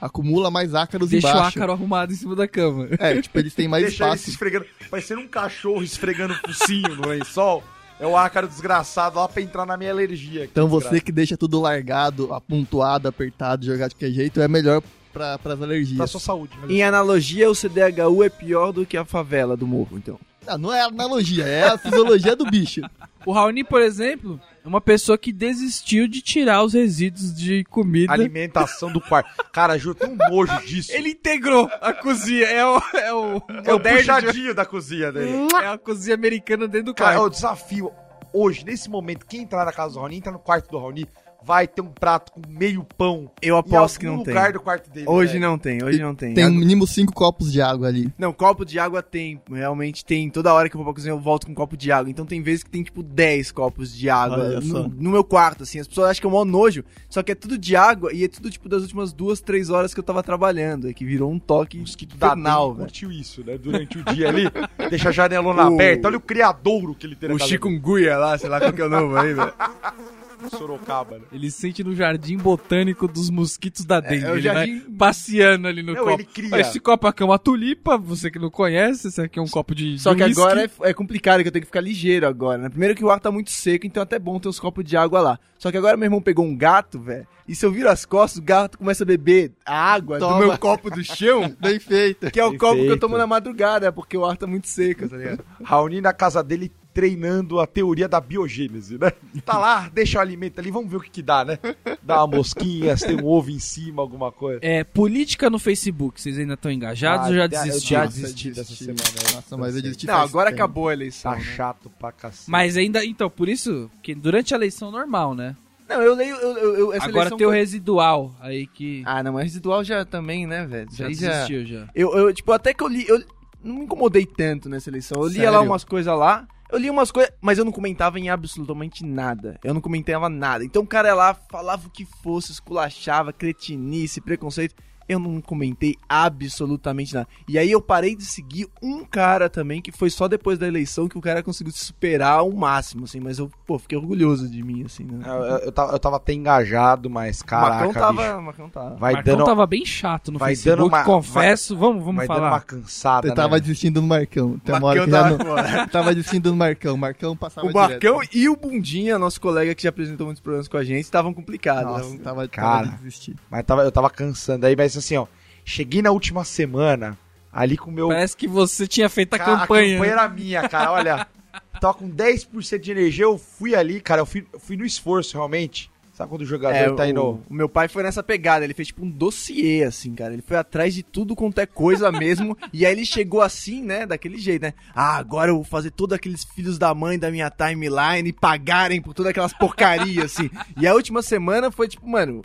acumula 0.00 0.50
mais 0.50 0.74
ácaros 0.74 1.08
deixa 1.10 1.28
o 1.28 1.30
embaixo. 1.30 1.56
ácaro 1.58 1.72
arrumado 1.72 2.12
em 2.12 2.16
cima 2.16 2.34
da 2.36 2.46
cama. 2.46 2.88
É, 2.98 3.20
tipo, 3.22 3.38
eles 3.38 3.54
têm 3.54 3.66
mais 3.68 3.84
Deixa 3.84 4.04
ele 4.04 4.10
se 4.12 4.16
espaço. 4.18 4.30
esfregando, 4.30 4.66
parecendo 4.90 5.20
um 5.22 5.28
cachorro 5.28 5.82
esfregando 5.82 6.34
o 6.34 6.36
focinho 6.52 6.96
no 6.96 7.08
lençol. 7.08 7.62
É 8.00 8.06
o 8.06 8.16
ácaro 8.16 8.48
desgraçado 8.48 9.16
lá 9.16 9.28
pra 9.28 9.40
entrar 9.40 9.64
na 9.64 9.76
minha 9.76 9.92
alergia. 9.92 10.44
Então 10.44 10.66
Que 10.66 10.72
você 10.72 11.00
que 11.00 11.12
deixa 11.12 11.36
tudo 11.36 11.60
largado, 11.60 12.34
apontoado, 12.34 13.06
apertado, 13.08 13.64
jogado 13.64 13.90
de 13.90 13.94
qualquer 13.94 14.10
jeito, 14.12 14.40
é 14.40 14.48
melhor 14.48 14.82
pra, 15.12 15.38
pras 15.38 15.62
alergias. 15.62 15.96
Pra 15.98 16.06
sua 16.08 16.18
saúde. 16.20 16.52
Em 16.68 16.82
analogia, 16.82 17.48
o 17.48 17.54
CDHU 17.54 18.24
é 18.24 18.28
pior 18.28 18.72
do 18.72 18.84
que 18.84 18.96
a 18.96 19.04
favela 19.04 19.56
do 19.56 19.66
morro, 19.68 19.96
então. 19.96 20.18
Não, 20.46 20.58
não 20.58 20.72
é 20.72 20.82
analogia, 20.82 21.44
é 21.44 21.64
a 21.68 21.78
fisiologia 21.78 22.34
do 22.36 22.44
bicho. 22.44 22.80
O 23.24 23.32
Raoni, 23.32 23.62
por 23.62 23.80
exemplo, 23.80 24.40
é 24.64 24.66
uma 24.68 24.80
pessoa 24.80 25.16
que 25.16 25.32
desistiu 25.32 26.08
de 26.08 26.20
tirar 26.20 26.64
os 26.64 26.72
resíduos 26.74 27.32
de 27.34 27.62
comida. 27.64 28.12
Alimentação 28.12 28.92
do 28.92 29.00
quarto. 29.00 29.30
Cara, 29.52 29.78
juro, 29.78 29.94
tem 29.94 30.10
um 30.10 30.16
nojo 30.16 30.60
disso. 30.66 30.90
Ele 30.92 31.10
integrou 31.10 31.70
a 31.80 31.92
cozinha. 31.92 32.46
É 32.46 32.66
o, 32.66 32.78
é 32.94 33.14
o, 33.14 33.42
é 33.64 33.70
o 33.72 33.72
moderno 33.74 33.98
de- 34.00 34.06
puxadinho 34.06 34.54
da 34.54 34.64
cozinha 34.66 35.12
dele. 35.12 35.46
É 35.62 35.68
a 35.68 35.78
cozinha 35.78 36.14
americana 36.16 36.66
dentro 36.66 36.86
do 36.86 36.94
Cara, 36.94 37.12
é 37.12 37.14
quarto. 37.18 37.26
o 37.26 37.30
desafio. 37.30 37.92
Hoje, 38.34 38.64
nesse 38.64 38.90
momento, 38.90 39.24
quem 39.26 39.42
entrar 39.42 39.64
na 39.64 39.72
casa 39.72 39.92
do 39.94 40.00
Raoni, 40.00 40.16
entra 40.16 40.32
no 40.32 40.38
quarto 40.40 40.68
do 40.70 40.78
Raoni, 40.78 41.06
vai 41.44 41.66
ter 41.66 41.80
um 41.82 41.88
prato 41.88 42.32
com 42.32 42.40
meio 42.48 42.84
pão. 42.96 43.30
Eu 43.40 43.56
em 43.56 43.58
aposto 43.58 43.98
que 44.00 44.06
não 44.06 44.22
tem. 44.22 44.34
lugar 44.34 44.52
do 44.52 44.60
quarto 44.60 44.90
dele. 44.90 45.06
Hoje 45.08 45.32
velho. 45.34 45.44
não 45.48 45.58
tem, 45.58 45.82
hoje 45.82 46.00
não 46.00 46.14
tem. 46.14 46.34
Tem 46.34 46.44
no 46.48 46.60
mínimo 46.60 46.86
cinco 46.86 47.12
copos 47.12 47.52
de 47.52 47.60
água 47.60 47.88
ali. 47.88 48.12
Não, 48.18 48.32
copo 48.32 48.64
de 48.64 48.78
água 48.78 49.02
tem. 49.02 49.40
Realmente 49.50 50.04
tem. 50.04 50.30
Toda 50.30 50.52
hora 50.52 50.68
que 50.68 50.76
eu 50.76 50.78
vou 50.78 50.84
pra 50.86 50.94
cozinha 50.94 51.12
eu 51.12 51.20
volto 51.20 51.46
com 51.46 51.52
um 51.52 51.54
copo 51.54 51.76
de 51.76 51.90
água. 51.90 52.10
Então 52.10 52.24
tem 52.24 52.42
vezes 52.42 52.62
que 52.62 52.70
tem 52.70 52.82
tipo 52.82 53.02
10 53.02 53.52
copos 53.52 53.94
de 53.94 54.08
água 54.08 54.60
no, 54.60 54.88
no 54.88 55.10
meu 55.10 55.24
quarto, 55.24 55.62
assim. 55.62 55.78
As 55.80 55.86
pessoas 55.88 56.10
acham 56.10 56.20
que 56.20 56.26
é 56.26 56.28
um 56.28 56.32
maior 56.32 56.44
nojo. 56.44 56.84
Só 57.08 57.22
que 57.22 57.32
é 57.32 57.34
tudo 57.34 57.58
de 57.58 57.74
água 57.76 58.12
e 58.12 58.24
é 58.24 58.28
tudo 58.28 58.50
tipo 58.50 58.68
das 58.68 58.82
últimas 58.82 59.12
duas, 59.12 59.40
três 59.40 59.70
horas 59.70 59.92
que 59.92 60.00
eu 60.00 60.04
tava 60.04 60.22
trabalhando. 60.22 60.88
É 60.88 60.92
que 60.92 61.04
virou 61.04 61.30
um 61.30 61.38
toque 61.38 61.78
Mosquito 61.78 62.16
da 62.16 62.28
infernal, 62.28 62.66
dengue 62.68 62.76
velho. 62.78 62.86
curtiu 62.88 63.12
isso, 63.12 63.44
né? 63.44 63.58
Durante 63.58 63.98
o 63.98 64.04
dia 64.04 64.28
ali, 64.28 64.44
deixa 64.90 65.08
a 65.08 65.12
janelona 65.12 65.68
O- 65.68 65.74
aberta. 65.74 66.08
Olha 66.08 66.16
o 66.16 66.20
criadouro 66.20 66.94
que 66.94 67.06
ele 67.06 67.16
tem 67.16 67.30
O 67.30 67.38
casa 67.38 67.48
chikungunya 67.50 68.16
lá, 68.16 68.38
sei 68.38 68.48
lá 68.48 68.60
qual 68.60 68.72
que 68.72 68.80
é 68.80 68.84
o 68.84 68.88
novo 68.88 69.16
aí, 69.16 69.34
velho. 69.34 69.52
Sorocaba, 70.50 71.18
né? 71.18 71.24
Ele 71.32 71.50
sente 71.50 71.82
no 71.84 71.94
jardim 71.94 72.36
botânico 72.36 73.06
dos 73.08 73.30
mosquitos 73.30 73.84
da 73.84 74.00
dengue. 74.00 74.24
é 74.24 74.30
o 74.30 74.34
ele 74.34 74.42
jardim- 74.42 74.78
vai 74.80 74.96
passeando 74.98 75.68
ali 75.68 75.82
no 75.82 75.94
Não, 75.94 76.04
copo. 76.04 76.14
ele 76.20 76.24
cria. 76.24 76.60
Esse 76.60 76.78
copo 76.80 77.06
aqui 77.06 77.22
é 77.22 77.26
uma 77.26 77.38
tulipa, 77.38 77.96
você 77.98 78.30
que 78.30 78.38
não 78.38 78.50
conhece, 78.50 79.08
esse 79.08 79.20
aqui 79.20 79.38
é 79.38 79.42
um 79.42 79.48
copo 79.48 79.74
de 79.74 79.98
Só 79.98 80.12
de 80.12 80.18
que 80.18 80.24
whisky. 80.24 80.40
agora 80.40 80.64
é, 80.64 80.90
é 80.90 80.94
complicado, 80.94 81.42
que 81.42 81.48
eu 81.48 81.52
tenho 81.52 81.62
que 81.62 81.66
ficar 81.66 81.80
ligeiro 81.80 82.26
agora, 82.26 82.58
né? 82.58 82.68
Primeiro 82.68 82.94
que 82.94 83.04
o 83.04 83.10
ar 83.10 83.20
tá 83.20 83.30
muito 83.30 83.50
seco, 83.50 83.86
então 83.86 84.00
é 84.00 84.04
até 84.04 84.18
bom 84.18 84.38
ter 84.38 84.48
uns 84.48 84.60
copos 84.60 84.84
de 84.84 84.96
água 84.96 85.20
lá. 85.20 85.38
Só 85.58 85.70
que 85.70 85.76
agora 85.78 85.96
meu 85.96 86.06
irmão 86.06 86.20
pegou 86.20 86.44
um 86.44 86.56
gato, 86.56 86.98
velho, 86.98 87.26
e 87.46 87.54
se 87.54 87.64
eu 87.64 87.70
viro 87.70 87.88
as 87.88 88.04
costas, 88.04 88.38
o 88.38 88.42
gato 88.42 88.78
começa 88.78 89.04
a 89.04 89.06
beber 89.06 89.52
a 89.64 89.92
água 89.92 90.18
Toma. 90.18 90.40
do 90.40 90.46
meu 90.48 90.58
copo 90.58 90.90
do 90.90 91.04
chão, 91.04 91.54
Bem 91.60 91.78
feito. 91.78 92.30
que 92.30 92.40
é 92.40 92.44
o 92.44 92.50
Bem 92.50 92.58
copo 92.58 92.74
que 92.74 92.80
eu 92.82 92.86
feito. 92.86 93.00
tomo 93.00 93.16
na 93.16 93.26
madrugada, 93.26 93.92
porque 93.92 94.16
o 94.16 94.24
ar 94.24 94.36
tá 94.36 94.46
muito 94.46 94.66
seco, 94.68 95.08
tá 95.08 95.16
ligado? 95.16 95.44
Raoni 95.62 96.00
na 96.00 96.12
casa 96.12 96.42
dele 96.42 96.72
treinando 96.92 97.58
a 97.60 97.66
teoria 97.66 98.06
da 98.08 98.20
biogênese, 98.20 98.98
né? 98.98 99.12
Tá 99.44 99.58
lá, 99.58 99.88
deixa 99.92 100.18
o 100.18 100.20
alimento 100.20 100.58
ali, 100.58 100.70
vamos 100.70 100.90
ver 100.90 100.96
o 100.98 101.00
que 101.00 101.10
que 101.10 101.22
dá, 101.22 101.44
né? 101.44 101.58
Dá 102.02 102.18
uma 102.24 102.36
mosquinha, 102.36 102.96
se 102.96 103.06
tem 103.06 103.16
um 103.20 103.26
ovo 103.26 103.50
em 103.50 103.58
cima, 103.58 104.02
alguma 104.02 104.30
coisa. 104.30 104.60
É, 104.62 104.84
política 104.84 105.48
no 105.50 105.58
Facebook, 105.58 106.20
vocês 106.20 106.38
ainda 106.38 106.54
estão 106.54 106.70
engajados 106.70 107.26
Ah, 107.26 107.30
ou 107.30 107.34
já 107.36 107.42
eu 107.44 107.48
desistiram? 107.48 108.00
já 108.02 108.06
desisti 108.06 108.50
dessa 108.50 108.74
semana. 108.74 109.00
Nossa, 109.34 109.56
mas 109.56 109.74
eu 109.76 109.82
desisti 109.82 110.06
Não, 110.06 110.14
faz 110.14 110.30
agora 110.30 110.50
tempo. 110.50 110.62
acabou 110.62 110.88
a 110.88 110.92
eleição. 110.92 111.32
Tá 111.32 111.38
né? 111.38 111.44
chato 111.44 111.90
pra 111.98 112.12
cacete. 112.12 112.50
Mas 112.50 112.76
ainda, 112.76 113.04
então, 113.04 113.28
por 113.30 113.48
isso, 113.48 113.90
que 114.02 114.14
durante 114.14 114.52
a 114.54 114.56
eleição 114.56 114.90
normal, 114.90 115.34
né? 115.34 115.56
Não, 115.88 116.00
eu 116.00 116.14
leio. 116.14 116.36
Eu, 116.36 116.56
eu- 116.58 116.76
eu- 116.76 116.92
essa 116.92 117.06
Agora 117.06 117.30
tem 117.36 117.46
o 117.46 117.50
foi- 117.50 117.58
residual 117.58 118.34
aí 118.40 118.66
que 118.66 119.02
Ah, 119.04 119.22
não, 119.22 119.32
mas 119.32 119.44
residual 119.44 119.82
já 119.84 120.04
também, 120.04 120.46
né, 120.46 120.64
velho? 120.66 120.88
já 120.92 121.06
Aí 121.06 121.14
desistiu 121.14 121.66
já. 121.66 121.88
Eu, 121.94 122.14
eu, 122.16 122.32
tipo, 122.32 122.50
até 122.52 122.72
que 122.72 122.82
eu 122.82 122.88
li. 122.88 123.04
Eu 123.08 123.22
não 123.62 123.76
me 123.76 123.84
incomodei 123.84 124.24
tanto 124.24 124.68
nessa 124.68 124.88
eleição. 124.88 125.20
Eu 125.20 125.28
lia 125.28 125.36
Sério? 125.42 125.52
lá 125.52 125.60
umas 125.60 125.84
coisas 125.84 126.16
lá. 126.16 126.46
Eu 126.72 126.78
li 126.78 126.88
umas 126.88 127.10
coisas, 127.10 127.30
mas 127.38 127.58
eu 127.58 127.66
não 127.66 127.70
comentava 127.70 128.18
em 128.18 128.30
absolutamente 128.30 129.04
nada. 129.04 129.60
Eu 129.62 129.74
não 129.74 129.80
comentava 129.82 130.30
nada. 130.30 130.64
Então 130.64 130.82
o 130.82 130.86
cara 130.86 131.12
lá, 131.12 131.34
falava 131.34 131.86
o 131.86 131.90
que 131.90 132.06
fosse, 132.06 132.50
esculachava, 132.50 133.30
cretinice, 133.30 134.22
preconceito. 134.22 134.74
Eu 135.12 135.18
não 135.18 135.40
comentei 135.40 135.96
absolutamente 136.08 137.14
nada. 137.14 137.28
E 137.48 137.58
aí 137.58 137.70
eu 137.70 137.80
parei 137.80 138.14
de 138.16 138.24
seguir 138.24 138.66
um 138.82 139.04
cara 139.04 139.48
também, 139.48 139.80
que 139.80 139.92
foi 139.92 140.10
só 140.10 140.28
depois 140.28 140.58
da 140.58 140.66
eleição 140.66 141.08
que 141.08 141.16
o 141.18 141.20
cara 141.20 141.42
conseguiu 141.42 141.72
se 141.72 141.84
superar 141.84 142.38
ao 142.38 142.50
máximo, 142.52 143.04
assim. 143.04 143.20
Mas 143.20 143.38
eu, 143.38 143.50
pô, 143.66 143.78
fiquei 143.78 143.96
orgulhoso 143.98 144.48
de 144.48 144.62
mim, 144.62 144.84
assim, 144.84 145.04
né? 145.04 145.22
Eu, 145.26 145.32
eu- 145.32 145.58
eu 145.58 145.72
tava, 145.72 145.92
eu 145.92 145.98
tava 145.98 146.16
até 146.16 146.32
engajado, 146.32 147.08
mas 147.10 147.42
caraca, 147.42 147.86
Macão 147.86 147.92
tava. 147.92 148.22
bicho, 148.22 148.36
o 148.38 148.42
Macão 148.42 148.68
tava. 148.68 148.96
vai 148.96 149.12
Marcão 149.14 149.36
dando, 149.36 149.46
tava 149.46 149.66
bem 149.66 149.84
chato 149.84 150.32
no 150.32 150.38
vai 150.38 150.50
Facebook, 150.50 150.76
dando 150.76 150.88
uma- 150.88 151.04
confesso. 151.04 151.76
vamos 151.76 152.02
vamos 152.04 152.16
vai 152.16 152.26
dando 152.28 152.36
falar. 152.36 152.50
uma 152.52 152.60
cansada, 152.60 153.28
Você 153.28 153.34
tava 153.34 153.54
né? 153.56 153.60
desistindo 153.60 154.00
do 154.00 154.06
Marcão. 154.06 154.58
Tem 154.58 154.74
uma 154.74 154.80
Macão 154.80 154.88
hora 154.88 155.04
que 155.04 155.10
tava 155.10 155.38
não... 155.78 155.86
tava 155.88 156.14
desistindo 156.14 156.50
do 156.50 156.56
Marcão. 156.56 156.96
Marcão 156.96 157.36
passava 157.36 157.66
O 157.66 157.72
Marcão 157.72 158.16
direto. 158.20 158.36
e 158.36 158.48
o 158.48 158.56
Bundinha, 158.56 159.18
nosso 159.18 159.40
colega 159.40 159.74
que 159.74 159.82
já 159.82 159.88
apresentou 159.90 160.26
muitos 160.26 160.40
programas 160.42 160.68
com 160.68 160.76
a 160.76 160.84
gente, 160.84 161.04
estavam 161.04 161.32
complicados. 161.34 161.92
Nossa, 161.92 162.18
tava, 162.18 162.48
Cara. 162.48 162.84
tava 162.86 162.96
de 162.96 163.02
desistir. 163.02 163.36
Mas 163.50 163.64
tava, 163.64 163.82
eu 163.82 163.92
tava 163.92 164.08
cansando 164.10 164.66
aí, 164.66 164.74
mas 164.76 164.96
assim, 165.04 165.16
ó, 165.16 165.26
cheguei 165.64 166.02
na 166.02 166.10
última 166.10 166.44
semana, 166.44 167.18
ali 167.52 167.76
com 167.76 167.90
o 167.90 167.92
meu... 167.92 168.08
Parece 168.08 168.36
que 168.36 168.48
você 168.48 168.86
tinha 168.86 169.08
feito 169.08 169.34
a 169.34 169.38
Cara, 169.38 169.60
campanha. 169.60 169.96
A 169.96 169.98
campanha 169.98 170.12
era 170.12 170.28
minha, 170.28 170.68
cara, 170.68 170.92
olha. 170.92 171.26
Tava 171.80 171.94
com 171.94 172.08
10% 172.10 172.78
de 172.78 172.90
energia, 172.90 173.24
eu 173.24 173.36
fui 173.36 173.74
ali, 173.74 174.00
cara, 174.00 174.20
eu 174.20 174.26
fui, 174.26 174.46
eu 174.52 174.60
fui 174.60 174.76
no 174.76 174.84
esforço, 174.84 175.36
realmente. 175.36 175.90
Sabe 176.12 176.28
quando 176.28 176.42
o 176.42 176.46
jogador 176.46 176.76
É, 176.76 176.90
tá 176.92 177.04
o, 177.04 177.06
indo... 177.06 177.22
o 177.48 177.54
meu 177.54 177.68
pai 177.68 177.88
foi 177.88 178.02
nessa 178.02 178.22
pegada, 178.22 178.64
ele 178.64 178.74
fez 178.74 178.88
tipo 178.88 179.04
um 179.04 179.10
dossiê, 179.10 179.82
assim, 179.82 180.14
cara. 180.14 180.34
Ele 180.34 180.42
foi 180.42 180.58
atrás 180.58 180.94
de 180.94 181.02
tudo 181.02 181.34
quanto 181.34 181.58
é 181.58 181.66
coisa 181.66 182.12
mesmo. 182.12 182.56
e 182.72 182.84
aí 182.84 182.92
ele 182.92 183.06
chegou 183.06 183.40
assim, 183.40 183.82
né, 183.82 184.04
daquele 184.04 184.36
jeito, 184.38 184.62
né? 184.62 184.74
Ah, 184.94 185.16
agora 185.16 185.50
eu 185.50 185.56
vou 185.56 185.64
fazer 185.64 185.90
todos 185.90 186.14
aqueles 186.14 186.44
filhos 186.44 186.78
da 186.78 186.94
mãe 186.94 187.18
da 187.18 187.30
minha 187.30 187.50
timeline 187.50 188.30
pagarem 188.32 189.00
por 189.00 189.14
todas 189.14 189.30
aquelas 189.30 189.54
porcarias, 189.54 190.32
assim. 190.32 190.50
E 190.78 190.86
a 190.86 190.94
última 190.94 191.22
semana 191.22 191.70
foi 191.70 191.88
tipo, 191.88 192.06
mano, 192.06 192.42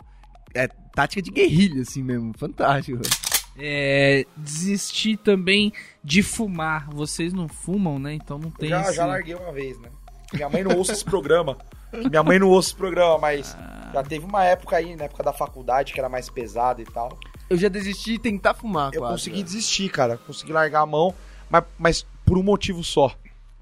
é 0.54 0.68
tática 0.94 1.22
de 1.22 1.30
guerrilha, 1.30 1.82
assim 1.82 2.02
mesmo. 2.02 2.32
Fantástico. 2.36 3.00
É, 3.56 4.24
desistir 4.36 5.16
também 5.16 5.72
de 6.02 6.22
fumar. 6.22 6.88
Vocês 6.90 7.32
não 7.32 7.48
fumam, 7.48 7.98
né? 7.98 8.14
Então 8.14 8.38
não 8.38 8.50
tem 8.50 8.68
Já, 8.68 8.82
esse... 8.82 8.92
já 8.94 9.06
larguei 9.06 9.34
uma 9.34 9.52
vez, 9.52 9.78
né? 9.80 9.88
Minha 10.32 10.48
mãe 10.48 10.62
não 10.62 10.76
ouça 10.76 10.92
esse 10.92 11.04
programa. 11.04 11.56
Minha 11.92 12.22
mãe 12.22 12.38
não 12.38 12.48
ouça 12.48 12.68
esse 12.68 12.76
programa, 12.76 13.18
mas 13.18 13.56
já 13.92 14.02
teve 14.02 14.24
uma 14.26 14.44
época 14.44 14.76
aí, 14.76 14.94
na 14.94 15.04
época 15.04 15.22
da 15.22 15.32
faculdade, 15.32 15.92
que 15.92 15.98
era 15.98 16.08
mais 16.08 16.28
pesada 16.28 16.82
e 16.82 16.84
tal. 16.84 17.18
Eu 17.48 17.56
já 17.56 17.68
desisti 17.68 18.12
de 18.12 18.18
tentar 18.18 18.52
fumar, 18.54 18.92
Eu 18.92 19.00
quase, 19.00 19.14
consegui 19.14 19.36
velho. 19.36 19.44
desistir, 19.46 19.88
cara. 19.88 20.18
Consegui 20.18 20.52
largar 20.52 20.82
a 20.82 20.86
mão, 20.86 21.14
mas, 21.48 21.64
mas 21.78 22.06
por 22.26 22.36
um 22.36 22.42
motivo 22.42 22.84
só. 22.84 23.10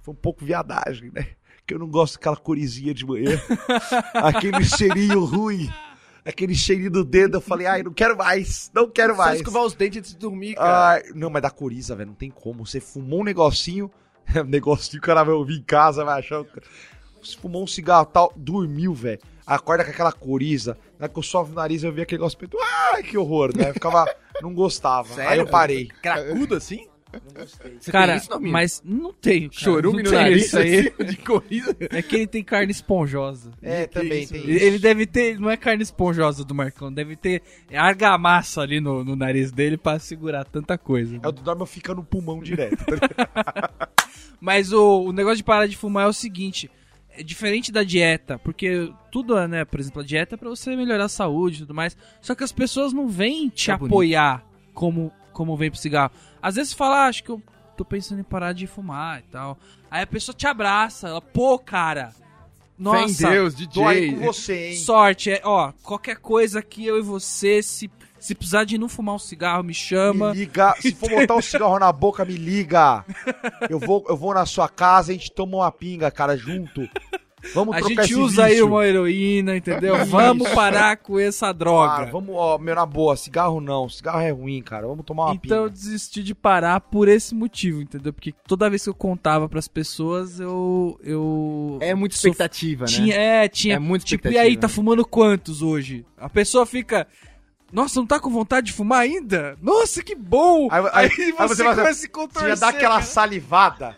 Foi 0.03 0.13
um 0.13 0.17
pouco 0.17 0.45
viadagem, 0.45 1.11
né? 1.15 1.29
Que 1.67 1.75
eu 1.75 1.79
não 1.79 1.89
gosto 1.89 2.15
daquela 2.15 2.37
corizinha 2.37 2.93
de 2.93 3.07
manhã. 3.07 3.41
aquele 4.15 4.65
cheirinho 4.65 5.25
ruim. 5.25 5.71
Aquele 6.27 6.55
cheirinho 6.55 6.91
do 6.91 7.05
dedo. 7.05 7.37
Eu 7.37 7.41
falei, 7.41 7.67
ai, 7.67 7.83
não 7.83 7.93
quero 7.93 8.17
mais. 8.17 8.71
Não 8.75 8.91
quero 8.91 9.15
Só 9.15 9.23
mais. 9.23 9.37
escovar 9.39 9.63
os 9.63 9.75
dentes 9.75 9.99
antes 10.01 10.11
de 10.13 10.19
dormir, 10.19 10.55
cara. 10.57 10.89
Ai, 10.95 11.03
não, 11.15 11.31
mas 11.31 11.43
da 11.43 11.51
coriza, 11.51 11.95
velho, 11.95 12.09
não 12.09 12.17
tem 12.17 12.31
como. 12.31 12.67
Você 12.67 12.81
fumou 12.81 13.21
um 13.21 13.25
negocinho, 13.25 13.91
um 14.37 14.45
negocinho, 14.45 14.99
o 14.99 15.05
cara 15.05 15.23
vai 15.23 15.35
ouvir 15.35 15.59
em 15.59 15.63
casa, 15.63 16.05
vai 16.05 16.19
achar. 16.19 16.43
que- 16.45 16.61
Você 17.23 17.37
fumou 17.39 17.63
um 17.63 17.67
cigarro 17.67 18.07
tal, 18.07 18.33
dormiu, 18.37 18.93
velho. 18.93 19.21
Acorda 19.47 19.85
com 19.85 19.91
aquela 19.91 20.11
coriza. 20.11 20.77
Na 20.99 21.09
que 21.09 21.17
eu 21.17 21.23
sovo 21.23 21.53
o 21.53 21.55
nariz, 21.55 21.85
eu 21.85 21.93
vi 21.93 22.03
aquele 22.03 22.19
negócio. 22.21 22.37
Ai, 22.93 23.03
que 23.05 23.17
horror, 23.17 23.57
né? 23.57 23.69
Eu 23.71 23.75
ficava. 23.75 24.05
Não 24.43 24.53
gostava. 24.53 25.09
Aí 25.11 25.15
Sério? 25.15 25.43
eu 25.43 25.47
parei. 25.47 25.87
Cracudo 26.03 26.57
assim? 26.57 26.89
Não 27.13 27.33
gostei. 27.43 27.77
Você 27.81 27.91
Cara, 27.91 28.13
tem 28.13 28.17
isso, 28.17 28.41
mas 28.41 28.83
não 28.85 29.13
tenho. 29.13 29.49
cara. 29.51 29.61
Chorume 29.63 30.03
Não 30.03 30.05
no 30.05 30.11
tenho 30.11 30.23
nariz 30.23 30.47
isso 30.47 30.59
aí. 30.59 30.93
de 31.07 31.17
coriza. 31.17 31.77
É 31.91 32.03
que 32.03 32.17
ele 32.17 32.27
tem 32.27 32.43
carne 32.45 32.71
esponjosa. 32.73 33.53
É, 33.63 33.87
também 33.87 34.25
isso, 34.25 34.33
tem 34.33 34.43
Ele 34.43 34.53
isso. 34.57 34.65
ele 34.65 34.79
deve 34.79 35.07
ter, 35.07 35.39
não 35.39 35.51
é 35.51 35.57
carne 35.57 35.83
esponjosa 35.83 36.45
do 36.45 36.55
Marcão, 36.55 36.93
deve 36.93 37.17
ter 37.17 37.43
argamassa 37.73 38.61
ali 38.61 38.81
no, 38.81 39.05
no 39.05 39.17
nariz 39.17 39.51
dele 39.53 39.77
pra 39.77 39.99
segurar 39.99 40.45
tanta 40.45 40.77
coisa. 40.77 41.19
É 41.23 41.29
o 41.29 41.33
do 41.33 41.43
Norman 41.43 41.67
fica 41.67 41.95
no 41.95 42.05
pulmão 42.05 42.41
direto. 42.43 42.85
tá? 42.85 43.89
Mas 44.41 44.73
o, 44.73 45.05
o 45.05 45.13
negócio 45.13 45.39
de 45.39 45.45
parar 45.45 45.67
de 45.67 45.77
fumar 45.77 46.05
é 46.07 46.09
o 46.09 46.13
seguinte: 46.13 46.71
é 47.11 47.23
diferente 47.23 47.73
da 47.73 47.83
dieta, 47.83 48.39
porque 48.39 48.93
tudo 49.11 49.37
é, 49.39 49.49
né? 49.49 49.65
Por 49.65 49.81
exemplo, 49.81 50.03
a 50.03 50.05
dieta 50.05 50.35
é 50.35 50.39
pra 50.39 50.51
você 50.51 50.75
melhorar 50.77 51.05
a 51.05 51.09
saúde 51.09 51.57
e 51.57 51.61
tudo 51.61 51.75
mais. 51.75 51.97
Só 52.21 52.35
que 52.35 52.45
as 52.45 52.53
pessoas 52.53 52.93
não 52.93 53.09
vêm 53.09 53.49
te 53.49 53.71
bonito. 53.73 53.87
apoiar 53.87 54.45
como, 54.75 55.11
como 55.33 55.57
vem 55.57 55.71
pro 55.71 55.81
cigarro. 55.81 56.13
Às 56.47 56.55
vezes 56.55 56.71
você 56.71 56.77
fala, 56.77 56.99
ah, 56.99 57.07
acho 57.09 57.25
que 57.25 57.31
eu 57.31 57.43
tô 57.77 57.85
pensando 57.85 58.21
em 58.21 58.23
parar 58.23 58.53
de 58.53 58.69
fumar 58.69 59.19
e 59.19 59.23
tal. 59.33 59.59
Aí 59.91 60.03
a 60.03 60.07
pessoa 60.07 60.33
te 60.33 60.47
abraça, 60.47 61.09
ela, 61.09 61.21
pô, 61.21 61.59
cara. 61.59 62.15
Nossa, 62.79 62.99
Fé 63.17 63.27
em 63.27 63.31
Deus, 63.33 63.55
Tô 63.67 63.85
aí 63.85 64.01
DJ. 64.03 64.13
com 64.13 64.25
você, 64.27 64.67
hein? 64.69 64.77
sorte. 64.77 65.31
É, 65.33 65.41
ó, 65.43 65.73
qualquer 65.83 66.19
coisa 66.19 66.63
que 66.63 66.87
eu 66.87 67.01
e 67.01 67.03
você, 67.03 67.61
se, 67.65 67.91
se 68.21 68.33
precisar 68.33 68.63
de 68.63 68.79
não 68.79 68.89
fumar 68.89 69.17
um 69.17 69.19
cigarro, 69.19 69.65
me 69.65 69.75
chama. 69.75 70.31
Me 70.31 70.39
liga. 70.39 70.73
Se 70.79 70.95
for 70.95 71.11
botar 71.11 71.35
um 71.35 71.43
cigarro 71.43 71.81
na 71.81 71.91
boca, 71.91 72.25
me 72.25 72.35
liga. 72.37 73.05
Eu 73.69 73.81
vou, 73.81 74.07
eu 74.09 74.17
vou 74.17 74.33
na 74.33 74.47
sua 74.47 74.69
casa, 74.69 75.11
a 75.11 75.15
gente 75.17 75.33
toma 75.33 75.57
uma 75.57 75.73
pinga, 75.73 76.13
cara, 76.13 76.37
junto. 76.37 76.89
Vamos 77.55 77.75
A 77.75 77.79
trocar 77.79 78.03
gente 78.03 78.13
esse 78.13 78.21
usa 78.21 78.45
aí 78.45 78.51
vício. 78.53 78.67
uma 78.67 78.87
heroína, 78.87 79.57
entendeu? 79.57 80.05
Vamos 80.07 80.49
parar 80.51 80.97
com 80.97 81.19
essa 81.19 81.49
Ah, 81.49 81.53
droga. 81.53 82.07
vamos, 82.07 82.35
ó, 82.37 82.59
meu, 82.59 82.75
na 82.75 82.85
boa, 82.87 83.17
cigarro 83.17 83.61
não. 83.61 83.89
Cigarro 83.89 84.21
é 84.21 84.31
ruim, 84.31 84.63
cara. 84.63 84.87
Vamos 84.87 85.05
tomar 85.05 85.27
uma 85.27 85.35
Então 85.35 85.65
eu 85.65 85.71
desisti 85.71 86.23
de 86.23 86.35
parar 86.35 86.81
por 86.81 87.09
esse 87.09 87.35
motivo, 87.35 87.81
entendeu? 87.81 88.13
Porque 88.13 88.33
toda 88.47 88.69
vez 88.71 88.83
que 88.85 88.91
eu 88.91 88.95
contava 88.95 89.49
pras 89.49 89.69
pessoas, 89.69 90.39
eu. 90.41 90.99
eu 91.03 91.79
É 91.81 91.95
muita 91.95 92.15
sof- 92.17 92.27
expectativa, 92.31 92.85
né? 92.85 92.91
Tinha, 92.91 93.15
é, 93.15 93.49
tinha. 93.49 93.77
É 93.77 93.79
muita 93.79 94.05
tipo, 94.05 94.29
e 94.29 94.39
aí, 94.39 94.57
tá 94.57 94.69
fumando 94.69 95.05
quantos 95.07 95.63
hoje? 95.63 96.05
A 96.19 96.29
pessoa 96.29 96.67
fica. 96.67 97.07
Nossa, 97.73 97.99
não 97.99 98.07
tá 98.07 98.21
com 98.21 98.31
vontade 98.31 98.69
de 98.69 98.73
fumar 98.73 99.01
ainda? 99.01 99.57
Nossa, 99.61 100.01
que 100.03 100.15
bom! 100.15 100.69
Aí- 100.71 100.81
Aí, 100.81 100.91
aí- 100.93 101.09
você, 101.09 101.23
aí 101.43 101.49
você 101.49 101.65
vai- 101.65 101.75
começa 101.75 101.91
a 101.91 101.95
se 101.95 102.01
Você 102.03 102.09
contorcer. 102.09 102.49
já 102.51 102.55
dá 102.55 102.69
aquela 102.69 102.95
cara. 102.95 103.03
salivada. 103.03 103.97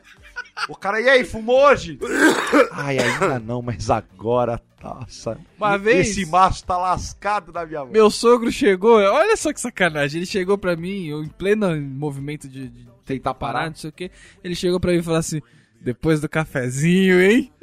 O 0.69 0.75
cara, 0.77 1.01
e 1.01 1.09
aí, 1.09 1.25
fumou 1.25 1.61
hoje? 1.67 1.99
Ai, 2.73 2.99
ainda 2.99 3.39
não, 3.39 3.61
mas 3.63 3.91
agora, 3.91 4.61
nossa. 4.83 5.39
Uma 5.57 5.77
vez- 5.79 6.09
Esse 6.11 6.27
maço 6.27 6.65
tá 6.65 6.77
lascado 6.77 7.53
na 7.53 7.65
minha 7.67 7.81
mão. 7.81 7.91
Meu 7.93 8.11
sogro 8.11 8.51
chegou, 8.51 8.99
olha 8.99 9.37
só 9.37 9.53
que 9.53 9.61
sacanagem. 9.61 10.19
Ele 10.21 10.27
chegou 10.27 10.57
pra 10.59 10.77
mim, 10.77 11.07
eu 11.07 11.23
em 11.23 11.29
pleno 11.29 11.75
movimento 11.81 12.49
de, 12.49 12.69
de 12.69 12.89
tentar 13.05 13.35
parar, 13.35 13.69
não 13.69 13.77
sei 13.77 13.91
o 13.91 13.93
que. 13.93 14.11
Ele 14.43 14.55
chegou 14.55 14.79
pra 14.81 14.93
mim 14.93 14.99
e 14.99 15.03
falou 15.03 15.19
assim: 15.21 15.41
depois 15.81 16.21
do 16.21 16.29
cafezinho, 16.29 17.21
hein? 17.23 17.53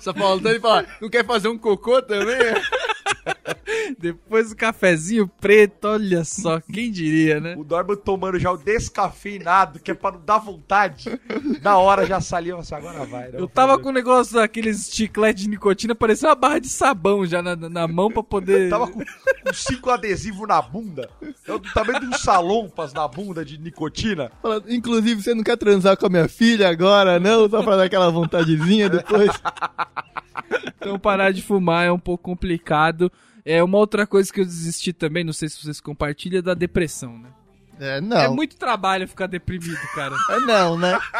Só 0.00 0.12
faltando 0.12 0.48
ele 0.48 0.58
falar, 0.60 0.86
não 1.00 1.08
quer 1.08 1.24
fazer 1.24 1.48
um 1.48 1.56
cocô 1.58 2.02
também? 2.02 2.36
Depois 3.98 4.50
do 4.50 4.56
cafezinho 4.56 5.28
preto, 5.40 5.86
olha 5.88 6.24
só, 6.24 6.60
quem 6.60 6.90
diria, 6.90 7.40
né? 7.40 7.54
O 7.56 7.64
Norman 7.64 7.96
tomando 7.96 8.38
já 8.38 8.50
o 8.50 8.56
descafeinado, 8.56 9.78
que 9.80 9.90
é 9.90 9.94
pra 9.94 10.12
não 10.12 10.20
dar 10.24 10.38
vontade. 10.38 11.08
Na 11.62 11.78
hora 11.78 12.06
já 12.06 12.20
saliva 12.20 12.60
assim, 12.60 12.74
agora 12.74 13.04
vai. 13.04 13.28
né? 13.30 13.38
Eu 13.38 13.48
tava 13.48 13.78
com 13.78 13.88
o 13.88 13.92
negócio 13.92 14.34
daqueles 14.34 14.90
chiclete 14.92 15.42
de 15.42 15.48
nicotina, 15.48 15.94
parecia 15.94 16.28
uma 16.28 16.34
barra 16.34 16.58
de 16.58 16.68
sabão 16.68 17.24
já 17.26 17.42
na, 17.42 17.54
na 17.56 17.88
mão 17.88 18.10
pra 18.10 18.22
poder. 18.22 18.68
Tava 18.70 18.86
com, 18.88 19.00
com 19.00 19.52
cinco 19.52 19.90
adesivos 19.90 20.46
na 20.48 20.60
bunda. 20.60 21.08
É 21.46 21.52
do 21.52 21.72
tamanho 21.72 22.00
de 22.00 22.06
um 22.06 22.12
salompas 22.14 22.92
na 22.92 23.06
bunda 23.08 23.44
de 23.44 23.58
nicotina. 23.58 24.30
Inclusive, 24.68 25.22
você 25.22 25.34
não 25.34 25.42
quer 25.42 25.56
transar 25.56 25.96
com 25.96 26.06
a 26.06 26.10
minha 26.10 26.28
filha 26.28 26.68
agora, 26.68 27.18
não? 27.20 27.48
Só 27.48 27.62
pra 27.62 27.76
dar 27.76 27.84
aquela 27.84 28.10
vontadezinha 28.10 28.88
depois. 28.88 29.30
Então 30.76 30.98
parar 30.98 31.30
de 31.32 31.42
fumar 31.42 31.86
é 31.86 31.92
um 31.92 31.98
pouco 31.98 32.24
complicado. 32.24 33.10
É 33.44 33.62
uma 33.62 33.78
outra 33.78 34.06
coisa 34.06 34.32
que 34.32 34.40
eu 34.40 34.44
desisti 34.44 34.92
também, 34.92 35.24
não 35.24 35.32
sei 35.32 35.48
se 35.48 35.62
vocês 35.62 35.80
compartilham, 35.80 36.38
é 36.38 36.42
da 36.42 36.54
depressão, 36.54 37.18
né? 37.18 37.28
É, 37.80 38.00
não. 38.00 38.16
É 38.16 38.28
muito 38.28 38.56
trabalho 38.56 39.08
ficar 39.08 39.26
deprimido, 39.26 39.80
cara. 39.94 40.14
É 40.30 40.38
não, 40.40 40.78
né? 40.78 40.98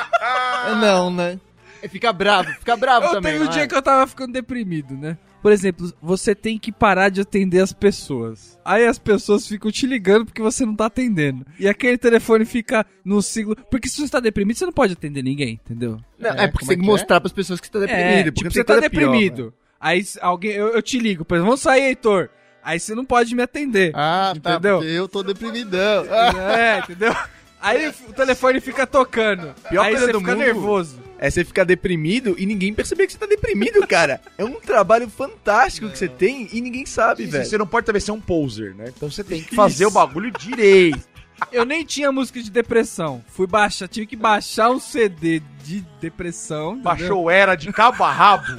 É 0.68 0.74
não, 0.76 1.10
né? 1.10 1.40
É 1.82 1.88
ficar 1.88 2.12
bravo, 2.12 2.48
ficar 2.52 2.76
bravo 2.76 3.06
Eu 3.06 3.12
também. 3.14 3.32
teve 3.32 3.44
um 3.44 3.48
dia 3.48 3.62
é? 3.62 3.66
que 3.66 3.74
eu 3.74 3.82
tava 3.82 4.06
ficando 4.06 4.32
deprimido, 4.32 4.94
né? 4.96 5.18
Por 5.42 5.50
exemplo, 5.50 5.92
você 6.00 6.36
tem 6.36 6.56
que 6.56 6.70
parar 6.70 7.08
de 7.08 7.20
atender 7.20 7.58
as 7.58 7.72
pessoas. 7.72 8.56
Aí 8.64 8.86
as 8.86 8.96
pessoas 8.96 9.48
ficam 9.48 9.72
te 9.72 9.84
ligando 9.88 10.26
porque 10.26 10.40
você 10.40 10.64
não 10.64 10.76
tá 10.76 10.86
atendendo. 10.86 11.44
E 11.58 11.66
aquele 11.66 11.98
telefone 11.98 12.44
fica 12.44 12.86
no 13.04 13.20
ciclo. 13.20 13.56
Porque 13.68 13.88
se 13.88 14.00
você 14.00 14.08
tá 14.08 14.20
deprimido, 14.20 14.56
você 14.56 14.64
não 14.64 14.72
pode 14.72 14.92
atender 14.92 15.24
ninguém, 15.24 15.54
entendeu? 15.54 15.98
Não, 16.16 16.30
é, 16.30 16.44
É, 16.44 16.46
porque 16.46 16.64
você 16.64 16.74
é 16.74 16.76
tem 16.76 16.78
que 16.78 16.84
que 16.84 16.88
é? 16.88 16.92
mostrar 16.92 17.20
pras 17.20 17.32
pessoas 17.32 17.58
que 17.60 17.66
você 17.66 17.72
tá 17.72 17.80
deprimido. 17.80 18.28
É, 18.28 18.30
porque 18.30 18.34
tipo, 18.48 18.52
você 18.52 18.62
tá 18.62 18.74
coisa 18.74 18.88
pior, 18.88 19.10
deprimido. 19.10 19.46
né? 19.46 19.52
Aí 19.82 20.02
alguém, 20.20 20.52
eu, 20.52 20.68
eu 20.68 20.80
te 20.80 20.98
ligo, 20.98 21.24
por 21.24 21.34
exemplo, 21.34 21.48
vamos 21.50 21.60
sair, 21.60 21.82
Heitor. 21.82 22.28
Aí 22.62 22.78
você 22.78 22.94
não 22.94 23.04
pode 23.04 23.34
me 23.34 23.42
atender. 23.42 23.90
Ah, 23.92 24.32
tá, 24.40 24.52
Entendeu? 24.52 24.78
porque 24.78 24.92
eu 24.92 25.08
tô 25.08 25.22
deprimidão. 25.24 26.04
É, 26.56 26.78
entendeu? 26.78 27.12
Aí 27.60 27.88
o 28.08 28.12
telefone 28.12 28.60
fica 28.60 28.86
tocando. 28.86 29.52
Pior 29.68 29.84
aí 29.84 29.96
você 29.96 30.12
do 30.12 30.20
fica 30.20 30.32
mundo- 30.32 30.44
nervoso. 30.44 31.00
É 31.18 31.30
você 31.30 31.44
ficar 31.44 31.62
deprimido 31.64 32.34
e 32.36 32.44
ninguém 32.46 32.74
perceber 32.74 33.06
que 33.06 33.12
você 33.12 33.18
tá 33.18 33.26
deprimido, 33.26 33.86
cara. 33.86 34.20
É 34.36 34.44
um 34.44 34.54
trabalho 34.60 35.08
fantástico 35.08 35.88
que 35.88 35.96
você 35.96 36.08
tem 36.08 36.48
e 36.52 36.60
ninguém 36.60 36.84
sabe, 36.86 37.26
velho. 37.26 37.44
Você 37.44 37.56
não 37.58 37.66
pode 37.66 37.86
também 37.86 38.00
ser 38.00 38.10
um 38.10 38.20
poser, 38.20 38.74
né? 38.74 38.86
Então 38.88 39.08
você 39.10 39.22
tem 39.22 39.40
que 39.42 39.54
fazer 39.54 39.86
o 39.86 39.90
bagulho 39.92 40.32
direito. 40.32 40.98
Eu 41.52 41.64
nem 41.64 41.84
tinha 41.84 42.10
música 42.10 42.42
de 42.42 42.50
depressão. 42.50 43.24
Fui 43.28 43.46
baixar, 43.46 43.86
tive 43.88 44.06
que 44.06 44.16
baixar 44.16 44.70
um 44.70 44.80
CD 44.80 45.40
de 45.64 45.84
depressão. 46.00 46.72
entendeu? 46.72 46.82
Baixou 46.84 47.30
era 47.30 47.54
de 47.54 47.72
cabo 47.72 48.02
a 48.02 48.12
rabo. 48.12 48.56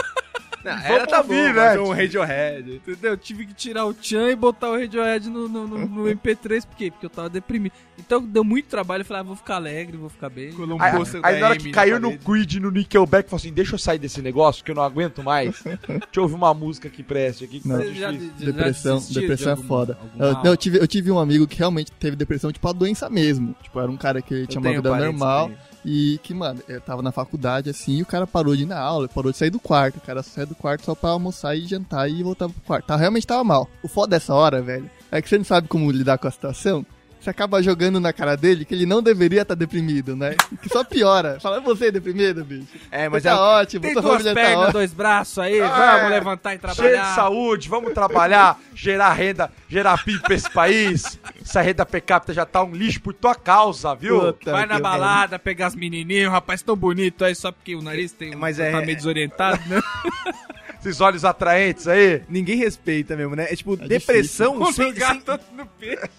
Não, 0.63 0.77
Vamos 0.81 1.13
ouvir, 1.13 1.43
né? 1.45 1.51
mas 1.53 1.79
um 1.79 1.91
Radiohead. 1.91 2.75
Entendeu? 2.75 3.17
Tive 3.17 3.45
que 3.45 3.53
tirar 3.53 3.85
o 3.85 3.95
Chan 3.99 4.29
e 4.29 4.35
botar 4.35 4.69
o 4.69 4.77
Radiohead 4.79 5.29
no, 5.29 5.47
no, 5.49 5.67
no- 5.67 5.87
no 5.87 6.03
MP3. 6.05 6.65
Por 6.65 6.75
quê? 6.77 6.89
Porque 6.89 7.05
eu 7.05 7.09
tava 7.09 7.29
deprimido. 7.29 7.73
Então 7.99 8.21
deu 8.21 8.43
muito 8.43 8.67
trabalho. 8.67 9.01
Eu 9.01 9.05
falei, 9.05 9.21
ah, 9.21 9.23
vou 9.23 9.35
ficar 9.35 9.55
alegre, 9.55 9.97
vou 9.97 10.09
ficar 10.09 10.29
bem. 10.29 10.51
Colou 10.53 10.77
um 10.77 10.81
Aí, 10.81 10.91
aí 11.23 11.39
na 11.39 11.47
hora 11.47 11.57
que 11.57 11.71
caiu 11.71 11.99
no. 11.99 12.17
Creed, 12.17 12.55
no 12.55 12.71
Nickelback, 12.71 13.29
falou 13.29 13.39
assim, 13.39 13.51
deixa 13.53 13.75
eu 13.75 13.79
sair 13.79 13.99
desse 13.99 14.21
negócio 14.21 14.63
que 14.63 14.71
eu 14.71 14.75
não 14.75 14.83
aguento 14.83 15.21
mais. 15.23 15.61
Deixa 15.63 16.01
eu 16.15 16.23
ouvir 16.23 16.35
uma 16.35 16.53
música 16.53 16.89
que 16.89 17.03
preste 17.03 17.43
aqui. 17.43 17.59
Que 17.59 17.67
Não. 17.67 17.77
tá 17.79 17.85
já- 17.85 18.11
já 18.11 18.17
Depressão, 18.45 18.95
desistiram 18.97 19.21
de 19.21 19.27
depressão 19.27 19.53
é 19.53 19.55
foda. 19.67 19.97
Eu, 20.17 20.33
não, 20.33 20.45
eu, 20.45 20.57
tive, 20.57 20.77
eu 20.79 20.87
tive 20.87 21.11
um 21.11 21.19
amigo 21.19 21.45
que 21.47 21.57
realmente 21.57 21.91
teve 21.91 22.15
depressão, 22.15 22.51
tipo, 22.51 22.67
a 22.67 22.71
doença 22.73 23.09
mesmo. 23.09 23.55
Tipo, 23.61 23.79
era 23.79 23.91
um 23.91 23.97
cara 23.97 24.21
que 24.21 24.33
ele 24.33 24.47
tinha 24.47 24.61
uma 24.61 24.71
vida 24.73 24.95
normal. 24.97 25.51
E 25.85 26.19
que, 26.23 26.33
mano, 26.33 26.61
eu 26.67 26.79
tava 26.79 27.01
na 27.01 27.11
faculdade 27.11 27.69
assim, 27.69 27.97
e 27.97 28.01
o 28.01 28.05
cara 28.05 28.25
parou 28.25 28.55
de 28.55 28.63
ir 28.63 28.65
na 28.65 28.79
aula, 28.79 29.09
parou 29.09 29.31
de 29.31 29.37
sair 29.37 29.49
do 29.49 29.59
quarto. 29.59 29.97
O 29.97 30.01
cara 30.01 30.23
saiu 30.23 30.47
do 30.47 30.55
quarto 30.55 30.85
só 30.85 30.95
pra 30.95 31.09
almoçar 31.09 31.55
e 31.55 31.65
jantar 31.65 32.09
e 32.09 32.23
voltar 32.23 32.47
pro 32.47 32.61
quarto. 32.61 32.85
Tá, 32.85 32.95
realmente 32.95 33.27
tava 33.27 33.43
mal. 33.43 33.69
O 33.81 33.87
foda 33.87 34.11
dessa 34.11 34.33
hora, 34.33 34.61
velho, 34.61 34.89
é 35.11 35.21
que 35.21 35.27
você 35.27 35.37
não 35.37 35.45
sabe 35.45 35.67
como 35.67 35.91
lidar 35.91 36.17
com 36.17 36.27
a 36.27 36.31
situação. 36.31 36.85
Você 37.23 37.29
acaba 37.29 37.63
jogando 37.63 38.01
na 38.01 38.11
cara 38.11 38.35
dele 38.35 38.65
que 38.65 38.73
ele 38.75 38.85
não 38.85 39.01
deveria 39.01 39.43
estar 39.43 39.55
deprimido, 39.55 40.13
né? 40.13 40.35
Que 40.61 40.67
só 40.67 40.83
piora. 40.83 41.39
Fala, 41.39 41.61
você 41.61 41.85
é 41.87 41.91
deprimido, 41.91 42.43
bicho. 42.43 42.67
É, 42.91 43.03
mas 43.07 43.23
Mas 43.23 43.23
tá 43.23 43.29
é, 43.29 43.33
ótimo, 43.61 43.81
Tem 43.81 43.93
duas 43.93 44.23
tá 44.25 44.33
pernas, 44.33 44.57
ótima. 44.57 44.71
dois 44.73 44.93
braços 44.93 45.39
aí. 45.39 45.61
Ah, 45.61 45.67
vamos 45.95 46.05
é. 46.07 46.09
levantar 46.09 46.53
e 46.53 46.59
Cheio 46.59 46.67
de 46.73 46.75
trabalhar. 46.75 47.15
saúde, 47.15 47.69
vamos 47.69 47.93
trabalhar, 47.93 48.59
gerar 48.75 49.13
renda, 49.13 49.49
gerar 49.69 50.03
PIB 50.03 50.19
pra 50.21 50.35
esse 50.35 50.49
país. 50.51 51.17
Essa 51.41 51.61
renda 51.61 51.85
per 51.85 52.01
capita 52.01 52.33
já 52.33 52.45
tá 52.45 52.61
um 52.61 52.75
lixo 52.75 52.99
por 53.01 53.13
tua 53.13 53.35
causa, 53.35 53.95
viu? 53.95 54.19
Puta 54.33 54.51
Vai 54.51 54.65
na 54.65 54.75
que 54.75 54.81
balada, 54.81 55.39
pegar 55.39 55.67
as 55.67 55.75
menininhas, 55.75 56.27
um 56.27 56.31
rapaz 56.33 56.61
tão 56.61 56.75
bonito 56.75 57.23
aí, 57.23 57.33
só 57.33 57.53
porque 57.53 57.73
o 57.73 57.81
nariz 57.81 58.11
tem, 58.11 58.35
Mas 58.35 58.57
tá 58.57 58.65
é- 58.65 58.85
meio 58.85 58.97
desorientado, 58.97 59.61
né? 59.69 59.81
Esses 60.81 60.99
olhos 60.99 61.23
atraentes 61.23 61.87
aí. 61.87 62.21
ninguém 62.27 62.57
respeita 62.57 63.15
mesmo, 63.15 63.33
né? 63.33 63.47
É 63.49 63.55
tipo, 63.55 63.77
depressão 63.77 64.61
Um 64.61 64.65
sem, 64.73 64.93
sem- 64.93 65.21
no 65.55 65.65
peito. 65.79 66.09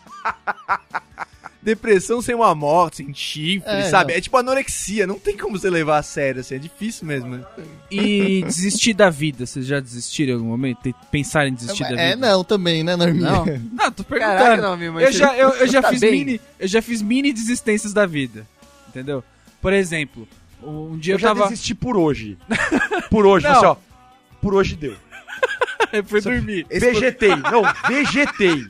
Depressão 1.62 2.20
sem 2.20 2.35
uma 2.35 2.55
morte, 2.55 2.99
sem 2.99 3.14
chifre, 3.14 3.68
É, 3.70 3.83
sabe? 3.89 4.12
não. 4.12 4.18
É 4.18 4.20
tipo 4.20 4.37
anorexia, 4.37 5.07
não 5.07 5.18
tem 5.18 5.35
como 5.37 5.59
você 5.59 5.70
levar 5.70 5.99
a 5.99 6.03
sério, 6.03 6.41
assim, 6.43 6.57
é 6.57 6.59
difícil 6.59 7.07
mesmo. 7.07 7.31
né? 7.37 7.45
E 7.91 8.43
desistir 8.43 8.93
da 8.93 9.09
vida, 9.09 9.47
vocês 9.47 9.64
já 9.66 9.81
desistiram 9.81 10.33
em 10.33 10.37
algum 10.37 10.49
momento? 10.49 10.79
Tem- 10.83 10.95
Pensaram 11.11 11.49
em 11.49 11.55
desistir 11.55 11.83
da 11.85 11.89
vida? 11.91 12.03
É, 12.03 12.16
não, 12.16 12.45
também, 12.45 12.83
né, 12.85 12.97
Norminha? 12.97 13.31
Não? 13.31 13.45
Não, 13.72 13.93
tô 13.93 14.05
perguntando. 14.05 14.39
Caraca, 14.39 14.62
não, 14.62 14.77
meu, 14.77 14.93
mas 14.93 15.05
eu, 15.07 15.12
você- 15.12 15.18
já, 15.18 15.37
eu, 15.37 15.49
eu 15.51 15.66
já 15.66 15.81
tá 15.83 15.89
fiz 15.91 16.01
bem? 16.01 16.11
mini, 16.12 16.41
eu 16.59 16.68
já 16.68 16.83
fiz 16.83 17.01
mini 17.01 17.33
desistências 17.33 17.93
da 17.95 18.05
vida. 18.05 18.47
Entendeu? 18.89 19.25
Por 19.61 19.72
exemplo, 19.72 20.29
um 20.62 20.99
dia 20.99 21.14
Eu 21.14 21.16
eu, 21.16 21.20
já 21.20 21.29
tava. 21.29 21.49
desisti 21.49 21.75
por 21.75 21.97
hoje. 21.97 22.37
Por 23.11 23.25
hoje, 23.27 23.47
Não. 23.47 23.53
assim, 23.57 23.66
ó. 23.66 23.77
Por 24.41 24.55
hoje 24.55 24.77
deu. 24.77 24.95
Eu 25.93 26.05
fui 26.05 26.20
dormir. 26.20 26.66
Vegetei. 26.68 27.35
Não, 27.37 27.62
vegetei. 27.89 28.66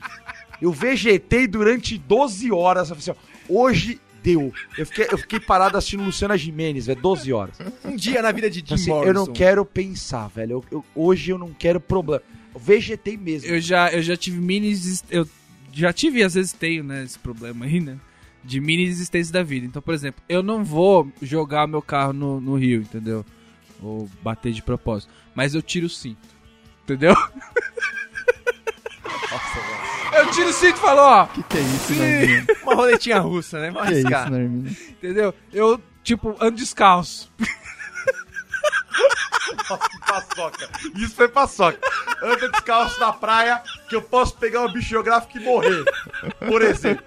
Eu 0.65 0.71
vegetei 0.71 1.47
durante 1.47 1.97
12 1.97 2.51
horas. 2.51 2.89
Eu 2.89 2.95
falei 2.95 3.11
assim, 3.17 3.21
ó, 3.49 3.53
hoje 3.63 4.01
deu. 4.23 4.51
Eu 4.77 4.85
fiquei, 4.85 5.07
eu 5.11 5.17
fiquei 5.17 5.39
parado 5.39 5.77
assistindo 5.77 6.03
Luciana 6.03 6.35
Gimenez, 6.37 6.87
velho, 6.87 6.99
12 6.99 7.31
horas. 7.31 7.55
Um 7.83 7.95
dia 7.95 8.21
na 8.21 8.31
vida 8.31 8.49
de 8.49 8.63
Jim 8.65 8.73
Assim, 8.73 8.89
Morrison. 8.89 9.07
eu 9.09 9.13
não 9.13 9.27
quero 9.27 9.63
pensar, 9.63 10.27
velho. 10.29 10.53
Eu- 10.53 10.65
eu- 10.79 10.85
hoje 10.95 11.31
eu 11.31 11.37
não 11.37 11.53
quero 11.53 11.79
problema. 11.79 12.23
Eu 12.53 12.59
vegetei 12.59 13.15
mesmo. 13.15 13.47
Eu 13.49 13.61
já, 13.61 13.91
eu 13.91 14.01
já 14.01 14.17
tive 14.17 14.39
mini 14.39 14.73
eu 15.11 15.27
já 15.71 15.93
tive 15.93 16.19
e 16.19 16.23
às 16.23 16.33
vezes 16.33 16.51
tenho, 16.53 16.83
né, 16.83 17.03
esse 17.03 17.19
problema 17.19 17.65
aí, 17.65 17.79
né? 17.79 17.97
De 18.43 18.59
mini 18.59 18.85
desistência 18.85 19.31
da 19.33 19.43
vida. 19.43 19.65
Então, 19.67 19.81
por 19.81 19.93
exemplo, 19.93 20.23
eu 20.27 20.41
não 20.41 20.63
vou 20.63 21.11
jogar 21.21 21.67
meu 21.67 21.81
carro 21.81 22.13
no, 22.13 22.39
no 22.41 22.55
rio, 22.55 22.81
entendeu? 22.81 23.23
Ou 23.81 24.09
bater 24.23 24.51
de 24.53 24.61
propósito. 24.63 25.11
Mas 25.35 25.53
eu 25.53 25.61
tiro 25.61 25.85
o 25.85 25.89
cinto. 25.89 26.27
Entendeu? 26.83 27.13
Eu 30.15 30.31
tiro 30.31 30.49
o 30.49 30.53
cinto 30.53 30.77
e 30.77 30.79
falo, 30.79 31.01
ó, 31.01 31.25
Que 31.27 31.43
que 31.43 31.57
é 31.57 31.61
isso, 31.61 31.93
Norminha? 31.93 32.45
Uma 32.63 32.75
roletinha 32.75 33.19
russa, 33.19 33.59
né? 33.59 33.71
Que 33.71 33.77
é 33.77 33.81
Mas, 33.81 33.97
isso, 34.71 34.89
entendeu? 34.91 35.33
Eu, 35.53 35.79
tipo, 36.03 36.35
ando 36.39 36.57
descalço. 36.57 37.31
Paçoca. 39.55 40.69
Isso 40.95 41.15
foi 41.15 41.27
paçoca. 41.27 41.79
Anda 42.21 42.49
descalço 42.49 42.99
na 42.99 43.11
praia 43.13 43.61
que 43.89 43.95
eu 43.95 44.01
posso 44.01 44.35
pegar 44.37 44.61
um 44.61 44.71
bicho 44.71 44.89
geográfico 44.89 45.37
e 45.37 45.41
morrer. 45.43 45.83
Por 46.47 46.61
exemplo. 46.61 47.03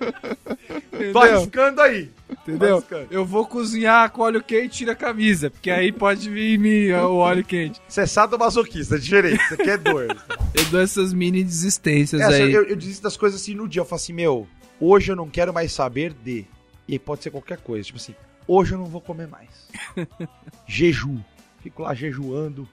Tô 0.91 0.97
Entendeu? 0.97 1.21
arriscando 1.23 1.81
aí. 1.81 2.11
Entendeu? 2.31 2.77
arriscando. 2.77 3.07
Eu 3.11 3.25
vou 3.25 3.47
cozinhar 3.47 4.11
com 4.11 4.23
óleo 4.23 4.43
quente 4.43 4.65
e 4.67 4.69
tira 4.79 4.93
a 4.93 4.97
camisa, 4.97 5.51
porque 5.51 5.71
aí 5.71 5.93
pode 5.93 6.29
vir 6.29 6.59
me- 6.59 6.93
o 6.93 7.17
óleo 7.17 7.45
quente. 7.45 7.81
Você 7.89 8.03
é 8.03 8.07
sadomasoquista, 8.07 8.97
é 8.97 8.99
diferente. 8.99 9.43
Isso 9.43 9.55
aqui 9.55 9.71
é 9.71 9.77
dor. 9.77 10.07
Eu 10.55 10.65
dou 10.67 10.81
essas 10.81 11.13
mini 11.13 11.43
desistências 11.45 12.21
Essa, 12.21 12.35
aí. 12.37 12.53
eu, 12.53 12.65
eu 12.65 12.77
desisto 12.77 13.03
das 13.03 13.17
coisas 13.17 13.41
assim 13.41 13.55
no 13.55 13.69
dia. 13.69 13.81
Eu 13.81 13.87
falo 13.87 14.01
assim, 14.01 14.13
meu, 14.13 14.47
hoje 14.81 15.13
eu 15.13 15.17
não 15.17 15.29
quero 15.29 15.53
mais 15.53 15.73
saber 15.73 16.13
de. 16.13 16.47
E 16.87 16.95
aí 16.95 16.99
pode 16.99 17.23
ser 17.23 17.31
qualquer 17.31 17.59
coisa. 17.59 17.85
Tipo 17.85 17.99
assim, 17.99 18.15
hoje 18.47 18.73
eu 18.75 18.79
não 18.79 18.87
vou 18.87 19.01
comer 19.01 19.29
mais. 19.29 19.49
Jeju. 20.67 21.23
Fico 21.69 21.83
lá 21.83 21.93
jejuando. 21.95 22.67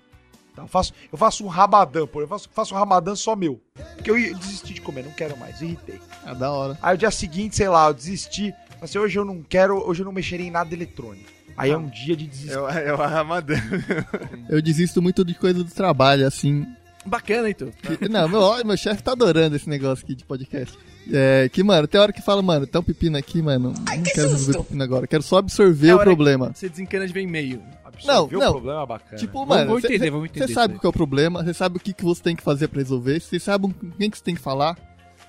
Tá, 0.56 0.62
Eu 0.62 0.68
faço, 0.70 0.94
eu 1.12 1.18
faço 1.18 1.44
um 1.44 1.48
ramadã, 1.50 2.08
pô. 2.08 2.22
Eu 2.22 2.28
faço, 2.30 2.50
faço 2.54 2.74
um 2.74 2.78
ramadã 2.78 3.14
só 3.14 3.36
meu. 3.36 3.60
Porque 3.98 4.10
eu 4.10 4.16
desisti 4.38 4.74
de 4.74 4.80
comer, 4.82 5.04
não 5.04 5.12
quero 5.12 5.36
mais, 5.38 5.62
irritei. 5.62 6.00
Ah, 6.26 6.34
da 6.34 6.50
hora. 6.50 6.80
Aí 6.82 6.96
o 6.96 6.98
dia 6.98 7.12
seguinte, 7.12 7.58
sei 7.58 7.68
lá, 7.68 7.88
eu 7.90 7.94
desisti. 7.94 8.54
Assim, 8.82 8.98
hoje 8.98 9.20
eu 9.20 9.26
não 9.26 9.44
quero, 9.44 9.78
hoje 9.86 10.02
eu 10.02 10.06
não 10.06 10.14
mexeria 10.14 10.48
em 10.48 10.52
nada 10.52 10.74
eletrônico. 10.74 11.30
Aí 11.58 11.72
é 11.72 11.78
um 11.78 11.88
dia 11.90 12.16
de 12.16 12.26
desistir. 12.26 12.54
É 12.54 12.60
o, 12.60 12.70
é 12.70 12.94
o 12.94 12.98
Ramadã. 12.98 13.56
Eu 14.50 14.62
desisto 14.62 15.02
muito 15.02 15.24
de 15.24 15.34
coisa 15.34 15.64
do 15.64 15.72
trabalho, 15.72 16.28
assim. 16.28 16.66
Bacana, 17.06 17.50
então. 17.50 17.70
que- 17.72 18.10
não, 18.10 18.28
meu, 18.28 18.42
ó, 18.42 18.62
meu 18.64 18.76
chefe 18.76 19.02
tá 19.02 19.12
adorando 19.14 19.56
esse 19.56 19.70
negócio 19.70 20.04
aqui 20.04 20.16
de 20.16 20.26
podcast. 20.26 20.78
É, 21.14 21.48
que, 21.50 21.64
mano, 21.64 21.88
tem 21.88 22.02
hora 22.02 22.12
que 22.12 22.22
fala, 22.22 22.42
mano, 22.42 22.66
tem 22.68 22.82
um 22.82 22.84
pepino 22.84 23.18
aqui, 23.18 23.42
mano. 23.42 23.74
não 23.74 24.04
quero 24.04 24.30
resolver 24.32 24.58
o 24.60 24.64
pepino 24.64 24.84
agora. 24.84 25.08
Quero 25.08 25.24
só 25.24 25.38
absorver 25.38 25.90
É 25.90 25.96
o 25.96 26.00
problema. 26.00 26.52
Você 26.54 26.68
desencana 26.68 27.08
de 27.08 27.14
ver 27.14 27.22
e-mail. 27.22 27.62
Não, 28.04 28.14
Absorveu 28.26 28.40
não. 28.40 28.50
o 28.50 28.52
problema 28.54 28.84
é 28.84 28.86
bacana. 28.86 29.18
Tipo, 29.18 29.34
Vamos- 29.40 29.50
mano, 29.56 29.68
vamos 29.68 29.82
cê- 29.82 29.88
entender, 29.88 30.06
cê- 30.06 30.12
vamos 30.12 30.26
entender 30.30 30.48
Você 30.48 30.54
sabe 30.54 30.74
aí. 30.74 30.80
qual 30.80 30.90
é 30.90 30.94
o 30.94 30.98
problema, 30.98 31.44
você 31.44 31.54
sabe 31.54 31.78
o 31.78 31.80
que, 31.80 31.94
que 31.94 32.04
você 32.04 32.22
tem 32.24 32.36
que 32.36 32.44
fazer 32.44 32.68
pra 32.68 32.80
resolver, 32.80 33.20
você 33.20 33.40
sabe 33.40 33.72
com 33.74 33.92
quem 33.92 34.10
que 34.10 34.18
você 34.18 34.24
tem 34.24 34.36
que 34.36 34.42
falar, 34.42 34.78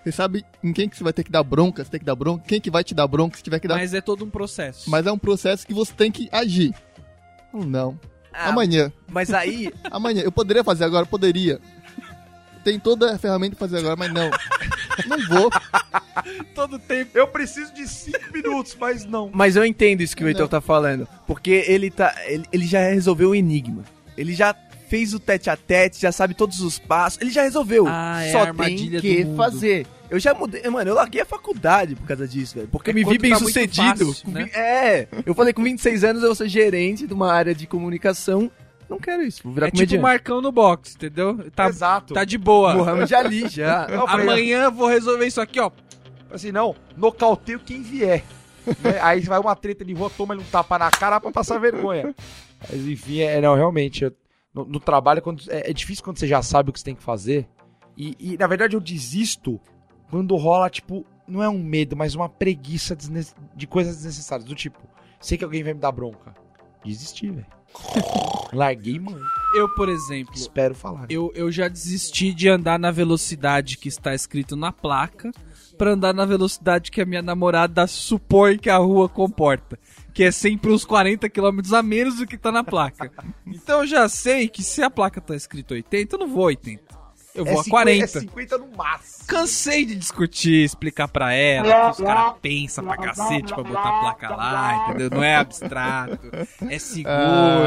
você 0.03 0.13
sabe 0.13 0.45
em 0.63 0.73
quem 0.73 0.89
que 0.89 0.97
você 0.97 1.05
vai 1.05 1.13
ter 1.13 1.25
que 1.25 1.31
dar 1.33 1.43
bronca, 1.43 1.85
você 1.85 1.91
tem 1.91 2.01
que 2.01 2.07
dar 2.07 2.15
bronca, 2.15 2.45
quem 2.47 2.61
que 2.61 2.71
vai 2.71 2.83
te 2.85 2.95
dar 2.95 3.07
bronca, 3.07 3.37
se 3.37 3.43
tiver 3.43 3.59
que 3.61 3.69
dar... 3.69 3.75
Mas, 3.75 3.91
Mas 3.91 3.95
é 3.95 4.01
todo 4.01 4.25
um 4.25 4.31
processo. 4.31 4.91
é 4.95 5.13
um 5.13 5.19
processo 5.19 5.67
que 5.67 5.75
você 5.75 5.93
tem 5.93 6.11
que 6.11 6.29
agir. 6.33 6.75
Ou 7.53 7.65
não. 7.65 7.99
Ah, 8.33 8.51
Amanhã. 8.51 8.93
Mas 9.09 9.33
aí, 9.33 9.73
Amanhã. 9.91 10.21
Eu 10.23 10.31
poderia 10.31 10.63
fazer 10.63 10.85
agora, 10.85 11.07
poderia. 11.07 11.59
Tem 12.63 12.79
toda 12.79 13.15
a 13.15 13.19
ferramenta 13.19 13.57
pra 13.57 13.67
fazer 13.67 13.79
agora, 13.79 13.97
mas 13.97 14.13
não. 14.13 14.29
Não 15.07 15.19
vou. 15.29 15.51
todo 16.55 16.79
tempo. 16.79 17.11
Eu 17.15 17.27
preciso 17.29 17.73
de 17.75 17.87
5 17.87 18.19
minutos, 18.33 18.77
mas 18.79 19.05
não. 19.05 19.31
Mas 19.33 19.57
eu 19.57 19.65
entendo 19.65 20.01
isso 20.01 20.17
que 20.17 20.25
o. 20.25 20.29
Heitor 20.29 20.49
tá 20.49 20.61
falando. 20.61 21.07
Porque 21.27 21.65
ele 21.67 21.91
tá. 21.91 22.15
Ele, 22.27 22.45
ele 22.53 22.67
já 22.67 22.81
resolveu 22.81 23.31
o 23.31 23.35
enigma. 23.35 23.85
Ele 24.17 24.35
já 24.35 24.55
fez 24.89 25.13
o 25.13 25.19
tete 25.21 25.51
a 25.51 25.57
tete, 25.57 26.01
já 26.01 26.13
sabe 26.13 26.33
todos 26.35 26.61
os 26.61 26.79
passos. 26.79 27.21
Ele 27.21 27.31
já 27.31 27.43
resolveu. 27.43 27.87
Ah, 27.89 28.25
é 28.25 28.33
Só 28.33 28.53
tem 28.55 28.77
que 29.01 29.27
fazer. 29.37 29.87
Eu 30.09 30.21
já 30.21 30.33
mudei. 30.33 30.63
Mano, 30.71 30.91
eu 30.91 30.95
larguei 30.95 31.21
a 31.21 31.27
faculdade 31.27 31.97
por 31.97 32.07
causa 32.07 32.29
disso, 32.29 32.55
velho. 32.55 32.69
Porque 32.69 32.91
É 32.91 32.93
eu 32.93 32.95
me 32.95 33.05
vi 33.05 33.19
bem 33.19 33.33
tá 33.33 33.39
sucedido. 33.39 34.07
fácil, 34.07 34.31
né? 34.31 34.49
É. 34.55 35.09
Eu 35.27 35.35
falei 35.35 35.53
com 35.53 35.63
26 35.63 36.05
anos 36.05 36.23
eu 36.23 36.29
vou 36.29 36.37
ser 36.37 36.49
gerente 36.49 37.07
de 37.07 37.13
uma 37.13 37.33
área 37.33 37.55
de 37.55 37.67
comunicação. 37.67 38.51
Não 38.89 38.99
quero 38.99 39.23
isso. 39.23 39.43
Vou 39.43 39.53
virar 39.53 39.67
É 39.67 39.71
tipo 39.71 39.79
comediante. 39.79 39.99
o 40.01 40.03
Marcão 40.03 40.41
no 40.41 40.53
box, 40.53 40.95
entendeu? 40.95 41.51
Tá, 41.51 41.67
Exato. 41.69 42.15
tá 42.15 42.25
de 42.25 42.39
boa. 42.39 42.75
Mohamed 42.75 43.15
Ali 43.15 43.49
já. 43.49 43.87
Eu 43.91 44.07
falei, 44.07 44.27
Amanhã 44.27 44.71
vou 44.71 44.87
resolver 44.89 45.27
isso 45.27 45.41
aqui, 45.41 45.59
ó. 45.61 45.71
Assim, 46.31 46.53
não, 46.53 46.75
nocauteio 46.97 47.59
quem 47.61 47.83
vier. 47.83 48.25
né? 48.83 48.99
Aí 49.03 49.21
vai 49.21 49.39
uma 49.41 49.57
treta 49.57 49.85
de 49.85 49.93
rua, 49.93 50.11
toma 50.17 50.35
ele 50.35 50.43
um 50.43 50.47
tapa 50.47 50.79
na 50.79 50.91
cara 50.91 51.21
pra 51.21 51.31
passar 51.33 51.59
vergonha. 51.59 52.15
Mas 52.69 52.87
enfim, 52.87 53.21
é, 53.21 53.41
não, 53.41 53.55
realmente, 53.55 54.05
eu- 54.05 54.13
no, 54.55 54.65
no 54.65 54.81
trabalho 54.81 55.21
quando, 55.21 55.43
é, 55.51 55.71
é 55.71 55.73
difícil 55.73 56.03
quando 56.05 56.19
você 56.19 56.27
já 56.27 56.41
sabe 56.43 56.71
o 56.71 56.73
que 56.73 56.79
você 56.79 56.85
tem 56.85 56.95
que 56.95 57.03
fazer. 57.03 57.47
E, 57.97 58.17
e, 58.19 58.37
na 58.39 58.47
verdade 58.47 58.75
eu 58.77 58.81
desisto 58.81 59.61
quando 60.11 60.35
rola, 60.37 60.71
tipo, 60.71 61.05
não 61.27 61.43
é 61.43 61.49
um 61.49 61.59
medo, 61.63 61.97
mas 61.97 62.15
uma 62.15 62.29
preguiça 62.29 62.97
de 63.55 63.67
coisas 63.67 63.97
desnecessárias. 63.97 64.49
Do 64.49 64.55
tipo, 64.55 64.81
sei 65.21 65.37
que 65.37 65.45
alguém 65.45 65.63
vai 65.63 65.75
me 65.75 65.81
dar 65.81 65.93
bronca. 65.93 66.35
Desisti, 66.85 67.31
velho. 67.31 67.47
Larguei, 68.53 68.99
mano. 68.99 69.25
Eu, 69.55 69.69
por 69.75 69.89
exemplo, 69.89 70.35
Espero 70.35 70.75
falar. 70.75 71.07
eu, 71.09 71.33
eu 71.35 71.51
já 71.51 71.69
desisti 71.69 72.33
de 72.33 72.49
andar 72.49 72.79
na 72.79 72.91
velocidade 72.91 73.79
que 73.79 73.89
está 73.89 74.15
escrito 74.15 74.55
na 74.57 74.71
placa 74.73 75.31
pra 75.79 75.93
andar 75.93 76.13
na 76.15 76.25
velocidade 76.25 76.91
que 76.91 77.01
a 77.01 77.07
minha 77.07 77.23
namorada 77.23 77.87
supõe 77.87 78.59
que 78.59 78.71
a 78.71 78.77
rua 78.79 79.09
comporta. 79.09 79.79
Que 80.13 80.25
é 80.25 80.31
sempre 80.31 80.71
uns 80.71 80.85
40 80.85 81.29
km 81.29 81.61
a 81.75 81.83
menos 81.83 82.17
do 82.17 82.27
que 82.27 82.39
tá 82.39 82.51
na 82.51 82.65
placa. 82.65 83.11
Então 83.47 83.81
eu 83.81 83.87
já 83.87 84.09
sei 84.09 84.49
que 84.49 84.63
se 84.63 84.83
a 84.83 84.91
placa 84.91 85.21
tá 85.21 85.35
escrito 85.35 85.73
80, 85.75 86.15
eu 86.15 86.19
não 86.21 86.29
vou 86.29 86.45
80. 86.45 86.83
Eu 87.37 87.45
vou 87.45 87.61
a 87.61 87.65
40. 87.65 88.05
É 88.05 88.07
50 88.07 88.59
no 88.59 88.69
máximo. 88.77 89.27
Cansei 89.27 89.85
de 89.85 89.95
discutir, 89.97 90.65
explicar 90.65 91.09
pra 91.09 91.33
ela 91.33 91.87
que 91.87 92.01
os 92.01 92.07
caras 92.07 92.35
pensam 92.41 92.85
pra 92.85 92.97
cacete 92.97 93.53
pra 93.53 93.63
botar 93.65 93.81
a 93.89 94.01
placa 94.01 94.37
lá, 94.37 94.87
entendeu? 94.89 95.11
Não 95.11 95.23
é 95.23 95.37
abstrato, 95.37 96.19
é 96.69 96.79
seguro. 96.79 97.13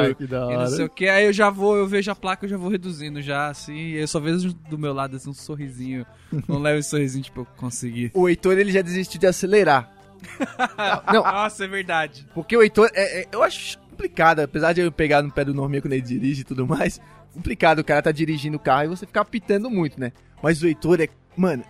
Ai, 0.01 0.15
que 0.15 0.26
da 0.26 0.38
E 0.38 0.39
não 0.41 0.47
hora. 0.59 0.67
sei 0.67 0.86
o 0.86 0.89
que, 0.89 1.07
aí 1.09 1.26
eu 1.26 1.34
já 1.34 1.49
vou, 1.49 1.76
eu 1.76 1.86
vejo 1.88 2.09
a 2.09 2.15
placa, 2.15 2.45
eu 2.45 2.49
já 2.49 2.57
vou 2.57 2.70
reduzindo 2.70 3.22
já, 3.22 3.47
assim, 3.49 3.76
e 3.76 3.95
eu 3.97 4.07
só 4.07 4.20
vejo 4.20 4.53
do 4.53 4.78
meu 4.78 4.93
lado 4.93 5.17
assim, 5.17 5.30
um 5.30 5.34
sorrisinho. 5.34 6.05
Não 6.47 6.59
levo 6.59 6.80
esse 6.80 6.89
sorrisinho, 6.89 7.24
tipo, 7.26 7.41
eu 7.41 7.47
consegui. 7.57 8.09
O 8.13 8.30
Heitor 8.30 8.57
ele 8.57 8.72
já 8.72 8.82
desistiu 8.82 9.20
de 9.20 9.28
acelerar. 9.28 9.91
Não, 11.13 11.24
Nossa, 11.24 11.65
é 11.65 11.67
verdade. 11.67 12.26
Porque 12.34 12.55
o 12.55 12.61
Heitor, 12.61 12.89
é, 12.93 13.22
é- 13.22 13.28
eu 13.32 13.43
acho 13.43 13.78
complicado, 13.89 14.39
apesar 14.39 14.72
de 14.74 14.80
eu 14.82 14.91
pegar 14.91 15.22
no 15.22 15.30
pé 15.32 15.43
do 15.43 15.53
Norminha 15.53 15.82
quando 15.82 15.91
ele 15.93 16.01
dirige 16.01 16.41
e 16.41 16.43
tudo 16.45 16.65
mais, 16.65 17.01
complicado 17.34 17.80
o 17.80 17.84
cara 17.84 18.01
tá 18.01 18.11
dirigindo 18.11 18.57
o 18.57 18.59
carro 18.59 18.86
e 18.86 18.88
você 18.88 19.05
ficar 19.05 19.25
pitando 19.25 19.69
muito, 19.69 19.99
né? 19.99 20.11
Mas 20.41 20.61
o 20.61 20.67
Heitor 20.67 21.01
é, 21.01 21.07
mano, 21.36 21.63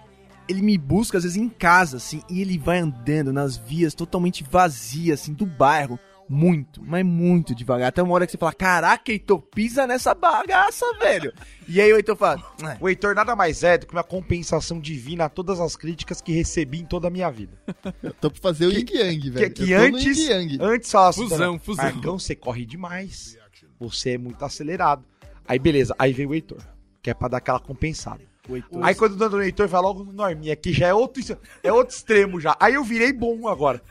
ele 0.47 0.61
me 0.61 0.77
busca 0.77 1.17
às 1.17 1.23
vezes 1.23 1.37
em 1.37 1.49
casa, 1.49 1.97
assim, 1.97 2.21
e 2.29 2.41
ele 2.41 2.57
vai 2.57 2.79
andando 2.79 3.31
nas 3.33 3.55
vias 3.57 3.93
totalmente 3.93 4.43
vazias, 4.43 5.21
assim, 5.21 5.33
do 5.33 5.45
bairro, 5.45 5.99
muito, 6.31 6.79
mas 6.83 7.03
muito 7.03 7.55
devagar. 7.55 7.87
Até 7.89 8.03
uma 8.03 8.13
hora 8.13 8.25
que 8.27 8.31
você 8.31 8.37
fala, 8.37 8.53
caraca, 8.53 9.11
Heitor, 9.11 9.41
pisa 9.41 9.87
nessa 9.87 10.13
bagaça, 10.13 10.85
velho. 10.99 11.33
E 11.67 11.81
aí 11.81 11.91
o 11.91 11.95
Heitor 11.97 12.15
fala, 12.15 12.43
"Ah, 12.63 12.77
O 12.79 12.87
Heitor 12.87 13.15
nada 13.15 13.35
mais 13.35 13.63
é 13.63 13.79
do 13.79 13.87
que 13.87 13.93
uma 13.93 14.03
compensação 14.03 14.79
divina 14.79 15.25
a 15.25 15.29
todas 15.29 15.59
as 15.59 15.75
críticas 15.75 16.21
que 16.21 16.31
recebi 16.31 16.79
em 16.81 16.85
toda 16.85 17.07
a 17.07 17.11
minha 17.11 17.29
vida. 17.31 17.59
Eu 18.03 18.13
tô 18.13 18.29
pra 18.29 18.39
fazer 18.41 18.67
o 18.67 18.71
Yin 18.71 18.85
Yang, 18.91 19.19
Que, 19.21 19.29
velho. 19.31 19.51
que 19.53 19.61
eu 19.63 19.67
tô 19.67 19.89
no 19.89 19.97
antes, 19.97 20.17
Yin 20.19 20.29
Yang. 20.29 20.57
antes 20.61 20.91
falava 20.91 21.09
assim, 21.09 21.23
Fusão, 21.23 21.37
"Dona, 21.39 21.59
fusão." 21.59 21.85
Marcão, 21.85 22.19
você 22.19 22.35
corre 22.35 22.63
demais. 22.65 23.35
Você 23.79 24.11
é 24.11 24.17
muito 24.19 24.43
acelerado. 24.45 25.03
Aí 25.49 25.59
beleza, 25.59 25.93
aí 25.99 26.13
veio 26.13 26.29
o 26.29 26.33
Heitor, 26.35 26.59
que 27.01 27.09
é 27.09 27.13
pra 27.13 27.27
dar 27.27 27.37
aquela 27.37 27.59
compensada. 27.59 28.21
o 28.47 28.55
Heitor... 28.55 28.83
Aí 28.85 28.93
quando 28.93 29.15
dando 29.17 29.37
no 29.37 29.43
Heitor, 29.43 29.67
vai 29.67 29.81
logo 29.81 30.03
no 30.03 30.13
Norminha, 30.13 30.55
que 30.55 30.71
já 30.71 30.87
é 30.87 30.93
outro, 30.93 31.21
é 31.63 31.73
outro 31.73 31.95
extremo 31.95 32.39
já. 32.39 32.55
Aí 32.59 32.75
eu 32.75 32.83
virei 32.83 33.11
bom 33.11 33.47
agora. 33.47 33.81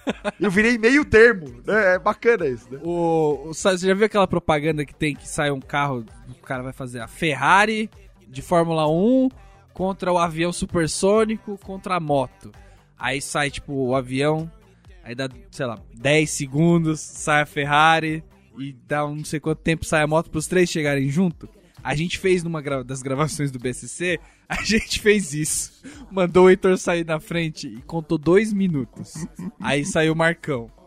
Eu 0.41 0.51
virei 0.51 0.79
meio 0.79 1.05
termo, 1.05 1.49
né? 1.67 1.97
É 1.97 1.99
bacana 1.99 2.47
isso, 2.47 2.73
né? 2.73 2.79
O, 2.83 3.49
o- 3.49 3.55
você 3.55 3.77
já 3.77 3.93
viu 3.95 4.07
aquela 4.07 4.27
propaganda 4.29 4.85
que 4.87 4.95
tem 4.95 5.15
que 5.17 5.29
sai 5.29 5.51
um 5.51 5.61
carro, 5.61 6.05
o 6.31 6.47
cara 6.47 6.63
vai 6.63 6.73
fazer 6.73 7.01
a 7.01 7.09
Ferrari 7.09 7.91
de 8.29 8.41
Fórmula 8.41 8.89
1 8.89 9.29
contra 9.75 10.13
o 10.13 10.19
avião 10.19 10.53
supersônico 10.53 11.59
contra 11.59 11.97
a 11.97 12.01
moto. 12.01 12.53
Aí 12.97 13.21
sai 13.21 13.51
tipo 13.51 13.73
o 13.73 13.95
avião, 13.97 14.51
aí 15.05 15.15
dá, 15.15 15.29
sei 15.51 15.67
lá, 15.67 15.79
10 15.95 16.31
segundos, 16.31 17.01
sai 17.01 17.43
a 17.43 17.47
Ferrari 17.47 18.23
e 18.61 18.77
dá 18.87 19.07
um 19.07 19.17
não 19.17 19.25
sei 19.25 19.41
quanto 19.41 19.59
tempo 19.61 19.85
sai 19.85 20.03
a 20.03 20.07
moto 20.07 20.31
pros 20.31 20.47
três 20.47 20.69
chegarem 20.71 21.09
junto. 21.09 21.49
A 21.83 21.95
gente 21.95 22.19
fez 22.19 22.43
numa 22.43 22.61
gra- 22.61 22.83
das 22.83 23.03
gravações 23.03 23.51
do 23.51 23.59
BSC, 23.59 24.19
a 24.49 24.63
gente 24.63 25.01
fez 25.01 25.33
isso. 25.33 25.83
Mandou 26.11 26.47
o 26.47 26.51
Heitor 26.51 26.77
sair 26.77 27.05
na 27.07 27.21
frente 27.21 27.69
e 27.69 27.81
contou 27.83 28.19
dois 28.19 28.53
minutos. 28.53 29.15
Aí 29.61 29.85
saiu 29.85 30.13
o 30.13 30.17
Marcão. 30.17 30.71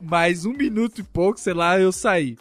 Mais 0.00 0.44
um 0.44 0.52
minuto 0.52 1.00
e 1.00 1.04
pouco, 1.04 1.38
sei 1.40 1.54
lá, 1.54 1.78
eu 1.78 1.92
saí. 1.92 2.36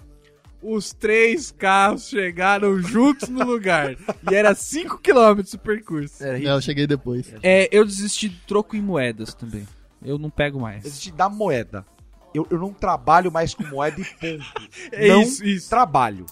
Os 0.61 0.93
três 0.93 1.49
carros 1.51 2.07
chegaram 2.09 2.79
juntos 2.81 3.29
no 3.29 3.43
lugar. 3.43 3.95
e 4.29 4.35
era 4.35 4.53
5km 4.53 5.55
o 5.55 5.57
percurso. 5.57 6.23
Era 6.23 6.37
Não, 6.37 6.51
eu 6.55 6.61
cheguei 6.61 6.85
depois. 6.85 7.33
É, 7.41 7.67
eu 7.71 7.83
desisti 7.85 8.29
do 8.29 8.37
troco 8.45 8.75
em 8.75 8.81
moedas 8.81 9.33
também. 9.33 9.67
Eu 10.03 10.19
não 10.19 10.29
pego 10.29 10.59
mais. 10.59 10.85
Existe 10.85 11.11
da 11.11 11.29
moeda. 11.29 11.85
Eu, 12.33 12.47
eu 12.49 12.57
não 12.59 12.73
trabalho 12.73 13.31
mais 13.31 13.53
com 13.53 13.63
moeda 13.65 13.99
e 13.99 14.05
ponto. 14.05 14.69
É 14.91 15.07
não 15.09 15.21
isso, 15.21 15.43
isso. 15.43 15.69
trabalho. 15.69 16.25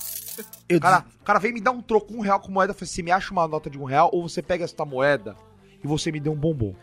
eu 0.68 0.78
O 0.78 0.82
cara, 0.82 1.06
o 1.22 1.26
cara 1.26 1.40
vem 1.40 1.54
me 1.54 1.62
dar 1.62 1.72
um 1.72 1.82
troco, 1.82 2.14
um 2.14 2.22
real 2.22 2.40
com 2.40 2.52
moeda. 2.52 2.72
Eu 2.72 2.76
falei, 2.76 2.88
você 2.88 3.04
me 3.04 3.12
acha 3.12 3.32
uma 3.32 3.48
nota 3.48 3.70
de 3.70 3.78
um 3.78 3.84
real 3.84 4.10
ou 4.14 4.28
você 4.28 4.42
pega 4.42 4.64
esta 4.64 4.86
moeda 4.86 5.36
e 5.84 5.88
você 5.88 6.12
me 6.12 6.20
deu 6.20 6.32
um 6.34 6.38
bombom. 6.38 6.74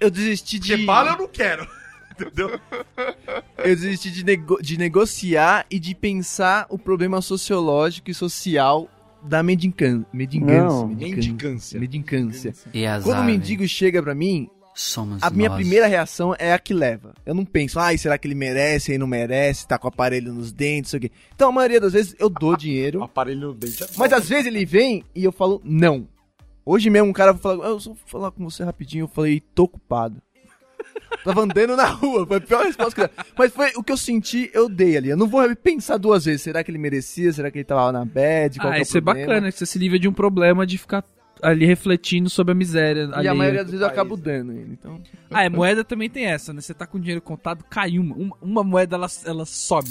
eu 0.00 0.10
desisti 0.10 0.58
de... 0.58 0.68
eu 1.12 1.18
não 1.18 1.28
quero. 1.28 1.66
Entendeu? 2.18 2.58
Eu 3.58 3.76
desisti 3.76 4.10
de, 4.10 4.24
nego- 4.24 4.60
de 4.60 4.76
negociar 4.76 5.64
e 5.70 5.78
de 5.78 5.94
pensar 5.94 6.66
o 6.68 6.76
problema 6.76 7.20
sociológico 7.22 8.10
e 8.10 8.14
social 8.14 8.88
da. 9.22 9.40
Mendicância. 9.42 10.06
Medicância. 11.78 12.54
E 12.72 12.84
azar, 12.84 13.04
Quando 13.04 13.22
o 13.22 13.24
mendigo 13.24 13.66
chega 13.68 14.02
pra 14.02 14.16
mim, 14.16 14.50
Somos 14.80 15.20
a 15.22 15.30
minha 15.30 15.48
nós. 15.48 15.58
primeira 15.58 15.86
reação 15.88 16.34
é 16.38 16.52
a 16.52 16.58
que 16.58 16.72
leva. 16.72 17.12
Eu 17.26 17.34
não 17.34 17.44
penso, 17.44 17.80
ai, 17.80 17.98
será 17.98 18.16
que 18.16 18.28
ele 18.28 18.34
merece, 18.36 18.92
ele 18.92 18.98
não 18.98 19.08
merece, 19.08 19.66
tá 19.66 19.76
com 19.76 19.86
o 19.86 19.90
aparelho 19.90 20.32
nos 20.32 20.52
dentes, 20.52 20.92
não 20.92 20.98
sei 21.00 21.06
o 21.08 21.10
quê. 21.10 21.16
Então, 21.34 21.48
a 21.48 21.52
maioria 21.52 21.80
das 21.80 21.92
vezes 21.94 22.14
eu 22.18 22.28
dou 22.28 22.52
O 22.52 22.56
dinheiro, 22.56 23.02
aparelho 23.02 23.48
no 23.48 23.54
dente 23.54 23.82
é 23.82 23.86
mas 23.96 24.12
às 24.12 24.28
vezes 24.28 24.46
ele 24.46 24.64
vem 24.64 25.02
e 25.14 25.24
eu 25.24 25.32
falo, 25.32 25.60
não. 25.64 26.06
Hoje 26.64 26.90
mesmo 26.90 27.08
um 27.08 27.12
cara 27.12 27.34
falou, 27.34 27.64
eu 27.64 27.80
só 27.80 27.90
vou 27.90 27.98
falar 28.06 28.30
com 28.30 28.48
você 28.48 28.62
rapidinho, 28.62 29.04
eu 29.04 29.08
falei, 29.08 29.40
tô 29.40 29.64
ocupado. 29.64 30.22
Tava 31.24 31.40
andando 31.42 31.74
na 31.76 31.86
rua, 31.86 32.24
foi 32.24 32.36
a 32.36 32.40
pior 32.40 32.64
resposta 32.64 32.94
que 32.94 33.00
eu 33.00 33.08
dei. 33.08 33.32
Mas 33.36 33.52
foi 33.52 33.72
o 33.74 33.82
que 33.82 33.90
eu 33.90 33.96
senti, 33.96 34.48
eu 34.54 34.68
dei 34.68 34.96
ali. 34.96 35.08
Eu 35.08 35.16
não 35.16 35.26
vou 35.26 35.42
pensar 35.56 35.96
duas 35.96 36.24
vezes. 36.24 36.42
Será 36.42 36.62
que 36.62 36.70
ele 36.70 36.78
merecia? 36.78 37.32
Será 37.32 37.50
que 37.50 37.58
ele 37.58 37.64
tava 37.64 37.90
na 37.90 38.04
bad? 38.04 38.58
Qual 38.60 38.68
Ah, 38.68 38.74
que 38.74 38.78
é 38.78 38.80
o 38.80 38.82
isso 38.82 38.96
é 38.96 39.00
problema? 39.00 39.26
bacana, 39.26 39.50
que 39.52 39.58
você 39.58 39.66
se 39.66 39.78
livra 39.78 39.98
de 39.98 40.06
um 40.06 40.12
problema 40.12 40.64
de 40.64 40.78
ficar 40.78 41.02
ali 41.42 41.64
refletindo 41.66 42.28
sobre 42.30 42.52
a 42.52 42.54
miséria. 42.54 43.10
E 43.22 43.28
a 43.28 43.34
maioria 43.34 43.62
das 43.62 43.70
vezes 43.70 43.80
eu 43.84 43.86
acabo 43.90 44.16
dando 44.16 44.52
ele. 44.52 44.72
Então, 44.72 45.00
Ah, 45.30 45.44
é, 45.44 45.48
moeda 45.48 45.82
também 45.84 46.08
tem 46.10 46.26
essa, 46.26 46.52
né? 46.52 46.60
Você 46.60 46.72
tá 46.74 46.86
com 46.86 46.98
dinheiro 46.98 47.20
contado, 47.22 47.64
cai 47.64 47.98
uma. 47.98 48.14
Uma, 48.16 48.36
uma 48.40 48.64
moeda, 48.64 48.96
ela, 48.96 49.06
ela 49.24 49.44
some. 49.44 49.88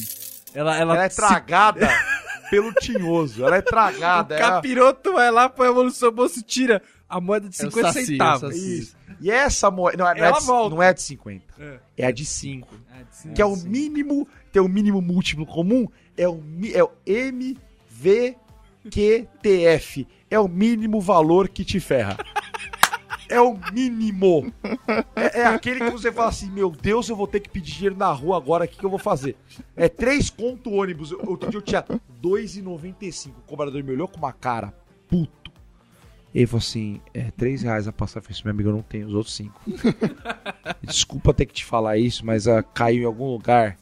Ela, 0.53 0.77
ela, 0.77 0.93
Ela 0.95 1.05
é 1.05 1.09
se- 1.09 1.15
tragada 1.17 1.87
pelo 2.49 2.73
tinhoso. 2.73 3.43
Ela 3.45 3.57
é 3.57 3.59
O 3.59 3.63
tragada. 3.63 4.35
é 4.35 4.41
a- 4.41 4.51
capiroto 4.51 5.13
vai 5.13 5.29
lá, 5.31 5.49
põe 5.49 5.67
a 5.67 5.71
mão 5.73 5.83
no 5.83 5.91
seu 5.91 6.11
bolso 6.11 6.39
e 6.39 6.43
tira 6.43 6.81
a 7.07 7.19
moeda 7.21 7.47
de 7.49 7.61
É 7.61 7.65
o 7.67 7.71
50 7.71 7.93
saci, 7.93 8.05
centavos. 8.05 8.43
é 8.43 8.45
o 8.47 8.51
saci. 8.51 8.79
Isso. 8.79 8.97
E 9.19 9.31
essa 9.31 9.69
moeda. 9.71 9.97
Não, 9.97 10.07
é- 10.09 10.15
não 10.15 10.23
é 10.23 10.27
Ela 10.27 10.39
de, 10.39 10.47
não 10.47 10.83
é 10.83 10.93
de 10.93 11.01
50. 11.01 11.43
É. 11.59 11.79
É 11.97 12.05
a 12.07 12.11
de 12.11 12.25
5. 12.25 12.67
Ah, 12.91 13.01
sim, 13.11 13.33
Que 13.33 13.41
é 13.41 13.45
o 13.45 13.55
sim. 13.55 13.67
mínimo. 13.69 14.27
Tem 14.51 14.61
o 14.61 14.67
mínimo 14.67 15.01
múltiplo 15.01 15.45
comum. 15.45 15.87
É 16.15 16.27
o, 16.27 16.41
é 16.73 16.83
o 16.83 16.89
MVQTF. 18.85 20.07
É 20.29 20.39
o 20.39 20.47
mínimo 20.47 20.99
valor 20.99 21.47
que 21.47 21.63
te 21.63 21.79
ferra. 21.79 22.17
É 23.29 23.41
o 23.41 23.57
mínimo. 23.73 24.51
É, 25.15 25.41
é 25.41 25.45
aquele 25.45 25.79
que 25.79 25.89
você 25.89 26.11
fala 26.11 26.29
assim, 26.29 26.49
meu 26.49 26.69
Deus, 26.69 27.09
eu 27.09 27.15
vou 27.15 27.27
ter 27.27 27.41
que 27.41 27.49
pedir 27.49 27.73
dinheiro 27.73 27.97
na 27.97 28.11
rua 28.11 28.37
agora, 28.37 28.65
o 28.65 28.67
que, 28.67 28.77
que 28.77 28.85
eu 28.85 28.89
vou 28.89 28.99
fazer? 28.99 29.35
É 29.75 29.89
três 29.89 30.29
conto 30.29 30.71
ônibus. 30.71 31.11
Outro 31.11 31.49
dia 31.49 31.57
eu 31.57 31.61
tinha 31.61 31.83
2,95. 32.23 33.29
O 33.29 33.41
cobrador 33.41 33.83
me 33.83 33.91
olhou 33.91 34.07
com 34.07 34.17
uma 34.17 34.31
cara 34.31 34.73
puto. 35.09 35.51
Ele 36.33 36.45
falou 36.45 36.59
assim, 36.59 37.01
é 37.13 37.31
3 37.31 37.63
reais 37.63 37.87
a 37.87 37.91
passar. 37.91 38.19
Eu 38.19 38.25
assim, 38.29 38.41
meu 38.43 38.51
amigo, 38.51 38.69
eu 38.69 38.73
não 38.73 38.81
tenho 38.81 39.07
os 39.07 39.13
outros 39.13 39.35
5. 39.35 39.61
Desculpa 40.83 41.33
ter 41.33 41.45
que 41.45 41.53
te 41.53 41.65
falar 41.65 41.97
isso, 41.97 42.25
mas 42.25 42.47
ah, 42.47 42.61
caiu 42.61 43.03
em 43.03 43.05
algum 43.05 43.31
lugar. 43.31 43.77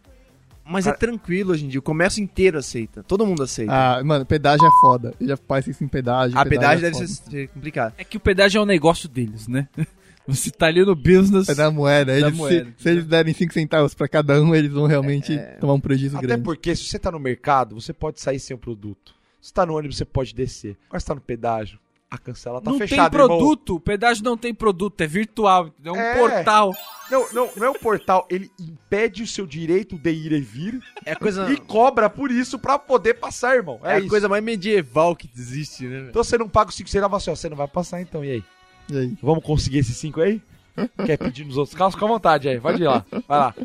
Mas 0.68 0.88
é 0.88 0.91
tranquilo 0.93 1.51
hoje 1.51 1.66
em 1.66 1.68
dia, 1.70 1.80
o 1.80 1.84
comércio 1.84 2.24
inteiro 2.24 2.57
aceita. 2.57 3.03
Todo 3.03 3.26
mundo 3.26 3.43
aceita. 3.43 3.72
Ah, 3.72 4.03
mano, 4.03 4.26
pedágio 4.26 4.66
é 4.66 4.72
foda. 4.82 5.13
Eu 5.20 5.28
já 5.28 5.38
faz 5.38 5.68
isso 5.68 5.84
em 5.84 5.88
pedágio. 5.88 6.38
a 6.38 6.43
pedágio 6.45 6.80
é 6.86 6.89
deve 6.89 6.93
foda. 6.95 7.07
ser, 7.07 7.30
ser 7.32 7.47
complicado. 7.49 7.93
É 7.97 8.03
que 8.03 8.18
o 8.18 8.20
pedágio 8.20 8.57
é 8.59 8.61
um 8.61 8.66
negócio 8.66 9.07
deles, 9.07 9.47
né? 9.47 9.68
Você 10.28 10.49
tá 10.49 10.66
ali 10.66 10.84
no 10.84 10.95
business. 10.95 11.47
É 11.47 11.53
da 11.53 11.70
moeda. 11.70 12.11
Da 12.20 12.28
Eles, 12.28 12.36
moeda, 12.38 12.66
se, 12.78 12.84
se 12.84 12.89
eles 12.89 13.05
derem 13.05 13.32
5 13.32 13.53
centavos 13.53 13.93
pra 13.93 14.07
cada 14.07 14.41
um, 14.41 14.55
eles 14.55 14.72
vão 14.72 14.88
realmente 14.88 15.34
É. 15.38 15.57
tomar 15.59 15.74
um 15.74 15.80
prejuízo 15.80 16.18
Até 16.18 16.26
grande. 16.26 16.41
porque 16.43 16.76
se 16.76 16.84
você 16.86 16.97
tá 16.97 17.11
no 17.11 17.20
mercado, 17.20 17.76
você 17.80 17.93
pode 17.93 18.20
sair 18.20 18.39
sem 18.39 18.55
o 18.55 18.57
produto. 18.57 19.13
Se 19.39 19.53
tá 19.53 19.63
no 19.68 19.78
ônibus, 19.78 19.97
você 19.97 20.05
pode 20.05 20.34
descer. 20.34 20.76
Agora 20.89 20.99
se 20.99 21.05
tá 21.05 21.13
no 21.13 21.22
pedágio, 21.22 21.78
a 22.16 22.18
cancela 22.18 22.61
tá 22.61 22.72
não 22.72 22.78
fechada, 22.78 23.09
tem 23.09 23.20
irmão. 23.22 23.38
produto, 23.38 23.76
o 23.76 23.80
pedágio 23.80 24.24
não 24.24 24.36
tem 24.38 24.53
produto, 24.53 24.99
é 25.01 25.07
virtual, 25.07 25.70
é 25.84 25.91
um 25.91 25.95
É. 25.95 26.16
portal. 26.18 26.74
Não, 27.11 27.28
não, 27.34 27.49
não 27.55 27.68
é 27.68 27.70
um 27.70 27.74
portal, 27.76 28.26
ele 28.30 28.49
impede 28.59 29.22
o 29.24 29.28
seu 29.28 29.45
direito 29.45 29.97
de 29.97 30.09
ir 30.09 30.32
e 30.32 30.41
vir 30.41 30.82
É 31.05 31.13
coisa, 31.16 31.51
e 31.51 31.57
cobra 31.57 32.09
por 32.09 32.32
isso 32.32 32.57
pra 32.57 32.80
poder 32.80 33.16
passar, 33.16 33.55
irmão. 33.55 33.80
é 33.84 33.91
É, 33.91 33.93
a 33.95 33.99
isso. 33.99 34.07
coisa 34.09 34.28
mais 34.28 34.43
medieval 34.43 35.16
que 35.16 35.30
existe, 35.38 35.86
né? 35.86 36.07
Então 36.09 36.24
você 36.24 36.38
não 36.38 36.49
paga 36.49 36.70
os 36.70 36.76
5 36.76 36.89
centavos, 36.89 37.18
assim, 37.22 37.32
ó, 37.32 37.36
você 37.36 37.49
não 37.49 37.57
vai 37.57 37.68
passar 37.68 38.01
então, 38.01 38.24
e 38.26 38.32
aí? 38.32 38.43
E 38.89 38.97
aí? 38.97 39.18
Vamos 39.22 39.43
conseguir 39.43 39.80
esses 39.80 39.97
5 39.97 40.22
aí? 40.22 40.41
Quer 41.05 41.18
pedir 41.18 41.45
nos 41.45 41.57
outros 41.57 41.76
carros? 41.78 41.93
Fica 41.93 42.05
à 42.05 42.09
vontade 42.09 42.49
aí, 42.49 42.59
pode 42.59 42.82
ir 42.82 42.88
lá. 42.88 43.05
Vai 43.28 43.38
lá, 43.39 43.55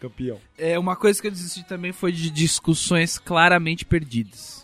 campeão. 0.00 0.38
É, 0.58 0.78
uma 0.78 0.94
coisa 0.96 1.20
que 1.20 1.26
eu 1.26 1.30
desisti 1.32 1.64
também 1.64 1.92
foi 1.92 2.12
de 2.12 2.30
discussões 2.30 3.18
claramente 3.18 3.84
perdidas. 3.84 4.61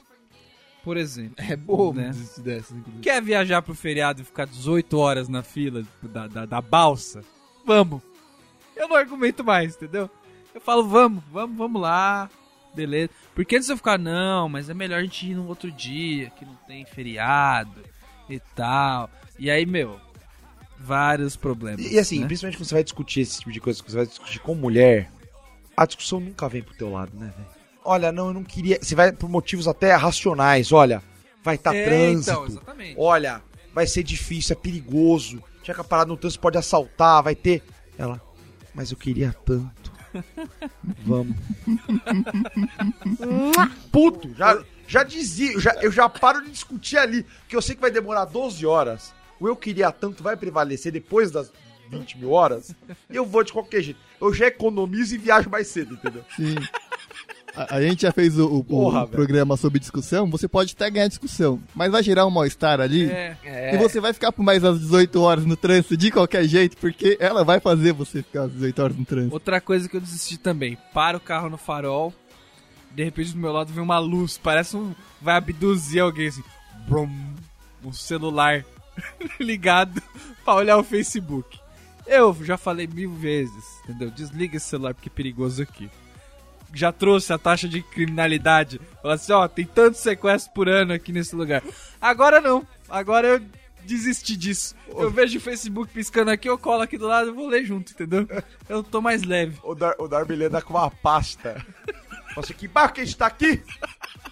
Por 0.84 0.96
exemplo, 0.96 1.34
É 1.36 1.56
bobo 1.56 1.98
Né? 1.98 2.10
dessas, 2.38 2.70
inclusive. 2.76 3.02
quer 3.02 3.22
viajar 3.22 3.62
pro 3.62 3.74
feriado 3.74 4.22
e 4.22 4.24
ficar 4.24 4.46
18 4.46 4.96
horas 4.98 5.28
na 5.28 5.42
fila 5.42 5.84
da, 6.02 6.26
da, 6.26 6.46
da 6.46 6.60
balsa? 6.60 7.22
Vamos. 7.66 8.02
Eu 8.74 8.88
não 8.88 8.96
argumento 8.96 9.42
mais, 9.44 9.74
entendeu? 9.74 10.08
Eu 10.54 10.60
falo, 10.60 10.86
vamos, 10.88 11.22
vamos, 11.30 11.56
vamos 11.56 11.82
lá. 11.82 12.30
Beleza. 12.74 13.10
Porque 13.34 13.56
antes 13.56 13.68
eu 13.68 13.76
ficar, 13.76 13.98
não, 13.98 14.48
mas 14.48 14.70
é 14.70 14.74
melhor 14.74 15.00
a 15.00 15.02
gente 15.02 15.26
ir 15.30 15.34
num 15.34 15.48
outro 15.48 15.70
dia, 15.70 16.30
que 16.30 16.44
não 16.44 16.54
tem 16.66 16.84
feriado 16.84 17.80
e 18.30 18.38
tal. 18.54 19.10
E 19.38 19.50
aí, 19.50 19.66
meu, 19.66 19.98
vários 20.78 21.36
problemas. 21.36 21.80
E 21.90 21.98
assim, 21.98 22.20
né? 22.20 22.26
principalmente 22.26 22.56
quando 22.56 22.68
você 22.68 22.74
vai 22.74 22.84
discutir 22.84 23.20
esse 23.20 23.38
tipo 23.38 23.50
de 23.52 23.60
coisa, 23.60 23.80
quando 23.82 23.90
você 23.90 23.96
vai 23.96 24.06
discutir 24.06 24.38
com 24.40 24.54
mulher, 24.54 25.10
a 25.76 25.84
discussão 25.86 26.20
nunca 26.20 26.48
vem 26.48 26.62
pro 26.62 26.74
teu 26.74 26.90
lado, 26.92 27.16
né, 27.16 27.32
velho? 27.36 27.57
Olha, 27.90 28.12
não, 28.12 28.28
eu 28.28 28.34
não 28.34 28.44
queria. 28.44 28.78
Você 28.82 28.94
vai 28.94 29.10
por 29.12 29.30
motivos 29.30 29.66
até 29.66 29.94
racionais, 29.94 30.72
olha, 30.72 31.02
vai 31.42 31.54
estar 31.54 31.74
É, 31.74 31.84
trânsito. 31.84 32.30
então, 32.30 32.46
exatamente. 32.46 32.94
olha, 32.98 33.42
vai 33.72 33.86
ser 33.86 34.02
difícil, 34.02 34.52
é 34.52 34.56
perigoso. 34.60 35.42
Chega 35.64 35.82
parado 35.82 36.10
no 36.10 36.16
trânsito, 36.18 36.40
pode 36.42 36.58
assaltar, 36.58 37.22
vai 37.22 37.34
ter. 37.34 37.62
Ela, 37.96 38.20
mas 38.74 38.90
eu 38.90 38.96
queria 38.98 39.34
tanto. 39.44 39.90
Vamos. 41.06 41.34
Puto, 43.90 44.34
já, 44.34 44.62
já 44.86 45.02
dizia, 45.02 45.52
eu 45.52 45.60
já, 45.60 45.72
eu 45.82 45.90
já 45.92 46.08
paro 46.08 46.44
de 46.44 46.50
discutir 46.50 46.98
ali, 46.98 47.24
que 47.48 47.56
eu 47.56 47.62
sei 47.62 47.74
que 47.74 47.80
vai 47.80 47.90
demorar 47.90 48.24
12 48.26 48.64
horas. 48.66 49.14
O 49.40 49.46
eu 49.48 49.56
queria 49.56 49.90
tanto 49.92 50.22
vai 50.22 50.36
prevalecer 50.36 50.90
depois 50.92 51.30
das 51.30 51.50
20 51.90 52.18
mil 52.18 52.32
horas. 52.32 52.74
Eu 53.08 53.24
vou 53.24 53.42
de 53.44 53.52
qualquer 53.52 53.80
jeito. 53.82 54.00
Eu 54.20 54.34
já 54.34 54.46
economizo 54.46 55.14
e 55.14 55.18
viajo 55.18 55.48
mais 55.48 55.68
cedo, 55.68 55.94
entendeu? 55.94 56.24
Sim. 56.36 56.56
A, 57.68 57.76
a 57.76 57.82
gente 57.82 58.02
já 58.02 58.12
fez 58.12 58.38
o, 58.38 58.46
o- 58.46 58.58
o 58.58 58.64
Porra, 58.64 59.00
velho. 59.00 59.08
programa 59.12 59.56
sobre 59.56 59.78
discussão. 59.80 60.30
Você 60.30 60.46
pode 60.48 60.74
até 60.74 60.90
ganhar 60.90 61.08
discussão, 61.08 61.60
mas 61.74 61.90
vai 61.90 62.02
gerar 62.02 62.26
um 62.26 62.30
mal-estar 62.30 62.80
ali. 62.80 63.10
É, 63.10 63.74
E 63.74 63.78
você 63.78 64.00
vai 64.00 64.12
ficar 64.12 64.30
por 64.32 64.42
mais 64.42 64.62
as 64.64 64.78
18 64.80 65.20
horas 65.20 65.44
no 65.44 65.56
trânsito 65.56 65.96
de 65.96 66.10
qualquer 66.10 66.44
jeito, 66.46 66.76
porque 66.76 67.16
ela 67.20 67.44
vai 67.44 67.60
fazer 67.60 67.92
você 67.92 68.22
ficar 68.22 68.42
as 68.44 68.52
18 68.52 68.82
horas 68.82 68.96
no 68.96 69.04
trânsito. 69.04 69.34
Outra 69.34 69.60
coisa 69.60 69.88
que 69.88 69.96
eu 69.96 70.00
desisti 70.00 70.36
também. 70.38 70.78
Para 70.94 71.16
o 71.16 71.20
carro 71.20 71.48
no 71.50 71.56
farol. 71.58 72.12
De 72.94 73.04
repente 73.04 73.32
do 73.32 73.38
meu 73.38 73.52
lado 73.52 73.72
vem 73.72 73.82
uma 73.82 73.98
luz. 73.98 74.38
Parece 74.38 74.76
um. 74.76 74.94
Vai 75.20 75.36
abduzir 75.36 76.00
alguém 76.00 76.28
assim. 76.28 76.42
Brum, 76.88 77.08
um 77.84 77.92
celular 77.92 78.64
ligado 79.38 80.02
pra 80.44 80.54
olhar 80.54 80.76
o 80.78 80.84
Facebook. 80.84 81.58
Eu 82.06 82.34
já 82.42 82.56
falei 82.56 82.86
mil 82.86 83.12
vezes, 83.14 83.64
entendeu? 83.84 84.10
Desliga 84.10 84.56
esse 84.56 84.66
celular 84.66 84.94
porque 84.94 85.08
é 85.10 85.12
perigoso 85.12 85.62
aqui. 85.62 85.90
Já 86.74 86.92
trouxe 86.92 87.32
a 87.32 87.38
taxa 87.38 87.68
de 87.68 87.82
criminalidade. 87.82 88.80
Fala 89.02 89.14
assim, 89.14 89.32
ó, 89.32 89.48
tem 89.48 89.64
tantos 89.64 90.00
sequestros 90.00 90.52
por 90.54 90.68
ano 90.68 90.92
aqui 90.92 91.12
nesse 91.12 91.34
lugar. 91.34 91.62
Agora 92.00 92.40
não. 92.40 92.66
Agora 92.88 93.26
eu 93.26 93.40
desisti 93.84 94.36
disso. 94.36 94.74
Eu 94.88 95.10
vejo 95.10 95.38
o 95.38 95.40
Facebook 95.40 95.90
piscando 95.92 96.30
aqui, 96.30 96.48
eu 96.48 96.58
colo 96.58 96.82
aqui 96.82 96.98
do 96.98 97.06
lado 97.06 97.30
e 97.30 97.32
vou 97.32 97.48
ler 97.48 97.64
junto, 97.64 97.92
entendeu? 97.92 98.28
Eu 98.68 98.82
tô 98.82 99.00
mais 99.00 99.22
leve. 99.22 99.56
O, 99.62 99.74
Dar, 99.74 99.94
o 99.98 100.06
Darby 100.06 100.44
anda 100.44 100.60
com 100.60 100.74
uma 100.74 100.90
pasta. 100.90 101.64
Nossa, 102.36 102.52
que 102.52 102.68
barco 102.68 102.96
que 102.96 103.00
a 103.00 103.04
gente 103.04 103.16
tá 103.16 103.26
aqui? 103.26 103.62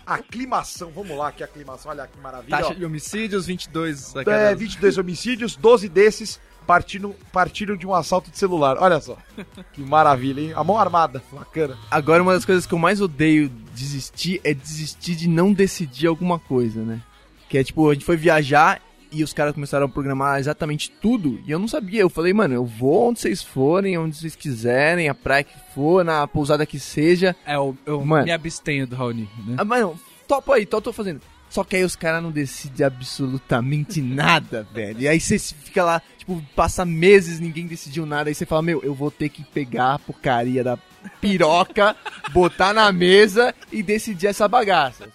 Aclimação, 0.04 0.90
vamos 0.92 1.16
lá, 1.16 1.32
que 1.32 1.42
aclimação, 1.42 1.90
olha 1.90 2.06
que 2.06 2.18
maravilha. 2.18 2.56
Taxa 2.58 2.70
ó. 2.70 2.74
de 2.74 2.84
homicídios, 2.84 3.46
22 3.46 4.16
a 4.16 4.20
É, 4.20 4.24
cada... 4.24 4.54
22 4.54 4.98
homicídios, 4.98 5.56
12 5.56 5.88
desses 5.88 6.40
partiram, 6.66 7.14
partiram 7.32 7.76
de 7.76 7.86
um 7.86 7.94
assalto 7.94 8.30
de 8.30 8.38
celular. 8.38 8.76
Olha 8.78 9.00
só. 9.00 9.16
Que 9.72 9.80
maravilha, 9.80 10.40
hein? 10.40 10.52
A 10.54 10.64
mão 10.64 10.78
armada, 10.78 11.22
bacana. 11.32 11.78
Agora, 11.90 12.22
uma 12.22 12.34
das 12.34 12.44
coisas 12.44 12.66
que 12.66 12.74
eu 12.74 12.78
mais 12.78 13.00
odeio 13.00 13.48
desistir 13.74 14.40
é 14.42 14.52
desistir 14.52 15.14
de 15.14 15.28
não 15.28 15.52
decidir 15.52 16.06
alguma 16.06 16.38
coisa, 16.38 16.82
né? 16.82 17.00
Que 17.48 17.58
é 17.58 17.64
tipo, 17.64 17.88
a 17.88 17.94
gente 17.94 18.04
foi 18.04 18.16
viajar 18.16 18.80
e 19.12 19.22
os 19.22 19.32
caras 19.32 19.54
começaram 19.54 19.86
a 19.86 19.88
programar 19.88 20.38
exatamente 20.40 20.90
tudo 20.90 21.40
e 21.46 21.50
eu 21.50 21.58
não 21.58 21.68
sabia. 21.68 22.00
Eu 22.00 22.10
falei, 22.10 22.32
mano, 22.32 22.54
eu 22.54 22.64
vou 22.64 23.08
onde 23.08 23.20
vocês 23.20 23.42
forem, 23.42 23.96
onde 23.96 24.16
vocês 24.16 24.34
quiserem, 24.34 25.08
a 25.08 25.14
praia 25.14 25.44
que 25.44 25.54
for, 25.74 26.04
na 26.04 26.26
pousada 26.26 26.66
que 26.66 26.78
seja. 26.78 27.36
É, 27.46 27.54
eu, 27.54 27.76
eu 27.86 28.04
Mano. 28.04 28.24
me 28.24 28.32
abstenho 28.32 28.86
do 28.86 28.96
Raoni, 28.96 29.28
né? 29.46 29.54
Ah, 29.58 29.64
mano, 29.64 29.98
topa 30.26 30.56
aí, 30.56 30.66
tô, 30.66 30.80
tô 30.80 30.92
fazendo. 30.92 31.20
Só 31.48 31.64
que 31.64 31.76
aí 31.76 31.84
os 31.84 31.96
caras 31.96 32.22
não 32.22 32.30
decidem 32.30 32.84
absolutamente 32.86 34.02
nada, 34.02 34.66
velho. 34.72 35.00
E 35.00 35.08
aí 35.08 35.18
você 35.20 35.38
fica 35.38 35.82
lá, 35.84 36.02
tipo, 36.18 36.42
passa 36.54 36.84
meses, 36.84 37.40
ninguém 37.40 37.66
decidiu 37.66 38.04
nada. 38.04 38.28
Aí 38.28 38.34
você 38.34 38.44
fala, 38.44 38.62
meu, 38.62 38.82
eu 38.82 38.94
vou 38.94 39.10
ter 39.10 39.28
que 39.28 39.42
pegar 39.44 39.94
a 39.94 39.98
porcaria 39.98 40.62
da 40.62 40.76
piroca, 41.20 41.96
botar 42.32 42.72
na 42.74 42.90
mesa 42.92 43.54
e 43.72 43.82
decidir 43.82 44.26
essa 44.26 44.46
bagaça. 44.48 45.08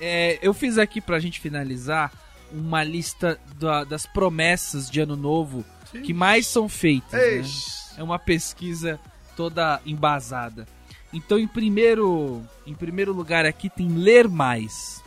É, 0.00 0.38
eu 0.42 0.52
fiz 0.52 0.76
aqui 0.78 1.00
pra 1.00 1.18
gente 1.20 1.40
finalizar 1.40 2.12
uma 2.52 2.82
lista 2.84 3.38
da- 3.58 3.84
das 3.84 4.06
promessas 4.06 4.90
de 4.90 5.00
ano 5.00 5.16
novo 5.16 5.64
que 6.04 6.12
mais 6.12 6.46
são 6.46 6.68
feitas. 6.68 7.12
né? 7.12 7.98
É 7.98 8.02
uma 8.02 8.18
pesquisa 8.18 8.98
toda 9.36 9.80
embasada. 9.86 10.66
Então, 11.12 11.38
em 11.38 11.46
primeiro, 11.46 12.42
em 12.66 12.74
primeiro 12.74 13.12
lugar 13.12 13.46
aqui 13.46 13.70
tem 13.70 13.88
ler 13.88 14.28
mais. 14.28 15.02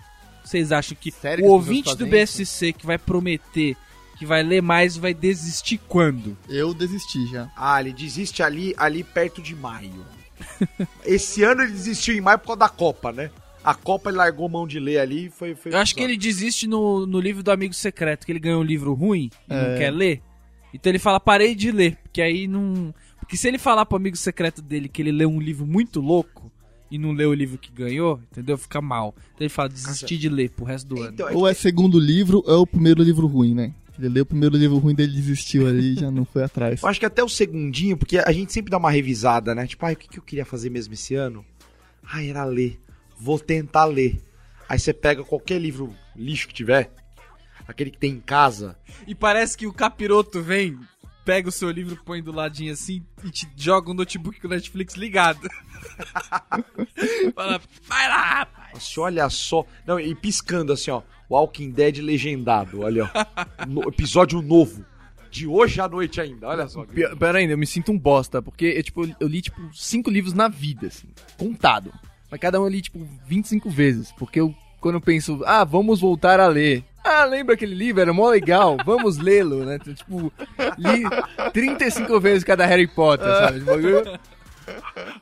Vocês 0.49 0.71
acham 0.71 0.97
que 0.99 1.11
Sério 1.11 1.43
o 1.45 1.47
que 1.47 1.51
ouvinte 1.53 1.95
do 1.95 2.05
isso? 2.05 2.11
BSC 2.11 2.73
que 2.73 2.85
vai 2.85 2.97
prometer 2.97 3.77
que 4.17 4.25
vai 4.25 4.43
ler 4.43 4.61
mais 4.61 4.97
vai 4.97 5.13
desistir 5.13 5.79
quando? 5.87 6.35
Eu 6.49 6.73
desisti 6.73 7.25
já. 7.27 7.49
Ah, 7.55 7.79
ele 7.79 7.93
desiste 7.93 8.43
ali, 8.43 8.73
ali 8.77 9.01
perto 9.01 9.41
de 9.41 9.55
maio. 9.55 10.05
Esse 11.05 11.43
ano 11.43 11.61
ele 11.61 11.71
desistiu 11.71 12.15
em 12.15 12.21
maio 12.21 12.37
por 12.39 12.47
causa 12.47 12.59
da 12.59 12.69
Copa, 12.69 13.13
né? 13.13 13.31
A 13.63 13.73
Copa 13.73 14.09
ele 14.09 14.17
largou 14.17 14.49
mão 14.49 14.67
de 14.67 14.79
ler 14.79 14.99
ali 14.99 15.27
e 15.27 15.29
foi, 15.29 15.55
foi. 15.55 15.73
Eu 15.73 15.77
acho 15.77 15.95
que 15.95 16.01
ele 16.01 16.17
desiste 16.17 16.67
no, 16.67 17.05
no 17.05 17.19
livro 17.19 17.41
do 17.43 17.51
Amigo 17.51 17.73
Secreto, 17.73 18.25
que 18.25 18.31
ele 18.31 18.39
ganhou 18.39 18.61
um 18.61 18.65
livro 18.65 18.93
ruim 18.93 19.29
e 19.49 19.53
não 19.53 19.71
É. 19.73 19.77
quer 19.77 19.91
ler. 19.91 20.21
Então 20.73 20.91
ele 20.91 20.99
fala, 20.99 21.19
parei 21.19 21.55
de 21.55 21.71
ler, 21.71 21.97
porque 22.03 22.21
aí 22.21 22.47
não... 22.47 22.93
Porque 23.19 23.37
se 23.37 23.47
ele 23.47 23.57
falar 23.57 23.85
pro 23.85 23.95
amigo 23.97 24.17
secreto 24.17 24.61
dele 24.61 24.89
que 24.89 25.01
ele 25.01 25.11
leu 25.11 25.29
um 25.29 25.39
livro 25.39 25.65
muito 25.65 26.01
louco 26.01 26.38
e 26.91 26.97
não 26.97 27.11
leu 27.11 27.29
o 27.29 27.33
livro 27.33 27.57
que 27.57 27.71
ganhou, 27.71 28.19
entendeu? 28.31 28.57
Fica 28.57 28.81
mal. 28.81 29.13
Então 29.17 29.45
ele 29.45 29.49
fala, 29.49 29.69
desistir 29.69 30.17
de 30.17 30.29
ler 30.29 30.49
pro 30.49 30.65
resto 30.65 30.87
do 30.87 31.01
ano. 31.01 31.13
Então, 31.13 31.29
é 31.29 31.35
Ou 31.35 31.47
é 31.47 31.53
segundo 31.53 31.99
livro 31.99 32.43
ou 32.45 32.53
é 32.53 32.57
o 32.57 32.67
primeiro 32.67 33.03
livro 33.03 33.27
ruim, 33.27 33.53
né? 33.53 33.73
Ele 33.97 34.09
leu 34.09 34.23
o 34.23 34.25
primeiro 34.25 34.55
livro 34.55 34.77
ruim 34.77 34.95
dele 34.95 35.11
desistiu 35.11 35.67
ali 35.67 35.93
e 35.93 35.95
já 35.95 36.09
não 36.09 36.23
foi 36.23 36.43
atrás. 36.43 36.81
Eu 36.83 36.87
acho 36.87 36.99
que 36.99 37.05
até 37.05 37.21
o 37.21 37.27
segundinho, 37.27 37.97
porque 37.97 38.17
a 38.17 38.31
gente 38.31 38.53
sempre 38.53 38.71
dá 38.71 38.77
uma 38.77 38.89
revisada, 38.89 39.53
né? 39.53 39.67
Tipo, 39.67 39.85
ai, 39.85 39.93
o 39.93 39.97
que, 39.97 40.17
eu 40.17 40.23
queria 40.23 40.45
fazer 40.45 40.69
mesmo 40.69 40.93
esse 40.93 41.15
ano? 41.15 41.45
Ai, 42.03 42.29
era 42.29 42.45
ler. 42.45 42.79
Vou 43.19 43.37
tentar 43.37 43.85
ler. 43.85 44.21
Aí 44.69 44.79
você 44.79 44.93
pega 44.93 45.23
qualquer 45.23 45.59
livro 45.59 45.93
lixo 46.15 46.47
que 46.47 46.53
tiver, 46.53 46.93
aquele 47.67 47.91
que 47.91 47.97
tem 47.97 48.13
em 48.13 48.19
casa. 48.21 48.77
E 49.05 49.13
parece 49.13 49.57
que 49.57 49.67
o 49.67 49.73
capiroto 49.73 50.41
vem, 50.41 50.79
pega 51.29 51.47
o 51.47 51.51
seu 51.51 51.69
livro, 51.69 51.95
põe 52.03 52.23
do 52.23 52.31
ladinho 52.31 52.73
assim 52.73 53.05
e 53.23 53.29
te 53.29 53.47
joga 53.55 53.91
um 53.91 53.93
notebook 53.93 54.41
com 54.41 54.47
o 54.47 54.49
Netflix 54.49 54.95
ligado. 54.95 55.47
Fala, 57.35 57.61
vai 57.83 58.07
lá, 58.07 58.21
rapaz. 58.39 58.77
Assim, 58.77 58.99
olha 58.99 59.29
só. 59.29 59.63
Não, 59.85 59.99
e 59.99 60.15
piscando 60.15 60.73
assim, 60.73 60.89
ó. 60.89 61.03
Walking 61.29 61.69
Dead 61.69 61.97
legendado, 61.99 62.81
olha, 62.81 63.03
ó. 63.05 63.65
No- 63.67 63.87
episódio 63.87 64.41
novo. 64.41 64.83
De 65.29 65.45
hoje 65.45 65.79
à 65.79 65.87
noite 65.87 66.19
ainda, 66.19 66.47
olha 66.47 66.67
só. 66.67 66.83
Pior, 66.83 67.15
pior 67.15 67.35
ainda, 67.35 67.53
eu 67.53 67.57
me 67.59 67.67
sinto 67.67 67.91
um 67.91 67.99
bosta, 67.99 68.41
porque 68.41 68.65
eu, 68.65 68.81
tipo, 68.81 69.07
eu 69.19 69.27
li, 69.27 69.43
tipo, 69.43 69.61
cinco 69.71 70.09
livros 70.09 70.33
na 70.33 70.47
vida, 70.47 70.87
assim, 70.87 71.09
contado. 71.37 71.93
Mas 72.31 72.39
cada 72.39 72.59
um 72.59 72.63
eu 72.63 72.69
li, 72.69 72.81
tipo, 72.81 73.07
25 73.27 73.69
vezes, 73.69 74.11
porque 74.13 74.39
eu, 74.39 74.55
quando 74.79 74.95
eu 74.95 75.01
penso, 75.01 75.41
ah, 75.45 75.63
vamos 75.63 76.01
voltar 76.01 76.39
a 76.39 76.47
ler. 76.47 76.83
Ah, 77.03 77.25
lembra 77.25 77.55
aquele 77.55 77.75
livro? 77.75 78.01
Era 78.01 78.13
mó 78.13 78.29
legal, 78.29 78.77
vamos 78.85 79.17
lê-lo, 79.17 79.65
né? 79.65 79.77
Então, 79.81 79.93
tipo, 79.93 80.33
li 80.77 81.03
35 81.53 82.19
vezes 82.19 82.43
cada 82.43 82.65
Harry 82.65 82.87
Potter, 82.87 83.27
sabe? 83.27 83.61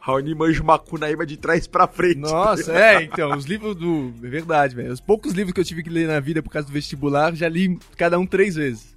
Raoni 0.02 0.36
manja 0.36 0.62
uma 0.62 0.78
cunaíba 0.78 1.26
de 1.26 1.38
trás 1.38 1.68
pra 1.68 1.88
frente. 1.88 2.18
Nossa, 2.18 2.74
é, 2.74 3.04
então, 3.04 3.32
os 3.36 3.46
livros 3.46 3.76
do... 3.76 4.14
É 4.24 4.28
verdade, 4.28 4.76
velho. 4.76 4.92
Os 4.92 5.00
poucos 5.00 5.34
livros 5.34 5.54
que 5.54 5.62
eu 5.62 5.66
tive 5.66 5.84
que 5.84 5.90
ler 5.90 6.08
na 6.08 6.20
vida 6.20 6.44
por 6.44 6.50
causa 6.50 6.68
do 6.68 6.74
vestibular, 6.74 7.34
já 7.34 7.48
li 7.48 7.80
cada 7.96 8.20
um 8.20 8.26
três 8.26 8.56
vezes. 8.56 8.96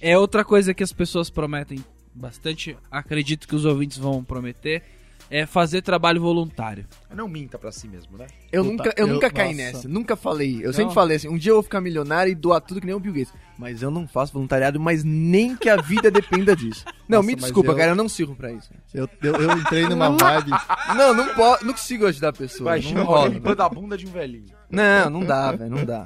É 0.00 0.16
outra 0.16 0.44
coisa 0.44 0.72
que 0.72 0.82
as 0.82 0.92
pessoas 0.92 1.28
prometem 1.28 1.84
bastante, 2.14 2.76
acredito 2.90 3.46
que 3.46 3.54
os 3.54 3.64
ouvintes 3.64 3.98
vão 3.98 4.24
prometer, 4.24 4.82
é 5.30 5.46
fazer 5.46 5.80
trabalho 5.82 6.20
voluntário. 6.20 6.84
Não 7.14 7.28
minta 7.28 7.56
pra 7.58 7.70
si 7.70 7.86
mesmo, 7.86 8.18
né? 8.18 8.26
Eu 8.50 8.64
Puta, 8.64 8.76
nunca, 8.76 8.94
eu 8.96 9.06
eu- 9.06 9.14
nunca 9.14 9.30
caí 9.30 9.54
nossa. 9.54 9.62
nessa, 9.72 9.88
nunca 9.88 10.16
falei. 10.16 10.58
Eu 10.62 10.72
sempre 10.72 10.92
falei 10.92 11.16
assim, 11.18 11.28
um 11.28 11.38
dia 11.38 11.52
eu 11.52 11.56
vou 11.56 11.62
ficar 11.62 11.80
milionário 11.80 12.30
e 12.32 12.34
doar 12.34 12.60
tudo 12.60 12.80
que 12.80 12.86
nem 12.86 12.94
o 12.94 13.00
Bill 13.00 13.12
Gates. 13.12 13.32
Mas 13.56 13.80
eu 13.82 13.90
não 13.90 14.08
faço 14.08 14.32
voluntariado, 14.32 14.80
mas 14.80 15.04
nem 15.04 15.54
que 15.56 15.68
a 15.68 15.76
vida 15.76 16.10
dependa 16.10 16.56
disso. 16.56 16.84
Não, 17.08 17.18
Nossa, 17.18 17.26
me 17.28 17.36
desculpa, 17.36 17.70
eu- 17.72 17.76
cara, 17.76 17.92
eu 17.92 17.96
não 17.96 18.08
sirvo 18.08 18.34
pra 18.34 18.50
isso. 18.52 18.70
Eu, 18.92 19.08
eu, 19.22 19.34
eu 19.36 19.52
entrei 19.58 19.88
numa 19.88 20.10
vibe. 20.10 20.50
Não, 20.96 21.14
não, 21.14 21.34
posso, 21.34 21.64
não 21.64 21.72
consigo 21.72 22.06
ajudar 22.06 22.30
a 22.30 22.32
pessoa. 22.32 22.70
Imagina 22.76 23.04
não 23.04 23.26
limpando 23.28 23.60
a 23.60 23.68
bunda 23.68 23.96
de 23.96 24.06
um 24.06 24.10
velhinho. 24.10 24.52
Não, 24.68 25.08
não 25.08 25.24
dá, 25.24 25.52
velho, 25.52 25.70
não 25.70 25.84
dá. 25.84 26.04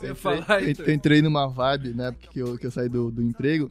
Eu, 0.00 0.14
falar 0.16 0.62
eu- 0.62 0.74
eu 0.86 0.92
entrei 0.94 1.20
numa 1.20 1.46
vibe, 1.48 1.94
né, 1.94 2.12
porque 2.18 2.40
eu, 2.42 2.56
que 2.58 2.66
eu 2.66 2.70
saí 2.70 2.88
do, 2.88 3.10
do 3.10 3.22
emprego, 3.22 3.70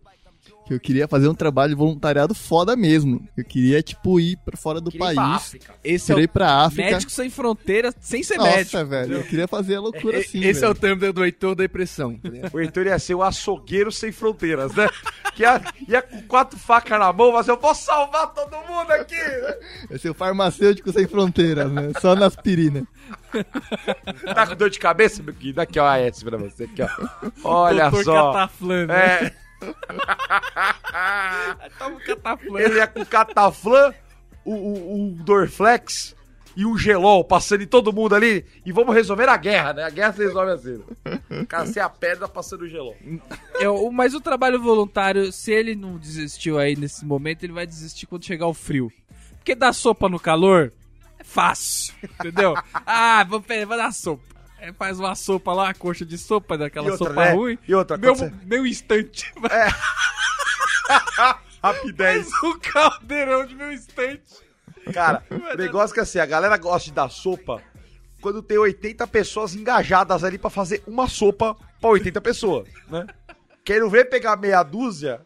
que 0.66 0.74
eu 0.74 0.80
queria 0.80 1.08
fazer 1.08 1.28
um 1.28 1.36
trabalho 1.36 1.70
de 1.70 1.76
voluntariado 1.76 2.34
foda 2.34 2.76
mesmo. 2.76 3.28
Eu 3.38 3.46
queria, 3.46 3.82
tipo, 3.84 4.20
ir 4.20 4.36
pra 4.44 4.58
fora 4.58 4.82
do 4.82 4.90
Queria 4.92 5.12
ir 5.12 5.14
pra 5.16 5.24
país. 5.24 5.36
África. 5.36 5.74
Esse 5.84 6.12
é 6.12 6.16
o, 6.16 6.30
pra 6.30 6.66
África. 6.66 6.92
Médicos 6.92 7.14
Sem 7.14 7.30
Fronteiras 7.30 7.96
sem 8.00 8.24
ser 8.24 8.38
Nossa, 8.38 8.50
médico. 8.56 8.86
velho, 8.86 9.14
eu 9.18 9.24
queria 9.24 9.48
fazer 9.48 9.76
a 9.76 9.80
loucura 9.82 10.18
assim, 10.20 10.44
esse 10.44 10.64
é 10.64 10.68
o 10.70 10.74
velho. 10.74 10.98
termo 10.98 11.14
do 11.14 11.24
Heitor 11.24 11.56
da 11.56 11.64
depressão. 11.64 12.16
tá? 12.18 12.30
O 12.54 12.60
Heitor 12.60 12.86
ia 12.88 12.98
ser 12.98 13.14
o 13.16 13.22
açougueiro 13.24 13.92
sem 13.92 14.12
fronteiras, 14.12 14.74
né? 14.76 14.88
Que 15.36 15.44
ia, 15.44 15.62
ia 15.88 16.02
com 16.02 16.22
quatro 16.24 16.58
facas 16.58 16.98
na 17.00 17.12
mão, 17.14 17.32
mas 17.34 17.48
eu 17.48 17.60
vou 17.60 17.76
salvar 17.76 18.34
todo 18.34 18.56
mundo 18.68 18.90
aqui. 18.92 19.16
Esse 19.92 20.08
é 20.08 20.12
o 20.12 20.14
farmacêutico 20.14 20.92
sem 20.92 21.08
fronteiras, 21.08 21.72
né? 21.72 21.92
Só 22.02 22.16
na 22.16 22.26
aspirina. 22.26 22.88
Tá 24.34 24.48
com 24.48 24.56
dor 24.56 24.70
de 24.70 24.80
cabeça, 24.80 25.22
meu 25.22 25.34
querido? 25.34 25.62
Aqui, 25.62 25.80
ó, 25.80 25.86
a 25.88 26.00
Etsy 26.02 26.24
pra 26.24 26.38
você. 26.38 26.64
Aqui, 26.64 26.82
ó. 26.82 26.88
Olha 27.44 27.90
Doutor 27.90 28.04
só. 28.04 28.32
Cataflã, 28.34 28.86
né? 28.88 28.96
É, 28.96 29.34
Toma 31.78 31.96
o 31.96 32.00
Cataflã. 32.04 32.60
ele 32.60 32.76
ia 32.76 32.88
com 32.88 33.02
o 33.02 33.06
Cataflã, 33.06 33.94
o, 34.44 34.54
o, 34.54 35.08
o 35.08 35.12
Dorflex 35.24 36.16
e 36.56 36.66
o 36.66 36.78
Gelol 36.78 37.24
passando 37.26 37.62
em 37.64 37.68
todo 37.68 37.92
mundo 37.92 38.16
ali. 38.16 38.46
E 38.66 38.72
vamos 38.72 38.96
resolver 38.96 39.28
a 39.28 39.36
guerra, 39.38 39.74
né? 39.74 39.84
A 39.84 39.90
guerra 39.90 40.14
se 40.14 40.20
resolve 40.24 40.52
assim. 40.52 40.82
O 41.42 41.46
cara 41.46 41.66
sem 41.66 41.82
a 41.84 41.90
pedra 41.90 42.28
passando 42.28 42.62
o 42.62 42.70
Gelol. 42.70 42.96
É, 43.60 43.68
o- 43.70 43.92
mas 43.92 44.14
o 44.14 44.22
trabalho 44.22 44.62
voluntário, 44.62 45.32
se 45.32 45.52
ele 45.52 45.76
não 45.76 45.98
desistiu 45.98 46.58
aí 46.58 46.76
nesse 46.76 47.06
momento, 47.06 47.44
ele 47.44 47.54
vai 47.54 47.68
desistir 47.68 48.06
quando 48.06 48.26
chegar 48.26 48.48
o 48.48 48.54
frio. 48.54 48.92
Porque 49.38 49.54
dar 49.54 49.74
sopa 49.74 50.10
no 50.10 50.20
calor 50.20 50.74
é 51.20 51.24
fácil, 51.24 51.94
entendeu? 52.04 52.56
ah, 52.86 53.24
vou, 53.28 53.44
vou 53.68 53.78
dar 53.78 53.94
sopa. 53.94 54.24
Faz 54.74 55.00
uma 55.00 55.16
sopa 55.16 55.54
lá, 55.54 55.74
coxa 55.74 56.06
de 56.06 56.18
sopa, 56.18 56.58
daquela 56.58 56.92
outra, 56.92 57.08
sopa 57.10 57.26
né? 57.26 57.32
ruim. 57.34 57.58
E 57.68 57.74
outra, 57.76 57.98
meu, 57.98 58.16
você- 58.16 58.32
meu 58.46 58.66
instante. 58.66 59.32
Rapidez. 61.62 62.30
Faz 62.30 62.44
um 62.44 62.60
caldeirão 62.60 63.46
de 63.46 63.56
meu 63.56 63.72
instante. 63.72 64.24
Cara, 64.94 65.24
o 65.32 65.58
negócio 65.58 65.94
que 65.94 66.00
é 66.00 66.04
assim, 66.04 66.20
a 66.20 66.26
galera 66.26 66.58
gosta 66.58 66.90
de 66.90 66.94
dar 66.94 67.10
sopa 67.10 67.62
quando 68.22 68.42
tem 68.44 68.58
80 68.58 69.08
pessoas 69.08 69.56
engajadas 69.56 70.24
ali 70.24 70.38
pra 70.38 70.50
fazer 70.50 70.84
uma 70.86 71.08
sopa 71.08 71.56
pra 71.82 71.90
80 71.90 72.22
pessoas, 72.22 72.68
né? 72.90 73.06
Quero 73.64 73.90
ver 73.90 74.06
pegar 74.06 74.36
meia 74.38 74.62
dúzia, 74.62 75.22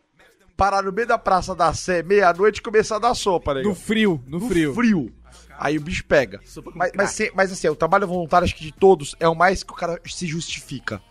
parar 0.56 0.82
no 0.82 0.94
meio 0.94 1.08
da 1.08 1.18
Praça 1.18 1.54
da 1.54 1.74
Sé, 1.74 2.02
meia-noite 2.04 2.60
e 2.60 2.64
começar 2.64 2.96
a 2.96 3.00
dar 3.00 3.14
sopa, 3.16 3.54
né? 3.54 3.62
No 3.64 3.76
frio, 3.76 4.24
no, 4.28 4.40
frio. 4.48 4.74
frio. 4.74 5.14
Aí 5.60 5.78
o 5.78 5.82
bicho 5.82 6.06
pega. 6.06 6.40
Mas, 6.74 6.92
mas, 6.96 7.10
se- 7.12 7.32
mas 7.36 7.52
assim, 7.52 7.68
o 7.68 7.76
trabalho 7.76 8.08
voluntário, 8.08 8.46
acho 8.46 8.56
que 8.56 8.64
de 8.64 8.72
todos, 8.72 9.16
é 9.20 9.28
o 9.28 9.36
mais 9.36 9.62
que 9.64 9.72
o 9.74 9.76
cara 9.76 10.00
se 10.06 10.26
justifica. 10.26 11.02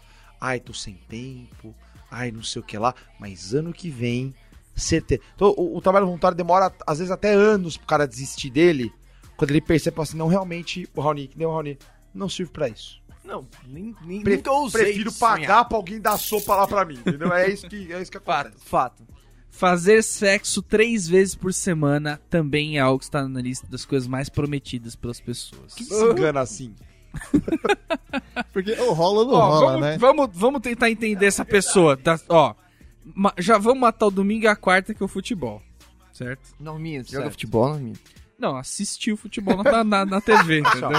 Ai, 0.41 0.59
tô 0.61 0.73
sem 0.73 0.95
tempo. 1.09 1.75
Ai, 2.11 2.31
não 2.31 2.43
sei 2.43 2.61
o 2.63 2.65
que 2.65 2.79
lá. 2.79 2.95
Mas 3.21 3.53
ano 3.55 3.73
que 3.73 3.91
vem, 3.91 4.35
certeza. 4.75 5.21
Então, 5.35 5.55
o, 5.57 5.77
o 5.77 5.81
trabalho 5.81 6.07
voluntário 6.07 6.37
demora, 6.37 6.73
às 6.87 6.99
vezes, 6.99 7.11
até 7.11 7.33
anos 7.33 7.77
pro 7.77 7.87
cara 7.87 8.07
desistir 8.09 8.51
dele. 8.51 8.93
Quando 9.37 9.51
ele 9.51 9.61
percebe 9.61 10.01
assim, 10.01 10.17
não, 10.17 10.27
realmente, 10.29 10.89
o 10.97 11.01
Raoni, 11.01 11.29
que 11.29 11.37
nem 11.39 11.47
o 11.47 11.51
Raoni, 11.51 11.79
não 12.15 12.29
serve 12.29 12.51
pra 12.53 12.69
isso. 12.69 13.01
Não, 13.25 13.47
nem, 13.67 13.95
nem 14.05 14.23
Pre- 14.23 14.37
nunca 14.37 14.53
usei 14.53 14.85
prefiro 14.85 15.11
sonhar. 15.11 15.39
pagar 15.41 15.65
pra 15.67 15.77
alguém 15.77 16.01
dar 16.01 16.17
sopa 16.17 16.57
lá 16.57 16.67
pra 16.67 16.85
mim, 16.85 16.95
entendeu? 16.95 17.31
É 17.33 17.47
isso 17.51 17.69
que, 17.69 17.93
é 17.93 18.01
isso 18.01 18.11
que 18.11 18.17
acontece. 18.17 18.57
Fato, 18.65 19.05
fato. 19.05 19.18
Fazer 19.51 20.03
sexo 20.03 20.63
três 20.63 21.09
vezes 21.09 21.35
por 21.35 21.53
semana 21.53 22.21
também 22.31 22.77
é 22.77 22.81
algo 22.81 22.99
que 22.99 23.05
está 23.07 23.27
na 23.27 23.41
lista 23.41 23.67
das 23.67 23.85
coisas 23.85 24.07
mais 24.09 24.29
prometidas 24.29 24.95
pelas 24.95 25.21
pessoas. 25.21 25.75
Quem 25.75 25.87
se 25.87 26.05
engana 26.05 26.41
assim? 26.41 26.75
Porque 28.53 28.73
ou 28.81 28.93
rola 28.93 29.21
ou 29.21 29.27
não 29.27 29.35
Ó, 29.35 29.49
rola, 29.49 29.67
vamos, 29.73 29.81
né? 29.81 29.99
vamos, 29.99 30.29
vamos 30.33 30.61
tentar 30.61 30.91
entender 30.91 31.27
essa 31.27 31.45
pessoa. 31.45 31.97
Tá? 31.97 32.21
Ó, 32.29 32.55
ma- 33.15 33.35
já 33.39 33.59
vamos 33.59 33.81
matar 33.81 34.07
o 34.07 34.11
domingo 34.11 34.45
e 34.45 34.49
a 34.49 34.55
quarta 34.55 34.95
que 34.95 35.03
é 35.03 35.07
o 35.07 35.09
futebol. 35.09 35.63
Certo? 36.13 36.55
Norminha, 36.61 37.03
você 37.03 37.11
joga 37.13 37.23
Certo. 37.25 37.33
futebol, 37.33 37.69
Norminha? 37.71 37.97
Não, 38.39 38.57
assistir 38.57 39.11
o 39.13 39.17
futebol 39.17 39.63
na, 39.65 39.83
na, 39.83 40.07
na 40.07 40.21
TV, 40.21 40.61
entendeu? 40.63 40.91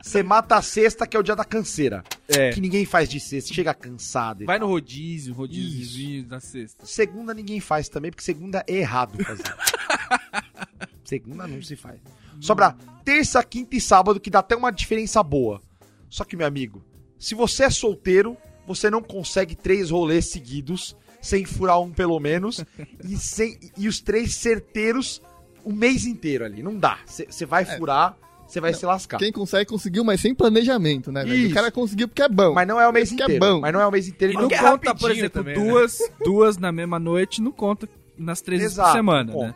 Você 0.00 0.22
mata 0.22 0.56
a 0.56 0.62
sexta, 0.62 1.06
que 1.06 1.16
é 1.16 1.20
o 1.20 1.22
dia 1.24 1.34
da 1.34 1.44
canseira. 1.44 2.04
É. 2.28 2.50
Que 2.50 2.60
ninguém 2.60 2.84
faz 2.84 3.08
de 3.08 3.18
sexta, 3.18 3.52
chega 3.52 3.74
cansado. 3.74 4.44
e 4.44 4.46
Vai 4.46 4.58
tal. 4.58 4.68
no 4.68 4.74
rodízio, 4.74 5.34
rodízio 5.34 6.24
da 6.24 6.38
sexta. 6.38 6.86
Segunda 6.86 7.34
ninguém 7.34 7.58
faz 7.58 7.88
também, 7.88 8.12
porque 8.12 8.22
segunda 8.22 8.64
é 8.68 8.76
errado 8.76 9.22
fazer. 9.24 9.42
segunda 11.02 11.48
não 11.48 11.60
se 11.60 11.74
faz. 11.74 11.98
Sobra 12.40 12.76
terça, 13.04 13.42
quinta 13.42 13.74
e 13.74 13.80
sábado, 13.80 14.20
que 14.20 14.30
dá 14.30 14.38
até 14.38 14.54
uma 14.54 14.70
diferença 14.70 15.20
boa. 15.20 15.60
Só 16.08 16.24
que, 16.24 16.36
meu 16.36 16.46
amigo, 16.46 16.84
se 17.18 17.34
você 17.34 17.64
é 17.64 17.70
solteiro, 17.70 18.36
você 18.66 18.88
não 18.88 19.02
consegue 19.02 19.56
três 19.56 19.90
rolês 19.90 20.30
seguidos, 20.30 20.96
sem 21.20 21.44
furar 21.44 21.80
um 21.80 21.90
pelo 21.90 22.18
menos, 22.20 22.64
e, 23.04 23.16
sem, 23.16 23.58
e 23.76 23.88
os 23.88 24.00
três 24.00 24.36
certeiros 24.36 25.20
o 25.64 25.72
mês 25.72 26.04
inteiro 26.06 26.44
ali. 26.44 26.62
Não 26.62 26.74
dá. 26.76 26.98
Você 27.06 27.46
vai 27.46 27.64
furar, 27.64 28.16
você 28.46 28.60
vai 28.60 28.74
se 28.74 28.84
lascar. 28.84 29.18
Quem 29.18 29.30
consegue 29.30 29.70
conseguiu, 29.70 30.02
mas 30.02 30.20
sem 30.20 30.34
planejamento, 30.34 31.12
né. 31.12 31.24
O 31.24 31.54
cara 31.54 31.70
conseguiu 31.70 32.08
porque 32.08 32.22
é 32.22 32.28
bom. 32.28 32.52
Mas 32.52 32.66
não 32.66 32.80
é 32.80 32.88
o 32.88 32.92
mês 32.92 33.08
Porque 33.10 33.22
é 33.22 33.26
inteiro. 33.26 33.44
bom. 33.44 33.60
Mas 33.60 33.72
não 33.72 33.80
é 33.80 33.86
o 33.86 33.90
mês 33.92 34.08
inteiro. 34.08 34.32
E 34.32 34.36
não 34.36 34.42
não 34.42 34.48
conta, 34.50 34.64
rapidinho 34.66 34.98
por 34.98 35.10
exemplo, 35.10 35.30
também, 35.30 35.56
né? 35.56 35.64
duas, 35.64 35.98
duas 36.24 36.56
na 36.58 36.72
mesma 36.72 36.98
noite, 36.98 37.40
não 37.40 37.52
conta 37.52 37.88
nas 38.18 38.40
três 38.40 38.60
vezes 38.60 38.76
por 38.76 38.82
Exato, 38.82 38.96
semana, 38.96 39.32
não 39.32 39.40
né? 39.42 39.54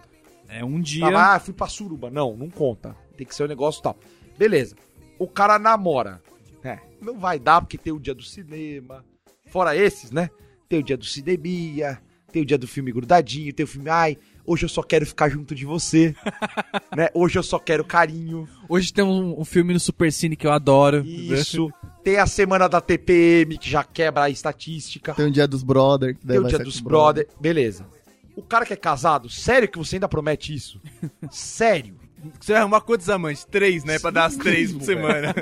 É 0.48 0.64
um 0.64 0.80
dia. 0.80 1.06
ah, 1.18 1.40
fui 1.40 1.52
pra 1.52 1.66
suruba. 1.66 2.10
Não, 2.10 2.36
não 2.36 2.48
conta. 2.48 2.96
Tem 3.16 3.26
que 3.26 3.34
ser 3.34 3.44
um 3.44 3.48
negócio 3.48 3.82
tal. 3.82 3.98
Beleza. 4.38 4.76
O 5.18 5.26
cara 5.26 5.58
namora. 5.58 6.22
É, 6.62 6.78
não 7.00 7.18
vai 7.18 7.38
dar 7.38 7.60
porque 7.60 7.76
tem 7.76 7.92
o 7.92 7.98
dia 7.98 8.14
do 8.14 8.22
cinema. 8.22 9.04
Fora 9.50 9.76
esses, 9.76 10.10
né? 10.10 10.30
Tem 10.68 10.78
o 10.78 10.82
dia 10.82 10.96
do 10.96 11.04
cinemia, 11.04 12.00
tem 12.32 12.42
o 12.42 12.46
dia 12.46 12.56
do 12.56 12.66
filme 12.66 12.90
grudadinho, 12.92 13.52
tem 13.52 13.64
o 13.64 13.66
filme, 13.66 13.90
ai, 13.90 14.16
hoje 14.46 14.64
eu 14.64 14.68
só 14.68 14.82
quero 14.82 15.06
ficar 15.06 15.28
junto 15.28 15.54
de 15.54 15.64
você. 15.64 16.14
né? 16.96 17.08
Hoje 17.14 17.38
eu 17.38 17.42
só 17.42 17.58
quero 17.58 17.84
carinho. 17.84 18.48
Hoje 18.68 18.92
tem 18.92 19.04
um, 19.04 19.40
um 19.40 19.44
filme 19.44 19.72
no 19.72 19.80
Supercine 19.80 20.36
que 20.36 20.46
eu 20.46 20.52
adoro. 20.52 21.04
Isso. 21.04 21.68
tem 22.02 22.18
a 22.18 22.26
semana 22.26 22.68
da 22.68 22.80
TPM, 22.80 23.58
que 23.58 23.68
já 23.70 23.82
quebra 23.84 24.24
a 24.24 24.30
estatística. 24.30 25.14
Tem 25.14 25.26
o 25.26 25.30
dia 25.30 25.46
dos 25.48 25.62
brother. 25.62 26.16
que 26.16 26.26
daí 26.26 26.36
Tem 26.38 26.46
o 26.46 26.48
dia 26.48 26.58
dos 26.58 26.80
o 26.80 26.84
brother. 26.84 27.28
Beleza. 27.40 27.86
O 28.36 28.42
cara 28.42 28.66
que 28.66 28.72
é 28.72 28.76
casado, 28.76 29.28
sério 29.30 29.68
que 29.68 29.78
você 29.78 29.96
ainda 29.96 30.08
promete 30.08 30.52
isso? 30.54 30.80
sério. 31.30 31.96
Você 32.40 32.52
vai 32.52 32.62
arrumar 32.62 32.80
quantos 32.80 33.10
amantes? 33.10 33.44
Três, 33.44 33.84
né? 33.84 33.98
Pra 33.98 34.10
dar 34.10 34.24
as 34.24 34.34
três 34.34 34.72
por 34.72 34.80
semana. 34.82 35.34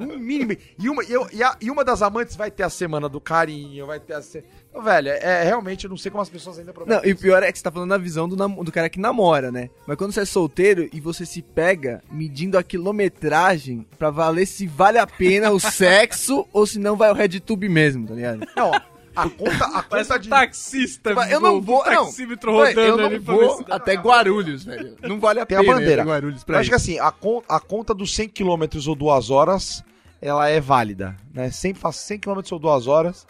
No 0.00 0.18
mínimo. 0.18 0.56
E 0.78 0.88
uma, 0.90 1.04
e, 1.04 1.12
eu- 1.12 1.28
e 1.32 1.40
a- 1.44 1.56
e 1.60 1.70
uma 1.70 1.84
das 1.84 2.02
amantes 2.02 2.34
vai 2.34 2.50
ter 2.50 2.64
a 2.64 2.68
semana 2.68 3.08
do 3.08 3.20
carinho, 3.20 3.86
vai 3.86 4.00
ter 4.00 4.14
a. 4.14 4.20
Se... 4.22 4.42
Velho, 4.82 5.08
é, 5.08 5.18
é, 5.22 5.44
realmente 5.44 5.84
eu 5.84 5.90
não 5.90 5.96
sei 5.96 6.10
como 6.10 6.22
as 6.22 6.28
pessoas 6.28 6.58
ainda 6.58 6.72
prometem. 6.72 6.96
Não, 7.02 7.08
e 7.08 7.12
o 7.12 7.16
pior 7.16 7.42
é 7.42 7.52
que 7.52 7.58
você 7.58 7.62
tá 7.64 7.70
falando 7.70 7.90
na 7.90 7.98
visão 7.98 8.28
do, 8.28 8.36
do 8.36 8.72
cara 8.72 8.88
que 8.88 8.98
namora, 8.98 9.52
né? 9.52 9.70
Mas 9.86 9.96
quando 9.96 10.12
você 10.12 10.20
é 10.20 10.24
solteiro 10.24 10.88
e 10.92 11.00
você 11.00 11.24
se 11.24 11.40
pega 11.42 12.02
medindo 12.10 12.58
a 12.58 12.62
quilometragem 12.62 13.86
pra 13.98 14.10
valer 14.10 14.46
se 14.46 14.66
vale 14.66 14.98
a 14.98 15.06
pena 15.06 15.50
o 15.50 15.60
sexo 15.60 16.46
ou 16.52 16.66
se 16.66 16.78
não 16.78 16.96
vai 16.96 17.10
o 17.10 17.14
RedTube 17.14 17.68
mesmo, 17.68 18.06
tá 18.08 18.14
ligado? 18.14 18.46
Não, 18.56 18.70
ó, 18.70 18.80
A 19.14 19.28
conta, 19.30 19.64
a 19.66 19.82
conta 19.82 20.18
de... 20.18 20.28
taxista. 20.28 21.10
Eu 21.30 21.40
não 21.40 21.60
vou, 21.60 21.84
não. 21.84 22.06
taxímetro 22.06 22.50
rodando 22.52 22.80
eu 22.80 23.10
não 23.10 23.20
vou 23.20 23.64
até 23.70 23.94
Guarulhos, 23.94 24.64
velho. 24.64 24.96
Não 25.02 25.20
vale 25.20 25.40
a 25.40 25.46
Tem 25.46 25.56
a 25.56 25.60
pena. 25.60 25.72
bandeira. 25.74 26.02
ir 26.02 26.04
a 26.04 26.04
Guarulhos 26.06 26.40
Eu 26.40 26.46
pra 26.46 26.58
acho 26.58 26.68
que 26.68 26.74
assim, 26.74 26.98
a, 26.98 27.12
con- 27.12 27.42
a 27.48 27.60
conta 27.60 27.94
dos 27.94 28.12
100 28.14 28.28
km 28.30 28.64
ou 28.88 28.94
2 28.96 29.30
horas, 29.30 29.84
ela 30.20 30.48
é 30.48 30.60
válida, 30.60 31.16
né? 31.32 31.50
Sempre 31.52 31.80
faz 31.80 31.96
100 31.96 32.18
km 32.18 32.40
ou 32.50 32.58
2 32.58 32.86
horas, 32.88 33.24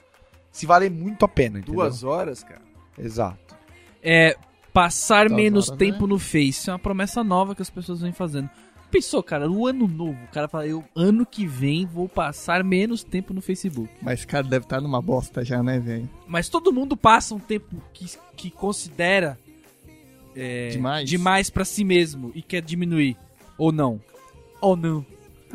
se 0.54 0.66
vale 0.66 0.88
muito 0.88 1.24
a 1.24 1.28
pena, 1.28 1.58
entendeu? 1.58 1.74
Duas 1.74 2.04
horas, 2.04 2.44
cara. 2.44 2.62
Exato. 2.96 3.56
É, 4.00 4.36
passar 4.72 5.26
Duas 5.26 5.36
menos 5.36 5.68
horas, 5.68 5.78
tempo 5.80 6.06
no 6.06 6.16
Face. 6.16 6.70
É 6.70 6.72
uma 6.72 6.78
promessa 6.78 7.24
nova 7.24 7.56
que 7.56 7.60
as 7.60 7.68
pessoas 7.68 8.00
vêm 8.00 8.12
fazendo. 8.12 8.48
Pensou, 8.88 9.20
cara, 9.20 9.48
no 9.48 9.66
ano 9.66 9.88
novo, 9.88 10.16
o 10.22 10.32
cara 10.32 10.46
fala, 10.46 10.64
eu 10.64 10.84
ano 10.94 11.26
que 11.26 11.44
vem 11.44 11.84
vou 11.84 12.08
passar 12.08 12.62
menos 12.62 13.02
tempo 13.02 13.34
no 13.34 13.40
Facebook. 13.40 13.90
Mas, 14.00 14.24
cara, 14.24 14.46
deve 14.46 14.64
estar 14.64 14.80
numa 14.80 15.02
bosta 15.02 15.44
já, 15.44 15.60
né, 15.60 15.80
velho? 15.80 16.08
Mas 16.24 16.48
todo 16.48 16.72
mundo 16.72 16.96
passa 16.96 17.34
um 17.34 17.40
tempo 17.40 17.74
que, 17.92 18.06
que 18.36 18.48
considera 18.48 19.36
é, 20.36 20.68
Demais? 20.68 21.10
demais 21.10 21.50
pra 21.50 21.64
si 21.64 21.82
mesmo 21.82 22.30
e 22.32 22.40
quer 22.40 22.62
diminuir. 22.62 23.16
Ou 23.58 23.72
não. 23.72 24.00
Ou 24.60 24.76
não. 24.76 25.04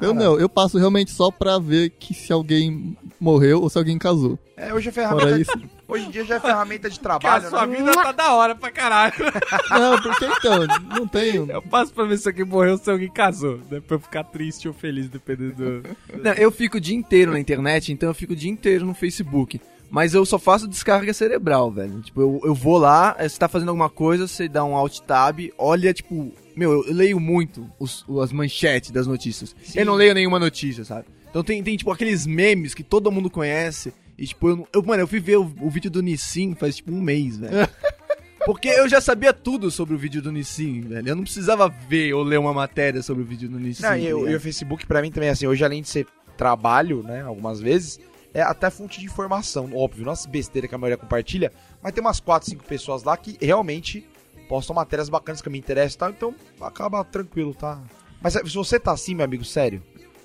Eu 0.01 0.13
não, 0.13 0.37
eu 0.37 0.49
passo 0.49 0.77
realmente 0.77 1.11
só 1.11 1.31
pra 1.31 1.57
ver 1.57 1.91
que 1.91 2.13
se 2.13 2.33
alguém 2.33 2.97
morreu 3.19 3.61
ou 3.61 3.69
se 3.69 3.77
alguém 3.77 3.97
casou. 3.97 4.37
É, 4.55 4.73
hoje 4.73 4.89
é 4.89 4.91
ferramenta. 4.91 5.39
isso. 5.39 5.51
Hoje 5.87 6.05
em 6.05 6.11
dia 6.11 6.23
já 6.25 6.35
é 6.35 6.39
ferramenta 6.39 6.89
de 6.89 6.99
Cara, 6.99 7.19
trabalho, 7.19 7.49
sua 7.49 7.65
né? 7.65 7.77
vida 7.77 7.91
tá 7.93 8.11
da 8.11 8.33
hora 8.33 8.55
pra 8.55 8.71
caralho. 8.71 9.13
Não, 9.71 10.01
porque 10.01 10.25
então, 10.25 10.67
não 10.95 11.07
tenho. 11.07 11.49
Eu 11.49 11.61
passo 11.61 11.93
pra 11.93 12.03
ver 12.03 12.17
se 12.17 12.27
alguém 12.27 12.45
morreu 12.45 12.73
ou 12.73 12.77
se 12.77 12.89
alguém 12.91 13.09
casou. 13.09 13.59
Né? 13.69 13.81
Pra 13.85 13.95
eu 13.95 13.99
ficar 13.99 14.23
triste 14.25 14.67
ou 14.67 14.73
feliz, 14.73 15.09
dependendo 15.09 15.55
do... 15.55 15.89
Não, 16.21 16.33
eu 16.33 16.51
fico 16.51 16.77
o 16.77 16.81
dia 16.81 16.95
inteiro 16.95 17.31
na 17.31 17.39
internet, 17.39 17.91
então 17.91 18.09
eu 18.09 18.13
fico 18.13 18.33
o 18.33 18.35
dia 18.35 18.51
inteiro 18.51 18.85
no 18.85 18.93
Facebook. 18.93 19.59
Mas 19.89 20.13
eu 20.13 20.23
só 20.25 20.37
faço 20.37 20.67
descarga 20.67 21.13
cerebral, 21.13 21.71
velho. 21.71 22.01
Tipo, 22.01 22.21
eu, 22.21 22.41
eu 22.43 22.53
vou 22.53 22.77
lá, 22.77 23.15
eh, 23.17 23.27
você 23.27 23.39
tá 23.39 23.47
fazendo 23.47 23.69
alguma 23.69 23.89
coisa, 23.89 24.27
você 24.27 24.47
dá 24.47 24.63
um 24.63 24.75
alt 24.75 24.99
tab, 24.99 25.39
olha, 25.57 25.91
tipo, 25.93 26.31
meu, 26.55 26.71
eu, 26.71 26.85
eu 26.85 26.93
leio 26.93 27.19
muito 27.19 27.67
os, 27.79 28.05
as 28.21 28.31
manchetes 28.31 28.91
das 28.91 29.07
notícias. 29.07 29.55
Eu 29.73 29.85
não 29.85 29.95
leio 29.95 30.13
nenhuma 30.13 30.37
notícia, 30.37 30.85
sabe? 30.85 31.05
Então 31.29 31.43
tem, 31.43 31.61
tem, 31.63 31.77
tipo, 31.77 31.91
aqueles 31.91 32.25
memes 32.25 32.73
que 32.73 32.83
todo 32.83 33.11
mundo 33.11 33.29
conhece. 33.29 33.93
E, 34.17 34.25
tipo, 34.27 34.49
eu, 34.49 34.67
eu 34.73 34.83
mano, 34.83 35.03
eu 35.03 35.07
fui 35.07 35.19
ver 35.19 35.37
o, 35.37 35.43
o 35.61 35.69
vídeo 35.69 35.89
do 35.91 36.01
Nissin 36.01 36.55
faz, 36.55 36.77
tipo, 36.77 36.91
um 36.91 36.99
mês, 37.01 37.37
velho. 37.37 37.67
Porque 38.45 38.67
eu 38.69 38.87
já 38.89 38.99
sabia 39.01 39.33
tudo 39.33 39.69
sobre 39.69 39.93
o 39.93 39.97
vídeo 39.97 40.21
do 40.21 40.31
Nissin, 40.31 40.81
velho. 40.81 41.09
Eu 41.09 41.15
não 41.15 41.23
precisava 41.23 41.67
ver 41.69 42.13
ou 42.13 42.23
ler 42.23 42.39
uma 42.39 42.53
matéria 42.53 43.01
sobre 43.03 43.21
o 43.21 43.25
vídeo 43.25 43.47
do 43.49 43.59
Nissin. 43.59 43.83
Não, 43.83 43.95
e, 43.97 44.01
tá 44.09 44.15
o- 44.15 44.17
ligado? 44.19 44.31
e 44.31 44.35
o 44.35 44.39
Facebook 44.41 44.85
pra 44.87 45.01
mim 45.01 45.11
também, 45.11 45.29
assim, 45.29 45.45
hoje 45.45 45.63
além 45.63 45.81
de 45.81 45.89
ser 45.89 46.07
trabalho, 46.37 47.03
né, 47.03 47.21
algumas 47.21 47.59
vezes, 47.59 47.99
é 48.33 48.41
até 48.41 48.69
fonte 48.69 48.99
de 48.99 49.05
informação, 49.05 49.69
óbvio, 49.75 50.05
não 50.05 50.13
as 50.13 50.25
besteiras 50.25 50.69
que 50.69 50.75
a 50.75 50.77
maioria 50.77 50.97
compartilha, 50.97 51.51
mas 51.83 51.91
tem 51.91 52.01
umas 52.01 52.19
4, 52.21 52.49
5 52.49 52.63
pessoas 52.63 53.03
lá 53.03 53.17
que 53.17 53.37
realmente 53.45 54.07
postam 54.47 54.73
matérias 54.73 55.09
bacanas 55.09 55.41
que 55.41 55.49
me 55.49 55.57
interessam 55.59 55.95
e 55.95 55.99
tal, 55.99 56.09
então 56.11 56.35
acaba 56.61 57.03
tranquilo, 57.03 57.53
tá? 57.53 57.83
Mas 58.21 58.33
se 58.33 58.55
você 58.55 58.79
tá 58.79 58.93
assim, 58.93 59.13
meu 59.13 59.25
amigo, 59.25 59.43
sério, 59.43 59.83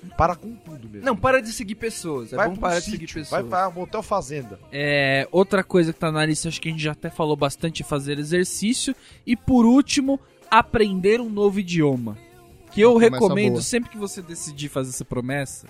para 0.09 0.35
com 0.35 0.55
tudo 0.55 0.89
mesmo. 0.89 1.05
Não, 1.05 1.15
para 1.15 1.41
de 1.41 1.51
seguir 1.51 1.75
pessoas. 1.75 2.33
É 2.33 2.35
vai 2.35 2.47
bom 2.47 2.53
pra 2.53 2.59
um 2.59 2.61
parar 2.61 2.79
de 2.79 2.85
sítio, 2.85 2.99
seguir 2.99 3.13
pessoas. 3.13 3.41
vai 3.41 3.43
pra 3.43 3.67
um 3.67 3.71
motel 3.71 4.03
fazenda. 4.03 4.59
É, 4.71 5.27
outra 5.31 5.63
coisa 5.63 5.93
que 5.93 5.99
tá 5.99 6.11
na 6.11 6.25
lista, 6.25 6.47
acho 6.47 6.61
que 6.61 6.69
a 6.69 6.71
gente 6.71 6.83
já 6.83 6.91
até 6.91 7.09
falou 7.09 7.35
bastante, 7.35 7.81
é 7.81 7.85
fazer 7.85 8.19
exercício. 8.19 8.95
E 9.25 9.35
por 9.35 9.65
último, 9.65 10.19
aprender 10.49 11.19
um 11.19 11.29
novo 11.29 11.59
idioma. 11.59 12.17
Que 12.71 12.81
eu 12.81 12.97
recomendo, 12.97 13.53
boa. 13.53 13.61
sempre 13.61 13.89
que 13.89 13.97
você 13.97 14.21
decidir 14.21 14.67
fazer 14.67 14.89
essa 14.89 15.05
promessa, 15.05 15.67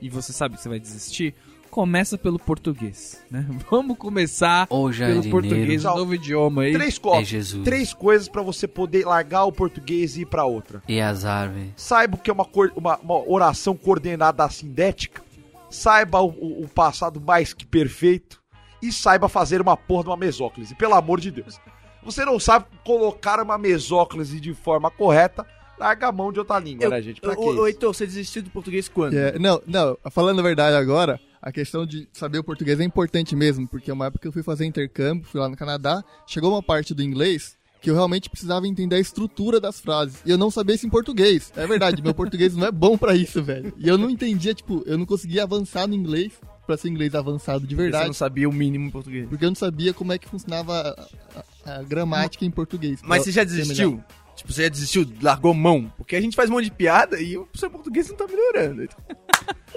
e 0.00 0.08
você 0.08 0.32
sabe 0.32 0.56
que 0.56 0.62
você 0.62 0.68
vai 0.68 0.78
desistir, 0.78 1.34
começa 1.70 2.16
pelo 2.18 2.38
português, 2.38 3.22
né? 3.30 3.46
Vamos 3.70 3.96
começar 3.98 4.66
O 4.70 4.90
pelo 4.90 5.30
português, 5.30 5.84
um 5.84 5.94
novo 5.96 6.14
idioma 6.14 6.62
aí. 6.62 6.72
Três 6.72 6.96
é 6.96 7.00
coisas, 7.00 7.28
Jesus 7.28 7.64
três 7.64 7.92
coisas 7.92 8.28
pra 8.28 8.42
você 8.42 8.66
poder 8.66 9.04
largar 9.06 9.44
o 9.44 9.52
português 9.52 10.16
e 10.16 10.22
ir 10.22 10.26
pra 10.26 10.44
outra. 10.44 10.82
e 10.88 11.00
as 11.00 11.24
árvores. 11.24 11.70
Saiba 11.76 12.16
o 12.16 12.20
que 12.20 12.30
é 12.30 12.32
uma, 12.32 12.44
cor- 12.44 12.72
uma- 12.76 12.98
uma 12.98 13.28
oração 13.30 13.76
coordenada 13.76 14.48
sindética. 14.48 15.22
Saiba 15.70 16.20
o, 16.20 16.28
o- 16.28 16.62
o 16.64 16.68
passado 16.68 17.20
mais 17.20 17.52
que 17.52 17.66
perfeito. 17.66 18.40
E 18.82 18.92
saiba 18.92 19.28
fazer 19.28 19.60
uma 19.60 19.76
porra 19.76 20.04
de 20.04 20.08
uma 20.10 20.16
mesóclise, 20.16 20.74
pelo 20.74 20.94
amor 20.94 21.18
de 21.20 21.30
Deus. 21.30 21.58
Você 22.04 22.24
não 22.24 22.38
sabe 22.38 22.66
colocar 22.84 23.40
uma 23.42 23.58
mesóclise 23.58 24.38
de 24.38 24.54
forma 24.54 24.90
correta, 24.90 25.44
larga 25.78 26.08
a 26.08 26.12
mão 26.12 26.30
de 26.30 26.38
outra 26.38 26.58
língua, 26.60 26.84
Eu- 26.84 26.90
né, 26.90 27.02
gente? 27.02 27.20
Pra 27.20 27.34
que 27.34 27.40
Ô, 27.42 27.46
ô, 27.48 27.52
isso? 27.54 27.66
Heitor, 27.66 27.94
você 27.94 28.06
desistiu 28.06 28.42
do 28.42 28.50
português 28.50 28.86
quando? 28.88 29.14
É, 29.14 29.38
não, 29.38 29.60
não, 29.66 29.98
falando 30.10 30.38
a 30.38 30.42
verdade 30.42 30.76
agora, 30.76 31.18
a 31.40 31.52
questão 31.52 31.86
de 31.86 32.08
saber 32.12 32.38
o 32.38 32.44
português 32.44 32.80
é 32.80 32.84
importante 32.84 33.34
mesmo, 33.36 33.66
porque 33.68 33.90
uma 33.92 34.06
época 34.06 34.22
que 34.22 34.28
eu 34.28 34.32
fui 34.32 34.42
fazer 34.42 34.64
intercâmbio, 34.66 35.24
fui 35.26 35.40
lá 35.40 35.48
no 35.48 35.56
Canadá, 35.56 36.02
chegou 36.26 36.50
uma 36.52 36.62
parte 36.62 36.94
do 36.94 37.02
inglês 37.02 37.56
que 37.80 37.90
eu 37.90 37.94
realmente 37.94 38.28
precisava 38.28 38.66
entender 38.66 38.96
a 38.96 39.00
estrutura 39.00 39.60
das 39.60 39.78
frases. 39.80 40.20
E 40.24 40.30
eu 40.30 40.38
não 40.38 40.50
sabia 40.50 40.74
isso 40.74 40.86
em 40.86 40.90
português. 40.90 41.52
É 41.54 41.66
verdade, 41.66 42.02
meu 42.02 42.14
português 42.14 42.56
não 42.56 42.66
é 42.66 42.72
bom 42.72 42.96
pra 42.98 43.14
isso, 43.14 43.42
velho. 43.42 43.72
E 43.76 43.86
eu 43.86 43.96
não 43.96 44.10
entendia, 44.10 44.54
tipo, 44.54 44.82
eu 44.86 44.98
não 44.98 45.06
conseguia 45.06 45.44
avançar 45.44 45.86
no 45.86 45.94
inglês 45.94 46.32
pra 46.66 46.76
ser 46.76 46.88
inglês 46.88 47.14
avançado 47.14 47.64
de 47.64 47.76
Você 47.76 47.82
verdade. 47.82 48.06
não 48.06 48.12
sabia 48.14 48.48
o 48.48 48.52
mínimo 48.52 48.86
em 48.86 48.90
português. 48.90 49.28
Porque 49.28 49.44
eu 49.44 49.50
não 49.50 49.54
sabia 49.54 49.94
como 49.94 50.12
é 50.12 50.18
que 50.18 50.28
funcionava 50.28 50.72
a, 50.74 51.70
a- 51.70 51.78
a 51.78 51.82
gramática 51.84 52.44
em 52.44 52.50
português. 52.50 52.98
Mas 53.04 53.22
você 53.22 53.30
já 53.30 53.44
desistiu? 53.44 54.02
Tipo, 54.36 54.52
você 54.52 54.64
já 54.64 54.68
desistiu, 54.68 55.06
largou 55.22 55.54
mão? 55.54 55.90
Porque 55.96 56.14
a 56.14 56.20
gente 56.20 56.36
faz 56.36 56.48
um 56.50 56.52
monte 56.52 56.66
de 56.66 56.70
piada 56.70 57.18
e 57.20 57.36
o 57.38 57.48
seu 57.54 57.70
português 57.70 58.08
não 58.10 58.16
tá 58.16 58.26
melhorando. 58.26 58.82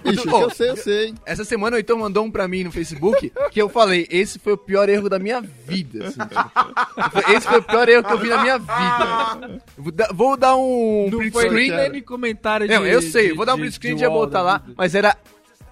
Ixi, 0.06 0.30
Ô, 0.30 0.42
eu 0.42 0.50
sei, 0.50 0.70
eu 0.70 0.78
sei. 0.78 1.14
Essa 1.26 1.44
semana 1.46 1.76
o 1.76 1.80
Heitor 1.80 1.98
mandou 1.98 2.24
um 2.26 2.32
pra 2.32 2.48
mim 2.48 2.64
no 2.64 2.72
Facebook 2.72 3.32
que 3.52 3.62
eu 3.62 3.68
falei, 3.70 4.08
esse 4.10 4.38
foi 4.40 4.54
o 4.54 4.58
pior 4.58 4.88
erro 4.90 5.10
da 5.10 5.18
minha 5.20 5.42
vida. 5.42 6.08
assim, 6.08 6.20
tipo. 6.20 7.32
esse 7.32 7.48
foi 7.48 7.60
o 7.60 7.64
pior 7.64 7.88
erro 7.90 8.04
que 8.04 8.14
eu 8.14 8.18
vi 8.18 8.30
na 8.30 8.42
minha 8.42 8.58
vida. 8.58 9.64
Vou 9.78 9.92
dar, 9.92 10.14
vou 10.14 10.38
dar 10.38 10.56
um 10.56 11.10
Não 11.12 11.18
print 11.20 11.32
foi 11.34 11.46
screen. 11.48 11.72
nem 11.72 11.90
nem 11.90 12.02
comentário 12.02 12.68
de... 12.68 12.74
Não, 12.74 12.86
eu 12.86 13.02
sei, 13.02 13.30
de- 13.30 13.34
vou 13.34 13.46
dar 13.46 13.54
um 13.54 13.58
de- 13.58 13.62
print 13.64 13.74
screen 13.76 13.96
e 13.96 14.00
já 14.00 14.10
botar 14.10 14.40
da 14.40 14.44
lá, 14.44 14.58
vida. 14.60 14.74
mas 14.78 14.96
era 14.96 15.18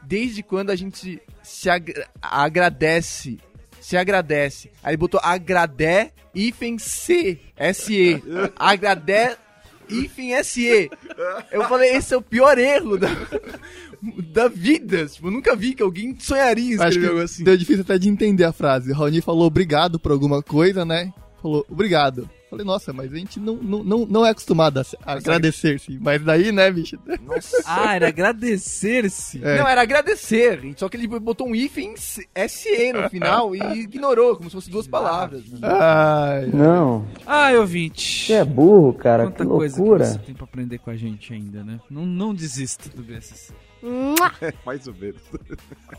desde 0.04 0.44
quando 0.44 0.70
a 0.72 0.76
gente 0.76 1.22
se 1.44 1.70
agra- 1.70 2.08
agradece, 2.22 3.38
se 3.88 3.96
agradece. 3.96 4.70
Aí 4.84 4.92
ele 4.92 4.98
botou 4.98 5.18
agradé 5.24 6.12
hífen 6.36 6.78
C, 6.78 7.40
S-E, 7.56 8.22
agradé 8.58 9.38
hífen 9.90 10.34
S-E. 10.34 10.90
Eu 11.50 11.64
falei, 11.70 11.96
esse 11.96 12.14
é 12.14 12.18
o 12.18 12.22
pior 12.22 12.58
erro 12.58 12.98
da, 12.98 13.08
da 14.34 14.50
vida. 14.50 15.06
Tipo, 15.06 15.28
eu 15.28 15.32
nunca 15.32 15.56
vi 15.56 15.74
que 15.74 15.82
alguém 15.82 16.20
sonharia 16.20 16.72
em 16.72 16.74
escrever 16.74 17.08
algo 17.08 17.22
assim. 17.22 17.46
deu 17.46 17.56
difícil 17.56 17.84
até 17.84 17.98
de 17.98 18.10
entender 18.10 18.44
a 18.44 18.52
frase. 18.52 18.92
O 18.92 18.94
Raoni 18.94 19.22
falou 19.22 19.48
obrigado 19.48 19.98
por 19.98 20.12
alguma 20.12 20.44
coisa, 20.44 20.84
né? 20.84 21.14
Falou 21.42 21.66
obrigado. 21.70 22.30
Falei, 22.50 22.66
nossa, 22.66 22.94
mas 22.94 23.12
a 23.12 23.16
gente 23.18 23.42
não, 23.42 23.56
não, 23.58 23.84
não, 23.84 24.06
não 24.06 24.26
é 24.26 24.30
acostumado 24.30 24.80
a, 24.80 24.84
se- 24.84 24.98
a 25.06 25.14
agradecer-se. 25.14 26.00
Mas 26.00 26.24
daí, 26.24 26.52
né, 26.54 26.72
bicho? 26.72 26.98
Ah, 27.66 27.96
era 27.96 28.08
agradecer-se. 28.08 29.44
É. 29.44 29.58
Não, 29.58 29.68
era 29.68 29.82
agradecer. 29.82 30.62
Só 30.78 30.88
que 30.88 30.96
ele 30.96 31.08
botou 31.08 31.48
um 31.48 31.54
hífen 31.56 31.94
S-E 32.34 32.94
no 32.94 33.10
final 33.10 33.54
e 33.56 33.60
ignorou, 33.82 34.38
como 34.38 34.50
se 34.50 34.56
fossem 34.56 34.72
duas 34.72 34.88
palavras. 34.88 35.44
Ai, 35.62 36.46
Não, 36.54 37.06
Ai, 37.26 37.58
ouvinte. 37.58 38.28
você 38.28 38.34
é 38.34 38.46
burro, 38.46 38.94
cara. 38.94 39.24
Quanta 39.26 39.44
que 39.44 39.50
coisa 39.50 39.76
que 39.76 39.82
loucura. 39.82 40.06
você 40.06 40.20
tem 40.20 40.34
pra 40.36 40.46
aprender 40.46 40.78
com 40.78 40.90
a 40.90 40.96
gente 40.96 41.34
ainda, 41.34 41.64
né? 41.64 41.80
Não, 41.90 42.06
não 42.06 42.34
desista 42.34 42.90
do 42.90 43.04
BSC. 43.04 43.52
Mais 44.66 44.88
ou 44.88 44.94
menos. 44.96 45.22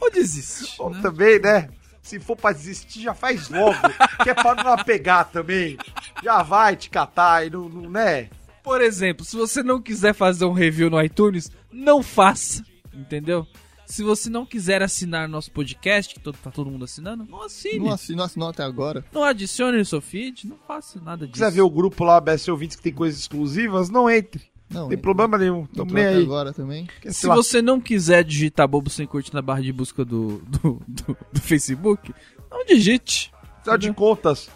Ou 0.00 0.10
desiste, 0.10 0.80
Ou 0.80 0.90
né? 0.90 0.98
também, 1.02 1.38
né? 1.40 1.68
Se 2.02 2.18
for 2.18 2.36
pra 2.36 2.52
desistir, 2.52 3.02
já 3.02 3.12
faz 3.12 3.50
logo. 3.50 3.76
que 4.22 4.30
é 4.30 4.34
pra 4.34 4.54
não 4.54 4.72
apegar 4.72 5.28
também. 5.30 5.76
Já 6.22 6.42
vai 6.42 6.76
te 6.76 6.90
catar 6.90 7.46
e 7.46 7.50
não, 7.50 7.68
não 7.68 7.90
né? 7.90 8.28
Por 8.62 8.80
exemplo, 8.80 9.24
se 9.24 9.36
você 9.36 9.62
não 9.62 9.80
quiser 9.80 10.12
fazer 10.14 10.44
um 10.44 10.52
review 10.52 10.90
no 10.90 11.00
iTunes, 11.00 11.50
não 11.72 12.02
faça, 12.02 12.62
entendeu? 12.92 13.46
Se 13.86 14.02
você 14.02 14.28
não 14.28 14.44
quiser 14.44 14.82
assinar 14.82 15.26
nosso 15.26 15.50
podcast, 15.50 16.12
que 16.14 16.20
todo, 16.20 16.36
tá 16.36 16.50
todo 16.50 16.70
mundo 16.70 16.84
assinando, 16.84 17.24
não 17.24 17.40
assine. 17.42 17.78
não 17.78 17.92
assinou, 17.92 18.24
assinou 18.26 18.48
até 18.50 18.62
agora. 18.62 19.02
Não 19.10 19.24
adicione 19.24 19.78
no 19.78 19.84
seu 19.86 20.02
feed, 20.02 20.46
não 20.46 20.58
faça 20.68 21.00
nada 21.00 21.26
disso. 21.26 21.32
quiser 21.32 21.50
ver 21.50 21.62
o 21.62 21.70
grupo 21.70 22.04
lá, 22.04 22.20
BS 22.20 22.48
Ouvintes, 22.48 22.76
que 22.76 22.82
tem 22.82 22.92
coisas 22.92 23.18
exclusivas, 23.20 23.88
não 23.88 24.10
entre. 24.10 24.42
Não, 24.68 24.90
tem 24.90 24.98
problema 24.98 25.38
nenhum. 25.38 25.60
Não 25.60 25.86
Tamo 25.86 25.92
nem 25.94 26.04
até 26.04 26.16
aí. 26.16 26.22
agora 26.22 26.52
também. 26.52 26.86
Quer 27.00 27.14
Se 27.14 27.26
você 27.26 27.62
não 27.62 27.80
quiser 27.80 28.22
digitar 28.22 28.68
bobo 28.68 28.90
sem 28.90 29.06
corte 29.06 29.32
na 29.32 29.40
barra 29.40 29.62
de 29.62 29.72
busca 29.72 30.04
do, 30.04 30.42
do, 30.46 30.82
do- 30.86 31.16
do 31.32 31.40
Facebook, 31.40 32.12
não 32.50 32.66
digite. 32.66 33.32
Afinal 33.60 33.78
de 33.78 33.90
contas, 33.94 34.50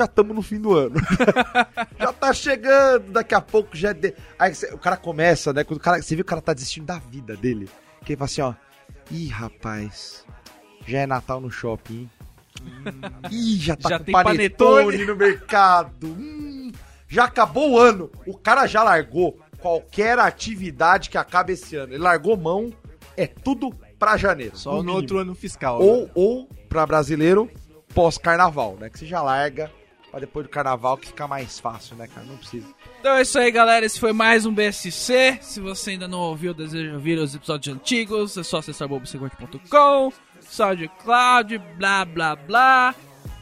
já 0.00 0.06
estamos 0.06 0.34
no 0.34 0.42
fim 0.42 0.58
do 0.60 0.74
ano. 0.74 0.96
já 1.98 2.12
tá 2.12 2.32
chegando, 2.32 3.12
daqui 3.12 3.34
a 3.34 3.40
pouco 3.40 3.76
já 3.76 3.90
é. 3.90 3.94
De... 3.94 4.14
Aí 4.38 4.52
o 4.72 4.78
cara 4.78 4.96
começa, 4.96 5.52
né? 5.52 5.62
Quando 5.62 5.78
o 5.78 5.82
cara, 5.82 6.00
você 6.00 6.16
vê 6.16 6.22
que 6.22 6.26
o 6.26 6.30
cara 6.30 6.40
tá 6.40 6.54
desistindo 6.54 6.86
da 6.86 6.98
vida 6.98 7.36
dele. 7.36 7.68
Que 8.04 8.12
ele 8.12 8.16
fala 8.16 8.26
assim, 8.26 8.40
ó. 8.40 8.54
Ih, 9.10 9.28
rapaz, 9.28 10.24
já 10.86 11.00
é 11.00 11.06
Natal 11.06 11.40
no 11.40 11.50
shopping. 11.50 11.94
hein? 11.94 12.10
Ih, 13.30 13.56
já 13.56 13.76
tá 13.76 13.90
Já 13.90 13.98
com 13.98 14.12
panetone, 14.12 14.84
panetone. 14.84 15.04
no 15.04 15.16
mercado. 15.16 16.06
Hum, 16.06 16.72
já 17.08 17.24
acabou 17.24 17.72
o 17.72 17.78
ano. 17.78 18.10
O 18.26 18.38
cara 18.38 18.66
já 18.66 18.82
largou 18.82 19.38
qualquer 19.58 20.18
atividade 20.18 21.10
que 21.10 21.18
acabe 21.18 21.52
esse 21.52 21.76
ano. 21.76 21.92
Ele 21.92 22.02
largou 22.02 22.36
mão, 22.36 22.72
é 23.16 23.26
tudo 23.26 23.74
pra 23.98 24.16
janeiro. 24.16 24.56
Só 24.56 24.76
no 24.76 24.82
no 24.84 24.92
outro 24.94 25.18
ano 25.18 25.34
fiscal. 25.34 25.80
Ou, 25.82 26.04
né? 26.04 26.10
ou 26.14 26.48
pra 26.68 26.86
brasileiro 26.86 27.50
pós-carnaval, 27.94 28.76
né? 28.80 28.88
Que 28.88 28.98
você 28.98 29.06
já 29.06 29.20
larga 29.20 29.70
pra 30.10 30.20
depois 30.20 30.46
do 30.46 30.50
carnaval 30.50 30.96
que 30.96 31.08
fica 31.08 31.26
mais 31.26 31.58
fácil, 31.58 31.96
né, 31.96 32.06
cara? 32.06 32.26
Não 32.26 32.36
precisa. 32.36 32.66
Então 32.98 33.14
é 33.14 33.22
isso 33.22 33.38
aí, 33.38 33.50
galera. 33.50 33.86
Esse 33.86 33.98
foi 33.98 34.12
mais 34.12 34.44
um 34.44 34.52
BSC. 34.52 35.38
Se 35.40 35.60
você 35.60 35.90
ainda 35.90 36.08
não 36.08 36.18
ouviu, 36.18 36.52
deseja 36.52 36.92
ouvir 36.94 37.18
os 37.18 37.34
episódios 37.34 37.74
antigos, 37.74 38.36
é 38.36 38.42
só 38.42 38.58
acessar 38.58 38.88
bobosecorte.com, 38.88 40.12
SoundCloud, 40.40 41.58
blá 41.78 42.04
blá 42.04 42.36
blá. 42.36 42.94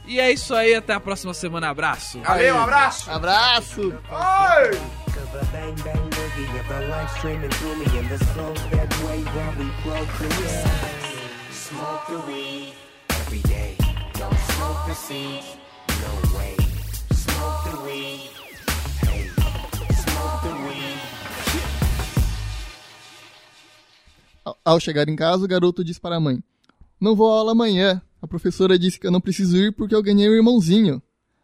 E 0.05 0.19
é 0.19 0.31
isso 0.31 0.55
aí, 0.55 0.73
até 0.73 0.93
a 0.93 0.99
próxima 0.99 1.33
semana. 1.33 1.69
Abraço. 1.69 2.19
Valeu, 2.21 2.55
um 2.55 2.59
abraço! 2.59 3.11
Abraço! 3.11 3.93
Procreate. 9.83 10.69
Smoke 11.51 12.07
the 12.07 12.17
weed 12.27 12.73
every 13.09 13.39
day. 13.43 13.75
Don't 14.13 14.37
smoke 14.51 14.87
the 14.87 14.93
seed. 14.93 15.43
No 15.87 16.37
way. 16.37 16.58
Ao- 24.65 24.79
chegar 24.79 25.07
em 25.09 25.15
casa, 25.15 25.45
o 25.45 25.47
garoto 25.47 25.83
diz 25.83 25.99
para 25.99 26.15
a 26.15 26.19
mãe: 26.19 26.43
Não 26.99 27.15
vou 27.15 27.31
à 27.31 27.37
aula 27.39 27.51
amanhã. 27.51 28.01
A 28.21 28.27
professora 28.27 28.77
disse 28.77 28.99
que 28.99 29.07
eu 29.07 29.11
não 29.11 29.21
preciso 29.21 29.57
ir 29.57 29.73
porque 29.73 29.95
eu 29.95 30.03
ganhei 30.03 30.29
um 30.29 30.33
irmãozinho. 30.33 31.01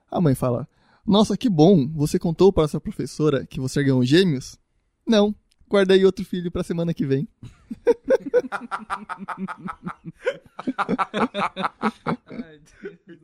A 0.09 0.19
mãe 0.21 0.35
fala: 0.35 0.67
Nossa, 1.05 1.37
que 1.37 1.49
bom! 1.49 1.87
Você 1.93 2.19
contou 2.19 2.51
para 2.51 2.65
essa 2.65 2.79
professora 2.79 3.45
que 3.45 3.59
você 3.59 3.83
ganhou 3.83 4.03
gêmeos? 4.05 4.57
Não, 5.07 5.33
guardei 5.69 6.03
outro 6.05 6.25
filho 6.25 6.51
para 6.51 6.63
semana 6.63 6.93
que 6.93 7.05
vem. 7.05 7.27